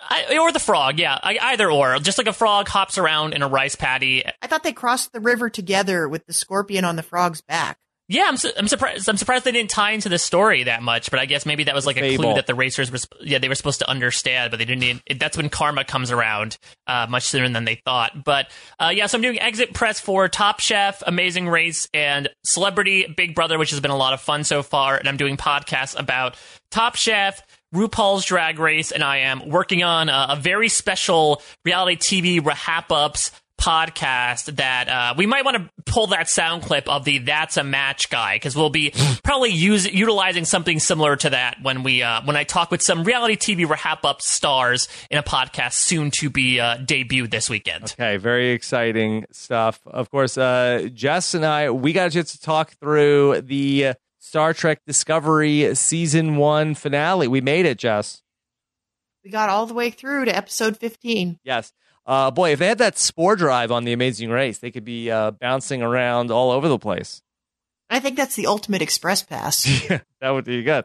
I, 0.00 0.38
or 0.38 0.52
the 0.52 0.58
frog, 0.58 0.98
yeah, 0.98 1.18
I, 1.22 1.38
either 1.40 1.70
or, 1.70 1.98
just 1.98 2.16
like 2.16 2.26
a 2.26 2.32
frog 2.32 2.66
hops 2.68 2.96
around 2.96 3.34
in 3.34 3.42
a 3.42 3.48
rice 3.48 3.74
paddy. 3.74 4.24
I 4.40 4.46
thought 4.46 4.62
they 4.62 4.72
crossed 4.72 5.12
the 5.12 5.20
river 5.20 5.50
together 5.50 6.08
with 6.08 6.26
the 6.26 6.32
scorpion 6.32 6.86
on 6.86 6.96
the 6.96 7.02
frog's 7.02 7.42
back. 7.42 7.78
Yeah, 8.08 8.26
I'm, 8.28 8.36
su- 8.36 8.52
I'm 8.56 8.68
surprised. 8.68 9.08
I'm 9.08 9.16
surprised 9.16 9.44
they 9.44 9.52
didn't 9.52 9.70
tie 9.70 9.90
into 9.90 10.08
the 10.08 10.18
story 10.18 10.64
that 10.64 10.80
much. 10.80 11.10
But 11.10 11.18
I 11.18 11.26
guess 11.26 11.44
maybe 11.44 11.64
that 11.64 11.74
was 11.74 11.86
like 11.86 11.96
a 11.96 12.16
clue 12.16 12.34
that 12.34 12.46
the 12.46 12.54
racers 12.54 12.90
were, 12.92 12.98
sp- 13.02 13.18
yeah, 13.20 13.38
they 13.38 13.48
were 13.48 13.56
supposed 13.56 13.80
to 13.80 13.90
understand, 13.90 14.52
but 14.52 14.58
they 14.58 14.64
didn't. 14.64 14.84
Even, 14.84 15.02
it, 15.06 15.18
that's 15.18 15.36
when 15.36 15.48
karma 15.48 15.84
comes 15.84 16.12
around 16.12 16.56
uh, 16.86 17.06
much 17.10 17.24
sooner 17.24 17.48
than 17.48 17.64
they 17.64 17.80
thought. 17.84 18.24
But 18.24 18.50
uh, 18.78 18.92
yeah, 18.94 19.06
so 19.06 19.18
I'm 19.18 19.22
doing 19.22 19.40
Exit 19.40 19.74
Press 19.74 19.98
for 19.98 20.28
Top 20.28 20.60
Chef, 20.60 21.02
Amazing 21.04 21.48
Race, 21.48 21.88
and 21.92 22.28
Celebrity 22.44 23.12
Big 23.16 23.34
Brother, 23.34 23.58
which 23.58 23.70
has 23.70 23.80
been 23.80 23.90
a 23.90 23.96
lot 23.96 24.12
of 24.12 24.20
fun 24.20 24.44
so 24.44 24.62
far. 24.62 24.96
And 24.96 25.08
I'm 25.08 25.16
doing 25.16 25.36
podcasts 25.36 25.98
about 25.98 26.36
Top 26.70 26.94
Chef. 26.94 27.42
RuPaul's 27.74 28.24
Drag 28.24 28.60
Race, 28.60 28.92
and 28.92 29.02
I 29.02 29.18
am 29.18 29.48
working 29.48 29.82
on 29.82 30.08
a, 30.08 30.28
a 30.30 30.36
very 30.36 30.68
special 30.68 31.42
reality 31.64 31.96
TV 31.96 32.40
Rahap 32.40 32.84
Ups 32.94 33.32
podcast 33.58 34.56
that 34.56 34.88
uh, 34.88 35.14
we 35.16 35.26
might 35.26 35.44
want 35.44 35.56
to 35.56 35.82
pull 35.84 36.08
that 36.08 36.28
sound 36.28 36.62
clip 36.62 36.88
of 36.88 37.04
the 37.04 37.18
"That's 37.18 37.56
a 37.56 37.64
Match" 37.64 38.10
guy 38.10 38.36
because 38.36 38.54
we'll 38.54 38.70
be 38.70 38.92
probably 39.24 39.50
use, 39.50 39.90
utilizing 39.90 40.44
something 40.44 40.78
similar 40.78 41.16
to 41.16 41.30
that 41.30 41.56
when 41.62 41.82
we 41.82 42.02
uh, 42.02 42.22
when 42.24 42.36
I 42.36 42.44
talk 42.44 42.70
with 42.70 42.82
some 42.82 43.04
reality 43.04 43.36
TV 43.36 43.66
RHAP-up 43.66 44.22
stars 44.22 44.88
in 45.10 45.18
a 45.18 45.22
podcast 45.22 45.74
soon 45.74 46.10
to 46.18 46.30
be 46.30 46.60
uh, 46.60 46.76
debuted 46.78 47.30
this 47.30 47.50
weekend. 47.50 47.84
Okay, 47.98 48.16
very 48.16 48.50
exciting 48.50 49.26
stuff. 49.32 49.80
Of 49.86 50.10
course, 50.10 50.38
uh, 50.38 50.88
Jess 50.92 51.34
and 51.34 51.44
I, 51.44 51.70
we 51.70 51.92
got 51.92 52.08
a 52.08 52.10
chance 52.10 52.32
to 52.32 52.40
talk 52.40 52.72
through 52.72 53.42
the 53.42 53.94
Star 54.18 54.52
Trek 54.54 54.80
Discovery 54.86 55.74
season 55.74 56.36
one 56.36 56.74
finale. 56.74 57.28
We 57.28 57.40
made 57.40 57.64
it, 57.64 57.78
Jess. 57.78 58.22
We 59.24 59.30
got 59.30 59.48
all 59.48 59.66
the 59.66 59.74
way 59.74 59.90
through 59.90 60.26
to 60.26 60.36
episode 60.36 60.76
15. 60.76 61.40
Yes. 61.42 61.72
Uh, 62.06 62.30
boy, 62.30 62.52
if 62.52 62.58
they 62.60 62.68
had 62.68 62.78
that 62.78 62.98
spore 62.98 63.34
drive 63.34 63.72
on 63.72 63.84
the 63.84 63.92
Amazing 63.92 64.30
Race, 64.30 64.58
they 64.58 64.70
could 64.70 64.84
be 64.84 65.10
uh, 65.10 65.32
bouncing 65.32 65.82
around 65.82 66.30
all 66.30 66.52
over 66.52 66.68
the 66.68 66.78
place. 66.78 67.20
I 67.88 68.00
think 68.00 68.16
that's 68.16 68.34
the 68.34 68.46
ultimate 68.46 68.82
express 68.82 69.22
pass. 69.22 69.64
that 70.20 70.30
would 70.30 70.44
be 70.44 70.62
good. 70.62 70.84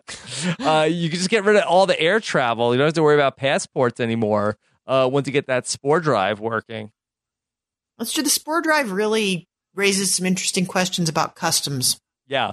Uh, 0.60 0.88
you 0.90 1.10
could 1.10 1.18
just 1.18 1.30
get 1.30 1.44
rid 1.44 1.56
of 1.56 1.64
all 1.68 1.86
the 1.86 2.00
air 2.00 2.20
travel. 2.20 2.74
You 2.74 2.78
don't 2.78 2.88
have 2.88 2.94
to 2.96 3.04
worry 3.04 3.16
about 3.16 3.38
passports 3.38 4.00
anymore 4.00 4.58
uh, 4.86 5.10
once 5.12 5.28
you 5.28 5.34
get 5.34 5.48
that 5.48 5.68
spore 5.68 6.00
drive 6.00 6.40
working. 6.40 6.92
Let's 7.98 8.14
do 8.14 8.22
the 8.22 8.30
spore 8.30 8.62
drive 8.62 8.92
really 8.92 9.48
raises 9.74 10.14
some 10.14 10.26
interesting 10.26 10.66
questions 10.66 11.10
about 11.10 11.36
customs. 11.36 12.00
Yeah. 12.28 12.52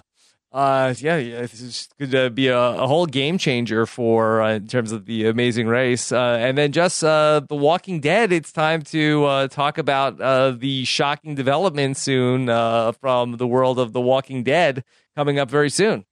Uh, 0.51 0.95
yeah, 0.99 1.19
yeah, 1.19 1.43
this 1.43 1.89
to 2.01 2.31
be 2.31 2.49
a, 2.49 2.59
a 2.59 2.87
whole 2.87 3.05
game 3.05 3.37
changer 3.37 3.85
for 3.85 4.41
uh, 4.41 4.55
in 4.55 4.67
terms 4.67 4.93
of 4.93 5.05
the 5.05 5.27
Amazing 5.27 5.67
Race, 5.67 6.11
uh, 6.11 6.39
and 6.41 6.57
then 6.57 6.73
just 6.73 7.05
uh, 7.05 7.43
The 7.47 7.55
Walking 7.55 8.01
Dead. 8.01 8.33
It's 8.33 8.51
time 8.51 8.81
to 8.85 9.27
uh, 9.27 9.49
talk 9.49 9.77
about 9.77 10.19
uh, 10.19 10.53
the 10.53 10.87
shocking 10.87 11.35
development 11.35 11.99
soon 11.99 12.49
uh, 12.49 12.93
from 12.93 13.37
the 13.37 13.47
world 13.47 13.79
of 13.79 13.93
The 13.93 14.01
Walking 14.01 14.43
Dead 14.43 14.85
coming 15.15 15.39
up 15.39 15.51
very 15.51 15.69
soon. 15.69 16.07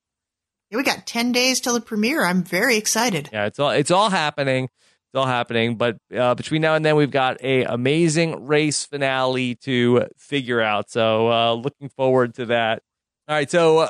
Yeah, 0.70 0.76
we 0.76 0.82
got 0.82 1.06
10 1.06 1.32
days 1.32 1.60
till 1.60 1.72
the 1.72 1.80
premiere. 1.80 2.22
I'm 2.22 2.42
very 2.42 2.76
excited. 2.76 3.30
Yeah, 3.32 3.46
it's 3.46 3.58
all 3.58 3.70
it's 3.70 3.90
all 3.90 4.10
happening. 4.10 4.64
It's 4.64 5.14
all 5.14 5.26
happening. 5.26 5.76
But 5.76 5.96
uh, 6.14 6.34
between 6.34 6.60
now 6.60 6.74
and 6.74 6.84
then, 6.84 6.96
we've 6.96 7.10
got 7.10 7.42
a 7.42 7.64
amazing 7.64 8.44
race 8.44 8.84
finale 8.84 9.54
to 9.62 10.08
figure 10.18 10.60
out. 10.60 10.90
So 10.90 11.32
uh, 11.32 11.54
looking 11.54 11.88
forward 11.88 12.34
to 12.34 12.46
that. 12.46 12.82
All 13.28 13.34
right, 13.34 13.50
so. 13.50 13.88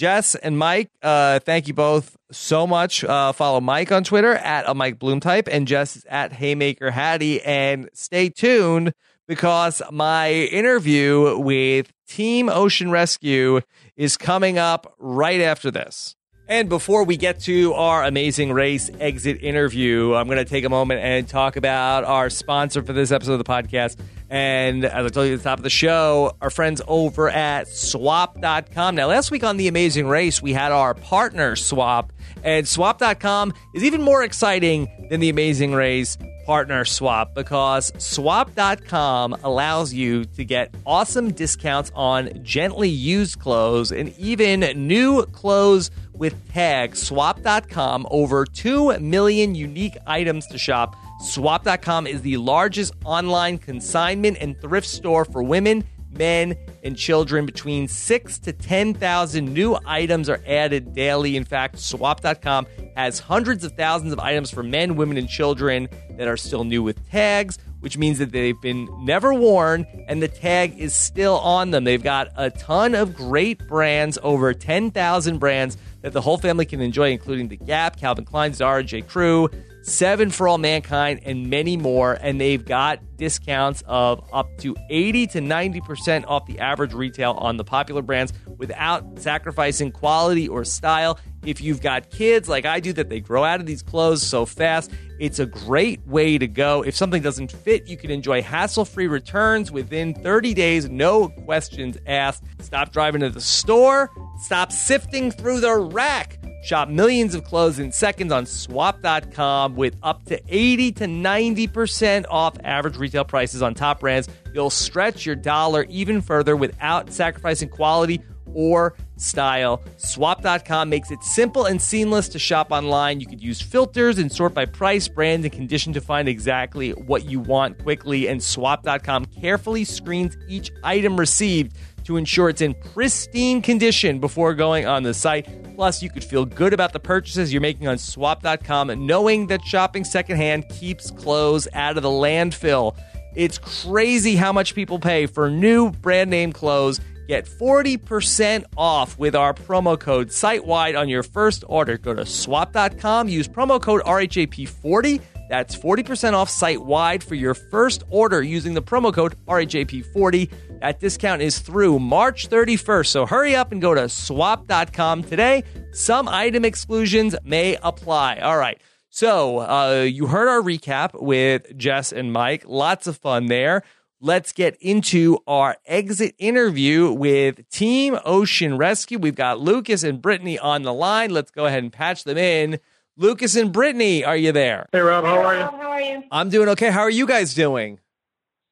Jess 0.00 0.34
and 0.34 0.56
Mike, 0.56 0.90
uh, 1.02 1.40
thank 1.40 1.68
you 1.68 1.74
both 1.74 2.16
so 2.32 2.66
much. 2.66 3.04
Uh, 3.04 3.32
follow 3.32 3.60
Mike 3.60 3.92
on 3.92 4.02
Twitter 4.02 4.32
at 4.32 4.66
a 4.66 4.72
Mike 4.72 4.98
Bloom 4.98 5.20
type, 5.20 5.46
and 5.46 5.68
Jess 5.68 6.06
at 6.08 6.32
Haymaker 6.32 6.90
Hattie. 6.90 7.42
And 7.42 7.90
stay 7.92 8.30
tuned 8.30 8.94
because 9.28 9.82
my 9.92 10.32
interview 10.32 11.36
with 11.36 11.92
Team 12.08 12.48
Ocean 12.48 12.90
Rescue 12.90 13.60
is 13.94 14.16
coming 14.16 14.56
up 14.56 14.94
right 14.98 15.42
after 15.42 15.70
this. 15.70 16.16
And 16.50 16.68
before 16.68 17.04
we 17.04 17.16
get 17.16 17.38
to 17.42 17.74
our 17.74 18.02
amazing 18.02 18.52
race 18.52 18.90
exit 18.98 19.40
interview, 19.40 20.16
I'm 20.16 20.26
going 20.26 20.38
to 20.38 20.44
take 20.44 20.64
a 20.64 20.68
moment 20.68 21.00
and 21.00 21.28
talk 21.28 21.54
about 21.54 22.02
our 22.02 22.28
sponsor 22.28 22.82
for 22.82 22.92
this 22.92 23.12
episode 23.12 23.34
of 23.34 23.38
the 23.38 23.44
podcast. 23.44 24.00
And 24.28 24.84
as 24.84 25.06
I 25.06 25.08
told 25.10 25.28
you 25.28 25.34
at 25.34 25.38
the 25.38 25.48
top 25.48 25.60
of 25.60 25.62
the 25.62 25.70
show, 25.70 26.32
our 26.40 26.50
friends 26.50 26.82
over 26.88 27.30
at 27.30 27.68
swap.com. 27.68 28.96
Now, 28.96 29.06
last 29.06 29.30
week 29.30 29.44
on 29.44 29.58
The 29.58 29.68
Amazing 29.68 30.08
Race, 30.08 30.42
we 30.42 30.52
had 30.52 30.72
our 30.72 30.92
partner 30.92 31.54
swap, 31.54 32.12
and 32.42 32.66
swap.com 32.66 33.54
is 33.72 33.84
even 33.84 34.02
more 34.02 34.24
exciting 34.24 34.88
than 35.08 35.20
The 35.20 35.28
Amazing 35.28 35.72
Race 35.72 36.18
partner 36.44 36.84
swap 36.84 37.34
because 37.34 37.92
swap.com 37.98 39.36
allows 39.42 39.92
you 39.92 40.24
to 40.24 40.44
get 40.44 40.74
awesome 40.86 41.32
discounts 41.32 41.90
on 41.94 42.30
gently 42.42 42.88
used 42.88 43.38
clothes 43.38 43.92
and 43.92 44.16
even 44.18 44.60
new 44.86 45.24
clothes 45.26 45.90
with 46.12 46.34
tags. 46.52 47.02
Swap.com, 47.02 48.06
over 48.10 48.44
2 48.44 48.98
million 48.98 49.54
unique 49.54 49.96
items 50.06 50.46
to 50.48 50.58
shop. 50.58 50.94
Swap.com 51.20 52.06
is 52.06 52.22
the 52.22 52.36
largest 52.36 52.92
online 53.04 53.58
consignment 53.58 54.36
and 54.40 54.60
thrift 54.60 54.86
store 54.86 55.24
for 55.24 55.42
women, 55.42 55.84
men, 56.10 56.56
and 56.82 56.96
children. 56.96 57.46
Between 57.46 57.88
6 57.88 58.38
to 58.40 58.52
10,000 58.52 59.52
new 59.52 59.78
items 59.86 60.28
are 60.28 60.40
added 60.46 60.94
daily. 60.94 61.36
In 61.36 61.44
fact, 61.44 61.78
swap.com 61.78 62.66
has 62.96 63.18
hundreds 63.18 63.64
of 63.64 63.72
thousands 63.72 64.12
of 64.12 64.18
items 64.18 64.50
for 64.50 64.62
men, 64.62 64.96
women, 64.96 65.16
and 65.16 65.28
children 65.28 65.88
that 66.16 66.28
are 66.28 66.36
still 66.36 66.64
new 66.64 66.82
with 66.82 67.08
tags, 67.10 67.58
which 67.80 67.96
means 67.96 68.18
that 68.18 68.32
they've 68.32 68.60
been 68.60 68.88
never 69.04 69.32
worn 69.32 69.86
and 70.08 70.22
the 70.22 70.28
tag 70.28 70.78
is 70.78 70.94
still 70.94 71.38
on 71.38 71.70
them. 71.70 71.84
They've 71.84 72.02
got 72.02 72.28
a 72.36 72.50
ton 72.50 72.94
of 72.94 73.14
great 73.14 73.66
brands, 73.68 74.18
over 74.22 74.52
10,000 74.52 75.38
brands 75.38 75.76
that 76.02 76.12
the 76.12 76.20
whole 76.20 76.38
family 76.38 76.64
can 76.64 76.80
enjoy, 76.80 77.10
including 77.10 77.48
The 77.48 77.56
Gap, 77.56 77.96
Calvin 77.96 78.24
Klein, 78.24 78.52
Zara, 78.52 78.82
J. 78.82 79.02
Crew, 79.02 79.48
Seven 79.82 80.30
for 80.30 80.46
All 80.46 80.58
Mankind, 80.58 81.20
and 81.24 81.48
many 81.48 81.76
more. 81.76 82.14
And 82.20 82.40
they've 82.40 82.64
got 82.64 83.00
discounts 83.16 83.82
of 83.86 84.26
up 84.32 84.48
to 84.58 84.76
80 84.88 85.26
to 85.28 85.40
90% 85.40 86.24
off 86.26 86.46
the 86.46 86.58
average 86.58 86.92
retail 86.92 87.32
on 87.32 87.56
the 87.56 87.64
popular 87.64 88.02
brands 88.02 88.32
without 88.58 89.18
sacrificing 89.18 89.92
quality 89.92 90.48
or 90.48 90.64
style. 90.64 91.18
If 91.44 91.60
you've 91.62 91.80
got 91.80 92.10
kids 92.10 92.48
like 92.48 92.66
I 92.66 92.80
do 92.80 92.92
that 92.94 93.08
they 93.08 93.20
grow 93.20 93.44
out 93.44 93.60
of 93.60 93.66
these 93.66 93.82
clothes 93.82 94.22
so 94.22 94.44
fast, 94.44 94.90
it's 95.18 95.38
a 95.38 95.46
great 95.46 96.06
way 96.06 96.38
to 96.38 96.46
go. 96.46 96.82
If 96.82 96.96
something 96.96 97.22
doesn't 97.22 97.52
fit, 97.52 97.86
you 97.88 97.96
can 97.96 98.10
enjoy 98.10 98.42
hassle 98.42 98.84
free 98.84 99.06
returns 99.06 99.70
within 99.70 100.14
30 100.14 100.54
days, 100.54 100.88
no 100.88 101.28
questions 101.28 101.96
asked. 102.06 102.44
Stop 102.60 102.92
driving 102.92 103.20
to 103.20 103.30
the 103.30 103.40
store, 103.40 104.10
stop 104.40 104.72
sifting 104.72 105.30
through 105.30 105.60
the 105.60 105.74
rack. 105.76 106.39
Shop 106.62 106.88
millions 106.88 107.34
of 107.34 107.44
clothes 107.44 107.78
in 107.78 107.92
seconds 107.92 108.32
on 108.32 108.46
swap.com 108.46 109.76
with 109.76 109.96
up 110.02 110.24
to 110.26 110.40
80 110.48 110.92
to 110.92 111.04
90% 111.04 112.26
off 112.28 112.56
average 112.64 112.96
retail 112.96 113.24
prices 113.24 113.62
on 113.62 113.74
top 113.74 114.00
brands. 114.00 114.28
You'll 114.54 114.70
stretch 114.70 115.24
your 115.24 115.36
dollar 115.36 115.84
even 115.88 116.20
further 116.20 116.56
without 116.56 117.12
sacrificing 117.12 117.68
quality 117.68 118.20
or 118.54 118.94
style. 119.16 119.82
Swap.com 119.96 120.88
makes 120.88 121.10
it 121.10 121.22
simple 121.22 121.66
and 121.66 121.80
seamless 121.80 122.28
to 122.30 122.38
shop 122.38 122.72
online. 122.72 123.20
You 123.20 123.26
could 123.26 123.42
use 123.42 123.60
filters 123.60 124.18
and 124.18 124.30
sort 124.30 124.54
by 124.54 124.64
price, 124.64 125.08
brand, 125.08 125.44
and 125.44 125.52
condition 125.52 125.92
to 125.92 126.00
find 126.00 126.28
exactly 126.28 126.90
what 126.90 127.26
you 127.26 127.40
want 127.40 127.78
quickly. 127.82 128.28
And 128.28 128.42
Swap.com 128.42 129.26
carefully 129.26 129.84
screens 129.84 130.36
each 130.48 130.70
item 130.82 131.18
received 131.18 131.76
to 132.10 132.16
ensure 132.16 132.48
it's 132.48 132.60
in 132.60 132.74
pristine 132.74 133.62
condition 133.62 134.18
before 134.18 134.52
going 134.52 134.84
on 134.84 135.04
the 135.04 135.14
site. 135.14 135.46
Plus, 135.76 136.02
you 136.02 136.10
could 136.10 136.24
feel 136.24 136.44
good 136.44 136.74
about 136.74 136.92
the 136.92 136.98
purchases 136.98 137.52
you're 137.52 137.62
making 137.62 137.86
on 137.86 137.98
swap.com, 137.98 139.06
knowing 139.06 139.46
that 139.46 139.62
shopping 139.64 140.02
secondhand 140.02 140.68
keeps 140.68 141.12
clothes 141.12 141.68
out 141.72 141.96
of 141.96 142.02
the 142.02 142.08
landfill. 142.08 142.96
It's 143.36 143.58
crazy 143.58 144.34
how 144.34 144.52
much 144.52 144.74
people 144.74 144.98
pay 144.98 145.26
for 145.26 145.48
new 145.48 145.92
brand 145.92 146.30
name 146.30 146.52
clothes. 146.52 147.00
Get 147.28 147.46
40% 147.46 148.64
off 148.76 149.16
with 149.16 149.36
our 149.36 149.54
promo 149.54 149.98
code 149.98 150.32
site 150.32 150.66
wide 150.66 150.96
on 150.96 151.08
your 151.08 151.22
first 151.22 151.62
order. 151.68 151.96
Go 151.96 152.12
to 152.12 152.26
swap.com, 152.26 153.28
use 153.28 153.46
promo 153.46 153.80
code 153.80 154.02
RHAP40. 154.02 155.22
That's 155.50 155.76
40% 155.76 156.32
off 156.34 156.48
site 156.48 156.80
wide 156.80 157.24
for 157.24 157.34
your 157.34 157.54
first 157.54 158.04
order 158.08 158.40
using 158.40 158.74
the 158.74 158.82
promo 158.82 159.12
code 159.12 159.34
RHAP40. 159.46 160.48
That 160.80 161.00
discount 161.00 161.42
is 161.42 161.58
through 161.58 161.98
March 161.98 162.48
31st. 162.48 163.08
So 163.08 163.26
hurry 163.26 163.56
up 163.56 163.72
and 163.72 163.82
go 163.82 163.92
to 163.92 164.08
swap.com 164.08 165.24
today. 165.24 165.64
Some 165.92 166.28
item 166.28 166.64
exclusions 166.64 167.34
may 167.42 167.76
apply. 167.82 168.38
All 168.38 168.56
right. 168.56 168.80
So 169.08 169.58
uh, 169.58 170.06
you 170.08 170.28
heard 170.28 170.46
our 170.46 170.60
recap 170.60 171.20
with 171.20 171.76
Jess 171.76 172.12
and 172.12 172.32
Mike. 172.32 172.62
Lots 172.68 173.08
of 173.08 173.16
fun 173.16 173.46
there. 173.46 173.82
Let's 174.20 174.52
get 174.52 174.76
into 174.80 175.38
our 175.48 175.78
exit 175.84 176.36
interview 176.38 177.10
with 177.10 177.68
Team 177.70 178.18
Ocean 178.24 178.76
Rescue. 178.76 179.18
We've 179.18 179.34
got 179.34 179.58
Lucas 179.58 180.04
and 180.04 180.22
Brittany 180.22 180.60
on 180.60 180.82
the 180.82 180.94
line. 180.94 181.30
Let's 181.30 181.50
go 181.50 181.66
ahead 181.66 181.82
and 181.82 181.92
patch 181.92 182.22
them 182.22 182.38
in. 182.38 182.78
Lucas 183.20 183.54
and 183.54 183.70
Brittany, 183.70 184.24
are 184.24 184.36
you 184.36 184.50
there? 184.50 184.88
Hey, 184.92 185.00
Rob, 185.00 185.26
how 185.26 185.42
are 185.42 185.54
you? 185.54 185.60
How 185.60 185.90
are 185.90 186.00
you? 186.00 186.22
I'm 186.32 186.48
doing 186.48 186.70
okay. 186.70 186.90
How 186.90 187.00
are 187.00 187.10
you 187.10 187.26
guys 187.26 187.52
doing? 187.52 188.00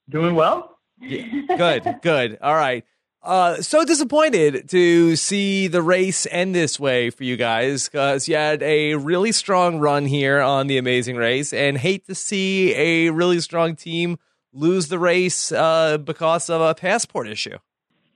Doing 0.09 0.34
well? 0.34 0.78
Good, 1.01 1.99
good. 2.01 2.38
All 2.40 2.55
right. 2.55 2.82
Uh, 3.22 3.61
so 3.61 3.84
disappointed 3.84 4.66
to 4.70 5.16
see 5.16 5.66
the 5.66 5.82
race 5.82 6.26
end 6.30 6.55
this 6.55 6.80
way 6.80 7.11
for 7.11 7.24
you 7.24 7.36
guys 7.36 7.90
because 7.90 8.26
you 8.26 8.36
had 8.36 8.62
a 8.62 8.94
really 8.94 9.32
strong 9.32 9.80
run 9.80 10.07
here 10.07 10.40
on 10.40 10.66
the 10.66 10.78
Amazing 10.78 11.16
Race, 11.16 11.53
and 11.53 11.76
hate 11.76 12.07
to 12.07 12.14
see 12.14 12.74
a 12.74 13.11
really 13.11 13.40
strong 13.40 13.76
team 13.76 14.18
lose 14.55 14.88
the 14.88 14.99
race 14.99 15.53
uh, 15.53 15.99
because 15.99 16.49
of 16.49 16.62
a 16.62 16.74
passport 16.74 17.28
issue. 17.28 17.59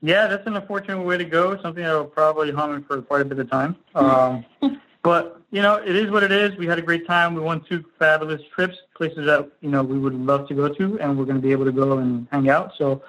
Yeah, 0.01 0.29
that's 0.29 0.47
an 0.47 0.57
unfortunate 0.57 1.03
way 1.03 1.19
to 1.19 1.27
go. 1.27 1.61
Something 1.61 1.85
that 1.85 1.93
will 1.93 2.07
probably 2.07 2.53
haunt 2.53 2.75
me 2.75 2.83
for 2.89 3.03
quite 3.03 3.21
a 3.21 3.27
bit 3.27 3.39
of 3.39 3.51
time. 3.51 3.77
Um, 3.95 4.47
but 5.03 5.42
you 5.53 5.61
know, 5.61 5.77
it 5.77 5.95
is 5.95 6.11
what 6.11 6.23
it 6.23 6.33
is. 6.33 6.57
We 6.57 6.67
had 6.67 6.79
a 6.79 6.83
great 6.83 7.07
time. 7.07 7.35
We 7.35 7.43
won 7.43 7.63
two 7.69 7.85
fabulous 7.99 8.41
trips, 8.55 8.75
places 8.97 9.27
that 9.27 9.49
you 9.61 9.71
know 9.71 9.83
we 9.83 9.99
would 9.99 10.15
love 10.15 10.49
to 10.49 10.55
go 10.55 10.69
to, 10.69 10.99
and 10.99 11.17
we're 11.17 11.27
going 11.27 11.37
to 11.37 11.43
be 11.43 11.53
able 11.53 11.67
to 11.67 11.73
go 11.73 11.99
and 11.99 12.27
hang 12.33 12.49
out. 12.49 12.73
So 12.79 13.03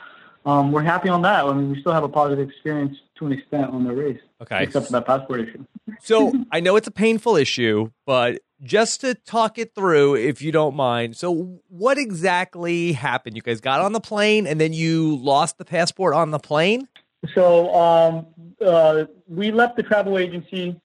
um, 0.46 0.74
we're 0.74 0.84
happy 0.84 1.08
on 1.08 1.22
that. 1.22 1.46
I 1.46 1.54
mean, 1.54 1.72
we 1.72 1.80
still 1.80 1.94
have 1.94 2.04
a 2.04 2.10
positive 2.10 2.48
experience 2.48 2.98
to 3.16 3.28
an 3.28 3.32
extent 3.32 3.72
on 3.72 3.86
the 3.86 3.94
race. 3.94 4.20
Okay. 4.42 4.62
Except 4.62 4.88
for 4.88 4.92
that 4.92 5.06
passport 5.06 5.40
issue. 5.40 5.66
So 6.02 6.34
I 6.52 6.60
know 6.60 6.76
it's 6.76 6.88
a 6.88 6.92
painful 6.92 7.38
issue, 7.38 7.92
but 8.06 8.42
just 8.62 9.00
to 9.02 9.16
talk 9.16 9.58
it 9.58 9.74
through, 9.74 10.18
if 10.18 10.42
you 10.42 10.52
don't 10.52 10.76
mind. 10.76 11.16
So, 11.16 11.62
what 11.70 11.98
exactly 11.98 12.92
happened? 12.92 13.38
You 13.38 13.42
guys 13.42 13.62
got 13.62 13.80
on 13.80 13.94
the 13.94 14.02
plane 14.02 14.48
and 14.48 14.60
then 14.60 14.74
you 14.74 15.16
lost 15.18 15.58
the 15.58 15.66
passport 15.66 16.14
on 16.14 16.32
the 16.32 16.40
plane? 16.40 16.90
So 17.34 17.74
um, 17.74 18.26
uh, 18.66 19.06
we 19.28 19.52
left 19.52 19.78
the 19.78 19.84
travel 19.84 20.18
agency 20.18 20.80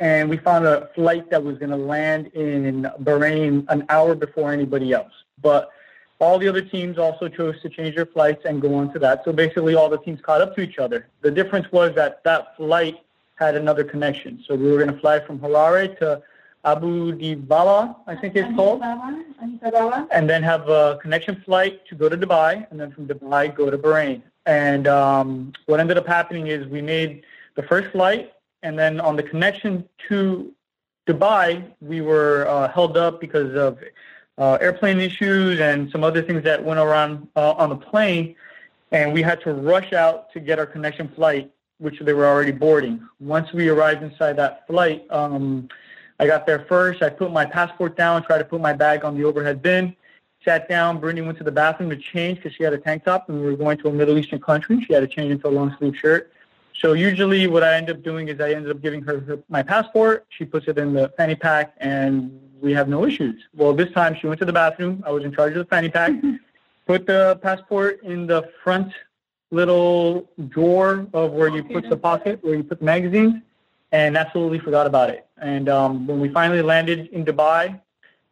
and 0.00 0.28
we 0.28 0.36
found 0.36 0.66
a 0.66 0.88
flight 0.94 1.30
that 1.30 1.42
was 1.42 1.58
going 1.58 1.70
to 1.70 1.76
land 1.76 2.28
in 2.28 2.88
Bahrain 3.02 3.64
an 3.68 3.84
hour 3.88 4.14
before 4.14 4.52
anybody 4.52 4.92
else. 4.92 5.12
But 5.42 5.70
all 6.20 6.38
the 6.38 6.48
other 6.48 6.62
teams 6.62 6.98
also 6.98 7.28
chose 7.28 7.60
to 7.62 7.68
change 7.68 7.94
their 7.94 8.06
flights 8.06 8.44
and 8.44 8.60
go 8.60 8.74
on 8.74 8.92
to 8.92 8.98
that. 9.00 9.24
So 9.24 9.32
basically, 9.32 9.74
all 9.74 9.88
the 9.88 9.98
teams 9.98 10.20
caught 10.20 10.40
up 10.40 10.54
to 10.56 10.62
each 10.62 10.78
other. 10.78 11.06
The 11.20 11.30
difference 11.30 11.70
was 11.70 11.94
that 11.94 12.24
that 12.24 12.56
flight 12.56 12.98
had 13.36 13.54
another 13.54 13.84
connection. 13.84 14.42
So 14.46 14.56
we 14.56 14.70
were 14.70 14.78
going 14.78 14.92
to 14.92 15.00
fly 15.00 15.20
from 15.20 15.38
Harare 15.38 15.96
to 15.98 16.22
Abu 16.64 17.12
Dhabi, 17.12 17.96
I 18.06 18.16
think 18.16 18.34
it's 18.34 18.54
called, 18.56 18.82
and 18.82 20.28
then 20.28 20.42
have 20.42 20.68
a 20.68 20.98
connection 21.00 21.40
flight 21.44 21.86
to 21.86 21.94
go 21.94 22.08
to 22.08 22.16
Dubai, 22.16 22.66
and 22.70 22.80
then 22.80 22.90
from 22.90 23.06
Dubai 23.06 23.54
go 23.54 23.70
to 23.70 23.78
Bahrain. 23.78 24.22
And 24.44 24.88
um, 24.88 25.52
what 25.66 25.78
ended 25.78 25.98
up 25.98 26.06
happening 26.06 26.48
is 26.48 26.66
we 26.66 26.82
made 26.82 27.22
the 27.54 27.62
first 27.62 27.92
flight, 27.92 28.32
and 28.62 28.78
then 28.78 29.00
on 29.00 29.16
the 29.16 29.22
connection 29.22 29.88
to 30.08 30.52
Dubai, 31.06 31.64
we 31.80 32.00
were 32.00 32.46
uh, 32.48 32.68
held 32.68 32.96
up 32.96 33.20
because 33.20 33.54
of 33.54 33.78
uh, 34.36 34.58
airplane 34.60 35.00
issues 35.00 35.58
and 35.60 35.90
some 35.90 36.04
other 36.04 36.22
things 36.22 36.44
that 36.44 36.62
went 36.62 36.78
around 36.78 37.26
uh, 37.34 37.52
on 37.52 37.70
the 37.70 37.76
plane, 37.76 38.34
and 38.92 39.12
we 39.12 39.22
had 39.22 39.40
to 39.42 39.52
rush 39.52 39.92
out 39.92 40.32
to 40.32 40.40
get 40.40 40.58
our 40.58 40.66
connection 40.66 41.08
flight, 41.08 41.50
which 41.78 41.98
they 42.00 42.12
were 42.12 42.26
already 42.26 42.52
boarding. 42.52 43.00
Once 43.20 43.52
we 43.52 43.68
arrived 43.68 44.02
inside 44.02 44.36
that 44.36 44.66
flight, 44.66 45.06
um, 45.10 45.68
I 46.20 46.26
got 46.26 46.46
there 46.46 46.66
first. 46.68 47.02
I 47.02 47.10
put 47.10 47.32
my 47.32 47.44
passport 47.44 47.96
down, 47.96 48.22
tried 48.24 48.38
to 48.38 48.44
put 48.44 48.60
my 48.60 48.72
bag 48.72 49.04
on 49.04 49.16
the 49.16 49.24
overhead 49.24 49.62
bin, 49.62 49.94
sat 50.44 50.68
down. 50.68 50.98
Brittany 50.98 51.24
went 51.26 51.38
to 51.38 51.44
the 51.44 51.52
bathroom 51.52 51.90
to 51.90 51.96
change 51.96 52.38
because 52.38 52.54
she 52.54 52.64
had 52.64 52.72
a 52.72 52.78
tank 52.78 53.04
top 53.04 53.28
and 53.28 53.40
we 53.40 53.46
were 53.46 53.56
going 53.56 53.78
to 53.78 53.88
a 53.88 53.92
Middle 53.92 54.18
Eastern 54.18 54.40
country. 54.40 54.84
She 54.84 54.92
had 54.92 55.00
to 55.00 55.06
change 55.06 55.30
into 55.30 55.48
a 55.48 55.50
long 55.50 55.74
sleeve 55.78 55.96
shirt. 55.96 56.32
So 56.78 56.92
usually 56.92 57.48
what 57.48 57.64
I 57.64 57.74
end 57.74 57.90
up 57.90 58.02
doing 58.02 58.28
is 58.28 58.40
I 58.40 58.52
ended 58.52 58.70
up 58.70 58.80
giving 58.80 59.02
her, 59.02 59.18
her 59.20 59.38
my 59.48 59.62
passport. 59.62 60.26
She 60.28 60.44
puts 60.44 60.68
it 60.68 60.78
in 60.78 60.92
the 60.92 61.12
fanny 61.16 61.34
pack 61.34 61.74
and 61.78 62.40
we 62.60 62.72
have 62.72 62.88
no 62.88 63.04
issues. 63.04 63.42
Well, 63.54 63.72
this 63.72 63.90
time 63.92 64.16
she 64.20 64.28
went 64.28 64.38
to 64.40 64.44
the 64.44 64.52
bathroom. 64.52 65.02
I 65.04 65.10
was 65.10 65.24
in 65.24 65.32
charge 65.32 65.52
of 65.52 65.58
the 65.58 65.64
fanny 65.64 65.88
pack. 65.88 66.12
put 66.86 67.06
the 67.06 67.38
passport 67.42 68.02
in 68.04 68.26
the 68.26 68.48
front 68.62 68.92
little 69.50 70.30
drawer 70.48 71.06
of 71.12 71.32
where 71.32 71.48
you 71.48 71.64
put 71.64 71.88
the 71.88 71.96
pocket, 71.96 72.38
where 72.42 72.54
you 72.54 72.62
put 72.62 72.78
the 72.78 72.84
magazines, 72.84 73.34
and 73.92 74.16
absolutely 74.16 74.58
forgot 74.58 74.86
about 74.86 75.10
it. 75.10 75.26
And 75.38 75.68
um, 75.68 76.06
when 76.06 76.20
we 76.20 76.28
finally 76.28 76.62
landed 76.62 77.08
in 77.08 77.24
Dubai, 77.24 77.80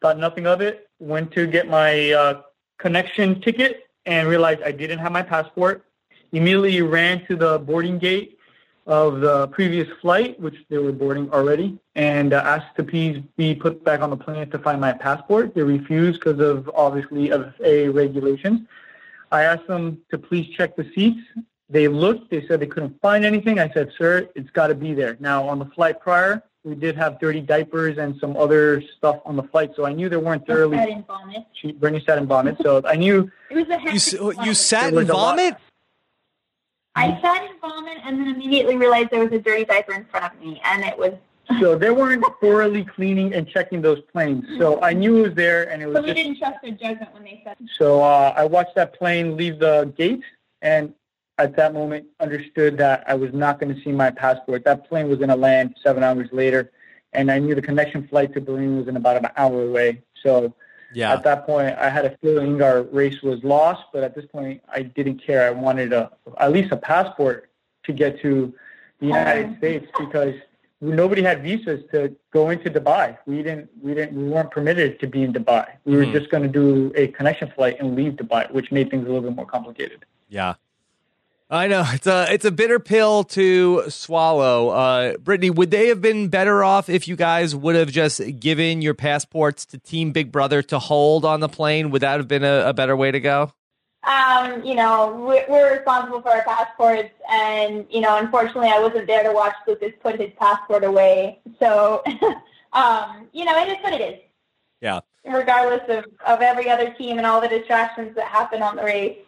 thought 0.01 0.19
nothing 0.19 0.47
of 0.47 0.61
it. 0.61 0.89
Went 1.01 1.33
to 1.33 1.47
get 1.47 1.69
my 1.69 2.13
uh, 2.13 2.43
connection 2.79 3.41
ticket 3.41 3.89
and 4.07 4.29
realized 4.29 4.63
I 4.63 4.73
didn't 4.73 4.99
have 5.01 5.13
my 5.13 5.23
passport. 5.23 5.85
Immediately 6.33 6.81
ran 6.83 7.27
to 7.27 7.37
the 7.37 7.59
boarding 7.59 7.99
gate 7.99 8.36
of 8.87 9.21
the 9.21 9.49
previous 9.49 9.89
flight, 10.01 10.39
which 10.39 10.57
they 10.69 10.79
were 10.79 10.93
boarding 10.93 11.31
already, 11.33 11.79
and 11.97 12.33
uh, 12.33 12.43
asked 12.45 12.77
to 12.77 12.85
please 12.85 13.21
be 13.37 13.55
put 13.55 13.83
back 13.85 14.01
on 14.01 14.11
the 14.11 14.17
plane 14.17 14.49
to 14.51 14.59
find 14.59 14.81
my 14.81 14.93
passport. 14.93 15.55
They 15.55 15.63
refused 15.63 16.21
because 16.21 16.39
of 16.41 16.71
obviously 16.75 17.31
of 17.31 17.53
FAA 17.57 17.91
regulations. 17.93 18.61
I 19.33 19.43
asked 19.43 19.67
them 19.67 19.99
to 20.11 20.19
please 20.19 20.49
check 20.57 20.77
the 20.77 20.89
seats. 20.95 21.21
They 21.69 21.89
looked. 21.89 22.31
They 22.31 22.47
said 22.47 22.61
they 22.61 22.67
couldn't 22.69 23.01
find 23.03 23.25
anything. 23.25 23.59
I 23.59 23.69
said, 23.71 23.91
"Sir, 23.99 24.29
it's 24.37 24.51
got 24.51 24.69
to 24.69 24.75
be 24.77 24.95
there." 24.95 25.17
Now, 25.19 25.49
on 25.49 25.59
the 25.59 25.65
flight 25.65 25.99
prior, 26.01 26.45
we 26.63 26.77
did 26.77 26.95
have 26.97 27.19
dirty 27.19 27.41
diapers 27.41 27.99
and 27.99 28.17
some 28.21 28.37
other 28.37 28.81
stuff 28.97 29.19
on 29.25 29.35
the 29.35 29.43
flight, 29.43 29.73
so 29.75 29.85
I 29.85 29.93
knew 29.93 30.09
they 30.09 30.17
weren't 30.17 30.47
thoroughly. 30.47 30.77
Sat 30.77 30.89
in 30.91 31.03
vomit. 31.03 31.45
She, 31.55 31.73
Brittany 31.73 32.05
sat 32.07 32.19
in 32.19 32.27
vomit, 32.27 32.57
so 32.63 32.83
I 32.85 32.95
knew. 32.95 33.29
It 33.51 33.57
was 33.57 33.67
a 33.69 33.81
You, 33.83 34.31
hectic 34.31 34.47
you 34.47 34.55
sat 34.55 34.81
There 34.83 34.89
in 34.91 34.95
was 34.95 35.09
a 35.09 35.15
lot- 35.15 35.37
vomit? 35.37 35.57
I 36.97 37.21
sat 37.21 37.49
in 37.49 37.59
vomit 37.61 37.99
and 38.05 38.19
then 38.19 38.29
immediately 38.35 38.77
realized 38.77 39.11
there 39.11 39.23
was 39.23 39.33
a 39.33 39.39
dirty 39.39 39.65
diaper 39.65 39.93
in 39.93 40.07
front 40.07 40.33
of 40.33 40.41
me, 40.41 40.61
and 40.65 40.85
it 40.85 40.99
was. 40.99 41.13
So 41.61 41.79
they 41.79 41.91
weren't 41.91 42.25
thoroughly 42.41 42.85
cleaning 42.85 43.33
and 43.33 43.47
checking 43.49 43.81
those 43.81 44.01
planes. 44.13 44.45
So 44.59 44.83
I 44.83 44.93
knew 44.93 45.19
it 45.19 45.29
was 45.29 45.35
there, 45.35 45.71
and 45.71 45.81
it 45.81 45.87
was 45.87 45.95
So 45.95 46.03
we 46.03 46.09
just 46.09 46.17
didn't 46.17 46.39
trust 46.39 46.57
their 46.61 46.73
judgment 46.73 47.15
when 47.15 47.23
they 47.23 47.41
said. 47.45 47.57
So 47.79 48.03
uh, 48.03 48.35
I 48.37 48.45
watched 48.45 48.75
that 48.75 48.99
plane 48.99 49.37
leave 49.37 49.61
the 49.61 49.93
gate, 49.97 50.25
and 50.61 50.93
at 51.39 51.55
that 51.55 51.73
moment 51.73 52.07
understood 52.19 52.77
that 52.79 53.05
I 53.07 53.15
was 53.15 53.33
not 53.33 53.61
going 53.61 53.73
to 53.73 53.81
see 53.81 53.93
my 53.93 54.11
passport. 54.11 54.65
That 54.65 54.89
plane 54.89 55.09
was 55.09 55.19
going 55.19 55.29
to 55.29 55.37
land 55.37 55.77
seven 55.85 56.03
hours 56.03 56.29
later, 56.33 56.73
and 57.13 57.31
I 57.31 57.39
knew 57.39 57.55
the 57.55 57.63
connection 57.63 58.09
flight 58.09 58.35
to 58.35 58.41
Bahrain 58.41 58.79
was 58.79 58.89
in 58.89 58.97
about 58.97 59.17
an 59.17 59.31
hour 59.37 59.63
away. 59.63 60.03
So 60.25 60.53
Yeah. 60.97 61.13
at 61.13 61.23
that 61.25 61.45
point, 61.45 61.77
I 61.79 61.91
had 61.91 62.05
a 62.07 62.17
feeling 62.23 62.63
our 62.63 62.83
race 63.01 63.21
was 63.23 63.45
lost. 63.45 63.85
But 63.93 64.03
at 64.03 64.15
this 64.15 64.25
point, 64.37 64.63
I 64.79 64.81
didn't 64.83 65.19
care. 65.19 65.47
I 65.47 65.51
wanted 65.51 65.93
a, 65.93 66.11
at 66.39 66.51
least 66.53 66.73
a 66.73 66.77
passport 66.77 67.51
to 67.85 67.93
get 67.93 68.19
to 68.23 68.55
the 69.01 69.07
United 69.07 69.59
States 69.59 69.87
because 69.99 70.35
nobody 70.81 71.23
had 71.23 71.43
visas 71.43 71.81
to 71.93 72.17
go 72.33 72.49
into 72.49 72.71
Dubai. 72.71 73.19
We 73.27 73.43
didn't. 73.43 73.69
We 73.83 73.93
didn't. 73.93 74.13
We 74.17 74.25
weren't 74.35 74.51
permitted 74.51 74.99
to 75.01 75.07
be 75.07 75.23
in 75.23 75.35
Dubai. 75.35 75.67
We 75.85 75.97
were 75.99 76.07
Mhm. 76.07 76.13
just 76.19 76.31
going 76.31 76.45
to 76.51 76.55
do 76.63 76.93
a 77.03 77.09
connection 77.09 77.49
flight 77.57 77.77
and 77.79 77.95
leave 77.95 78.15
Dubai, 78.15 78.51
which 78.51 78.73
made 78.73 78.91
things 78.91 79.05
a 79.05 79.09
little 79.13 79.27
bit 79.29 79.37
more 79.37 79.51
complicated. 79.57 80.07
Yeah. 80.29 80.55
I 81.49 81.69
know 81.69 81.85
it's 81.87 82.09
a 82.09 82.27
it's 82.33 82.45
a 82.45 82.51
bitter 82.51 82.81
pill 82.81 83.23
to 83.25 83.89
swallow. 83.89 84.71
Uh, 84.71 85.17
Brittany, 85.19 85.51
would 85.51 85.71
they 85.71 85.89
have 85.89 86.01
been 86.01 86.27
better 86.27 86.65
off 86.65 86.89
if 86.89 87.07
you 87.07 87.15
guys 87.15 87.55
would 87.55 87.77
have 87.77 87.91
just 87.91 88.21
given 88.41 88.83
your 88.83 88.95
passports 88.95 89.65
to 89.67 89.79
Team 89.79 90.11
Big 90.11 90.33
Brother 90.33 90.61
to 90.63 90.81
hold 90.81 91.25
on 91.25 91.39
the 91.39 91.49
plane? 91.49 91.91
Would 91.91 92.03
that 92.03 92.17
have 92.17 92.27
been 92.27 92.43
a, 92.43 92.69
a 92.69 92.75
better 92.75 92.97
way 92.97 93.13
to 93.13 93.21
go? 93.21 93.53
Um, 94.03 94.65
you 94.65 94.75
know, 94.75 95.25
we're, 95.27 95.45
we're 95.49 95.77
responsible 95.77 96.21
for 96.21 96.31
our 96.31 96.43
passports, 96.43 97.11
and 97.31 97.87
you 97.91 98.01
know, 98.01 98.19
unfortunately, 98.19 98.71
I 98.71 98.81
wasn't 98.81 99.07
there 99.07 99.23
to 99.23 99.33
watch 99.33 99.55
Lucas 99.69 99.93
put 100.03 100.21
his 100.21 100.31
passport 100.39 100.83
away. 100.83 101.41
So, 101.61 102.03
um, 102.73 103.29
you 103.33 103.45
know, 103.45 103.57
it 103.63 103.69
is 103.69 103.77
what 103.83 103.93
it 103.93 104.01
is. 104.01 104.21
Yeah. 104.81 105.01
Regardless 105.25 105.83
of, 105.89 106.05
of 106.25 106.41
every 106.41 106.71
other 106.71 106.91
team 106.95 107.19
and 107.19 107.27
all 107.27 107.41
the 107.41 107.49
distractions 107.49 108.15
that 108.17 108.27
happen 108.27 108.63
on 108.63 108.77
the 108.77 108.85
race. 108.85 109.19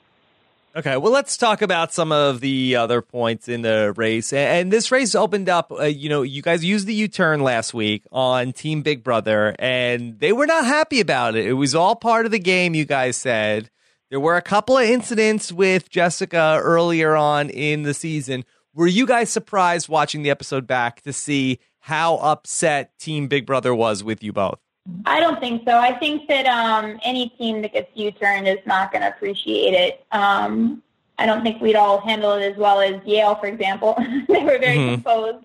Okay, 0.77 0.97
well, 0.97 1.11
let's 1.11 1.37
talk 1.37 1.63
about 1.63 1.93
some 1.93 2.13
of 2.13 2.41
the 2.41 2.77
other 2.77 3.01
points 3.01 3.49
in 3.49 3.63
the 3.63 3.93
race. 3.97 4.33
And 4.33 4.71
this 4.71 4.93
race 4.93 5.15
opened 5.15 5.49
up, 5.49 5.73
uh, 5.73 5.85
you 5.85 6.09
know, 6.09 6.23
you 6.23 6.43
guys 6.43 6.65
used 6.65 6.87
the 6.87 6.95
U 6.95 7.09
turn 7.09 7.41
last 7.41 7.73
week 7.73 8.05
on 8.13 8.53
Team 8.53 8.83
Big 8.83 9.03
Brother, 9.03 9.57
and 9.59 10.21
they 10.21 10.33
were 10.33 10.47
not 10.47 10.67
happy 10.67 11.01
about 11.01 11.35
it. 11.35 11.47
It 11.47 11.55
was 11.55 11.75
all 11.75 11.97
part 11.97 12.27
of 12.27 12.33
the 12.33 12.39
game, 12.39 12.75
you 12.75 12.85
guys 12.85 13.17
said. 13.17 13.71
There 14.11 14.21
were 14.21 14.37
a 14.37 14.43
couple 14.43 14.79
of 14.79 14.85
incidents 14.85 15.51
with 15.51 15.91
Jessica 15.91 16.61
earlier 16.63 17.17
on 17.17 17.51
in 17.51 17.83
the 17.83 17.95
season. 17.95 18.45
Were 18.75 18.87
you 18.87 19.07
guys 19.07 19.31
surprised 19.31 19.89
watching 19.89 20.23
the 20.23 20.31
episode 20.31 20.67
back 20.67 21.01
to 21.03 21.13
see 21.13 21.59
how 21.81 22.19
upset 22.19 22.97
Team 22.99 23.27
Big 23.27 23.47
Brother 23.47 23.75
was 23.75 24.05
with 24.05 24.23
you 24.23 24.33
both? 24.33 24.61
I 25.07 25.21
don't 25.21 25.39
think 25.41 25.65
so. 25.67 25.77
I 25.79 25.93
think 25.99 26.29
that 26.29 26.47
um, 26.47 26.99
any 27.03 27.29
team 27.31 27.63
that 27.63 27.73
gets 27.73 27.91
U-turned 27.95 28.49
is 28.49 28.59
not 28.67 28.91
going 28.93 29.03
to 29.03 29.09
appreciate 29.09 29.75
it. 29.75 30.05
Um, 30.13 30.83
I 31.19 31.27
don't 31.27 31.43
think 31.43 31.61
we'd 31.61 31.77
all 31.77 32.01
handle 32.01 32.33
it 32.35 32.43
as 32.51 32.57
well 32.57 32.81
as 32.81 33.03
Yale, 33.05 33.35
for 33.37 33.47
example. 33.47 33.97
they 34.29 34.45
were 34.45 34.59
very 34.59 34.79
Mhm. 34.79 34.95
composed, 34.95 35.45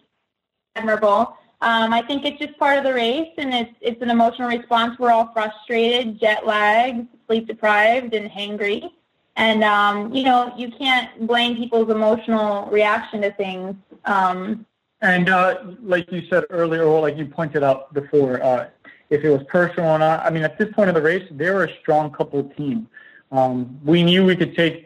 admirable. 0.76 1.36
Um, 1.62 1.94
I 1.94 2.02
think 2.02 2.26
it's 2.26 2.40
just 2.40 2.58
part 2.60 2.78
of 2.78 2.84
the 2.84 2.94
race, 2.94 3.32
and 3.38 3.54
it's 3.54 3.74
it's 3.80 4.02
an 4.02 4.10
emotional 4.10 4.50
response. 4.50 5.00
We're 5.00 5.12
all 5.12 5.32
frustrated, 5.34 6.20
jet 6.20 6.46
lagged, 6.46 7.08
sleep 7.26 7.48
deprived, 7.48 8.14
and 8.14 8.30
hangry. 8.30 8.92
And 9.38 9.64
um, 9.64 10.14
you 10.14 10.24
know, 10.24 10.54
you 10.58 10.70
can't 10.72 11.26
blame 11.26 11.56
people's 11.56 11.90
emotional 11.90 12.68
reaction 12.70 13.22
to 13.22 13.32
things. 13.32 13.76
Um, 14.06 14.66
And 15.02 15.30
uh, 15.30 15.60
like 15.82 16.12
you 16.12 16.22
said 16.30 16.44
earlier, 16.50 16.84
or 16.84 17.02
like 17.02 17.18
you 17.18 17.26
pointed 17.26 17.64
out 17.64 17.94
before, 17.94 18.44
uh, 18.44 18.68
if 19.14 19.24
it 19.24 19.30
was 19.30 19.44
personal 19.58 19.90
or 19.96 20.00
not, 20.00 20.18
I 20.26 20.30
mean, 20.34 20.44
at 20.44 20.58
this 20.60 20.70
point 20.78 20.90
of 20.92 20.96
the 20.96 21.02
race, 21.12 21.26
they 21.32 21.50
were 21.56 21.66
a 21.66 21.74
strong 21.82 22.06
couple 22.12 22.44
team. 22.58 22.78
Um, 23.32 23.80
we 23.92 24.04
knew 24.08 24.26
we 24.26 24.36
could 24.42 24.56
take 24.56 24.78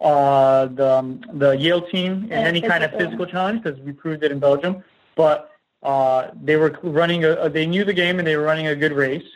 uh, 0.00 0.66
the 0.78 0.88
um, 0.98 1.20
the 1.42 1.50
Yale 1.64 1.82
team 1.94 2.12
in 2.24 2.28
Yeah, 2.30 2.52
any 2.52 2.60
kind 2.60 2.82
of 2.84 2.90
physical. 3.00 3.26
challenge 3.26 3.62
because 3.62 3.78
we 3.80 3.92
proved 3.92 4.22
it 4.26 4.30
in 4.32 4.38
Belgium. 4.38 4.74
But 5.16 5.38
uh, 5.82 6.20
they 6.48 6.56
were 6.56 6.72
running 6.82 7.24
a, 7.24 7.48
they 7.48 7.66
knew 7.66 7.84
the 7.84 7.92
game 8.02 8.18
and 8.18 8.26
they 8.28 8.36
were 8.36 8.44
running 8.52 8.68
a 8.68 8.76
good 8.84 8.92
race. 9.06 9.28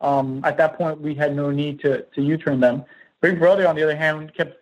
Um, 0.00 0.26
at 0.44 0.56
that 0.60 0.76
point, 0.78 1.00
we 1.00 1.12
had 1.14 1.34
no 1.42 1.50
need 1.50 1.74
to 1.84 2.02
to 2.14 2.22
U-turn 2.22 2.58
them. 2.60 2.84
Big 3.20 3.38
Brother, 3.38 3.66
on 3.70 3.74
the 3.76 3.82
other 3.82 3.96
hand, 3.96 4.32
kept 4.38 4.54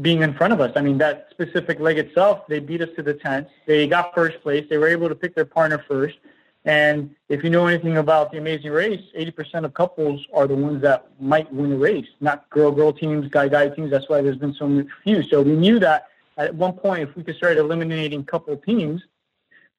being 0.00 0.22
in 0.22 0.32
front 0.34 0.52
of 0.52 0.60
us. 0.60 0.72
I 0.74 0.80
mean, 0.86 0.98
that 0.98 1.28
specific 1.30 1.78
leg 1.86 1.96
itself, 2.04 2.46
they 2.48 2.58
beat 2.58 2.82
us 2.82 2.88
to 2.96 3.02
the 3.10 3.14
10th. 3.14 3.46
They 3.66 3.86
got 3.86 4.12
first 4.14 4.40
place. 4.42 4.64
They 4.68 4.78
were 4.78 4.88
able 4.88 5.08
to 5.08 5.14
pick 5.14 5.32
their 5.36 5.44
partner 5.58 5.78
first. 5.92 6.16
And 6.64 7.14
if 7.28 7.44
you 7.44 7.50
know 7.50 7.66
anything 7.66 7.98
about 7.98 8.32
the 8.32 8.38
Amazing 8.38 8.70
Race, 8.70 9.02
80% 9.16 9.64
of 9.64 9.74
couples 9.74 10.26
are 10.32 10.46
the 10.46 10.54
ones 10.54 10.80
that 10.82 11.08
might 11.20 11.52
win 11.52 11.70
the 11.70 11.76
race, 11.76 12.08
not 12.20 12.48
girl-girl 12.48 12.92
teams, 12.94 13.28
guy-guy 13.28 13.68
teams. 13.70 13.90
That's 13.90 14.08
why 14.08 14.22
there's 14.22 14.38
been 14.38 14.54
so 14.54 14.84
few. 15.02 15.22
So 15.24 15.42
we 15.42 15.52
knew 15.52 15.78
that 15.80 16.08
at 16.38 16.54
one 16.54 16.72
point, 16.72 17.02
if 17.02 17.16
we 17.16 17.22
could 17.22 17.36
start 17.36 17.58
eliminating 17.58 18.24
couple 18.24 18.56
teams, 18.56 19.02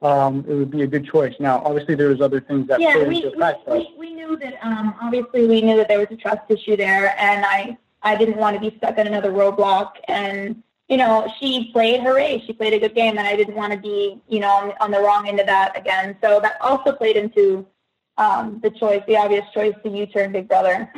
um, 0.03 0.45
it 0.47 0.53
would 0.53 0.69
be 0.69 0.83
a 0.83 0.87
good 0.87 1.05
choice. 1.05 1.33
Now, 1.39 1.63
obviously, 1.65 1.95
there 1.95 2.09
was 2.09 2.21
other 2.21 2.39
things 2.39 2.67
that 2.67 2.79
yeah, 2.79 3.03
we, 3.03 3.23
effect. 3.23 3.67
we, 3.67 3.91
we 3.97 4.13
knew 4.13 4.37
that, 4.37 4.63
um, 4.63 4.93
obviously 5.01 5.47
we 5.47 5.61
knew 5.61 5.77
that 5.77 5.87
there 5.87 5.99
was 5.99 6.07
a 6.11 6.15
trust 6.15 6.41
issue 6.49 6.77
there 6.77 7.19
and 7.19 7.45
I, 7.45 7.77
I 8.03 8.15
didn't 8.15 8.37
want 8.37 8.55
to 8.55 8.69
be 8.69 8.77
stuck 8.77 8.99
at 8.99 9.07
another 9.07 9.31
roadblock 9.31 9.93
and, 10.07 10.61
you 10.87 10.97
know, 10.97 11.27
she 11.39 11.71
played 11.71 12.01
her 12.01 12.13
race. 12.15 12.43
She 12.45 12.53
played 12.53 12.73
a 12.73 12.79
good 12.79 12.95
game 12.95 13.17
and 13.17 13.27
I 13.27 13.35
didn't 13.35 13.55
want 13.55 13.73
to 13.73 13.79
be, 13.79 14.21
you 14.27 14.39
know, 14.39 14.49
on, 14.51 14.73
on 14.79 14.91
the 14.91 14.99
wrong 14.99 15.27
end 15.27 15.39
of 15.39 15.47
that 15.47 15.75
again. 15.77 16.15
So 16.21 16.39
that 16.41 16.57
also 16.61 16.91
played 16.91 17.17
into, 17.17 17.65
um, 18.17 18.59
the 18.61 18.69
choice, 18.69 19.01
the 19.07 19.17
obvious 19.17 19.45
choice 19.53 19.73
to 19.83 19.89
U-turn 19.89 20.31
Big 20.31 20.47
Brother. 20.47 20.91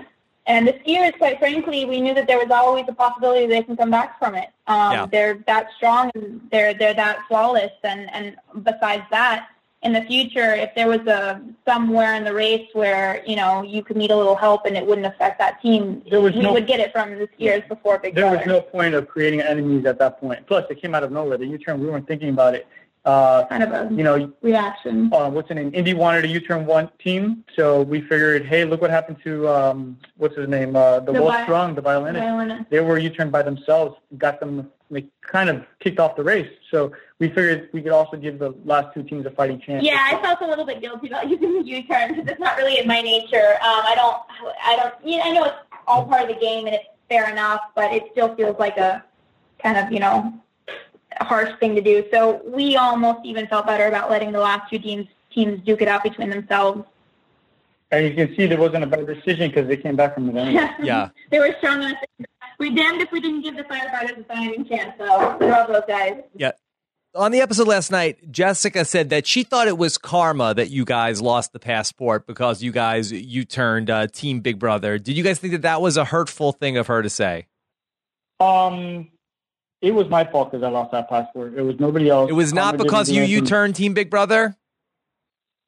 And 0.46 0.68
the 0.68 0.74
skiers, 0.74 1.18
quite 1.18 1.40
frankly, 1.40 1.84
we 1.86 2.00
knew 2.00 2.14
that 2.14 2.28
there 2.28 2.38
was 2.38 2.52
always 2.52 2.86
a 2.88 2.94
possibility 2.94 3.48
they 3.48 3.64
can 3.64 3.76
come 3.76 3.92
back 3.92 4.18
from 4.20 4.36
it. 4.36 4.50
Um, 4.68 4.92
Yeah. 4.92 5.06
They're 5.12 5.44
that 5.48 5.68
strong 5.76 6.12
and 6.16 6.42
they're 6.52 6.74
they're 6.74 6.94
that 6.94 7.20
flawless. 7.28 7.72
And 7.84 8.10
and 8.14 8.38
besides 8.64 9.04
that, 9.12 9.50
in 9.84 9.94
the 9.94 10.02
future, 10.02 10.54
if 10.56 10.74
there 10.76 10.88
was 10.88 11.02
a 11.02 11.40
somewhere 11.66 12.16
in 12.16 12.24
the 12.24 12.34
race 12.34 12.68
where 12.74 13.24
you 13.28 13.36
know 13.36 13.62
you 13.62 13.84
could 13.84 13.96
need 13.96 14.10
a 14.12 14.16
little 14.16 14.36
help 14.36 14.66
and 14.66 14.76
it 14.76 14.86
wouldn't 14.86 15.06
affect 15.06 15.38
that 15.40 15.62
team, 15.62 16.02
There 16.10 16.20
was 16.22 16.34
we 16.34 16.42
no- 16.42 16.54
would 16.54 16.66
get 16.68 16.80
it 16.80 16.92
from 16.92 17.12
the 17.18 17.28
skiers 17.40 17.68
before 17.68 18.00
Big 18.00 18.16
there 18.16 18.24
Brother. 18.26 18.38
was 18.38 18.48
no 18.48 18.62
point 18.62 18.96
of 18.96 19.08
creating 19.08 19.42
enemies 19.42 19.86
at 19.86 20.00
that 20.00 20.20
point. 20.20 20.46
Plus, 20.48 20.66
it 20.70 20.82
came 20.82 20.96
out 20.96 21.04
of 21.04 21.12
nowhere. 21.12 21.38
The 21.38 21.46
U-turn, 21.46 21.80
we 21.80 21.88
weren't 21.88 22.08
thinking 22.08 22.30
about 22.30 22.56
it. 22.56 22.68
uh, 23.06 23.46
kind 23.46 23.64
of 23.64 23.72
a 23.72 23.88
you 23.96 24.04
know, 24.04 24.34
reaction. 24.42 25.10
uh, 25.14 25.30
what's 25.30 25.48
the 25.48 25.56
name? 25.56 25.72
Indy 25.74 25.94
wanted 25.94 26.26
a 26.26 26.28
U-turn 26.28 26.66
one 26.66 26.90
team, 27.02 27.46
so 27.56 27.82
we 27.84 28.02
figured, 28.02 28.46
hey, 28.46 28.66
look 28.66 28.82
what 28.82 28.90
happened 28.90 29.18
to 29.24 29.48
um, 29.48 29.98
what's 30.18 30.36
his 30.36 30.50
name, 30.50 30.76
uh, 30.76 31.00
the, 31.00 31.14
The 31.14 31.22
vi- 31.22 31.44
Strong, 31.44 31.76
the 31.76 31.82
violinist. 31.82 32.22
Violinist. 32.22 32.70
They 32.70 32.82
were 32.82 32.98
U-turn 32.98 33.30
by 33.30 33.44
themselves, 33.44 33.96
got 34.18 34.42
them 34.42 34.70
like 34.90 35.06
kind 35.22 35.50
of 35.50 35.66
kicked 35.80 36.00
off 36.00 36.16
the 36.16 36.24
race. 36.24 36.50
So 36.72 36.92
we 37.20 37.28
figured 37.28 37.70
we 37.74 37.82
could 37.82 37.92
also 37.92 38.18
give 38.18 38.40
the 38.40 38.54
last 38.66 38.94
two 38.94 39.04
teams 39.04 39.26
a 39.26 39.32
fighting 39.32 39.60
chance. 39.60 39.84
Yeah, 39.84 40.00
I 40.02 40.22
felt 40.22 40.42
a 40.42 40.48
little 40.48 40.66
bit 40.66 40.82
guilty 40.82 41.08
about 41.08 41.30
using 41.30 41.54
the 41.54 41.66
U-turn 41.66 42.14
because 42.14 42.28
it's 42.28 42.40
not 42.40 42.58
really 42.58 42.80
in 42.80 42.88
my 42.88 43.02
nature. 43.02 43.54
Um, 43.62 43.82
I 43.86 43.94
don't, 43.96 44.18
I 44.64 44.76
don't, 44.76 44.94
you 45.06 45.18
know, 45.18 45.24
I 45.24 45.32
know 45.32 45.44
it's 45.46 45.56
all 45.88 46.06
part 46.06 46.24
of 46.24 46.28
the 46.28 46.40
game 46.40 46.66
and 46.66 46.76
it's 46.76 46.86
fair 47.10 47.30
enough, 47.30 47.62
but 47.76 47.94
it 47.94 48.04
still 48.12 48.36
feels 48.36 48.58
like 48.60 48.78
a 48.78 49.04
kind 49.62 49.78
of, 49.78 49.92
you 49.92 50.00
know, 50.00 50.34
harsh 51.22 51.52
thing 51.60 51.76
to 51.76 51.82
do. 51.82 52.06
So 52.12 52.42
we 52.46 52.76
almost 52.76 53.26
even 53.26 53.48
felt 53.48 53.66
better 53.66 53.88
about 53.88 54.10
letting 54.10 54.32
the 54.32 54.40
last 54.40 54.70
two 54.70 54.80
teams 54.80 55.08
teams 55.32 55.62
duke 55.66 55.82
it 55.82 55.88
out 55.88 56.04
between 56.04 56.30
themselves. 56.30 56.84
And 57.92 58.06
you 58.06 58.14
can 58.14 58.36
see 58.36 58.48
there 58.48 58.60
wasn't 58.60 58.84
a 58.84 58.88
better 58.88 59.14
decision 59.14 59.50
because 59.50 59.68
they 59.68 59.78
came 59.78 59.96
back 59.96 60.14
from 60.16 60.30
it 60.30 60.36
anyway. 60.36 60.70
Yeah. 60.84 61.10
they 61.32 61.40
were 61.40 61.56
strong 61.60 61.84
enough. 61.84 61.98
We 62.60 62.74
damned 62.74 63.02
if 63.02 63.12
we 63.12 63.22
didn't 63.22 63.42
give 63.42 63.56
the 63.56 63.64
firefighters 63.64 64.20
a 64.20 64.24
fighting 64.24 64.66
chance. 64.66 64.94
So 64.98 65.06
I 65.06 65.38
love 65.38 65.68
those 65.68 65.84
guys. 65.88 66.24
Yeah. 66.36 66.52
On 67.16 67.32
the 67.32 67.42
episode 67.42 67.68
last 67.68 67.92
night, 67.92 68.32
Jessica 68.32 68.84
said 68.86 69.10
that 69.10 69.26
she 69.26 69.44
thought 69.44 69.68
it 69.68 69.78
was 69.78 69.98
karma 69.98 70.54
that 70.54 70.70
you 70.70 70.86
guys 70.86 71.22
lost 71.22 71.54
the 71.54 71.60
passport 71.60 72.28
because 72.28 72.62
you 72.62 72.72
guys 72.72 73.12
you 73.12 73.46
turned 73.46 73.90
uh, 73.90 74.08
Team 74.08 74.42
Big 74.42 74.60
Brother. 74.60 74.98
Did 75.00 75.18
you 75.18 75.24
guys 75.24 75.40
think 75.40 75.54
that 75.54 75.62
that 75.64 75.82
was 75.82 75.98
a 75.98 76.06
hurtful 76.06 76.52
thing 76.52 76.78
of 76.78 76.88
her 76.88 77.02
to 77.02 77.10
say? 77.10 77.48
Um, 78.40 79.10
it 79.82 79.92
was 79.92 80.10
my 80.10 80.26
fault 80.26 80.52
because 80.52 80.64
I 80.64 80.70
lost 80.70 80.92
that 80.92 81.10
passport. 81.10 81.54
It 81.56 81.62
was 81.62 81.80
nobody 81.80 82.10
else. 82.10 82.30
It 82.30 82.34
was 82.34 82.54
not 82.54 82.72
Karma 82.78 82.84
because 82.84 83.10
you 83.10 83.24
you 83.24 83.42
turned 83.42 83.76
Team 83.76 83.94
Big 83.94 84.10
Brother. 84.10 84.57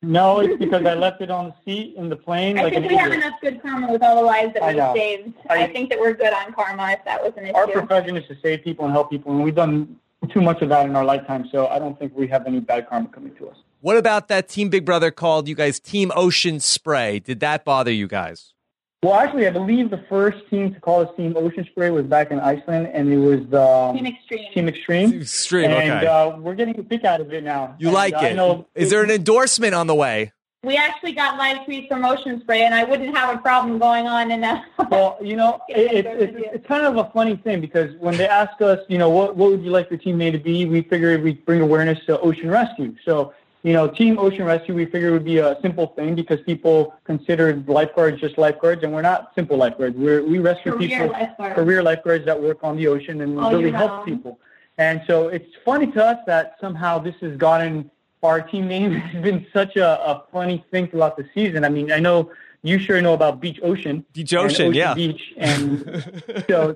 No, 0.01 0.39
it's 0.39 0.57
because 0.57 0.85
I 0.85 0.93
left 0.93 1.21
it 1.21 1.29
on 1.29 1.47
the 1.47 1.55
seat 1.65 1.95
in 1.97 2.07
the 2.07 2.15
plane. 2.15 2.57
I 2.57 2.63
like 2.63 2.73
think 2.73 2.85
an 2.85 2.91
we 2.91 2.97
have 2.97 3.11
enough 3.11 3.33
good 3.41 3.61
karma 3.61 3.91
with 3.91 4.01
all 4.01 4.15
the 4.15 4.21
lives 4.21 4.53
that 4.53 4.63
we've 4.65 5.03
saved. 5.03 5.33
I, 5.49 5.63
I, 5.63 5.73
think 5.73 5.89
that 5.89 5.99
we're 5.99 6.13
good 6.13 6.31
on 6.31 6.53
karma 6.53 6.91
if 6.91 7.03
that 7.03 7.21
was 7.21 7.33
an 7.35 7.45
issue. 7.45 7.55
Our 7.55 7.67
profession 7.67 8.15
is 8.15 8.25
to 8.27 8.37
save 8.41 8.63
people 8.63 8.85
and 8.85 8.93
help 8.93 9.09
people, 9.09 9.33
and 9.33 9.43
we've 9.43 9.55
done 9.55 9.97
too 10.29 10.41
much 10.41 10.61
of 10.61 10.69
that 10.69 10.85
in 10.85 10.95
our 10.95 11.03
lifetime. 11.03 11.49
So 11.51 11.67
I 11.67 11.79
don't 11.79 11.99
think 11.99 12.15
we 12.15 12.27
have 12.27 12.47
any 12.47 12.61
bad 12.61 12.87
karma 12.87 13.09
coming 13.09 13.35
to 13.35 13.49
us. 13.49 13.57
What 13.81 13.97
about 13.97 14.29
that 14.29 14.47
Team 14.47 14.69
Big 14.69 14.85
Brother 14.85 15.11
called 15.11 15.49
you 15.49 15.55
guys 15.55 15.81
Team 15.81 16.13
Ocean 16.15 16.61
Spray? 16.61 17.19
Did 17.19 17.41
that 17.41 17.65
bother 17.65 17.91
you 17.91 18.07
guys? 18.07 18.53
Well, 19.01 19.13
actually, 19.13 19.47
I 19.47 19.51
believe 19.51 19.91
the 19.91 20.03
first 20.09 20.39
team 20.49 20.73
to 20.73 20.79
call 20.81 20.99
us 20.99 21.09
Team 21.15 21.33
Ocean 21.37 21.65
Spray 21.71 21.89
was 21.89 22.05
back 22.05 22.31
in 22.31 22.39
Iceland, 22.41 22.89
and 22.93 23.11
it 23.13 23.17
was 23.17 23.39
um, 23.53 23.95
Team 23.95 24.07
Extreme. 24.07 24.53
Team 24.53 24.67
Extreme. 24.67 25.11
Team 25.11 25.21
Extreme, 25.21 25.71
and 25.71 25.91
okay. 25.91 26.05
uh, 26.05 26.37
we're 26.37 26.55
getting 26.55 26.77
a 26.77 26.83
kick 26.83 27.05
out 27.05 27.21
of 27.21 27.31
it 27.31 27.45
now. 27.45 27.75
You 27.79 27.87
And 27.87 27.93
like 27.95 28.13
I 28.13 28.29
it? 28.29 28.35
know 28.35 28.67
Is 28.75 28.89
there 28.89 29.01
an 29.01 29.09
endorsement 29.09 29.73
on 29.73 29.87
the 29.87 29.95
way? 29.95 30.33
We 30.63 30.75
actually 30.75 31.13
got 31.13 31.37
live 31.37 31.59
tweets 31.65 31.87
from 31.87 32.03
Ocean 32.03 32.41
Spray, 32.41 32.63
and 32.63 32.75
I 32.75 32.83
wouldn't 32.83 33.15
have 33.15 33.33
a 33.33 33.37
problem 33.37 33.79
going 33.79 34.07
on 34.07 34.31
in 34.31 34.41
that. 34.41 34.65
Well, 34.89 35.17
you 35.21 35.37
know, 35.37 35.61
it, 35.69 36.05
it, 36.05 36.05
it, 36.05 36.35
it's 36.55 36.67
kind 36.67 36.85
of 36.85 36.97
a 36.97 37.09
funny 37.11 37.37
thing 37.37 37.61
because 37.61 37.95
when 37.99 38.17
they 38.17 38.27
ask 38.27 38.59
us, 38.61 38.79
you 38.89 38.97
know, 38.97 39.09
what 39.09 39.37
what 39.37 39.51
would 39.51 39.63
you 39.63 39.71
like 39.71 39.89
your 39.89 39.99
team 39.99 40.17
name 40.17 40.33
to 40.33 40.39
be, 40.39 40.65
we 40.65 40.81
figured 40.81 41.23
we'd 41.23 41.45
bring 41.45 41.61
awareness 41.61 42.03
to 42.07 42.19
ocean 42.19 42.49
rescue. 42.49 42.93
So, 43.05 43.33
you 43.63 43.73
know, 43.73 43.87
Team 43.87 44.17
Ocean 44.17 44.45
Rescue, 44.45 44.73
we 44.73 44.85
figured 44.85 45.11
would 45.11 45.25
be 45.25 45.39
a 45.39 45.57
simple 45.61 45.87
thing 45.87 46.15
because 46.15 46.39
people 46.41 46.95
considered 47.03 47.67
lifeguards 47.67 48.21
just 48.21 48.37
lifeguards, 48.37 48.83
and 48.83 48.93
we're 48.93 49.01
not 49.01 49.31
simple 49.35 49.57
lifeguards. 49.57 49.97
We're, 49.97 50.23
we 50.23 50.39
rescue 50.39 50.71
Career 50.71 50.89
people, 50.89 51.07
lifeguards. 51.11 51.55
career 51.55 51.83
lifeguards 51.83 52.25
that 52.25 52.41
work 52.41 52.59
on 52.63 52.77
the 52.77 52.87
ocean 52.87 53.21
and 53.21 53.37
All 53.39 53.51
really 53.51 53.71
help 53.71 53.91
round. 53.91 54.05
people. 54.05 54.39
And 54.77 55.01
so 55.07 55.27
it's 55.27 55.53
funny 55.65 55.87
to 55.91 56.05
us 56.05 56.19
that 56.25 56.55
somehow 56.61 56.99
this 56.99 57.15
has 57.19 57.35
gotten 57.35 57.91
our 58.23 58.41
team 58.41 58.67
name 58.67 58.91
has 59.11 59.21
been 59.21 59.45
such 59.51 59.75
a, 59.75 59.99
a 60.09 60.23
funny 60.31 60.63
thing 60.71 60.87
throughout 60.87 61.17
the 61.17 61.27
season. 61.33 61.65
I 61.65 61.69
mean, 61.69 61.91
I 61.91 61.99
know 61.99 62.31
you 62.61 62.79
sure 62.79 63.01
know 63.01 63.13
about 63.13 63.39
Beach 63.41 63.59
Ocean. 63.61 64.05
Beach 64.13 64.31
and 64.33 64.41
Ocean, 64.41 64.73
yeah. 64.73 64.93
Beach, 64.93 65.33
and 65.37 66.23
so, 66.49 66.75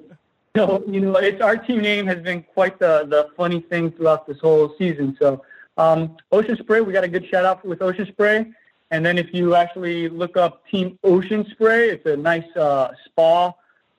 so 0.56 0.84
you 0.88 1.00
know, 1.00 1.16
it's 1.16 1.42
our 1.42 1.58
team 1.58 1.82
name 1.82 2.08
has 2.08 2.20
been 2.20 2.44
quite 2.44 2.78
the 2.80 3.06
the 3.10 3.30
funny 3.38 3.62
thing 3.62 3.92
throughout 3.92 4.28
this 4.28 4.40
whole 4.40 4.76
season. 4.78 5.16
So, 5.20 5.44
um, 5.78 6.18
Ocean 6.32 6.56
Spray, 6.58 6.82
we 6.82 6.94
got 6.94 7.04
a 7.04 7.08
good 7.08 7.26
shout 7.28 7.46
out 7.46 7.66
with 7.66 7.82
Ocean 7.82 8.06
Spray. 8.08 8.52
And 8.92 9.04
then 9.06 9.18
if 9.18 9.34
you 9.34 9.56
actually 9.56 10.08
look 10.10 10.38
up 10.38 10.68
Team 10.68 11.00
Ocean 11.04 11.46
Spray, 11.52 11.90
it's 11.90 12.06
a 12.06 12.16
nice 12.16 12.46
uh, 12.56 12.92
spa 13.06 13.52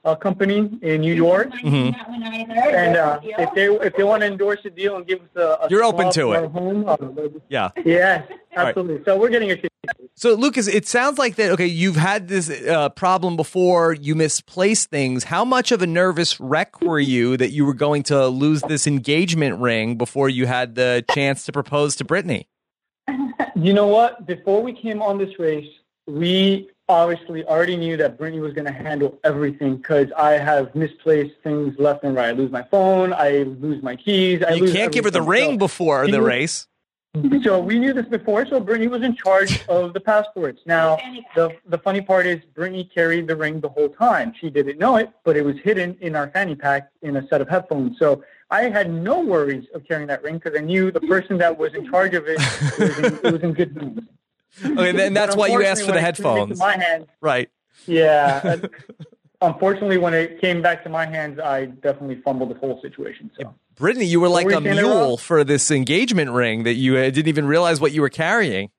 uh, 0.05 0.15
company 0.15 0.71
in 0.83 1.01
New 1.01 1.15
York. 1.15 1.51
Mhm. 1.51 1.93
That 1.97 2.09
one 2.09 2.23
either. 2.23 2.53
And 2.77 2.97
uh, 2.97 3.19
if 3.23 3.53
they 3.55 3.67
if 3.87 3.97
they 3.97 4.05
want 4.05 4.21
to 4.21 4.27
endorse 4.29 4.61
a 4.65 4.71
deal 4.71 4.97
and 4.97 5.07
give 5.07 5.21
us 5.21 5.29
a, 5.35 5.65
a 5.65 5.69
You're 5.71 5.83
open 5.83 6.11
to 6.13 6.33
it. 6.33 6.37
our 6.45 6.49
Home, 6.49 6.89
uh, 6.89 6.97
Yeah. 7.49 7.71
yes, 7.85 8.29
right. 8.57 8.69
absolutely. 8.69 9.05
So 9.05 9.19
we're 9.19 9.31
getting 9.31 9.51
a 9.51 9.57
kick. 9.57 9.71
So, 10.15 10.35
Lucas, 10.35 10.69
it 10.69 10.87
sounds 10.87 11.19
like 11.19 11.37
that. 11.37 11.51
Okay, 11.53 11.67
you've 11.67 11.97
had 11.97 12.29
this 12.29 12.49
uh, 12.49 12.89
problem 12.91 13.37
before. 13.37 13.95
You 13.95 14.15
misplaced 14.15 14.91
things. 14.91 15.25
How 15.25 15.45
much 15.45 15.73
of 15.73 15.83
a 15.83 15.87
nervous 15.87 16.39
wreck 16.41 16.81
were 16.81 17.01
you 17.01 17.37
that 17.37 17.51
you 17.51 17.65
were 17.65 17.75
going 17.75 18.03
to 18.05 18.29
lose 18.29 18.63
this 18.63 18.87
engagement 18.87 19.61
ring 19.61 19.97
before 19.97 20.29
you 20.29 20.47
had 20.47 20.75
the 20.75 21.05
chance 21.13 21.45
to 21.47 21.53
propose 21.53 21.97
to 21.97 22.05
Brittany? 22.05 22.49
You 23.57 23.73
know 23.73 23.87
what? 23.87 24.27
Before 24.27 24.63
we 24.63 24.73
came 24.73 25.03
on 25.03 25.19
this 25.19 25.39
race, 25.39 25.69
we 26.07 26.69
obviously 26.89 27.45
already 27.45 27.77
knew 27.77 27.97
that 27.97 28.19
Brittany 28.19 28.41
was 28.41 28.53
going 28.53 28.67
to 28.67 28.73
handle 28.73 29.19
everything 29.25 29.77
because 29.77 30.09
I 30.17 30.33
have 30.33 30.75
misplaced 30.75 31.35
things 31.43 31.75
left 31.79 32.05
and 32.05 32.15
right. 32.15 32.29
I 32.29 32.33
lose 32.33 32.51
my 32.51 32.63
phone. 32.65 33.13
I 33.13 33.45
lose 33.45 33.83
my 33.83 33.97
keys. 33.97 34.43
I 34.43 34.55
You 34.55 34.71
can't 34.73 34.93
give 34.93 35.05
her 35.05 35.11
the 35.11 35.23
ring 35.23 35.59
before 35.59 36.07
the 36.07 36.23
race. 36.23 36.67
Mm-hmm. 37.15 37.43
So 37.43 37.61
we 37.61 37.79
knew 37.79 37.93
this 37.93 38.07
before. 38.07 38.45
So 38.47 38.59
Brittany 38.59 38.89
was 38.89 39.03
in 39.03 39.15
charge 39.15 39.65
of 39.69 39.93
the 39.93 40.01
passports. 40.01 40.61
Now, 40.67 40.99
the 41.37 41.57
the 41.67 41.79
funny 41.79 42.01
part 42.01 42.27
is 42.27 42.41
Brittany 42.55 42.91
carried 42.93 43.29
the 43.29 43.37
ring 43.37 43.61
the 43.61 43.69
whole 43.69 43.89
time. 43.89 44.35
She 44.39 44.51
didn't 44.51 44.79
know 44.79 44.97
it, 44.97 45.11
but 45.23 45.37
it 45.37 45.45
was 45.45 45.57
hidden 45.63 45.97
in 46.01 46.17
our 46.17 46.29
fanny 46.31 46.57
pack 46.57 46.91
in 47.03 47.17
a 47.17 47.27
set 47.29 47.41
of 47.41 47.49
headphones. 47.49 47.99
So 48.01 48.25
I 48.51 48.63
had 48.65 48.93
no 48.93 49.21
worries 49.21 49.67
of 49.75 49.87
carrying 49.87 50.09
that 50.09 50.25
ring 50.25 50.39
because 50.39 50.59
I 50.59 50.63
knew 50.63 50.91
the 50.91 51.01
person 51.03 51.39
that 51.39 51.57
was 51.57 51.73
in 51.75 51.89
charge 51.89 52.15
of 52.15 52.25
it 52.27 52.39
was 52.79 52.99
in, 52.99 53.05
it 53.05 53.33
was 53.33 53.43
in 53.43 53.53
good 53.53 53.77
hands. 53.77 54.01
Okay, 54.79 55.07
and 55.07 55.17
that's 55.17 55.37
why 55.37 55.47
you 55.47 55.63
asked 55.65 55.85
for 55.85 55.93
the 55.93 55.99
unfortunately, 55.99 56.25
when 56.25 56.51
it 56.51 56.57
came 56.57 56.57
headphones. 56.57 56.59
My 56.59 56.77
hands, 56.77 57.07
Right. 57.21 57.51
yeah. 57.87 58.57
unfortunately, 59.47 59.99
when 59.99 60.15
it 60.15 60.41
came 60.41 60.63
back 60.63 60.83
to 60.85 60.89
my 60.89 61.07
hands, 61.07 61.39
I 61.39 61.67
definitely 61.67 62.21
fumbled 62.23 62.51
the 62.51 62.59
whole 62.59 62.81
situation. 62.83 63.31
So. 63.39 63.55
Brittany, 63.77 64.07
you 64.07 64.21
were 64.21 64.29
like 64.29 64.47
were 64.47 64.55
a 64.55 64.61
mule 64.61 65.17
for 65.17 65.45
this 65.45 65.71
engagement 65.71 66.31
ring 66.31 66.63
that 66.65 66.75
you 66.75 66.97
uh, 66.97 67.11
didn't 67.11 67.29
even 67.29 67.47
realize 67.47 67.81
what 67.81 67.93
you 67.93 68.01
were 68.01 68.09
carrying. 68.09 68.71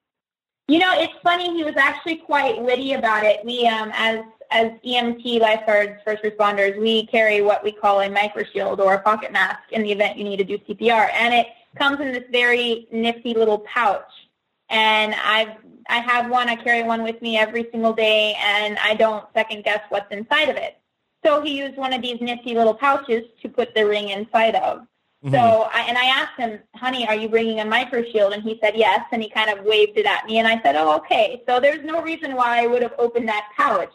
You 0.68 0.80
know, 0.80 0.94
it's 1.00 1.14
funny. 1.22 1.54
He 1.56 1.64
was 1.64 1.76
actually 1.76 2.18
quite 2.18 2.62
witty 2.62 2.94
about 2.94 3.24
it. 3.24 3.46
We, 3.46 3.68
um, 3.68 3.92
as 3.94 4.24
as 4.52 4.72
EMT 4.86 5.40
lifeguards, 5.40 6.02
first 6.06 6.24
responders, 6.24 6.80
we 6.80 7.08
carry 7.08 7.42
what 7.42 7.64
we 7.64 7.72
call 7.72 8.02
a 8.02 8.10
micro 8.10 8.44
shield 8.44 8.80
or 8.80 8.94
a 8.94 9.02
pocket 9.02 9.32
mask 9.32 9.60
in 9.72 9.84
the 9.84 9.92
event 9.92 10.18
you 10.18 10.24
need 10.24 10.38
to 10.38 10.44
do 10.44 10.58
CPR, 10.60 11.10
and 11.14 11.34
it 11.34 11.48
comes 11.78 12.00
in 12.00 12.12
this 12.12 12.24
very 12.32 12.88
nifty 12.92 13.34
little 13.34 13.60
pouch. 13.60 14.10
And 14.70 15.14
I've 15.14 15.58
I 15.88 16.00
have 16.00 16.30
one. 16.30 16.50
I 16.50 16.56
carry 16.56 16.84
one 16.84 17.04
with 17.04 17.22
me 17.22 17.38
every 17.38 17.68
single 17.72 17.94
day, 17.94 18.36
and 18.40 18.78
I 18.80 18.96
don't 18.96 19.26
second 19.34 19.64
guess 19.64 19.82
what's 19.90 20.12
inside 20.12 20.50
of 20.50 20.56
it. 20.56 20.78
So 21.24 21.42
he 21.42 21.58
used 21.58 21.78
one 21.78 21.94
of 21.94 22.02
these 22.02 22.22
nifty 22.22 22.54
little 22.54 22.74
pouches 22.74 23.24
to 23.42 23.50
put 23.50 23.74
the 23.74 23.86
ring 23.86 24.10
inside 24.10 24.56
of. 24.56 24.88
So 25.32 25.68
I, 25.74 25.82
and 25.88 25.98
I 25.98 26.06
asked 26.06 26.38
him, 26.38 26.60
honey, 26.76 27.08
are 27.08 27.16
you 27.16 27.28
bringing 27.28 27.60
a 27.60 27.66
micro 27.66 28.04
shield? 28.04 28.34
And 28.34 28.44
he 28.44 28.60
said 28.62 28.76
yes, 28.76 29.02
and 29.12 29.24
he 29.24 29.30
kind 29.30 29.50
of 29.50 29.66
waved 29.66 29.98
it 29.98 30.06
at 30.06 30.26
me, 30.28 30.38
and 30.38 30.48
I 30.48 30.62
said, 30.62 30.76
oh, 30.76 30.96
okay. 30.98 31.42
So 31.48 31.60
there's 31.60 31.84
no 31.84 32.02
reason 32.04 32.36
why 32.36 32.64
I 32.64 32.68
would 32.68 32.84
have 32.84 32.94
opened 33.00 33.28
that 33.28 33.50
pouch. 33.58 33.92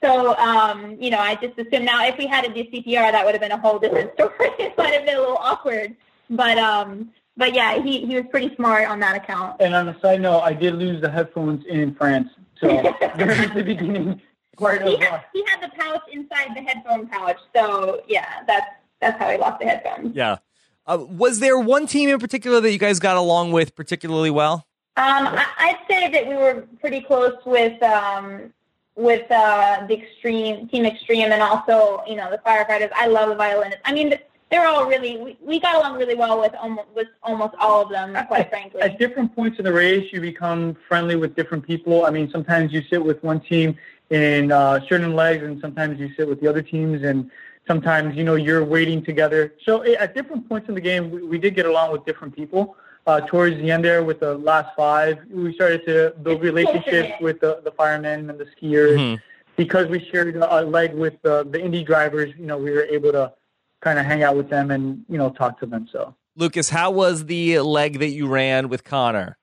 So, 0.00 0.36
um, 0.36 0.96
you 1.00 1.10
know, 1.10 1.18
I 1.18 1.34
just 1.34 1.58
assumed 1.58 1.84
now 1.84 2.06
if 2.06 2.16
we 2.16 2.28
had 2.28 2.44
to 2.44 2.52
do 2.52 2.70
CPR, 2.70 3.10
that 3.10 3.24
would 3.24 3.34
have 3.34 3.40
been 3.40 3.50
a 3.50 3.58
whole 3.58 3.80
different 3.80 4.12
story. 4.14 4.50
it 4.60 4.78
might 4.78 4.94
have 4.94 5.04
been 5.04 5.16
a 5.16 5.20
little 5.20 5.38
awkward, 5.38 5.96
but 6.30 6.58
um, 6.58 7.10
but 7.38 7.54
yeah, 7.54 7.80
he 7.80 8.04
he 8.04 8.16
was 8.16 8.24
pretty 8.30 8.54
smart 8.56 8.88
on 8.88 9.00
that 9.00 9.16
account. 9.16 9.56
And 9.60 9.74
on 9.74 9.88
a 9.88 9.98
side 10.00 10.20
note, 10.20 10.40
I 10.40 10.52
did 10.52 10.74
lose 10.74 11.00
the 11.00 11.10
headphones 11.10 11.64
in 11.66 11.94
France. 11.94 12.28
So 12.60 12.68
during 13.16 13.54
the 13.54 13.62
beginning, 13.64 14.20
part 14.58 14.82
He 14.82 14.94
of 14.94 15.00
had, 15.00 15.24
he 15.32 15.44
had 15.46 15.62
the 15.62 15.70
pouch 15.76 16.02
inside 16.12 16.48
the 16.54 16.60
headphone 16.60 17.06
pouch. 17.06 17.38
So 17.54 18.02
yeah, 18.08 18.42
that's 18.46 18.66
that's 19.00 19.18
how 19.18 19.30
he 19.30 19.38
lost 19.38 19.60
the 19.60 19.66
headphones. 19.66 20.14
Yeah. 20.14 20.38
Uh, 20.86 20.98
was 21.08 21.38
there 21.38 21.58
one 21.58 21.86
team 21.86 22.08
in 22.08 22.18
particular 22.18 22.60
that 22.60 22.72
you 22.72 22.78
guys 22.78 22.98
got 22.98 23.16
along 23.16 23.52
with 23.52 23.74
particularly 23.74 24.30
well? 24.30 24.66
Um, 24.96 25.28
I, 25.28 25.46
I'd 25.58 25.78
say 25.88 26.10
that 26.10 26.26
we 26.26 26.34
were 26.34 26.66
pretty 26.80 27.02
close 27.02 27.36
with 27.46 27.80
um, 27.84 28.52
with 28.96 29.30
uh, 29.30 29.86
the 29.86 29.94
extreme 29.94 30.66
team 30.68 30.84
extreme, 30.84 31.30
and 31.30 31.40
also 31.40 32.02
you 32.08 32.16
know 32.16 32.30
the 32.30 32.38
firefighters. 32.38 32.90
I 32.96 33.06
love 33.06 33.28
the 33.28 33.36
violinists. 33.36 33.80
I 33.84 33.92
mean, 33.92 34.18
they're 34.50 34.66
all 34.66 34.86
really 34.86 35.16
we, 35.18 35.36
we 35.40 35.60
got 35.60 35.74
along 35.76 35.98
really 35.98 36.14
well 36.14 36.40
with 36.40 36.54
almost 36.54 36.88
with 36.94 37.08
almost 37.22 37.54
all 37.60 37.82
of 37.82 37.90
them, 37.90 38.14
quite 38.26 38.48
frankly. 38.50 38.80
at 38.80 38.98
different 38.98 39.34
points 39.34 39.58
in 39.58 39.64
the 39.64 39.72
race, 39.72 40.12
you 40.12 40.20
become 40.20 40.76
friendly 40.88 41.16
with 41.16 41.36
different 41.36 41.66
people. 41.66 42.06
I 42.06 42.10
mean, 42.10 42.30
sometimes 42.30 42.72
you 42.72 42.82
sit 42.90 43.04
with 43.04 43.22
one 43.22 43.40
team 43.40 43.76
in 44.10 44.52
uh, 44.52 44.80
shirt 44.86 45.02
and 45.02 45.14
legs, 45.14 45.42
and 45.44 45.60
sometimes 45.60 46.00
you 46.00 46.10
sit 46.16 46.26
with 46.28 46.40
the 46.40 46.48
other 46.48 46.62
teams, 46.62 47.02
and 47.02 47.30
sometimes 47.66 48.16
you 48.16 48.24
know 48.24 48.36
you're 48.36 48.64
waiting 48.64 49.04
together. 49.04 49.54
So 49.64 49.80
eh, 49.82 49.96
at 49.98 50.14
different 50.14 50.48
points 50.48 50.68
in 50.68 50.74
the 50.74 50.80
game, 50.80 51.10
we, 51.10 51.22
we 51.22 51.38
did 51.38 51.54
get 51.54 51.66
along 51.66 51.92
with 51.92 52.04
different 52.04 52.34
people. 52.34 52.76
uh, 53.08 53.20
towards 53.22 53.56
the 53.56 53.70
end 53.70 53.82
there 53.84 54.04
with 54.04 54.20
the 54.20 54.36
last 54.36 54.68
five, 54.76 55.18
we 55.30 55.54
started 55.54 55.84
to 55.86 56.14
build 56.22 56.42
relationships 56.42 57.12
with 57.20 57.40
the, 57.40 57.60
the 57.64 57.70
firemen 57.70 58.28
and 58.28 58.38
the 58.38 58.44
skiers. 58.54 58.96
Mhm. 58.98 59.20
Because 59.56 59.88
we 59.88 59.98
shared 60.10 60.36
a 60.36 60.60
leg 60.62 60.94
with 60.94 61.20
the, 61.22 61.42
the 61.50 61.58
indie 61.58 61.84
drivers, 61.84 62.32
you 62.38 62.46
know, 62.46 62.58
we 62.58 62.70
were 62.70 62.84
able 62.84 63.10
to 63.12 63.32
kind 63.80 63.98
of 63.98 64.06
hang 64.06 64.22
out 64.22 64.36
with 64.36 64.50
them 64.50 64.70
and, 64.70 65.04
you 65.08 65.18
know, 65.18 65.30
talk 65.30 65.58
to 65.60 65.66
them. 65.66 65.88
So 65.90 66.14
Lucas, 66.36 66.70
how 66.70 66.90
was 66.90 67.26
the 67.26 67.58
leg 67.60 67.98
that 67.98 68.10
you 68.10 68.28
ran 68.28 68.68
with 68.68 68.84
Conor? 68.84 69.36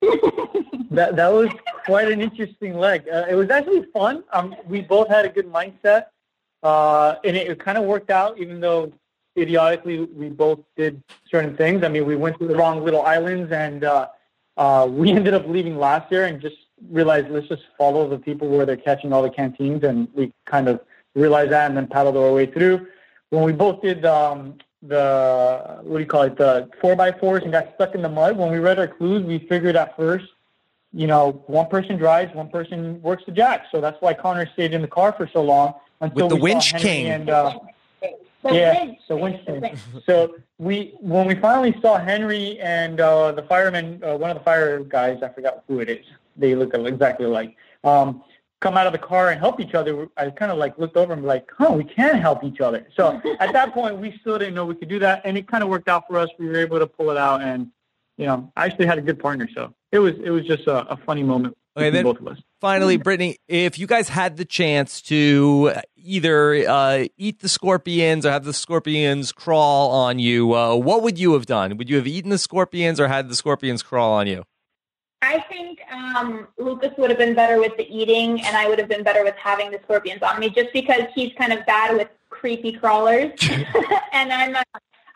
that 0.90 1.16
that 1.16 1.28
was 1.32 1.50
quite 1.84 2.10
an 2.10 2.20
interesting 2.20 2.78
leg. 2.78 3.06
Uh, 3.12 3.26
it 3.28 3.34
was 3.34 3.50
actually 3.50 3.84
fun. 3.92 4.24
Um, 4.32 4.54
we 4.66 4.80
both 4.80 5.08
had 5.08 5.26
a 5.26 5.28
good 5.28 5.52
mindset, 5.52 6.06
uh, 6.62 7.16
and 7.24 7.36
it, 7.36 7.48
it 7.48 7.58
kind 7.58 7.76
of 7.76 7.84
worked 7.84 8.10
out. 8.10 8.38
Even 8.38 8.60
though 8.60 8.92
idiotically 9.36 10.00
we 10.00 10.28
both 10.28 10.60
did 10.76 11.02
certain 11.30 11.56
things. 11.56 11.84
I 11.84 11.88
mean, 11.88 12.06
we 12.06 12.16
went 12.16 12.38
to 12.38 12.46
the 12.46 12.56
wrong 12.56 12.82
little 12.82 13.02
islands, 13.02 13.52
and 13.52 13.84
uh, 13.84 14.08
uh, 14.56 14.86
we 14.90 15.12
ended 15.12 15.34
up 15.34 15.46
leaving 15.46 15.78
last 15.78 16.10
year 16.10 16.24
and 16.24 16.40
just 16.40 16.56
realized 16.90 17.28
let's 17.30 17.48
just 17.48 17.64
follow 17.78 18.08
the 18.08 18.18
people 18.18 18.48
where 18.48 18.66
they're 18.66 18.76
catching 18.76 19.12
all 19.12 19.22
the 19.22 19.30
canteens, 19.30 19.84
and 19.84 20.08
we 20.14 20.32
kind 20.46 20.68
of 20.68 20.80
realized 21.14 21.52
that, 21.52 21.68
and 21.68 21.76
then 21.76 21.86
paddled 21.86 22.16
our 22.16 22.32
way 22.32 22.46
through. 22.46 22.86
When 23.30 23.42
we 23.42 23.52
both 23.52 23.82
did 23.82 24.04
um, 24.04 24.54
the 24.82 25.80
what 25.82 25.98
do 25.98 26.00
you 26.00 26.06
call 26.06 26.22
it, 26.22 26.36
the 26.36 26.68
four 26.80 26.94
by 26.96 27.12
fours, 27.12 27.42
and 27.42 27.52
got 27.52 27.74
stuck 27.74 27.94
in 27.94 28.02
the 28.02 28.08
mud. 28.08 28.36
When 28.36 28.50
we 28.50 28.58
read 28.58 28.78
our 28.78 28.88
clues, 28.88 29.24
we 29.24 29.38
figured 29.40 29.76
at 29.76 29.96
first 29.96 30.26
you 30.96 31.06
know, 31.06 31.42
one 31.46 31.66
person 31.68 31.96
drives, 31.96 32.34
one 32.34 32.48
person 32.48 33.00
works 33.02 33.22
the 33.26 33.32
jack. 33.32 33.66
So 33.70 33.80
that's 33.82 34.00
why 34.00 34.14
Conor 34.14 34.46
stayed 34.54 34.72
in 34.72 34.80
the 34.80 34.88
car 34.88 35.12
for 35.12 35.28
so 35.28 35.42
long 35.42 35.74
until 36.00 36.26
With 36.26 36.30
the 36.30 36.36
we 36.36 36.52
winch 36.52 36.70
saw 36.70 36.78
Henry 36.78 36.88
king. 36.88 37.06
And, 37.08 37.30
uh, 37.30 37.58
The 38.42 38.54
yeah, 38.54 38.84
winch. 38.84 38.98
so 39.06 39.16
winch 39.16 39.44
king. 39.44 39.78
So 40.06 40.36
we 40.58 40.94
when 41.00 41.26
we 41.26 41.34
finally 41.34 41.76
saw 41.82 41.98
Henry 41.98 42.58
and 42.60 43.00
uh, 43.00 43.32
the 43.32 43.42
fireman, 43.42 44.02
uh, 44.02 44.16
one 44.16 44.30
of 44.30 44.38
the 44.38 44.44
fire 44.44 44.80
guys, 44.80 45.22
I 45.22 45.28
forgot 45.28 45.64
who 45.68 45.80
it 45.80 45.90
is. 45.90 46.06
They 46.36 46.54
look 46.54 46.72
exactly 46.72 47.26
alike. 47.26 47.56
Um, 47.84 48.22
come 48.60 48.76
out 48.76 48.86
of 48.86 48.92
the 48.92 48.98
car 48.98 49.30
and 49.30 49.38
help 49.38 49.60
each 49.60 49.74
other. 49.74 50.08
I 50.16 50.30
kind 50.30 50.50
of 50.50 50.58
like 50.58 50.78
looked 50.78 50.96
over 50.96 51.12
and 51.12 51.24
like, 51.24 51.50
huh, 51.56 51.72
we 51.72 51.84
can 51.84 52.18
help 52.18 52.42
each 52.44 52.60
other. 52.60 52.86
So 52.96 53.20
at 53.40 53.52
that 53.52 53.72
point, 53.74 53.98
we 53.98 54.16
still 54.20 54.38
didn't 54.38 54.54
know 54.54 54.64
we 54.64 54.74
could 54.74 54.88
do 54.88 54.98
that, 55.00 55.22
and 55.24 55.36
it 55.36 55.46
kind 55.48 55.62
of 55.62 55.68
worked 55.70 55.88
out 55.88 56.06
for 56.08 56.18
us. 56.18 56.28
We 56.38 56.46
were 56.46 56.56
able 56.56 56.78
to 56.78 56.86
pull 56.86 57.10
it 57.10 57.16
out, 57.16 57.42
and 57.42 57.70
you 58.16 58.26
know, 58.26 58.50
I 58.56 58.64
actually 58.66 58.86
had 58.86 58.98
a 58.98 59.02
good 59.02 59.18
partner. 59.18 59.48
So 59.54 59.74
it 59.92 59.98
was 59.98 60.14
it 60.24 60.30
was 60.30 60.44
just 60.46 60.66
a, 60.66 60.86
a 60.88 60.96
funny 60.96 61.22
moment 61.22 61.56
Okay, 61.76 61.90
between 61.90 61.92
then- 61.92 62.04
both 62.04 62.20
of 62.20 62.28
us. 62.28 62.42
Finally, 62.58 62.96
Brittany, 62.96 63.36
if 63.48 63.78
you 63.78 63.86
guys 63.86 64.08
had 64.08 64.38
the 64.38 64.44
chance 64.46 65.02
to 65.02 65.74
either 65.94 66.66
uh, 66.66 67.04
eat 67.18 67.40
the 67.40 67.50
scorpions 67.50 68.24
or 68.24 68.30
have 68.30 68.44
the 68.44 68.54
scorpions 68.54 69.30
crawl 69.30 69.90
on 69.90 70.18
you, 70.18 70.54
uh, 70.54 70.74
what 70.74 71.02
would 71.02 71.18
you 71.18 71.34
have 71.34 71.44
done? 71.44 71.76
Would 71.76 71.90
you 71.90 71.96
have 71.96 72.06
eaten 72.06 72.30
the 72.30 72.38
scorpions 72.38 72.98
or 72.98 73.08
had 73.08 73.28
the 73.28 73.36
scorpions 73.36 73.82
crawl 73.82 74.14
on 74.14 74.26
you? 74.26 74.44
I 75.26 75.40
think 75.48 75.80
um, 75.90 76.46
Lucas 76.56 76.92
would 76.98 77.10
have 77.10 77.18
been 77.18 77.34
better 77.34 77.58
with 77.58 77.76
the 77.76 77.86
eating, 77.88 78.40
and 78.42 78.56
I 78.56 78.68
would 78.68 78.78
have 78.78 78.88
been 78.88 79.02
better 79.02 79.24
with 79.24 79.34
having 79.34 79.72
the 79.72 79.80
scorpions 79.82 80.22
on 80.22 80.38
me, 80.38 80.50
just 80.50 80.72
because 80.72 81.02
he's 81.16 81.32
kind 81.36 81.52
of 81.52 81.66
bad 81.66 81.96
with 81.96 82.08
creepy 82.30 82.72
crawlers, 82.72 83.32
and 84.12 84.32
I'm 84.32 84.52
not. 84.52 84.66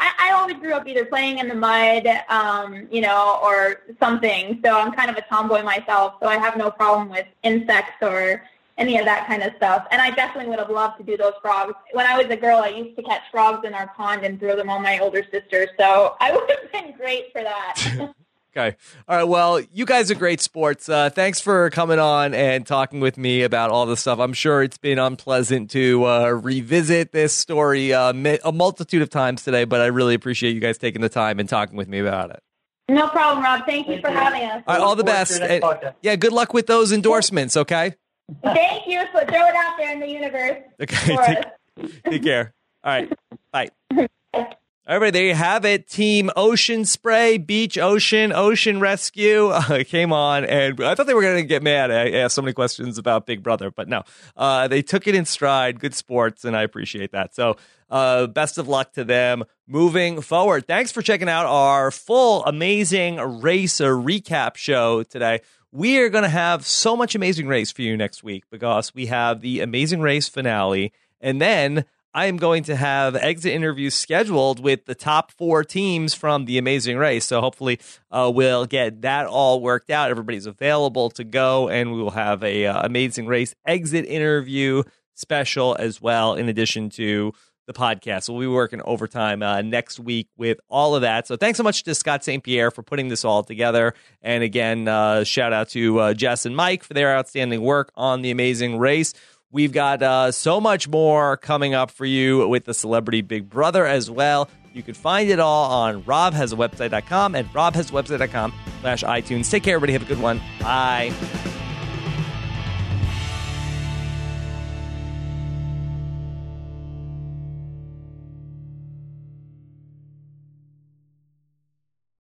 I, 0.00 0.10
I 0.18 0.32
always 0.32 0.56
grew 0.56 0.72
up 0.72 0.88
either 0.88 1.04
playing 1.04 1.38
in 1.38 1.46
the 1.46 1.54
mud, 1.54 2.06
um, 2.28 2.88
you 2.90 3.02
know, 3.02 3.38
or 3.42 3.82
something. 4.00 4.58
So 4.64 4.76
I'm 4.76 4.92
kind 4.92 5.10
of 5.10 5.16
a 5.16 5.22
tomboy 5.28 5.62
myself. 5.62 6.14
So 6.20 6.26
I 6.26 6.38
have 6.38 6.56
no 6.56 6.70
problem 6.70 7.10
with 7.10 7.26
insects 7.42 7.98
or 8.00 8.42
any 8.78 8.96
of 8.96 9.04
that 9.04 9.26
kind 9.26 9.42
of 9.42 9.52
stuff. 9.58 9.86
And 9.90 10.00
I 10.00 10.10
definitely 10.10 10.48
would 10.48 10.58
have 10.58 10.70
loved 10.70 10.96
to 10.98 11.04
do 11.04 11.18
those 11.18 11.34
frogs. 11.42 11.74
When 11.92 12.06
I 12.06 12.16
was 12.16 12.30
a 12.30 12.36
girl, 12.36 12.60
I 12.60 12.68
used 12.68 12.96
to 12.96 13.02
catch 13.02 13.24
frogs 13.30 13.66
in 13.66 13.74
our 13.74 13.88
pond 13.88 14.24
and 14.24 14.40
throw 14.40 14.56
them 14.56 14.70
on 14.70 14.82
my 14.82 14.98
older 15.00 15.22
sister. 15.30 15.68
So 15.78 16.16
I 16.18 16.32
would 16.32 16.48
have 16.48 16.72
been 16.72 16.96
great 16.96 17.30
for 17.30 17.42
that. 17.42 18.14
Okay. 18.56 18.76
All 19.08 19.16
right. 19.16 19.24
Well, 19.24 19.60
you 19.72 19.86
guys 19.86 20.10
are 20.10 20.16
great 20.16 20.40
sports. 20.40 20.88
Uh, 20.88 21.08
thanks 21.10 21.40
for 21.40 21.70
coming 21.70 22.00
on 22.00 22.34
and 22.34 22.66
talking 22.66 22.98
with 22.98 23.16
me 23.16 23.42
about 23.42 23.70
all 23.70 23.86
this 23.86 24.00
stuff. 24.00 24.18
I'm 24.18 24.32
sure 24.32 24.62
it's 24.64 24.76
been 24.78 24.98
unpleasant 24.98 25.70
to 25.70 26.04
uh, 26.04 26.28
revisit 26.30 27.12
this 27.12 27.32
story 27.32 27.92
uh, 27.92 28.12
a 28.44 28.50
multitude 28.52 29.02
of 29.02 29.10
times 29.10 29.44
today, 29.44 29.64
but 29.64 29.80
I 29.80 29.86
really 29.86 30.14
appreciate 30.14 30.52
you 30.54 30.60
guys 30.60 30.78
taking 30.78 31.00
the 31.00 31.08
time 31.08 31.38
and 31.38 31.48
talking 31.48 31.76
with 31.76 31.86
me 31.88 32.00
about 32.00 32.30
it. 32.30 32.42
no 32.88 33.06
problem, 33.08 33.44
Rob. 33.44 33.64
Thank 33.66 33.86
you 33.88 34.00
for 34.00 34.10
having 34.10 34.42
us. 34.42 34.64
All 34.66 34.74
right. 34.74 34.82
All 34.82 34.96
the 34.96 35.04
best. 35.04 35.40
And- 35.40 35.62
yeah. 36.02 36.16
Good 36.16 36.32
luck 36.32 36.52
with 36.52 36.66
those 36.66 36.90
endorsements. 36.92 37.56
Okay. 37.56 37.94
Thank 38.42 38.86
you. 38.88 39.00
So 39.12 39.20
throw 39.26 39.46
it 39.46 39.54
out 39.54 39.74
there 39.78 39.92
in 39.92 40.00
the 40.00 40.08
universe. 40.08 40.58
Okay. 40.82 41.16
for 41.16 41.22
Take, 41.24 41.38
us. 41.38 41.90
take 42.04 42.22
care. 42.24 42.52
All 42.82 42.92
right. 42.92 43.12
Bye. 43.52 43.68
Everybody, 44.86 45.10
there 45.10 45.26
you 45.26 45.34
have 45.34 45.66
it. 45.66 45.88
Team 45.88 46.30
Ocean 46.36 46.86
Spray, 46.86 47.36
Beach 47.36 47.76
Ocean, 47.76 48.32
Ocean 48.32 48.80
Rescue 48.80 49.48
uh, 49.52 49.84
came 49.84 50.10
on, 50.10 50.46
and 50.46 50.82
I 50.82 50.94
thought 50.94 51.06
they 51.06 51.12
were 51.12 51.20
going 51.20 51.36
to 51.36 51.42
get 51.42 51.62
mad. 51.62 51.90
I 51.90 52.10
asked 52.12 52.34
so 52.34 52.40
many 52.40 52.54
questions 52.54 52.96
about 52.96 53.26
Big 53.26 53.42
Brother, 53.42 53.70
but 53.70 53.88
no, 53.88 54.04
uh, 54.38 54.68
they 54.68 54.80
took 54.80 55.06
it 55.06 55.14
in 55.14 55.26
stride. 55.26 55.80
Good 55.80 55.94
sports, 55.94 56.46
and 56.46 56.56
I 56.56 56.62
appreciate 56.62 57.12
that. 57.12 57.34
So, 57.34 57.58
uh, 57.90 58.26
best 58.28 58.56
of 58.56 58.68
luck 58.68 58.94
to 58.94 59.04
them 59.04 59.44
moving 59.66 60.22
forward. 60.22 60.66
Thanks 60.66 60.90
for 60.90 61.02
checking 61.02 61.28
out 61.28 61.44
our 61.44 61.90
full 61.90 62.42
amazing 62.46 63.16
race 63.42 63.80
recap 63.80 64.56
show 64.56 65.02
today. 65.02 65.40
We 65.72 65.98
are 65.98 66.08
going 66.08 66.24
to 66.24 66.30
have 66.30 66.64
so 66.64 66.96
much 66.96 67.14
amazing 67.14 67.48
race 67.48 67.70
for 67.70 67.82
you 67.82 67.98
next 67.98 68.24
week 68.24 68.44
because 68.50 68.94
we 68.94 69.06
have 69.06 69.42
the 69.42 69.60
amazing 69.60 70.00
race 70.00 70.26
finale, 70.26 70.94
and 71.20 71.38
then 71.38 71.84
I 72.12 72.26
am 72.26 72.38
going 72.38 72.64
to 72.64 72.74
have 72.74 73.14
exit 73.14 73.52
interviews 73.52 73.94
scheduled 73.94 74.58
with 74.58 74.86
the 74.86 74.96
top 74.96 75.30
four 75.30 75.62
teams 75.62 76.12
from 76.12 76.44
the 76.44 76.58
Amazing 76.58 76.96
Race. 76.96 77.24
So 77.24 77.40
hopefully, 77.40 77.78
uh, 78.10 78.30
we'll 78.34 78.66
get 78.66 79.02
that 79.02 79.26
all 79.26 79.60
worked 79.60 79.90
out. 79.90 80.10
Everybody's 80.10 80.46
available 80.46 81.10
to 81.10 81.24
go, 81.24 81.68
and 81.68 81.92
we 81.92 82.02
will 82.02 82.10
have 82.10 82.42
a 82.42 82.66
uh, 82.66 82.84
Amazing 82.84 83.26
Race 83.26 83.54
exit 83.64 84.06
interview 84.06 84.82
special 85.14 85.76
as 85.78 86.02
well, 86.02 86.34
in 86.34 86.48
addition 86.48 86.90
to 86.90 87.32
the 87.66 87.72
podcast. 87.72 88.28
We'll 88.28 88.40
be 88.40 88.46
working 88.48 88.82
overtime 88.82 89.42
uh, 89.44 89.62
next 89.62 90.00
week 90.00 90.28
with 90.36 90.58
all 90.68 90.96
of 90.96 91.02
that. 91.02 91.28
So 91.28 91.36
thanks 91.36 91.56
so 91.56 91.62
much 91.62 91.84
to 91.84 91.94
Scott 91.94 92.24
St. 92.24 92.42
Pierre 92.42 92.72
for 92.72 92.82
putting 92.82 93.06
this 93.06 93.24
all 93.24 93.44
together. 93.44 93.94
And 94.22 94.42
again, 94.42 94.88
uh, 94.88 95.22
shout 95.22 95.52
out 95.52 95.68
to 95.70 96.00
uh, 96.00 96.14
Jess 96.14 96.46
and 96.46 96.56
Mike 96.56 96.82
for 96.82 96.94
their 96.94 97.16
outstanding 97.16 97.62
work 97.62 97.92
on 97.94 98.22
the 98.22 98.32
Amazing 98.32 98.78
Race. 98.78 99.14
We've 99.52 99.72
got 99.72 100.02
uh, 100.02 100.30
so 100.32 100.60
much 100.60 100.88
more 100.88 101.36
coming 101.36 101.74
up 101.74 101.90
for 101.90 102.04
you 102.04 102.46
with 102.48 102.64
the 102.64 102.74
Celebrity 102.74 103.20
Big 103.20 103.48
Brother 103.48 103.84
as 103.84 104.10
well. 104.10 104.48
You 104.72 104.82
can 104.84 104.94
find 104.94 105.28
it 105.28 105.40
all 105.40 105.70
on 105.70 106.04
robhasawebsite.com 106.04 107.34
and 107.34 107.48
robhasawebsite.com 107.48 108.54
slash 108.80 109.02
iTunes. 109.02 109.50
Take 109.50 109.64
care, 109.64 109.74
everybody. 109.74 109.92
Have 109.94 110.02
a 110.02 110.06
good 110.06 110.20
one. 110.20 110.40
Bye. 110.60 111.12